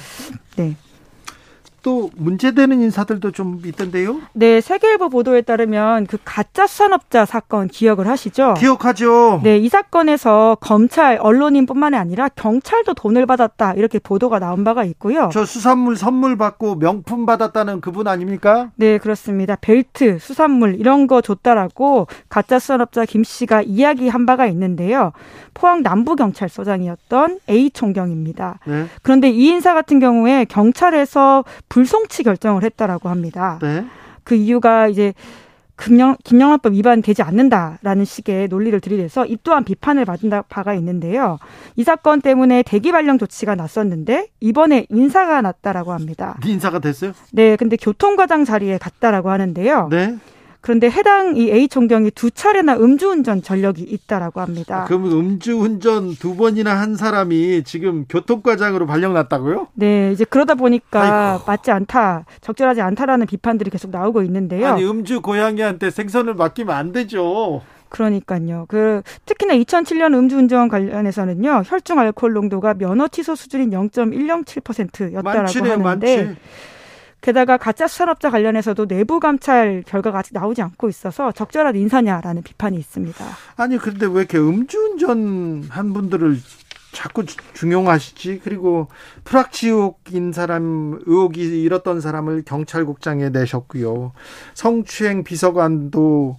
네. 0.56 0.76
또 1.90 2.12
문제되는 2.18 2.82
인사들도 2.82 3.32
좀 3.32 3.60
있던데요? 3.66 4.22
네, 4.34 4.62
세계일보 4.62 5.10
보도에 5.10 5.42
따르면 5.42 6.06
그 6.06 6.20
가짜 6.24 6.68
수산업자 6.68 7.26
사건 7.26 7.68
기억을 7.68 8.08
하시죠? 8.08 8.54
기억하죠? 8.60 9.42
네, 9.44 9.58
이 9.58 9.68
사건에서 9.70 10.56
검찰, 10.62 11.18
언론인뿐만이 11.20 11.96
아니라 11.96 12.30
경찰도 12.30 12.94
돈을 12.94 13.26
받았다 13.26 13.74
이렇게 13.74 13.98
보도가 13.98 14.38
나온 14.38 14.64
바가 14.64 14.84
있고요. 14.84 15.32
저 15.34 15.46
수산물 15.46 15.96
선물 15.98 16.38
받고 16.38 16.76
명품 16.76 17.26
받았다는 17.26 17.82
그분 17.82 18.08
아닙니까? 18.08 18.70
네, 18.76 19.00
그렇습니다. 19.00 19.56
벨트, 19.56 20.20
수산물 20.20 20.76
이런 20.76 21.08
거 21.08 21.22
줬다라고 21.22 22.06
가짜 22.30 22.60
수산업자 22.60 23.06
김 23.06 23.24
씨가 23.24 23.64
이야기한 23.64 24.28
바가 24.28 24.46
있는데요. 24.46 25.12
포항 25.56 25.82
남부경찰서장이었던 25.82 27.40
A 27.50 27.72
총경입니다. 27.72 28.60
네. 28.68 28.86
그런데 29.02 29.32
이 29.32 29.48
인사 29.48 29.74
같은 29.74 30.00
경우에 30.00 30.46
경찰에서 30.46 31.44
불 31.68 31.79
송치 31.86 32.24
결정을 32.24 32.64
했다라고 32.64 33.10
합니다. 33.10 33.60
네. 33.62 33.86
그 34.24 34.36
이유가 34.36 34.88
이제 34.88 35.14
금영, 35.80 36.18
김영란법 36.26 36.74
위반되지 36.74 37.22
않는다라는 37.24 38.04
식의 38.04 38.50
논리를 38.50 38.78
들이대서 38.82 39.26
이 39.28 39.38
또한 39.44 39.64
비판을 39.64 40.04
받은 40.04 40.30
바가 40.50 40.74
있는데요. 40.74 41.40
이 41.78 41.84
사건 41.84 42.20
때문에 42.22 42.64
대기 42.64 42.92
발령 42.92 43.18
조치가 43.18 43.56
났었는데 43.56 44.28
이번에 44.42 44.88
인사가 44.90 45.42
났다라고 45.42 45.94
합니다. 45.94 46.38
인사가 46.46 46.80
됐어요? 46.80 47.14
네, 47.32 47.56
근데 47.56 47.78
교통과장 47.78 48.44
자리에 48.44 48.78
갔다라고 48.78 49.30
하는데요. 49.30 49.88
네. 49.90 50.18
그런데 50.70 50.88
해당 50.88 51.36
이 51.36 51.50
A 51.50 51.68
총경이 51.68 52.12
두 52.12 52.30
차례나 52.30 52.78
음주운전 52.78 53.42
전력이 53.42 53.82
있다라고 53.82 54.40
합니다. 54.40 54.86
그럼 54.88 55.06
음주운전 55.06 56.14
두 56.18 56.36
번이나 56.36 56.80
한 56.80 56.96
사람이 56.96 57.64
지금 57.64 58.06
교통과장으로 58.08 58.86
발령났다고요? 58.86 59.70
네, 59.74 60.12
이제 60.12 60.26
그러다 60.26 60.54
보니까 60.54 61.32
아이고. 61.32 61.44
맞지 61.48 61.72
않다, 61.72 62.26
적절하지 62.42 62.82
않다라는 62.82 63.26
비판들이 63.26 63.72
계속 63.72 63.90
나오고 63.90 64.22
있는데요. 64.22 64.68
아니 64.68 64.86
음주 64.86 65.22
고양이한테 65.22 65.90
생선을 65.90 66.36
맡기면 66.36 66.76
안 66.76 66.92
되죠. 66.92 67.64
그러니까요. 67.90 68.66
그 68.68 69.02
특히나 69.26 69.56
2007년 69.56 70.14
음주운전 70.14 70.70
관련해서는요. 70.70 71.64
혈중 71.66 71.98
알코올 71.98 72.34
농도가 72.34 72.76
면허 72.76 73.08
취소 73.08 73.34
수준인 73.34 73.72
0.107%였다라고 73.72 75.24
많지네요, 75.24 75.72
하는데 75.72 75.84
많지. 75.84 76.36
게다가 77.22 77.58
가짜 77.58 77.88
수산업자 77.88 78.30
관련해서도 78.30 78.88
내부 78.88 79.20
감찰 79.20 79.84
결과가 79.86 80.20
아직 80.20 80.34
나오지 80.34 80.62
않고 80.62 80.88
있어서 80.90 81.32
적절한 81.32 81.76
인사냐라는 81.76 82.44
비판이 82.44 82.78
있습니다. 82.78 83.26
아니 83.58 83.78
그런데 83.78 84.06
왜 84.06 84.20
이렇게 84.20 84.38
음주운전 84.38 85.66
한 85.70 85.94
분들을 85.94 86.40
자꾸 86.92 87.26
주- 87.26 87.38
중용하시지? 87.54 88.42
그리고 88.44 88.88
프락치 89.24 89.68
의혹인 89.68 90.32
사람 90.32 91.00
의혹이 91.06 91.62
일었던 91.62 92.02
사람을 92.02 92.44
경찰국장에 92.46 93.30
내셨고요. 93.30 94.14
성추행 94.56 95.24
비서관도 95.24 96.38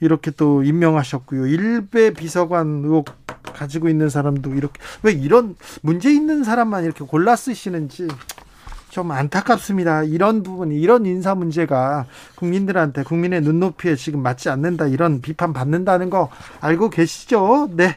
이렇게 0.00 0.30
또 0.32 0.62
임명하셨고요. 0.62 1.46
일베 1.46 2.12
비서관 2.12 2.82
의혹 2.84 3.06
가지고 3.42 3.88
있는 3.88 4.08
사람도 4.08 4.54
이렇게 4.54 4.80
왜 5.02 5.12
이런 5.12 5.56
문제 5.80 6.12
있는 6.12 6.44
사람만 6.44 6.84
이렇게 6.84 7.04
골라 7.04 7.34
쓰시는지 7.36 8.08
좀 8.92 9.10
안타깝습니다. 9.10 10.02
이런 10.02 10.42
부분이 10.42 10.78
이런 10.78 11.06
인사 11.06 11.34
문제가 11.34 12.04
국민들한테 12.34 13.02
국민의 13.04 13.40
눈높이에 13.40 13.96
지금 13.96 14.22
맞지 14.22 14.50
않는다 14.50 14.86
이런 14.86 15.22
비판 15.22 15.54
받는다는 15.54 16.10
거 16.10 16.28
알고 16.60 16.90
계시죠? 16.90 17.70
네. 17.72 17.96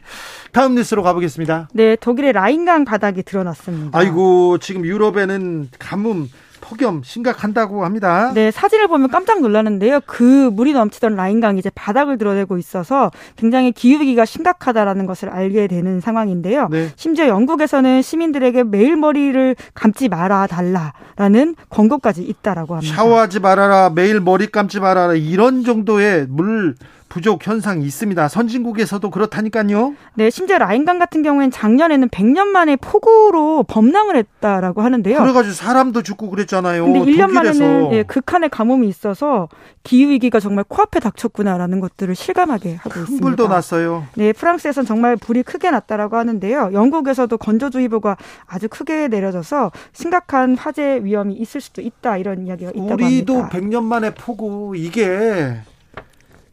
다음 0.53 0.76
뉴스로 0.76 1.03
가보겠습니다. 1.03 1.67
네, 1.73 1.97
독일의 1.97 2.31
라인강 2.31 2.85
바닥이 2.85 3.23
드러났습니다. 3.23 3.99
아이고 3.99 4.57
지금 4.59 4.85
유럽에는 4.85 5.67
가뭄 5.77 6.30
폭염 6.67 7.03
심각한다고 7.03 7.85
합니다. 7.85 8.31
네, 8.33 8.49
사진을 8.49 8.87
보면 8.87 9.09
깜짝 9.09 9.41
놀랐는데요. 9.41 9.99
그 10.05 10.49
물이 10.51 10.73
넘치던 10.73 11.15
라인강이 11.15 11.59
이제 11.59 11.69
바닥을 11.75 12.17
드러내고 12.17 12.57
있어서 12.57 13.11
굉장히 13.35 13.71
기후위기가 13.71 14.25
심각하다라는 14.25 15.05
것을 15.05 15.29
알게 15.29 15.67
되는 15.67 16.01
상황인데요. 16.01 16.67
네. 16.69 16.89
심지어 16.95 17.27
영국에서는 17.27 18.01
시민들에게 18.01 18.63
매일 18.63 18.95
머리를 18.95 19.55
감지 19.75 20.09
말아 20.09 20.47
달라라는 20.47 21.55
권고까지 21.69 22.23
있다라고 22.23 22.75
합니다. 22.75 22.95
샤워하지 22.95 23.39
말아라 23.39 23.91
매일 23.91 24.19
머리 24.19 24.47
감지 24.47 24.79
말아라 24.79 25.13
이런 25.13 25.63
정도의 25.63 26.25
물 26.29 26.75
부족 27.15 27.47
현상이 27.47 27.85
있습니다. 27.85 28.27
선진국에서도 28.27 29.09
그렇다니까요. 29.09 29.95
네, 30.15 30.29
심지어 30.29 30.57
라인강 30.57 30.99
같은 30.99 31.23
경우에는 31.23 31.49
작년에는 31.49 32.09
100년 32.09 32.47
만에 32.47 32.75
폭우로 32.75 33.63
범람을 33.69 34.17
했다라고 34.17 34.81
하는데요. 34.81 35.19
그래가지고 35.21 35.53
사람도 35.53 36.01
죽고 36.01 36.29
그랬잖아요. 36.29 36.83
근데 36.83 36.99
1년 36.99 37.33
독일에서. 37.33 37.63
만에는 37.63 37.93
예, 37.93 38.03
극한의 38.03 38.49
가뭄이 38.49 38.89
있어서 38.89 39.47
기후 39.83 40.09
위기가 40.09 40.41
정말 40.41 40.65
코앞에 40.67 40.99
닥쳤구나라는 40.99 41.79
것들을 41.79 42.13
실감하게 42.15 42.75
하고 42.75 42.99
있습니다. 42.99 43.25
불도 43.25 43.47
났어요. 43.47 44.05
네, 44.15 44.33
프랑스에선 44.33 44.85
정말 44.85 45.15
불이 45.15 45.43
크게 45.43 45.71
났다라고 45.71 46.17
하는데요. 46.17 46.71
영국에서도 46.73 47.37
건조주의보가 47.37 48.17
아주 48.45 48.67
크게 48.67 49.07
내려져서 49.07 49.71
심각한 49.93 50.57
화재 50.57 50.99
위험이 51.01 51.35
있을 51.35 51.61
수도 51.61 51.81
있다 51.81 52.17
이런 52.17 52.45
이야기가 52.45 52.71
있다고 52.71 52.93
우리도 52.95 53.43
합니다. 53.43 53.57
100년 53.57 53.83
만에 53.83 54.13
폭우 54.13 54.75
이게 54.75 55.55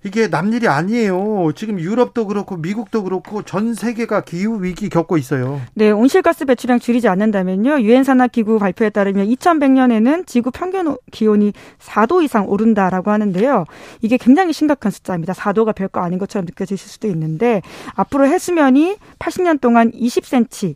이게 0.05 0.27
남일이 0.27 0.69
아니에요. 0.69 1.53
지금 1.55 1.79
유럽도 1.79 2.27
그렇고 2.27 2.57
미국도 2.57 3.05
그렇고 3.05 3.43
전 3.43 3.75
세계가 3.75 4.23
기후 4.23 4.63
위기 4.63 4.89
겪고 4.89 5.17
있어요. 5.17 5.61
네, 5.75 5.91
온실가스 5.91 6.45
배출량 6.45 6.81
줄이지 6.81 7.09
않는다면요. 7.09 7.81
유엔 7.83 8.03
산하 8.03 8.27
기구 8.27 8.59
발표에 8.59 8.91
따르면 8.91 9.29
2100년에는 9.29 10.27
지구 10.27 10.51
평균 10.51 10.97
기온이 11.11 11.53
4도 11.79 12.23
이상 12.23 12.49
오른다라고 12.49 13.11
하는데요. 13.11 13.65
이게 14.01 14.17
굉장히 14.17 14.53
심각한 14.53 14.91
숫자입니다. 14.91 15.33
4도가 15.35 15.75
별거 15.75 16.01
아닌 16.01 16.19
것처럼 16.19 16.47
느껴지실 16.47 16.89
수도 16.89 17.09
있는데 17.09 17.63
앞으로 17.95 18.27
해수면이 18.27 18.97
80년 19.19 19.61
동안 19.61 19.93
20cm 19.93 20.75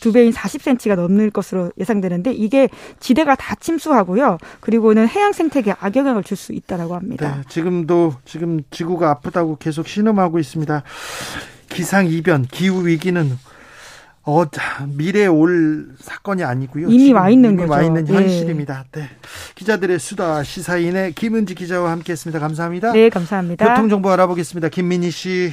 두 0.00 0.12
배인 0.12 0.32
40cm가 0.32 0.94
넘는 0.96 1.30
것으로 1.32 1.72
예상되는데 1.78 2.32
이게 2.32 2.68
지대가 3.00 3.34
다 3.34 3.54
침수하고요. 3.54 4.38
그리고는 4.60 5.08
해양 5.08 5.32
생태계에 5.32 5.74
악영향을 5.80 6.22
줄 6.22 6.34
수 6.36 6.52
있다라고 6.52 6.94
합니다. 6.96 7.36
네, 7.36 7.42
지금도 7.48 8.14
지금 8.24 8.60
지구가 8.70 9.08
아프다고 9.10 9.56
계속 9.56 9.86
신음하고 9.86 10.38
있습니다. 10.40 10.82
기상 11.68 12.06
이변, 12.08 12.42
기후 12.50 12.86
위기는 12.86 13.38
어, 14.26 14.44
미래에 14.96 15.26
올 15.26 15.88
사건이 16.00 16.42
아니고요. 16.42 16.88
이미 16.88 17.12
와 17.12 17.28
있는 17.30 17.50
이미 17.50 17.60
거죠. 17.62 17.72
와 17.72 17.82
있는 17.82 18.04
네. 18.04 18.14
현실입니다. 18.14 18.84
네. 18.92 19.08
기자들의 19.54 19.98
수다 19.98 20.42
시사인의 20.42 21.12
김은지 21.12 21.54
기자와 21.54 21.90
함께했습니다. 21.92 22.40
감사합니다. 22.40 22.92
네, 22.92 23.10
감사합니다. 23.10 23.68
교통 23.74 23.88
정보 23.88 24.10
알아보겠습니다. 24.10 24.70
김민희 24.70 25.10
씨. 25.10 25.52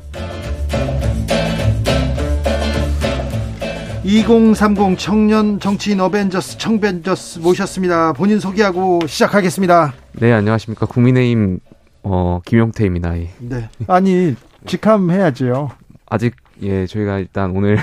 2030 4.03 4.97
청년 4.97 5.59
정치인 5.59 5.99
어벤져스 5.99 6.57
청벤져스 6.57 7.39
모셨습니다. 7.39 8.13
본인 8.13 8.39
소개하고 8.39 9.01
시작하겠습니다. 9.05 9.93
네, 10.13 10.31
안녕하십니까. 10.33 10.87
국민의힘 10.87 11.59
어, 12.03 12.39
김용태입니다. 12.43 13.17
예. 13.19 13.29
네. 13.39 13.69
아니 13.87 14.35
직함해야지요. 14.65 15.69
아직 16.07 16.35
예, 16.63 16.87
저희가 16.87 17.19
일단 17.19 17.51
오늘 17.55 17.77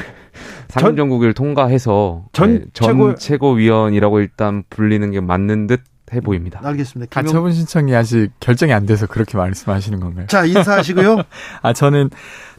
상임정국을 0.71 1.35
통과해서 1.35 2.25
전 2.33 2.55
예, 2.55 2.65
전 2.73 2.89
최고- 2.89 3.15
최고위원이라고 3.15 4.19
일단 4.21 4.65
불리는 4.71 5.11
게 5.13 5.21
맞는 5.21 5.67
듯 5.69 5.83
해 6.11 6.23
보입니다. 6.23 6.59
알겠습니다. 6.65 7.11
김용- 7.11 7.27
가처분 7.27 7.53
신청이 7.53 7.95
아직 7.95 8.31
결정이 8.41 8.73
안 8.73 8.87
돼서 8.87 9.07
그렇게 9.07 9.37
말씀하시는 9.37 10.01
건가요? 10.01 10.27
자 10.27 10.47
인사하시고요. 10.47 11.19
아 11.61 11.73
저는 11.75 12.09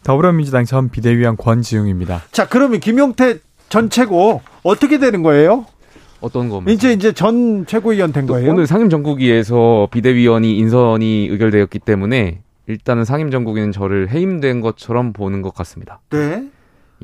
더불어민주당 0.04 0.66
전 0.66 0.90
비대위원 0.90 1.36
권지웅입니다. 1.36 2.22
자 2.32 2.48
그러면 2.48 2.80
김용태 2.80 3.40
전 3.70 3.90
최고 3.90 4.42
어떻게 4.64 4.98
되는 4.98 5.24
거예요? 5.24 5.66
어떤 6.22 6.50
겁니까? 6.50 6.72
이제 6.72 6.92
이제 6.92 7.14
전 7.14 7.66
최고위원 7.66 8.12
된 8.12 8.26
거예요? 8.26 8.52
오늘 8.52 8.68
상임정국위에서 8.68 9.88
비대위원이 9.92 10.58
인선이 10.58 11.28
의결되었기 11.32 11.80
때문에 11.80 12.42
일단은 12.68 13.06
상임정국위는 13.06 13.72
저를 13.72 14.10
해임된 14.10 14.62
것처럼 14.62 15.14
보는 15.14 15.42
것 15.42 15.54
같습니다. 15.56 16.02
네. 16.10 16.48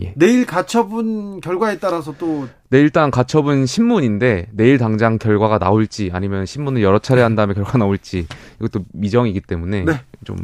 예. 0.02 0.14
내일 0.18 0.46
가처분 0.46 1.40
결과에 1.40 1.78
따라서 1.78 2.14
또 2.18 2.50
네, 2.70 2.80
일단 2.82 3.12
가처분 3.12 3.66
신문인데 3.66 4.48
내일 4.52 4.78
당장 4.78 5.18
결과가 5.18 5.58
나올지 5.58 6.10
아니면 6.12 6.46
신문을 6.46 6.84
여러 6.84 7.00
차례 7.00 7.22
한 7.22 7.36
다음에 7.36 7.54
결과가 7.54 7.78
나올지 7.78 8.28
이것도 8.60 8.84
미정이기 8.92 9.40
때문에 9.40 9.86
네. 9.86 10.02
좀 10.26 10.36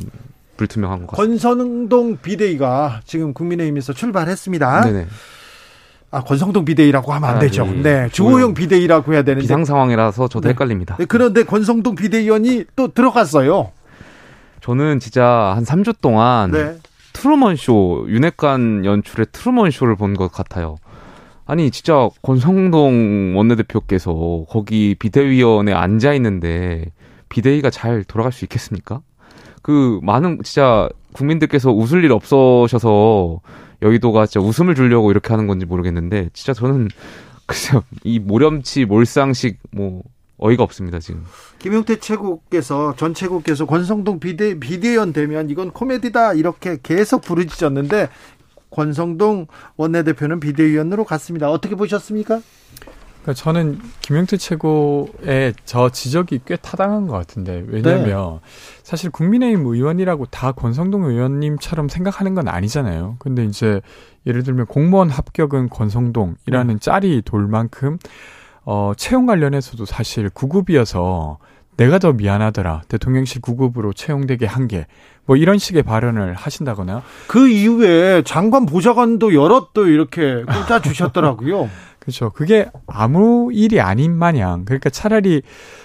불투명한 0.55 1.05
것 1.05 1.17
같습니다. 1.17 1.49
권성동 1.49 2.17
비대위가 2.21 3.01
지금 3.03 3.33
국민의힘에서 3.33 3.91
출발했습니다. 3.91 4.81
네네. 4.85 5.07
아 6.11 6.21
권성동 6.23 6.65
비대위라고 6.65 7.13
하면 7.13 7.29
안 7.29 7.37
아, 7.37 7.39
되죠. 7.39 7.65
네. 7.65 7.81
네, 7.81 8.09
주호영 8.11 8.53
비대위라고 8.53 9.13
해야 9.13 9.21
되는데 9.23 9.41
비상 9.41 9.63
상황이라서 9.63 10.27
저도 10.27 10.41
네. 10.47 10.49
헷갈립니다. 10.49 10.97
네, 10.97 11.05
그런데 11.05 11.43
권성동 11.43 11.95
비대위원이 11.95 12.65
또 12.75 12.89
들어갔어요. 12.89 13.71
저는 14.59 14.99
진짜 14.99 15.25
한 15.55 15.63
3주 15.63 15.95
동안 16.01 16.51
네. 16.51 16.75
트루먼 17.13 17.55
쇼 17.55 18.05
윤핵관 18.09 18.83
연출의 18.85 19.27
트루먼 19.31 19.71
쇼를 19.71 19.95
본 19.95 20.13
것 20.15 20.31
같아요. 20.31 20.77
아니 21.45 21.71
진짜 21.71 22.09
권성동 22.21 23.35
원내대표께서 23.37 24.45
거기 24.49 24.95
비대위원에 24.99 25.73
앉아 25.73 26.13
있는데 26.13 26.91
비대위가 27.29 27.69
잘 27.69 28.03
돌아갈 28.03 28.31
수 28.31 28.45
있겠습니까? 28.45 29.01
그 29.61 29.99
많은 30.03 30.39
진짜 30.43 30.89
국민들께서 31.13 31.71
웃을 31.71 32.03
일 32.03 32.11
없으셔서 32.11 33.41
여의도가 33.81 34.25
진짜 34.27 34.45
웃음을 34.45 34.75
주려고 34.75 35.11
이렇게 35.11 35.29
하는 35.29 35.47
건지 35.47 35.65
모르겠는데 35.65 36.29
진짜 36.33 36.53
저는 36.53 36.87
글쎄요 37.45 37.83
이 38.03 38.19
모렴치 38.19 38.85
몰상식 38.85 39.59
뭐 39.71 40.03
어이가 40.37 40.63
없습니다 40.63 40.99
지금. 40.99 41.23
김용태 41.59 41.99
최고께서 41.99 42.95
전 42.97 43.13
최고께서 43.13 43.65
권성동 43.65 44.19
비대 44.19 44.59
비대위원 44.59 45.13
되면 45.13 45.49
이건 45.49 45.71
코미디다 45.71 46.33
이렇게 46.33 46.77
계속 46.81 47.21
부르짖었는데 47.21 48.09
권성동 48.71 49.47
원내대표는 49.77 50.39
비대위원으로 50.39 51.03
갔습니다. 51.03 51.51
어떻게 51.51 51.75
보셨습니까? 51.75 52.41
그러니까 53.21 53.33
저는 53.33 53.79
김영태 54.01 54.37
최고의 54.37 55.53
저 55.65 55.89
지적이 55.89 56.41
꽤 56.45 56.55
타당한 56.55 57.05
것 57.07 57.13
같은데 57.13 57.63
왜냐하면 57.67 58.39
사실 58.83 59.11
국민의힘 59.11 59.65
의원이라고 59.65 60.25
다 60.27 60.51
권성동 60.51 61.03
의원님처럼 61.03 61.87
생각하는 61.87 62.33
건 62.33 62.47
아니잖아요. 62.47 63.17
근데 63.19 63.45
이제 63.45 63.81
예를 64.25 64.43
들면 64.43 64.65
공무원 64.65 65.09
합격은 65.09 65.69
권성동이라는 65.69 66.79
짤이 66.79 67.21
돌 67.23 67.47
만큼 67.47 67.97
어, 68.63 68.93
채용 68.97 69.25
관련해서도 69.25 69.85
사실 69.85 70.29
9급이어서 70.29 71.37
내가 71.77 71.97
더 71.97 72.13
미안하더라. 72.13 72.83
대통령실 72.87 73.41
9급으로 73.41 73.95
채용되게 73.95 74.45
한 74.45 74.67
게. 74.67 74.85
뭐 75.25 75.35
이런 75.35 75.57
식의 75.57 75.83
발언을 75.83 76.33
하신다거나. 76.35 77.01
그 77.27 77.47
이후에 77.47 78.21
장관 78.23 78.65
보좌관도 78.65 79.33
여럿 79.33 79.73
또 79.73 79.87
이렇게 79.87 80.43
꽂아 80.67 80.81
주셨더라고요. 80.81 81.69
그렇죠. 82.01 82.31
그게 82.31 82.67
아무 82.87 83.51
일이 83.53 83.79
아닌 83.79 84.17
마냥 84.17 84.65
그러니까 84.65 84.89
차라리 84.89 85.43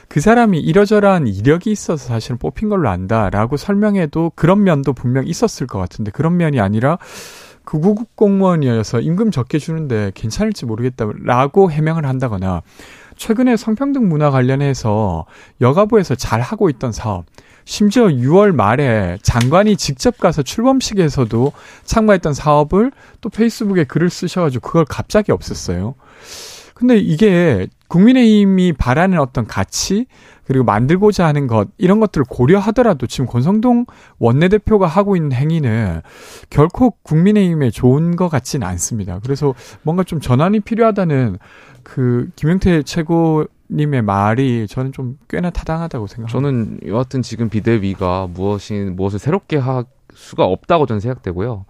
그 0.09 0.21
사람이 0.21 0.59
이러저러한 0.59 1.27
이력이 1.27 1.71
있어서 1.71 2.09
사실은 2.09 2.39
뽑힌 2.39 2.71
걸로 2.71 2.89
안다라고 2.89 3.59
설명해도 3.59 4.33
그런 4.35 4.65
면도 4.65 4.95
분명 4.95 5.27
있었을 5.27 5.67
것 5.67 5.79
같은데 5.79 6.11
그런 6.11 6.39
면이 6.39 6.59
아니라 6.59 6.99
그 7.65 7.81
구급 7.81 8.17
공무원이어서 8.17 9.01
임금 9.01 9.31
적게 9.31 9.59
주는데 9.59 10.13
괜찮을지 10.15 10.65
모르겠다라고 10.65 11.71
해명을 11.71 12.07
한다거나 12.07 12.63
최근에 13.17 13.57
성평등 13.57 14.09
문화 14.09 14.31
관련해서 14.31 15.27
여가부에서 15.61 16.15
잘 16.15 16.41
하고 16.41 16.71
있던 16.71 16.93
사업 16.93 17.27
심지어 17.67 18.05
6월 18.05 18.53
말에 18.53 19.19
장관이 19.23 19.77
직접 19.77 20.19
가서 20.19 20.43
출범식에서도 20.43 21.53
참가했던 21.85 22.33
사업을 22.33 22.93
또 23.21 23.29
페이스북에 23.29 23.85
글을 23.85 24.09
쓰셔가지고 24.09 24.67
그걸 24.67 24.85
갑자기 24.89 25.33
없앴어요. 25.33 25.95
근데 26.75 26.97
이게 26.97 27.67
국민의힘이 27.89 28.73
바라는 28.75 29.19
어떤 29.19 29.47
가치 29.47 30.07
그리고 30.47 30.65
만들고자 30.65 31.27
하는 31.27 31.49
것 31.49 31.69
이런 31.77 31.99
것들을 31.99 32.27
고려하더라도 32.29 33.09
지금 33.09 33.27
권성동 33.27 33.87
원내대표가 34.19 34.87
하고 34.87 35.17
있는 35.17 35.33
행위는 35.33 36.03
결코 36.51 36.93
국민의힘에 37.03 37.71
좋은 37.71 38.15
것 38.15 38.29
같지는 38.29 38.65
않습니다. 38.69 39.19
그래서 39.25 39.55
뭔가 39.83 40.05
좀 40.05 40.21
전환이 40.21 40.61
필요하다는 40.61 41.39
그 41.83 42.29
김영태 42.37 42.85
최고 42.85 43.47
님의 43.71 44.03
말이 44.03 44.67
저는 44.69 44.93
좀 44.93 45.19
꽤나 45.29 45.51
타당하다고 45.51 46.07
생각합니다. 46.07 46.33
저는 46.33 46.81
여하튼 46.87 47.23
지금 47.23 47.49
비대위가 47.49 48.29
무엇이 48.33 48.75
무엇을 48.75 49.19
새롭게 49.19 49.57
할 49.57 49.85
수가 50.15 50.45
없다고 50.45 50.87
저는 50.87 51.01
생각되고요. 51.01 51.65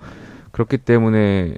그렇기 0.53 0.79
때문에 0.79 1.57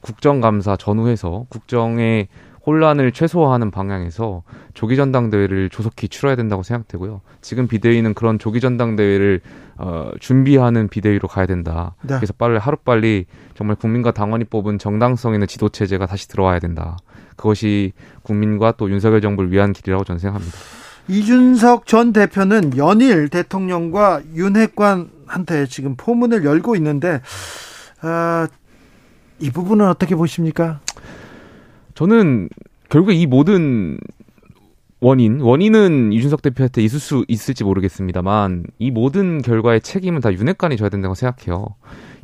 국정감사 0.00 0.76
전후해서 0.76 1.46
국정의 1.48 2.28
혼란을 2.66 3.12
최소화하는 3.12 3.70
방향에서 3.70 4.42
조기 4.74 4.96
전당대회를 4.96 5.70
조속히 5.70 6.08
치러야 6.08 6.36
된다고 6.36 6.62
생각되고요. 6.62 7.22
지금 7.40 7.66
비대위는 7.68 8.14
그런 8.14 8.38
조기 8.38 8.60
전당대회를 8.60 9.40
어, 9.78 10.10
준비하는 10.20 10.88
비대위로 10.88 11.26
가야 11.26 11.46
된다. 11.46 11.94
네. 12.02 12.16
그래서 12.16 12.34
빨리 12.36 12.58
하루 12.58 12.76
빨리 12.76 13.24
정말 13.54 13.76
국민과 13.76 14.12
당원이 14.12 14.44
뽑은 14.44 14.78
정당성 14.78 15.32
있는 15.32 15.46
지도 15.46 15.70
체제가 15.70 16.04
다시 16.06 16.28
들어와야 16.28 16.58
된다. 16.58 16.98
그것이 17.40 17.92
국민과 18.22 18.72
또 18.72 18.90
윤석열 18.90 19.22
정부를 19.22 19.50
위한 19.50 19.72
길이라고 19.72 20.04
저는 20.04 20.18
생각합니다. 20.18 20.58
이준석 21.08 21.86
전 21.86 22.12
대표는 22.12 22.76
연일 22.76 23.30
대통령과 23.30 24.20
윤핵관한테 24.34 25.66
지금 25.66 25.96
포문을 25.96 26.44
열고 26.44 26.76
있는데 26.76 27.22
아, 28.02 28.46
이 29.38 29.50
부분은 29.50 29.88
어떻게 29.88 30.14
보십니까? 30.14 30.80
저는 31.94 32.50
결국에 32.90 33.14
이 33.14 33.26
모든 33.26 33.98
원인, 35.00 35.40
원인은 35.40 36.12
이준석 36.12 36.42
대표한테 36.42 36.82
있을 36.82 37.00
수 37.00 37.24
있을지 37.26 37.64
모르겠습니다만 37.64 38.64
이 38.78 38.90
모든 38.90 39.40
결과의 39.40 39.80
책임은 39.80 40.20
다 40.20 40.30
윤핵관이 40.30 40.76
져야 40.76 40.90
된다고 40.90 41.14
생각해요. 41.14 41.74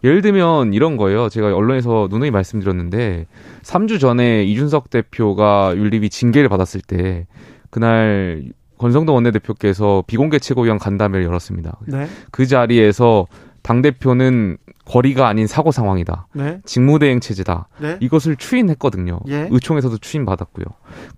예를 0.05 0.23
들면 0.23 0.73
이런 0.75 0.97
거예요. 0.97 1.29
제가 1.29 1.55
언론에서 1.55 2.09
누누이 2.11 2.31
말씀드렸는데 2.31 3.27
3주 3.63 4.01
전에 4.01 4.45
이준석 4.45 4.91
대표가 4.91 5.75
윤리위 5.77 6.11
징계를 6.11 6.49
받았을 6.49 6.81
때 6.81 7.27
그날 7.71 8.45
권성동 8.79 9.15
원내대표께서 9.15 10.05
비공개 10.07 10.39
최고위원 10.39 10.79
간담회를 10.79 11.25
열었습니다. 11.25 11.79
네. 11.87 12.07
그 12.31 12.47
자리에서 12.47 13.27
당 13.63 13.83
대표는 13.83 14.59
거리가 14.85 15.27
아닌 15.27 15.49
사고 15.49 15.73
상황이다. 15.73 16.29
네. 16.35 16.61
직무대행 16.65 17.19
체제다. 17.19 17.69
네. 17.81 17.97
이것을 18.01 18.37
추인했거든요. 18.37 19.19
예. 19.27 19.49
의총에서도 19.51 19.99
추인 19.99 20.25
받았고요. 20.25 20.65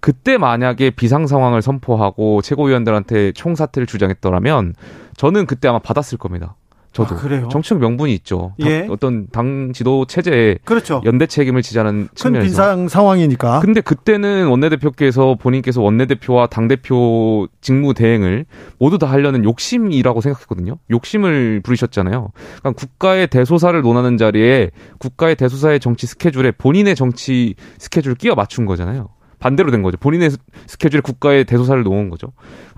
그때 0.00 0.38
만약에 0.38 0.90
비상 0.90 1.26
상황을 1.26 1.60
선포하고 1.60 2.40
최고위원들한테 2.40 3.32
총사퇴를 3.32 3.86
주장했더라면 3.86 4.74
저는 5.16 5.44
그때 5.44 5.68
아마 5.68 5.78
받았을 5.78 6.16
겁니다. 6.16 6.56
저도 6.93 7.15
아, 7.15 7.19
그래요? 7.19 7.48
정치적 7.52 7.78
명분이 7.78 8.12
있죠. 8.15 8.55
당- 8.60 8.70
예. 8.70 8.86
어떤 8.90 9.28
당 9.28 9.73
지도 9.73 10.05
체제에 10.06 10.59
그렇죠. 10.65 11.01
연대 11.05 11.27
책임을 11.27 11.62
지자는 11.62 12.09
큰 12.09 12.15
측면에서. 12.15 12.44
빈상 12.47 12.89
상황이니까. 12.89 13.60
근데 13.60 13.81
그때는 13.81 14.48
원내대표께서 14.48 15.36
본인께서 15.40 15.81
원내대표와 15.82 16.47
당 16.48 16.66
대표 16.66 17.47
직무 17.60 17.94
대행을 17.94 18.47
모두 18.78 18.98
다 18.98 19.06
하려는 19.09 19.44
욕심이라고 19.44 20.20
생각했거든요. 20.20 20.78
욕심을 20.90 21.60
부리셨잖아요. 21.62 22.31
그러니까 22.60 22.73
국가의 22.73 23.27
대소사를 23.28 23.81
논하는 23.82 24.16
자리에 24.16 24.70
국가의 24.98 25.36
대소사의 25.36 25.81
정치 25.81 26.06
스케줄에 26.06 26.51
본인의 26.52 26.97
정치 26.97 27.55
스케줄을 27.78 28.16
끼워 28.16 28.35
맞춘 28.35 28.66
거잖아요. 28.66 29.09
반대로 29.39 29.70
된 29.70 29.82
거죠. 29.82 29.97
본인의 29.98 30.31
스- 30.31 30.39
스케줄에 30.66 31.01
국가의 31.01 31.44
대소사를 31.44 31.82
놓은 31.82 32.10
거죠. 32.10 32.32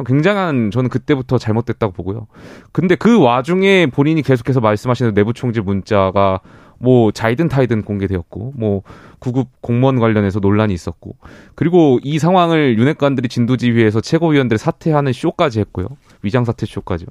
굉장한 0.07 0.71
저는 0.71 0.91
그때부터 0.91 1.39
잘못됐다고 1.39 1.93
보고요. 1.93 2.27
근데 2.73 2.95
그 2.95 3.21
와중에 3.21 3.87
본인이 3.87 4.23
계속해서 4.23 4.61
말씀하시는 4.61 5.15
내부 5.15 5.33
총질 5.33 5.63
문자가 5.63 6.41
뭐 6.79 7.13
자이든 7.13 7.49
타이든 7.49 7.83
공개되었고 7.83 8.55
뭐 8.57 8.83
구급 9.19 9.49
공무원 9.61 9.99
관련해서 10.01 10.41
논란이 10.41 10.73
있었고 10.73 11.17
그리고 11.55 11.99
이 12.03 12.19
상황을 12.19 12.79
윤핵관들이 12.79 13.29
진도지휘에서 13.29 14.01
최고위원들 14.01 14.57
사퇴하는 14.57 15.13
쇼까지 15.13 15.61
했고요 15.61 15.89
위장 16.23 16.47
사퇴 16.47 16.65
쇼까지요. 16.65 17.09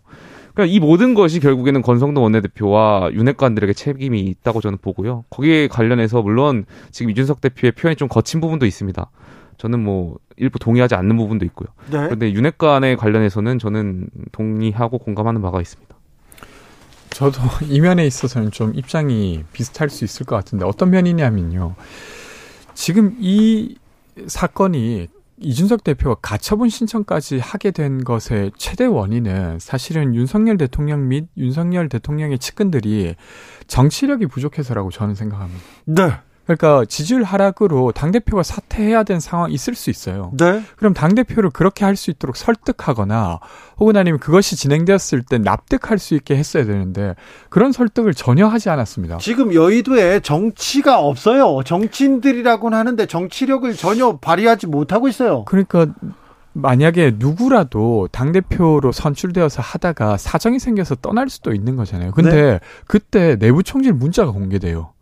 그러니까 0.55 0.73
이 0.75 0.79
모든 0.79 1.13
것이 1.13 1.39
결국에는 1.39 1.83
권성동 1.83 2.23
원내대표와 2.23 3.11
윤핵관들에게 3.13 3.71
책임이 3.73 4.19
있다고 4.21 4.59
저는 4.59 4.79
보고요. 4.81 5.23
거기에 5.29 5.67
관련해서 5.67 6.23
물론 6.23 6.65
지금 6.89 7.11
이준석 7.11 7.39
대표의 7.39 7.73
표현이 7.73 7.95
좀 7.95 8.07
거친 8.07 8.41
부분도 8.41 8.65
있습니다. 8.65 9.09
저는 9.59 9.83
뭐 9.83 10.17
일부 10.37 10.57
동의하지 10.57 10.95
않는 10.95 11.15
부분도 11.17 11.45
있고요. 11.45 11.67
네. 11.91 11.99
그런데 12.05 12.31
윤핵관에 12.31 12.95
관련해서는 12.95 13.59
저는 13.59 14.09
동의하고 14.31 14.97
공감하는 14.97 15.41
바가 15.41 15.61
있습니다. 15.61 15.95
저도 17.11 17.41
이 17.67 17.81
면에 17.81 18.07
있어서는 18.07 18.51
좀 18.51 18.73
입장이 18.73 19.43
비슷할 19.51 19.89
수 19.89 20.05
있을 20.05 20.25
것 20.25 20.37
같은데 20.37 20.65
어떤 20.65 20.89
면이냐면요. 20.89 21.75
지금 22.73 23.17
이 23.19 23.75
사건이 24.27 25.09
이준석 25.41 25.83
대표가 25.83 26.15
가처분 26.21 26.69
신청까지 26.69 27.39
하게 27.39 27.71
된 27.71 28.03
것의 28.03 28.51
최대 28.57 28.85
원인은 28.85 29.59
사실은 29.59 30.15
윤석열 30.15 30.57
대통령 30.57 31.09
및 31.09 31.27
윤석열 31.37 31.89
대통령의 31.89 32.39
측근들이 32.39 33.15
정치력이 33.67 34.27
부족해서라고 34.27 34.89
저는 34.89 35.15
생각합니다. 35.15 35.61
네. 35.85 36.11
그러니까 36.57 36.83
지지율 36.85 37.21
하락으로 37.23 37.91
당 37.91 38.11
대표가 38.11 38.41
사퇴해야 38.41 39.03
되는 39.03 39.19
상황이 39.19 39.53
있을 39.53 39.75
수 39.75 39.91
있어요. 39.91 40.31
네. 40.35 40.63
그럼 40.77 40.95
당 40.95 41.13
대표를 41.13 41.51
그렇게 41.51 41.85
할 41.85 41.99
수 41.99 42.09
있도록 42.11 42.37
설득하거나 42.37 43.39
혹은 43.77 43.97
아니면 43.97 44.19
그것이 44.19 44.55
진행되었을 44.55 45.23
때 45.23 45.37
납득할 45.37 45.99
수 45.99 46.15
있게 46.15 46.37
했어야 46.37 46.63
되는데 46.63 47.15
그런 47.49 47.73
설득을 47.73 48.13
전혀 48.13 48.47
하지 48.47 48.69
않았습니다. 48.69 49.17
지금 49.17 49.53
여의도에 49.53 50.21
정치가 50.21 50.99
없어요. 50.99 51.61
정치인들이라고는 51.65 52.77
하는데 52.77 53.05
정치력을 53.05 53.75
전혀 53.75 54.17
발휘하지 54.17 54.67
못하고 54.67 55.09
있어요. 55.09 55.43
그러니까 55.45 55.87
만약에 56.53 57.15
누구라도 57.17 58.07
당대표로 58.11 58.91
선출되어서 58.91 59.61
하다가 59.61 60.17
사정이 60.17 60.59
생겨서 60.59 60.95
떠날 60.95 61.29
수도 61.29 61.53
있는 61.53 61.75
거잖아요. 61.75 62.11
근데 62.11 62.59
그때 62.87 63.35
내부 63.37 63.61
총질 63.61 63.93
문자가 63.93 64.31
공개돼요. 64.31 64.93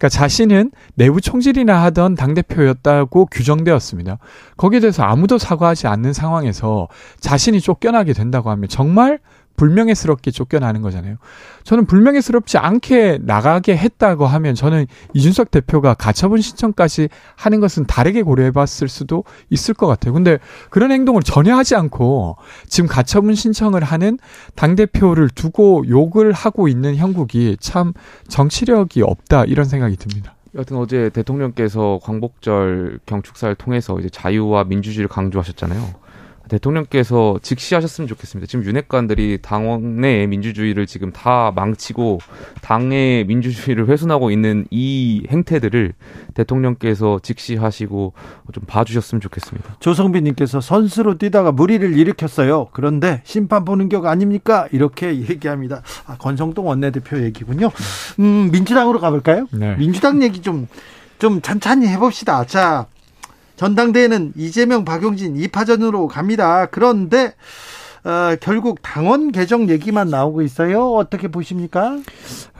그러니까 0.00 0.08
자신은 0.08 0.70
내부 0.94 1.20
총질이나 1.20 1.82
하던 1.84 2.14
당대표였다고 2.14 3.26
규정되었습니다. 3.26 4.16
거기에 4.56 4.80
대해서 4.80 5.02
아무도 5.02 5.36
사과하지 5.36 5.88
않는 5.88 6.14
상황에서 6.14 6.88
자신이 7.20 7.60
쫓겨나게 7.60 8.14
된다고 8.14 8.48
하면 8.48 8.66
정말 8.70 9.18
불명예스럽게 9.56 10.30
쫓겨나는 10.30 10.80
거잖아요. 10.82 11.16
저는 11.64 11.86
불명예스럽지 11.86 12.58
않게 12.58 13.18
나가게 13.22 13.76
했다고 13.76 14.26
하면 14.26 14.54
저는 14.54 14.86
이준석 15.12 15.50
대표가 15.50 15.94
가처분 15.94 16.40
신청까지 16.40 17.08
하는 17.36 17.60
것은 17.60 17.84
다르게 17.86 18.22
고려해 18.22 18.52
봤을 18.52 18.88
수도 18.88 19.24
있을 19.50 19.74
것 19.74 19.86
같아요. 19.86 20.14
근데 20.14 20.38
그런 20.70 20.92
행동을 20.92 21.22
전혀 21.22 21.54
하지 21.56 21.74
않고 21.76 22.36
지금 22.66 22.88
가처분 22.88 23.34
신청을 23.34 23.84
하는 23.84 24.18
당대표를 24.54 25.28
두고 25.28 25.84
욕을 25.88 26.32
하고 26.32 26.68
있는 26.68 26.96
형국이 26.96 27.56
참 27.60 27.92
정치력이 28.28 29.02
없다 29.02 29.44
이런 29.44 29.66
생각이 29.66 29.96
듭니다. 29.96 30.34
여튼 30.54 30.78
어제 30.78 31.10
대통령께서 31.10 32.00
광복절 32.02 32.98
경축사를 33.06 33.54
통해서 33.54 33.98
이제 34.00 34.08
자유와 34.08 34.64
민주주의를 34.64 35.08
강조하셨잖아요. 35.08 36.09
대통령께서 36.50 37.38
직시하셨으면 37.42 38.08
좋겠습니다. 38.08 38.48
지금 38.48 38.64
윤핵관들이 38.64 39.38
당원의 39.40 40.26
민주주의를 40.26 40.86
지금 40.86 41.12
다 41.12 41.52
망치고 41.54 42.18
당의 42.60 43.24
민주주의를 43.24 43.88
훼손하고 43.88 44.30
있는 44.30 44.66
이 44.70 45.24
행태들을 45.30 45.92
대통령께서 46.34 47.20
직시하시고 47.22 48.12
좀 48.52 48.64
봐주셨으면 48.66 49.20
좋겠습니다. 49.20 49.76
조성빈님께서 49.78 50.60
선수로 50.60 51.18
뛰다가 51.18 51.52
무리를 51.52 51.96
일으켰어요. 51.96 52.68
그런데 52.72 53.22
심판 53.24 53.64
보는 53.64 53.88
격 53.88 54.06
아닙니까? 54.06 54.66
이렇게 54.72 55.20
얘기합니다. 55.20 55.82
아, 56.06 56.16
권성동 56.16 56.66
원내대표 56.66 57.22
얘기군요. 57.22 57.70
음, 58.18 58.50
민주당으로 58.50 58.98
가볼까요? 58.98 59.46
네. 59.52 59.76
민주당 59.76 60.22
얘기 60.22 60.42
좀, 60.42 60.66
좀 61.20 61.40
찬찬히 61.40 61.86
해봅시다. 61.86 62.44
자, 62.44 62.86
전당대회는 63.60 64.32
이재명, 64.36 64.86
박용진 64.86 65.34
2파전으로 65.34 66.08
갑니다. 66.08 66.64
그런데, 66.70 67.34
어, 68.04 68.34
결국 68.40 68.78
당원 68.80 69.32
개정 69.32 69.68
얘기만 69.68 70.08
나오고 70.08 70.40
있어요. 70.40 70.94
어떻게 70.94 71.28
보십니까? 71.28 71.98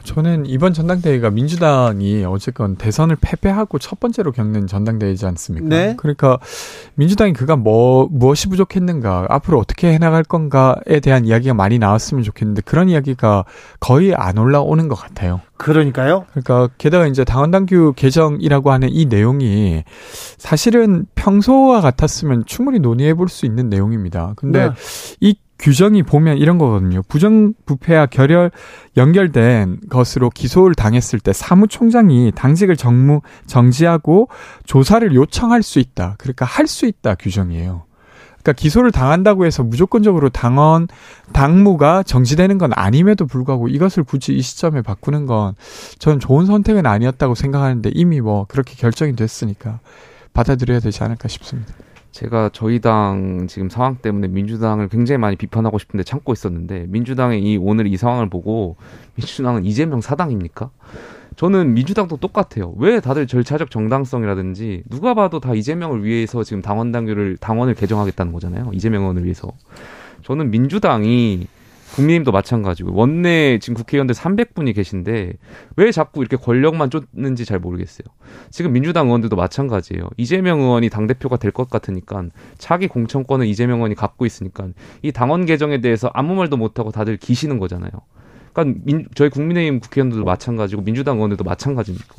저는 0.05 0.47
이번 0.47 0.73
전당대회가 0.73 1.31
민주당이 1.31 2.25
어쨌건 2.25 2.77
대선을 2.77 3.17
패배하고 3.21 3.79
첫 3.79 4.01
번째로 4.01 4.33
겪는 4.33 4.67
전당대회지 4.67 5.27
않습니까? 5.27 5.69
네. 5.69 5.95
그러니까 5.97 6.39
민주당이 6.95 7.33
그가 7.33 7.57
뭐 7.57 8.09
무엇이 8.11 8.49
부족했는가, 8.49 9.27
앞으로 9.29 9.59
어떻게 9.59 9.93
해나갈 9.93 10.25
건가에 10.25 11.01
대한 11.01 11.25
이야기가 11.25 11.55
많이 11.55 11.79
나왔으면 11.79 12.25
좋겠는데 12.25 12.63
그런 12.63 12.89
이야기가 12.89 13.45
거의 13.79 14.15
안 14.15 14.39
올라오는 14.39 14.89
것 14.89 14.95
같아요. 14.95 15.41
그러니까요. 15.57 16.25
그러니까 16.31 16.69
게다가 16.79 17.07
이제 17.07 17.23
당원당규 17.25 17.93
개정이라고 17.95 18.73
하는 18.73 18.89
이 18.91 19.05
내용이 19.05 19.85
사실은 20.39 21.07
평소와 21.15 21.81
같았으면 21.83 22.45
충분히 22.47 22.79
논의해 22.79 23.15
볼 23.15 23.29
수 23.29 23.47
있는 23.47 23.69
내용입니다. 23.69 24.33
근데 24.37 24.69
네. 24.69 24.75
이 25.21 25.37
규정이 25.61 26.03
보면 26.03 26.39
이런 26.39 26.59
거거든요. 26.59 27.03
부정부패와 27.03 28.07
결혈 28.07 28.51
연결된 28.97 29.81
것으로 29.91 30.31
기소를 30.31 30.75
당했을 30.75 31.21
때 31.21 31.33
사무총장이 31.33 32.33
당직을 32.35 32.77
정무 32.77 33.21
정지하고 33.47 34.29
조사를 34.65 35.15
요청할 35.15 35.63
수 35.63 35.79
있다. 35.79 36.17
그러니까 36.19 36.47
할 36.47 36.67
수 36.67 36.87
있다 36.87 37.17
규정이에요. 37.17 37.85
그러니까 38.43 38.53
기소를 38.53 38.91
당한다고 38.91 39.45
해서 39.45 39.63
무조건적으로 39.63 40.31
당원 40.31 40.89
당무가 41.33 42.03
정지되는 42.03 42.59
건 42.59 42.71
아님에도 42.75 43.27
불구하고 43.27 43.69
이것을 43.69 44.05
굳이 44.05 44.35
이 44.35 44.41
시점에 44.41 44.83
바꾸는 44.83 45.27
건 45.27 45.55
저는 45.99 46.21
좋은 46.21 46.47
선택은 46.47 46.87
아니었다고 46.87 47.35
생각하는데 47.35 47.91
이미 47.93 48.21
뭐 48.21 48.47
그렇게 48.49 48.75
결정이 48.77 49.15
됐으니까 49.15 49.81
받아들여야 50.33 50.81
되지 50.81 51.03
않을까 51.05 51.29
싶습니다. 51.29 51.75
제가 52.11 52.51
저희 52.53 52.81
당 52.81 53.47
지금 53.49 53.69
상황 53.69 53.97
때문에 53.97 54.29
민주당을 54.29 54.89
굉장히 54.89 55.19
많이 55.19 55.37
비판하고 55.37 55.79
싶은데 55.79 56.03
참고 56.05 56.33
있었는데 56.33 56.87
민주당의 56.89 57.43
이 57.43 57.57
오늘 57.57 57.87
이 57.87 57.97
상황을 57.97 58.29
보고 58.29 58.77
민주당은 59.15 59.65
이재명 59.65 60.01
사당입니까? 60.01 60.71
저는 61.37 61.73
민주당도 61.75 62.19
똑같아요. 62.19 62.75
왜 62.77 63.01
다들 63.01 63.27
절차적 63.27 63.71
정당성이라든지 63.71 64.83
누가 64.91 65.15
봐도 65.15 65.41
다 65.41 65.55
이재명을 65.55 66.05
위해서 66.05 66.43
지금 66.43 66.61
당원 66.61 66.93
당규를 66.93 67.39
당원을 67.39 67.75
개정하겠다는 67.75 68.33
거잖아요. 68.33 68.71
이재명 68.75 69.03
의원을 69.03 69.25
위해서. 69.25 69.53
저는 70.23 70.51
민주당이 70.51 71.47
국민의힘도 71.97 72.33
마찬가지고 72.33 72.95
원내 72.95 73.59
지금 73.61 73.75
국회의원들 73.75 74.15
300분이 74.15 74.75
계신데 74.75 75.33
왜 75.77 75.93
자꾸 75.93 76.21
이렇게 76.21 76.37
권력만 76.37 76.91
쫓는지 76.91 77.45
잘 77.45 77.59
모르겠어요. 77.59 78.05
지금 78.51 78.73
민주당 78.73 79.07
의원들도 79.07 79.35
마찬가지예요. 79.37 80.09
이재명 80.17 80.61
의원이 80.61 80.89
당 80.89 81.07
대표가 81.07 81.37
될 81.37 81.51
것 81.51 81.69
같으니까 81.69 82.27
차기 82.59 82.87
공천권을 82.87 83.47
이재명 83.47 83.79
의원이 83.79 83.97
갖고 83.97 84.25
있으니까 84.25 84.69
이 85.03 85.11
당원 85.11 85.47
개정에 85.47 85.81
대해서 85.81 86.11
아무 86.15 86.35
말도 86.35 86.57
못 86.57 86.79
하고 86.79 86.93
다들 86.93 87.17
기시는 87.17 87.59
거잖아요. 87.59 87.91
그러니까 88.53 88.81
민, 88.85 89.07
저희 89.15 89.31
국민의힘 89.31 89.81
국회의원들도 89.81 90.25
마찬가지고 90.25 90.83
민주당 90.83 91.17
의원들도 91.17 91.45
마찬가지니까 91.45 92.15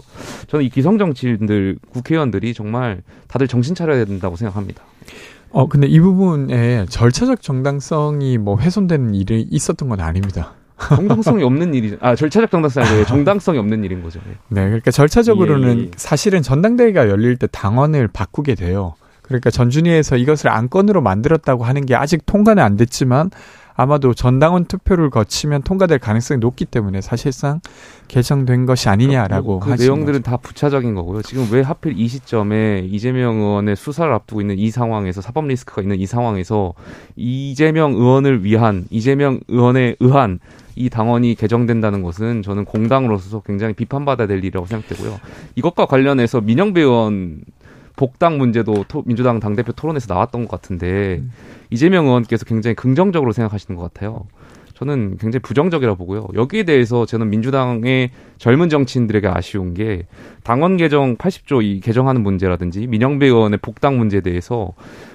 저는 0.48 0.66
이 0.66 0.70
기성 0.70 0.98
정치인들 0.98 1.78
국회의원들이 1.92 2.54
정말 2.54 3.04
다들 3.28 3.48
정신 3.48 3.74
차려야 3.76 4.06
된다고 4.06 4.36
생각합니다. 4.36 4.84
어, 5.52 5.68
근데 5.68 5.88
이 5.88 6.00
부분에 6.00 6.86
절차적 6.88 7.42
정당성이 7.42 8.38
뭐 8.38 8.58
훼손되는 8.58 9.14
일이 9.16 9.46
있었던 9.50 9.90
건 9.90 10.00
아닙니다. 10.00 10.54
정당성이 10.96 11.44
없는 11.44 11.74
일이 11.74 11.98
아 12.02 12.16
절차적 12.16 12.50
정당성이 12.50 12.88
아니고 12.88 13.06
정당성이 13.06 13.60
없는 13.60 13.84
일인 13.84 14.02
거죠. 14.02 14.20
네, 14.48 14.64
그러니까 14.66 14.90
절차적으로는 14.92 15.78
예, 15.78 15.84
예. 15.84 15.92
사실은 15.96 16.42
전당대회가 16.42 17.10
열릴 17.10 17.38
때 17.38 17.48
당원을 17.52 18.08
바꾸게 18.08 18.56
돼요. 18.56 18.96
그러니까 19.22 19.50
전준위에서 19.50 20.18
이것을 20.18 20.50
안건으로 20.50 21.02
만들었다고 21.02 21.64
하는 21.64 21.86
게 21.86 21.96
아직 21.96 22.26
통과는 22.26 22.62
안 22.62 22.76
됐지만 22.76 23.30
아마도 23.82 24.14
전당원 24.14 24.66
투표를 24.66 25.10
거치면 25.10 25.64
통과될 25.64 25.98
가능성이 25.98 26.40
높기 26.40 26.66
때문에 26.66 27.02
사실상 27.02 27.60
개정된 28.08 28.68
것이 28.68 28.90
아니냐라고 28.90 29.60
그 29.60 29.72
하시는 29.72 29.92
내용들은 29.94 30.22
다 30.22 30.38
부차적인 30.38 30.94
거고요. 30.94 31.24
지금 31.24 31.48
왜 31.52 31.62
하필 31.62 31.98
이 31.98 32.08
시점에 32.08 32.86
이재명 32.88 33.38
의원의 33.38 33.76
수사를 33.76 34.12
앞두고 34.14 34.42
있는 34.42 34.60
이 34.60 34.70
상황에서 34.70 35.22
사법 35.22 35.48
리스크가 35.48 35.82
있는 35.82 36.00
이 36.00 36.06
상황에서 36.06 36.74
이재명 37.16 37.94
의원을 37.94 38.44
위한 38.44 38.86
이재명 38.92 39.40
의원에 39.48 39.96
의한 40.00 40.40
이 40.76 40.90
당원이 40.90 41.36
개정된다는 41.36 42.04
것은 42.04 42.44
저는 42.44 42.66
공당으로서 42.66 43.42
굉장히 43.42 43.74
비판받아야 43.74 44.28
될 44.28 44.38
일이라고 44.40 44.68
생각되고요. 44.68 45.20
이것과 45.56 45.86
관련해서 45.88 46.40
민영배 46.42 46.82
의원 46.82 47.42
복당 47.96 48.38
문제도 48.38 48.86
토- 48.88 49.04
민주당 49.06 49.40
당대표 49.40 49.72
토론에서 49.74 50.14
나왔던 50.14 50.48
것 50.48 50.62
같은데 50.62 51.18
음. 51.22 51.32
이재명 51.72 52.06
의원께서 52.06 52.46
굉장히 52.46 52.76
긍정적으로 52.76 53.32
생각하시는 53.32 53.76
것 53.76 53.92
같아요. 53.92 54.28
저는 54.76 55.18
굉장히 55.20 55.42
부정적이라 55.44 55.94
보고요. 55.94 56.28
여기에 56.34 56.64
대해서 56.64 57.06
저는 57.06 57.30
민주당의 57.30 58.10
젊은 58.40 58.68
정치인들에게 58.68 59.28
아쉬운 59.28 59.76
게 59.76 60.08
당원 60.44 60.76
개정 60.76 61.18
80조 61.18 61.64
이 61.64 61.80
개정하는 61.82 62.24
문제라든지 62.24 62.88
민영배 62.88 63.28
의원의 63.28 63.60
복당 63.62 64.00
문제에 64.00 64.22
대해서 64.22 64.74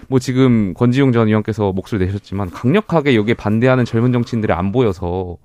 뭐 0.09 0.21
지금 0.21 0.73
권지웅 0.75 1.11
전 1.11 1.27
의원께서 1.27 1.73
목소리 1.73 2.07
내셨지만 2.07 2.51
강력하게 2.51 3.17
여기에 3.17 3.35
반대하는 3.35 3.85
젊은 3.85 4.13
정치인들이 4.13 4.53
안 4.53 4.71
보여서 4.71 5.37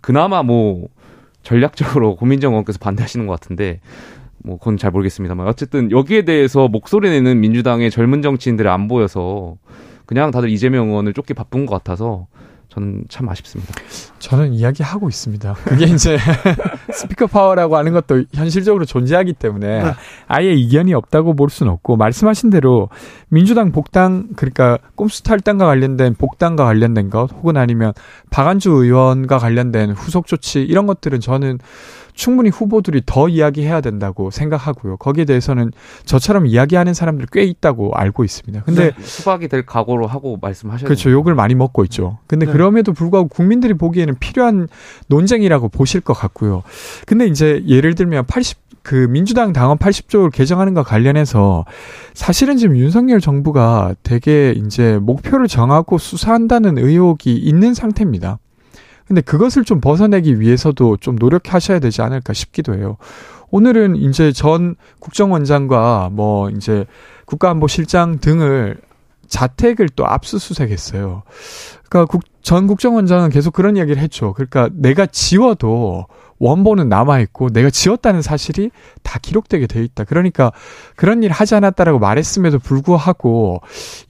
그나마 0.00 0.42
뭐 0.42 0.88
전략적으로 1.42 2.16
고민정 2.16 2.52
의원께서 2.52 2.78
반대하시는 2.78 3.26
것 3.26 3.38
같은데 3.38 3.80
뭐 4.38 4.58
그건 4.58 4.78
잘 4.78 4.90
모르겠습니다만 4.90 5.46
어쨌든 5.46 5.90
여기에 5.90 6.22
대해서 6.22 6.66
목소리 6.68 7.10
내는 7.10 7.40
민주당의 7.40 7.90
젊은 7.90 8.22
정치인들이 8.22 8.68
안 8.68 8.88
보여서 8.88 9.56
그냥 10.06 10.30
다들 10.30 10.48
이재명 10.48 10.88
의원을 10.88 11.12
쫓기 11.12 11.34
바쁜 11.34 11.66
것 11.66 11.74
같아서 11.74 12.26
저는 12.76 13.04
참 13.08 13.26
아쉽습니다. 13.28 13.72
저는 14.18 14.52
이야기하고 14.52 15.08
있습니다. 15.08 15.54
그게 15.64 15.86
이제 15.86 16.18
스피커 16.92 17.26
파워라고 17.28 17.76
하는 17.76 17.92
것도 17.92 18.24
현실적으로 18.34 18.84
존재하기 18.84 19.32
때문에 19.34 19.82
아예 20.26 20.52
이견이 20.52 20.92
없다고 20.92 21.34
볼 21.34 21.48
수는 21.48 21.72
없고 21.72 21.96
말씀하신 21.96 22.50
대로 22.50 22.90
민주당 23.28 23.72
복당 23.72 24.28
그러니까 24.36 24.78
꼼수 24.94 25.22
탈당과 25.22 25.64
관련된 25.64 26.14
복당과 26.16 26.64
관련된 26.64 27.08
것 27.08 27.32
혹은 27.32 27.56
아니면 27.56 27.94
박안주 28.30 28.70
의원과 28.70 29.38
관련된 29.38 29.92
후속 29.92 30.26
조치 30.26 30.60
이런 30.62 30.86
것들은 30.86 31.20
저는 31.20 31.58
충분히 32.16 32.48
후보들이 32.48 33.02
더 33.06 33.28
이야기해야 33.28 33.80
된다고 33.80 34.30
생각하고요. 34.30 34.96
거기에 34.96 35.24
대해서는 35.26 35.70
저처럼 36.06 36.46
이야기하는 36.46 36.94
사람들이 36.94 37.28
꽤 37.30 37.44
있다고 37.44 37.92
알고 37.94 38.24
있습니다. 38.24 38.64
근데 38.64 38.90
네, 38.90 39.02
수박이 39.02 39.48
될 39.48 39.64
각오로 39.64 40.06
하고 40.06 40.38
말씀하셔야 40.40 40.86
그렇죠. 40.86 41.10
욕을 41.10 41.34
많이 41.34 41.54
먹고 41.54 41.84
있죠. 41.84 42.18
근데 42.26 42.46
네. 42.46 42.52
그럼에도 42.52 42.92
불구하고 42.92 43.28
국민들이 43.28 43.74
보기에는 43.74 44.16
필요한 44.18 44.66
논쟁이라고 45.08 45.68
보실 45.68 46.00
것 46.00 46.14
같고요. 46.14 46.62
근데 47.06 47.26
이제 47.26 47.62
예를 47.68 47.94
들면 47.94 48.24
80, 48.26 48.58
그 48.82 49.06
민주당 49.10 49.52
당원 49.52 49.76
80조를 49.76 50.32
개정하는 50.32 50.72
것 50.72 50.82
관련해서 50.84 51.66
사실은 52.14 52.56
지금 52.56 52.78
윤석열 52.78 53.20
정부가 53.20 53.94
되게 54.02 54.52
이제 54.52 54.98
목표를 55.02 55.48
정하고 55.48 55.98
수사한다는 55.98 56.78
의혹이 56.78 57.36
있는 57.36 57.74
상태입니다. 57.74 58.38
근데 59.06 59.20
그것을 59.20 59.64
좀 59.64 59.80
벗어내기 59.80 60.40
위해서도 60.40 60.96
좀 60.98 61.16
노력하셔야 61.16 61.78
되지 61.78 62.02
않을까 62.02 62.32
싶기도 62.32 62.74
해요. 62.74 62.96
오늘은 63.50 63.96
이제 63.96 64.32
전 64.32 64.74
국정원장과 64.98 66.10
뭐 66.12 66.50
이제 66.50 66.86
국가안보실장 67.26 68.18
등을 68.18 68.78
자택을 69.28 69.88
또 69.90 70.06
압수수색했어요. 70.06 71.22
그러니까 71.88 72.10
국, 72.10 72.22
전 72.42 72.66
국정원장은 72.66 73.30
계속 73.30 73.52
그런 73.52 73.76
이야기를 73.76 74.00
했죠. 74.00 74.32
그러니까 74.32 74.68
내가 74.72 75.06
지워도 75.06 76.06
원본은 76.38 76.88
남아있고 76.88 77.50
내가 77.50 77.70
지웠다는 77.70 78.22
사실이 78.22 78.70
다 79.02 79.18
기록되게 79.20 79.66
돼 79.66 79.82
있다. 79.82 80.04
그러니까 80.04 80.52
그런 80.94 81.22
일 81.22 81.32
하지 81.32 81.54
않았다라고 81.54 81.98
말했음에도 81.98 82.58
불구하고 82.58 83.60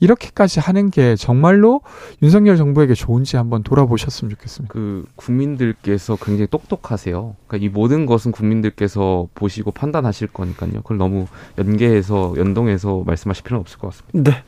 이렇게까지 0.01 0.61
하는 0.61 0.91
게 0.91 1.17
정말로 1.17 1.83
윤석열 2.23 2.57
정부에게 2.57 2.95
좋은지 2.95 3.37
한번 3.37 3.63
돌아보셨으면 3.63 4.31
좋겠습니다. 4.31 4.73
그 4.73 5.05
국민들께서 5.17 6.17
굉장히 6.17 6.49
똑똑하세요. 6.49 7.37
그러니까 7.47 7.65
이 7.65 7.69
모든 7.69 8.07
것은 8.07 8.33
국민들께서 8.33 9.29
보시고 9.35 9.71
판단하실 9.71 10.29
거니까요. 10.29 10.83
그걸 10.83 10.99
너무 10.99 11.27
연계해서 11.59 12.35
연동해서 12.37 13.03
말씀하실 13.07 13.45
필요는 13.45 13.61
없을 13.61 13.79
것 13.79 13.91
같습니다. 13.91 14.31
네. 14.31 14.43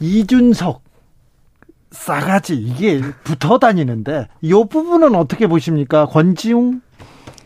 이준석 0.00 0.82
싸가지 1.94 2.54
이게 2.54 3.00
붙어 3.22 3.58
다니는데 3.58 4.28
이 4.42 4.52
부분은 4.52 5.14
어떻게 5.14 5.46
보십니까? 5.46 6.06
권지웅 6.06 6.80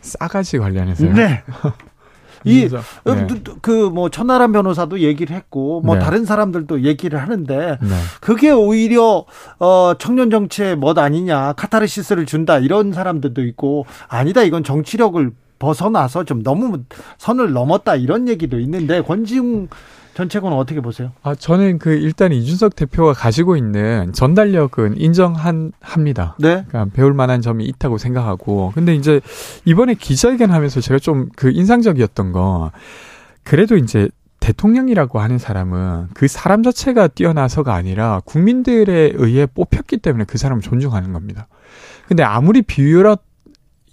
싸가지 0.01 0.59
관련해서요. 0.59 1.13
네. 1.13 1.43
이 2.45 2.63
이준석, 2.63 2.85
네. 3.05 3.27
그뭐 3.61 4.11
천하람 4.11 4.53
변호사도 4.53 5.01
얘기를 5.01 5.35
했고 5.37 5.81
뭐 5.81 5.97
네. 5.97 6.01
다른 6.01 6.25
사람들도 6.25 6.83
얘기를 6.83 7.21
하는데 7.21 7.79
네. 7.81 7.89
그게 8.21 8.53
오히려 8.53 9.25
어 9.59 9.95
청년 9.99 10.31
정치의 10.31 10.77
멋 10.77 10.99
아니냐 10.99 11.55
카타르시스를 11.55 12.27
준다 12.27 12.59
이런 12.59 12.93
사람들도 12.93 13.43
있고 13.43 13.87
아니다 14.07 14.45
이건 14.45 14.63
정치력을 14.63 15.33
벗어나서 15.59 16.25
좀 16.25 16.45
너무 16.45 16.85
선을 17.19 17.53
넘었다 17.53 17.97
이런 17.97 18.29
얘기도 18.29 18.61
있는데 18.61 19.03
권지웅 19.03 19.69
전체고는 20.19 20.57
어떻게 20.57 20.81
보세요? 20.81 21.13
아, 21.23 21.37
저는 21.37 21.79
그 21.79 21.91
일단 21.93 22.33
이준석 22.33 22.75
대표가 22.75 23.13
가지고 23.13 23.57
있는 23.57 24.13
전달력은 24.13 25.01
인정한 25.01 25.71
합니다. 25.81 26.35
네. 26.41 26.65
그러니까 26.67 26.87
배울 26.93 27.15
만한 27.15 27.41
점이 27.41 27.65
있다고 27.65 27.99
생각하고. 27.99 28.73
근데 28.75 28.97
이제 28.97 29.21
이번에 29.65 29.95
기자회견 29.95 30.51
하면서 30.51 30.81
제가 30.81 30.99
좀 30.99 31.29
그 31.37 31.51
인상적이었던 31.51 32.33
거 32.33 32.73
그래도 33.45 33.77
이제 33.77 34.09
대통령이라고 34.41 35.21
하는 35.21 35.39
사람은 35.39 36.09
그 36.15 36.27
사람 36.27 36.65
자체가 36.65 37.09
뛰어나서가 37.09 37.75
아니라 37.75 38.21
국민들에 38.25 39.13
의해 39.15 39.47
뽑혔기 39.47 39.99
때문에 39.99 40.25
그 40.25 40.37
사람을 40.37 40.63
존중하는 40.63 41.13
겁니다. 41.13 41.47
근데 42.09 42.25
아무리 42.25 42.63
비유였 42.63 43.21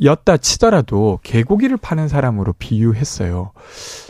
였다 0.03 0.37
치더라도 0.37 1.19
개고기를 1.23 1.77
파는 1.77 2.07
사람으로 2.07 2.53
비유했어요. 2.59 3.51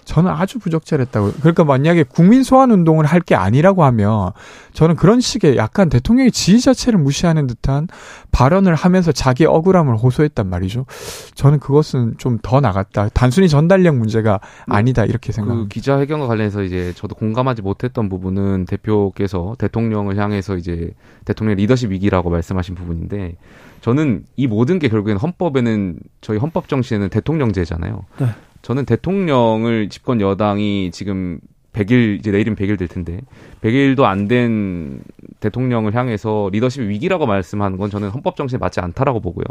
저는 0.06 0.32
아주 0.32 0.60
부적절했다고. 0.60 1.34
그러니까 1.40 1.64
만약에 1.64 2.04
국민 2.04 2.44
소환 2.44 2.72
운동을 2.72 3.06
할 3.06 3.26
게 3.26 3.34
아니라고 3.34 3.84
하면 3.86 4.32
저는 4.74 4.96
그런 4.96 5.20
식의 5.20 5.58
약간 5.58 5.90
대통령의 5.90 6.32
지위 6.32 6.60
자체를 6.60 7.00
무시하는 7.00 7.48
듯한 7.48 7.88
발언을 8.32 8.76
하면서 8.76 9.12
자기 9.12 9.46
억울함을 9.46 9.96
호소했단 9.98 10.48
말이죠. 10.48 10.86
저는 11.34 11.60
그것은 11.60 12.16
좀 12.18 12.38
더 12.44 12.60
나갔다. 12.60 13.10
단순히 13.14 13.50
전달력 13.50 13.96
문제가 13.96 14.40
아니다 14.68 15.06
이렇게 15.06 15.28
그 15.28 15.34
생각합니다. 15.34 15.70
기자회견과 15.74 16.28
관련해서 16.28 16.62
이제 16.62 16.94
저도 16.96 17.16
공감하지 17.16 17.64
못했던 17.64 18.10
부분은 18.10 18.66
대표께서 18.66 19.56
대통령을 19.58 20.18
향해서 20.18 20.58
이제 20.58 20.92
대통령 21.24 21.56
리더십 21.56 21.90
위기라고 21.92 22.30
말씀하신 22.30 22.76
부분인데 22.76 23.38
저는 23.86 24.24
이 24.36 24.48
모든 24.48 24.80
게 24.80 24.88
결국에는 24.88 25.20
헌법에는 25.20 26.00
저희 26.20 26.40
헌법 26.40 26.68
정신에는 26.68 27.10
대통령제잖아요. 27.10 28.04
네. 28.20 28.26
저는 28.64 28.84
대통령을 28.84 29.90
집권 29.90 30.22
여당이 30.22 30.90
지금 30.90 31.40
100일 31.76 32.20
이제 32.20 32.32
내일은 32.32 32.56
100일 32.56 32.80
될 32.80 32.88
텐데 32.88 33.20
100일도 33.62 34.04
안 34.04 34.28
된 34.28 35.02
대통령을 35.40 35.94
향해서 35.94 36.50
리더십 36.52 36.82
위기라고 36.84 37.26
말씀하는 37.28 37.78
건 37.78 37.90
저는 37.92 38.10
헌법 38.10 38.36
정신에 38.36 38.58
맞지 38.58 38.80
않다라고 38.80 39.20
보고요. 39.20 39.44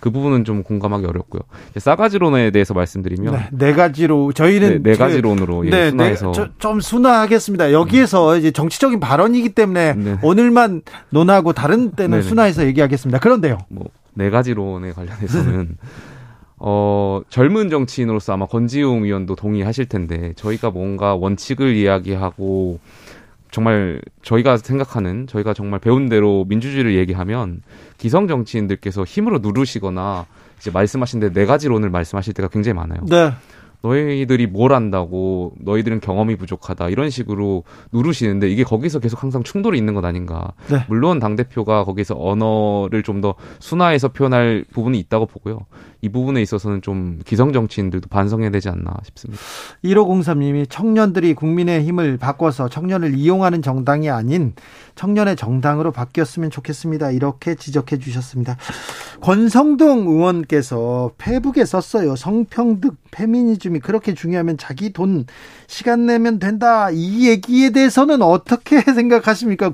그 0.00 0.10
부분은 0.10 0.44
좀 0.44 0.62
공감하기 0.62 1.04
어렵고요. 1.04 1.42
싸가지론에 1.76 2.50
대해서 2.52 2.72
말씀드리면 2.74 3.32
네, 3.34 3.48
네 3.52 3.72
가지로 3.74 4.32
저희는 4.32 4.82
네, 4.82 4.92
네 4.92 4.96
가지론으로 4.96 5.66
예, 5.66 5.70
네, 5.70 5.90
순화해서 5.90 6.26
네, 6.28 6.32
저- 6.32 6.48
좀 6.58 6.80
순화하겠습니다. 6.80 7.72
여기에서 7.72 8.36
이제 8.38 8.50
정치적인 8.52 9.00
발언이기 9.00 9.50
때문에 9.50 9.92
네. 9.94 10.16
오늘만 10.22 10.82
논하고 11.10 11.52
다른 11.52 11.90
때는 11.90 12.18
네네. 12.18 12.22
순화해서 12.22 12.64
얘기하겠습니다. 12.66 13.18
그런데요. 13.18 13.58
뭐 13.68 13.86
네 14.16 14.30
가지론에 14.30 14.92
관련해서는 14.92 15.76
어 16.66 17.20
젊은 17.28 17.68
정치인으로서 17.68 18.32
아마 18.32 18.46
권지웅 18.46 19.04
의원도 19.04 19.36
동의하실 19.36 19.84
텐데 19.84 20.32
저희가 20.36 20.70
뭔가 20.70 21.14
원칙을 21.14 21.76
이야기하고 21.76 22.78
정말 23.50 24.00
저희가 24.22 24.56
생각하는 24.56 25.26
저희가 25.26 25.52
정말 25.52 25.78
배운 25.78 26.08
대로 26.08 26.46
민주주의를 26.48 26.94
얘기하면 26.94 27.60
기성 27.98 28.26
정치인들께서 28.28 29.04
힘으로 29.04 29.40
누르시거나 29.40 30.24
이제 30.58 30.70
말씀하신 30.70 31.20
데네 31.20 31.44
가지론을 31.44 31.90
말씀하실 31.90 32.32
때가 32.32 32.48
굉장히 32.48 32.76
많아요. 32.76 33.04
네. 33.10 33.32
너희들이 33.84 34.46
뭘 34.46 34.72
안다고 34.72 35.52
너희들은 35.60 36.00
경험이 36.00 36.36
부족하다 36.36 36.88
이런 36.88 37.10
식으로 37.10 37.64
누르시는데 37.92 38.48
이게 38.50 38.64
거기서 38.64 38.98
계속 38.98 39.22
항상 39.22 39.42
충돌이 39.42 39.76
있는 39.76 39.92
것 39.92 40.04
아닌가 40.04 40.52
네. 40.70 40.84
물론 40.88 41.18
당 41.20 41.36
대표가 41.36 41.84
거기서 41.84 42.16
언어를 42.18 43.02
좀 43.02 43.14
더 43.24 43.36
순화해서 43.60 44.08
표현할 44.08 44.64
부분이 44.72 44.98
있다고 44.98 45.26
보고요 45.26 45.60
이 46.02 46.08
부분에 46.08 46.42
있어서는 46.42 46.82
좀 46.82 47.20
기성 47.24 47.52
정치인들도 47.52 48.08
반성해야 48.08 48.50
되지 48.50 48.68
않나 48.68 48.92
싶습니다 49.04 49.40
1503님이 49.84 50.68
청년들이 50.68 51.34
국민의 51.34 51.84
힘을 51.84 52.18
바꿔서 52.18 52.68
청년을 52.68 53.14
이용하는 53.14 53.62
정당이 53.62 54.10
아닌 54.10 54.52
청년의 54.94 55.36
정당으로 55.36 55.92
바뀌었으면 55.92 56.50
좋겠습니다. 56.50 57.10
이렇게 57.10 57.54
지적해 57.54 57.98
주셨습니다. 57.98 58.56
권성동 59.20 60.06
의원께서 60.06 61.10
페북에 61.18 61.64
썼어요. 61.64 62.16
성평등, 62.16 62.90
페미니즘이 63.14 63.80
그렇게 63.80 64.12
중요하면 64.12 64.58
자기 64.58 64.92
돈 64.92 65.24
시간 65.68 66.06
내면 66.06 66.38
된다. 66.38 66.90
이 66.90 67.28
얘기에 67.28 67.70
대해서는 67.70 68.20
어떻게 68.22 68.80
생각하십니까? 68.92 69.72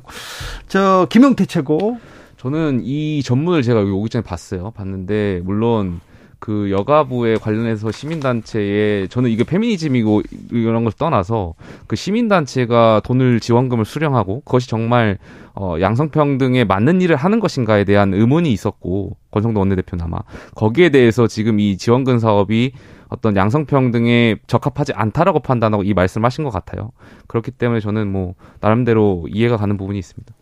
저 0.69 1.07
김용태 1.11 1.47
최고. 1.47 1.99
저는 2.37 2.83
이 2.85 3.23
전문을 3.23 3.62
제가 3.62 3.81
여기 3.81 3.91
오기 3.91 4.09
전에 4.09 4.23
봤어요 4.23 4.71
봤는데 4.71 5.43
물론 5.45 6.01
그 6.41 6.71
여가부에 6.71 7.37
관련해서 7.37 7.93
시민단체에 7.93 9.09
저는 9.09 9.31
이게 9.31 9.45
페미니즘이고 9.45 10.23
이런 10.51 10.85
걸 10.85 10.93
떠나서 10.95 11.55
그 11.87 11.97
시민단체가 11.97 13.03
돈을 13.05 13.41
지원금을 13.41 13.85
수령하고 13.85 14.41
그것이 14.41 14.69
정말 14.69 15.19
어 15.55 15.77
양성평등에 15.79 16.65
맞는 16.65 17.03
일을 17.03 17.15
하는 17.17 17.41
것인가에 17.41 17.85
대한 17.85 18.15
의문이 18.15 18.51
있었고 18.53 19.19
권성동 19.31 19.61
원내대표는 19.61 20.07
아마 20.07 20.19
거기에 20.55 20.89
대해서 20.89 21.27
지금 21.27 21.61
이 21.61 21.77
지원금 21.77 22.19
사업이 22.19 22.73
어떤 23.11 23.37
양성평등에 23.37 24.37
적합하지 24.47 24.93
않다라고 24.95 25.41
판단하고 25.41 25.82
이 25.82 25.93
말씀하신 25.95 26.45
것 26.45 26.51
같아요. 26.51 26.93
그렇기 27.27 27.51
때문에 27.51 27.81
저는 27.81 28.11
뭐 28.11 28.35
나름대로 28.61 29.27
이해가 29.28 29.57
가는 29.57 29.77
부분이 29.77 29.99
있습니다. 29.99 30.32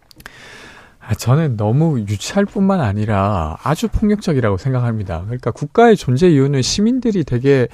아, 1.01 1.15
저는 1.15 1.57
너무 1.57 2.01
유치할 2.01 2.45
뿐만 2.45 2.81
아니라 2.81 3.57
아주 3.63 3.89
폭력적이라고 3.89 4.59
생각합니다. 4.59 5.23
그러니까 5.25 5.51
국가의 5.51 5.97
존재 5.97 6.29
이유는 6.29 6.61
시민들이 6.61 7.25
되게 7.25 7.69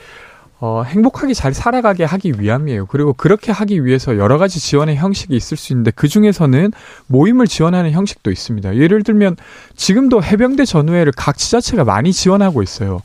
어, 0.61 0.85
행복하게 0.85 1.35
잘 1.35 1.53
살아가게 1.53 2.05
하기 2.05 2.35
위함이에요. 2.39 2.87
그리고 2.87 3.12
그렇게 3.12 3.51
하기 3.51 3.85
위해서 3.85 4.16
여러 4.16 4.39
가지 4.39 4.61
지원의 4.61 4.97
형식이 4.97 5.35
있을 5.35 5.57
수 5.57 5.73
있는데 5.73 5.91
그 5.91 6.07
중에서는 6.07 6.71
모임을 7.09 7.49
지원하는 7.49 7.91
형식도 7.91 8.31
있습니다. 8.31 8.77
예를 8.77 9.03
들면 9.03 9.37
지금도 9.75 10.23
해병대 10.23 10.65
전우회를 10.65 11.12
각 11.16 11.37
지자체가 11.37 11.85
많이 11.85 12.12
지원하고 12.12 12.62
있어요. 12.62 13.03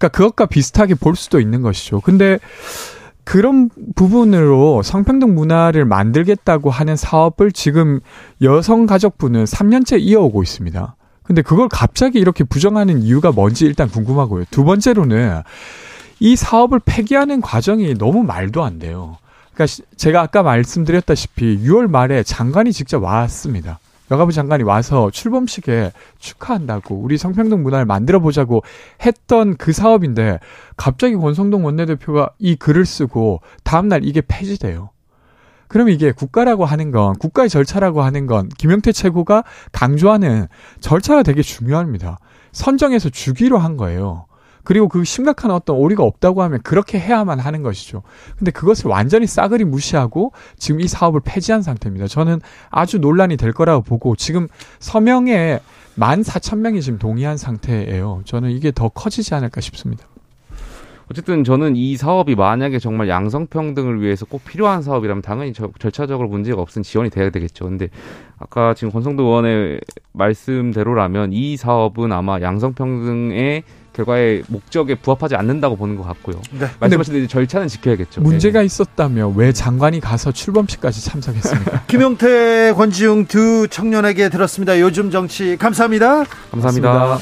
그러니까 0.00 0.08
그것과 0.08 0.46
비슷하게 0.46 0.94
볼 0.94 1.14
수도 1.14 1.40
있는 1.40 1.60
것이죠. 1.60 2.00
근데 2.00 2.38
그런 3.24 3.68
부분으로 3.94 4.82
성평등 4.82 5.34
문화를 5.34 5.84
만들겠다고 5.84 6.70
하는 6.70 6.96
사업을 6.96 7.52
지금 7.52 8.00
여성 8.42 8.86
가족부는 8.86 9.44
3년째 9.44 10.00
이어오고 10.00 10.42
있습니다. 10.42 10.96
근데 11.22 11.42
그걸 11.42 11.68
갑자기 11.68 12.18
이렇게 12.18 12.42
부정하는 12.44 13.02
이유가 13.02 13.30
뭔지 13.30 13.66
일단 13.66 13.88
궁금하고요. 13.88 14.46
두 14.50 14.64
번째로는 14.64 15.42
이 16.18 16.34
사업을 16.34 16.80
폐기하는 16.84 17.40
과정이 17.42 17.94
너무 17.94 18.24
말도 18.24 18.64
안 18.64 18.78
돼요. 18.78 19.18
그러니까 19.52 19.66
시- 19.66 19.82
제가 19.96 20.22
아까 20.22 20.42
말씀드렸다시피 20.42 21.60
6월 21.62 21.88
말에 21.88 22.22
장관이 22.22 22.72
직접 22.72 23.02
왔습니다. 23.02 23.78
여가부 24.10 24.32
장관이 24.32 24.64
와서 24.64 25.10
출범식에 25.10 25.92
축하한다고 26.18 26.96
우리 26.96 27.16
성평등 27.16 27.62
문화를 27.62 27.86
만들어 27.86 28.18
보자고 28.20 28.62
했던 29.04 29.56
그 29.56 29.72
사업인데 29.72 30.40
갑자기 30.76 31.14
권성동 31.14 31.64
원내대표가 31.64 32.30
이 32.38 32.56
글을 32.56 32.86
쓰고 32.86 33.40
다음날 33.62 34.04
이게 34.04 34.20
폐지돼요. 34.20 34.90
그럼 35.68 35.88
이게 35.88 36.10
국가라고 36.10 36.64
하는 36.64 36.90
건 36.90 37.14
국가의 37.14 37.48
절차라고 37.48 38.02
하는 38.02 38.26
건 38.26 38.48
김영태 38.48 38.90
최고가 38.90 39.44
강조하는 39.70 40.48
절차가 40.80 41.22
되게 41.22 41.42
중요합니다. 41.42 42.18
선정해서 42.50 43.08
주기로 43.08 43.58
한 43.58 43.76
거예요. 43.76 44.26
그리고 44.70 44.86
그 44.86 45.02
심각한 45.02 45.50
어떤 45.50 45.74
오리가 45.74 46.04
없다고 46.04 46.44
하면 46.44 46.60
그렇게 46.62 47.00
해야만 47.00 47.40
하는 47.40 47.64
것이죠. 47.64 48.04
근데 48.38 48.52
그것을 48.52 48.88
완전히 48.88 49.26
싸그리 49.26 49.64
무시하고 49.64 50.30
지금 50.58 50.80
이 50.80 50.86
사업을 50.86 51.22
폐지한 51.24 51.60
상태입니다. 51.62 52.06
저는 52.06 52.40
아주 52.70 53.00
논란이 53.00 53.36
될 53.36 53.52
거라고 53.52 53.82
보고 53.82 54.14
지금 54.14 54.46
서명에 54.78 55.58
14,000명이 55.98 56.82
지금 56.82 57.00
동의한 57.00 57.36
상태예요. 57.36 58.20
저는 58.24 58.52
이게 58.52 58.70
더 58.70 58.88
커지지 58.90 59.34
않을까 59.34 59.60
싶습니다. 59.60 60.04
어쨌든 61.10 61.42
저는 61.42 61.74
이 61.74 61.96
사업이 61.96 62.36
만약에 62.36 62.78
정말 62.78 63.08
양성평등을 63.08 64.00
위해서 64.00 64.24
꼭 64.24 64.44
필요한 64.44 64.82
사업이라면 64.82 65.22
당연히 65.22 65.52
저- 65.52 65.72
절차적으로 65.80 66.28
문제가 66.28 66.62
없은 66.62 66.84
지원이 66.84 67.10
돼야 67.10 67.30
되겠죠. 67.30 67.64
근데 67.64 67.88
아까 68.38 68.74
지금 68.74 68.92
권성도 68.92 69.24
의원의 69.24 69.80
말씀대로라면 70.12 71.32
이 71.32 71.56
사업은 71.56 72.12
아마 72.12 72.40
양성평등의 72.40 73.64
결과의 73.92 74.44
목적에 74.48 74.94
부합하지 74.94 75.34
않는다고 75.34 75.76
보는 75.76 75.96
것 75.96 76.04
같고요. 76.04 76.40
네. 76.52 76.66
말씀하신 76.78 77.14
대로 77.14 77.26
절차는 77.26 77.68
지켜야겠죠. 77.68 78.20
문제가 78.20 78.62
있었다면 78.62 79.34
왜 79.36 79.52
장관이 79.52 80.00
가서 80.00 80.32
출범식까지 80.32 81.04
참석했습니까? 81.04 81.84
김용태, 81.88 82.72
권지웅 82.76 83.26
두 83.26 83.66
청년에게 83.68 84.28
들었습니다. 84.28 84.80
요즘 84.80 85.10
정치 85.10 85.56
감사합니다. 85.56 86.24
감사합니다. 86.50 87.18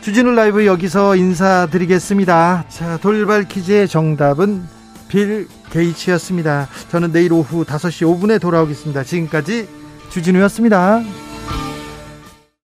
주진우 0.00 0.32
라이브 0.32 0.66
여기서 0.66 1.16
인사드리겠습니다. 1.16 2.66
자, 2.68 2.98
돌발 2.98 3.44
퀴즈의 3.48 3.88
정답은 3.88 4.64
빌 5.08 5.48
게이츠였습니다. 5.70 6.68
저는 6.90 7.12
내일 7.12 7.32
오후 7.32 7.64
5시 7.64 8.04
5분에 8.06 8.40
돌아오겠습니다. 8.40 9.04
지금까지 9.04 9.66
주진우였습니다. 10.10 11.02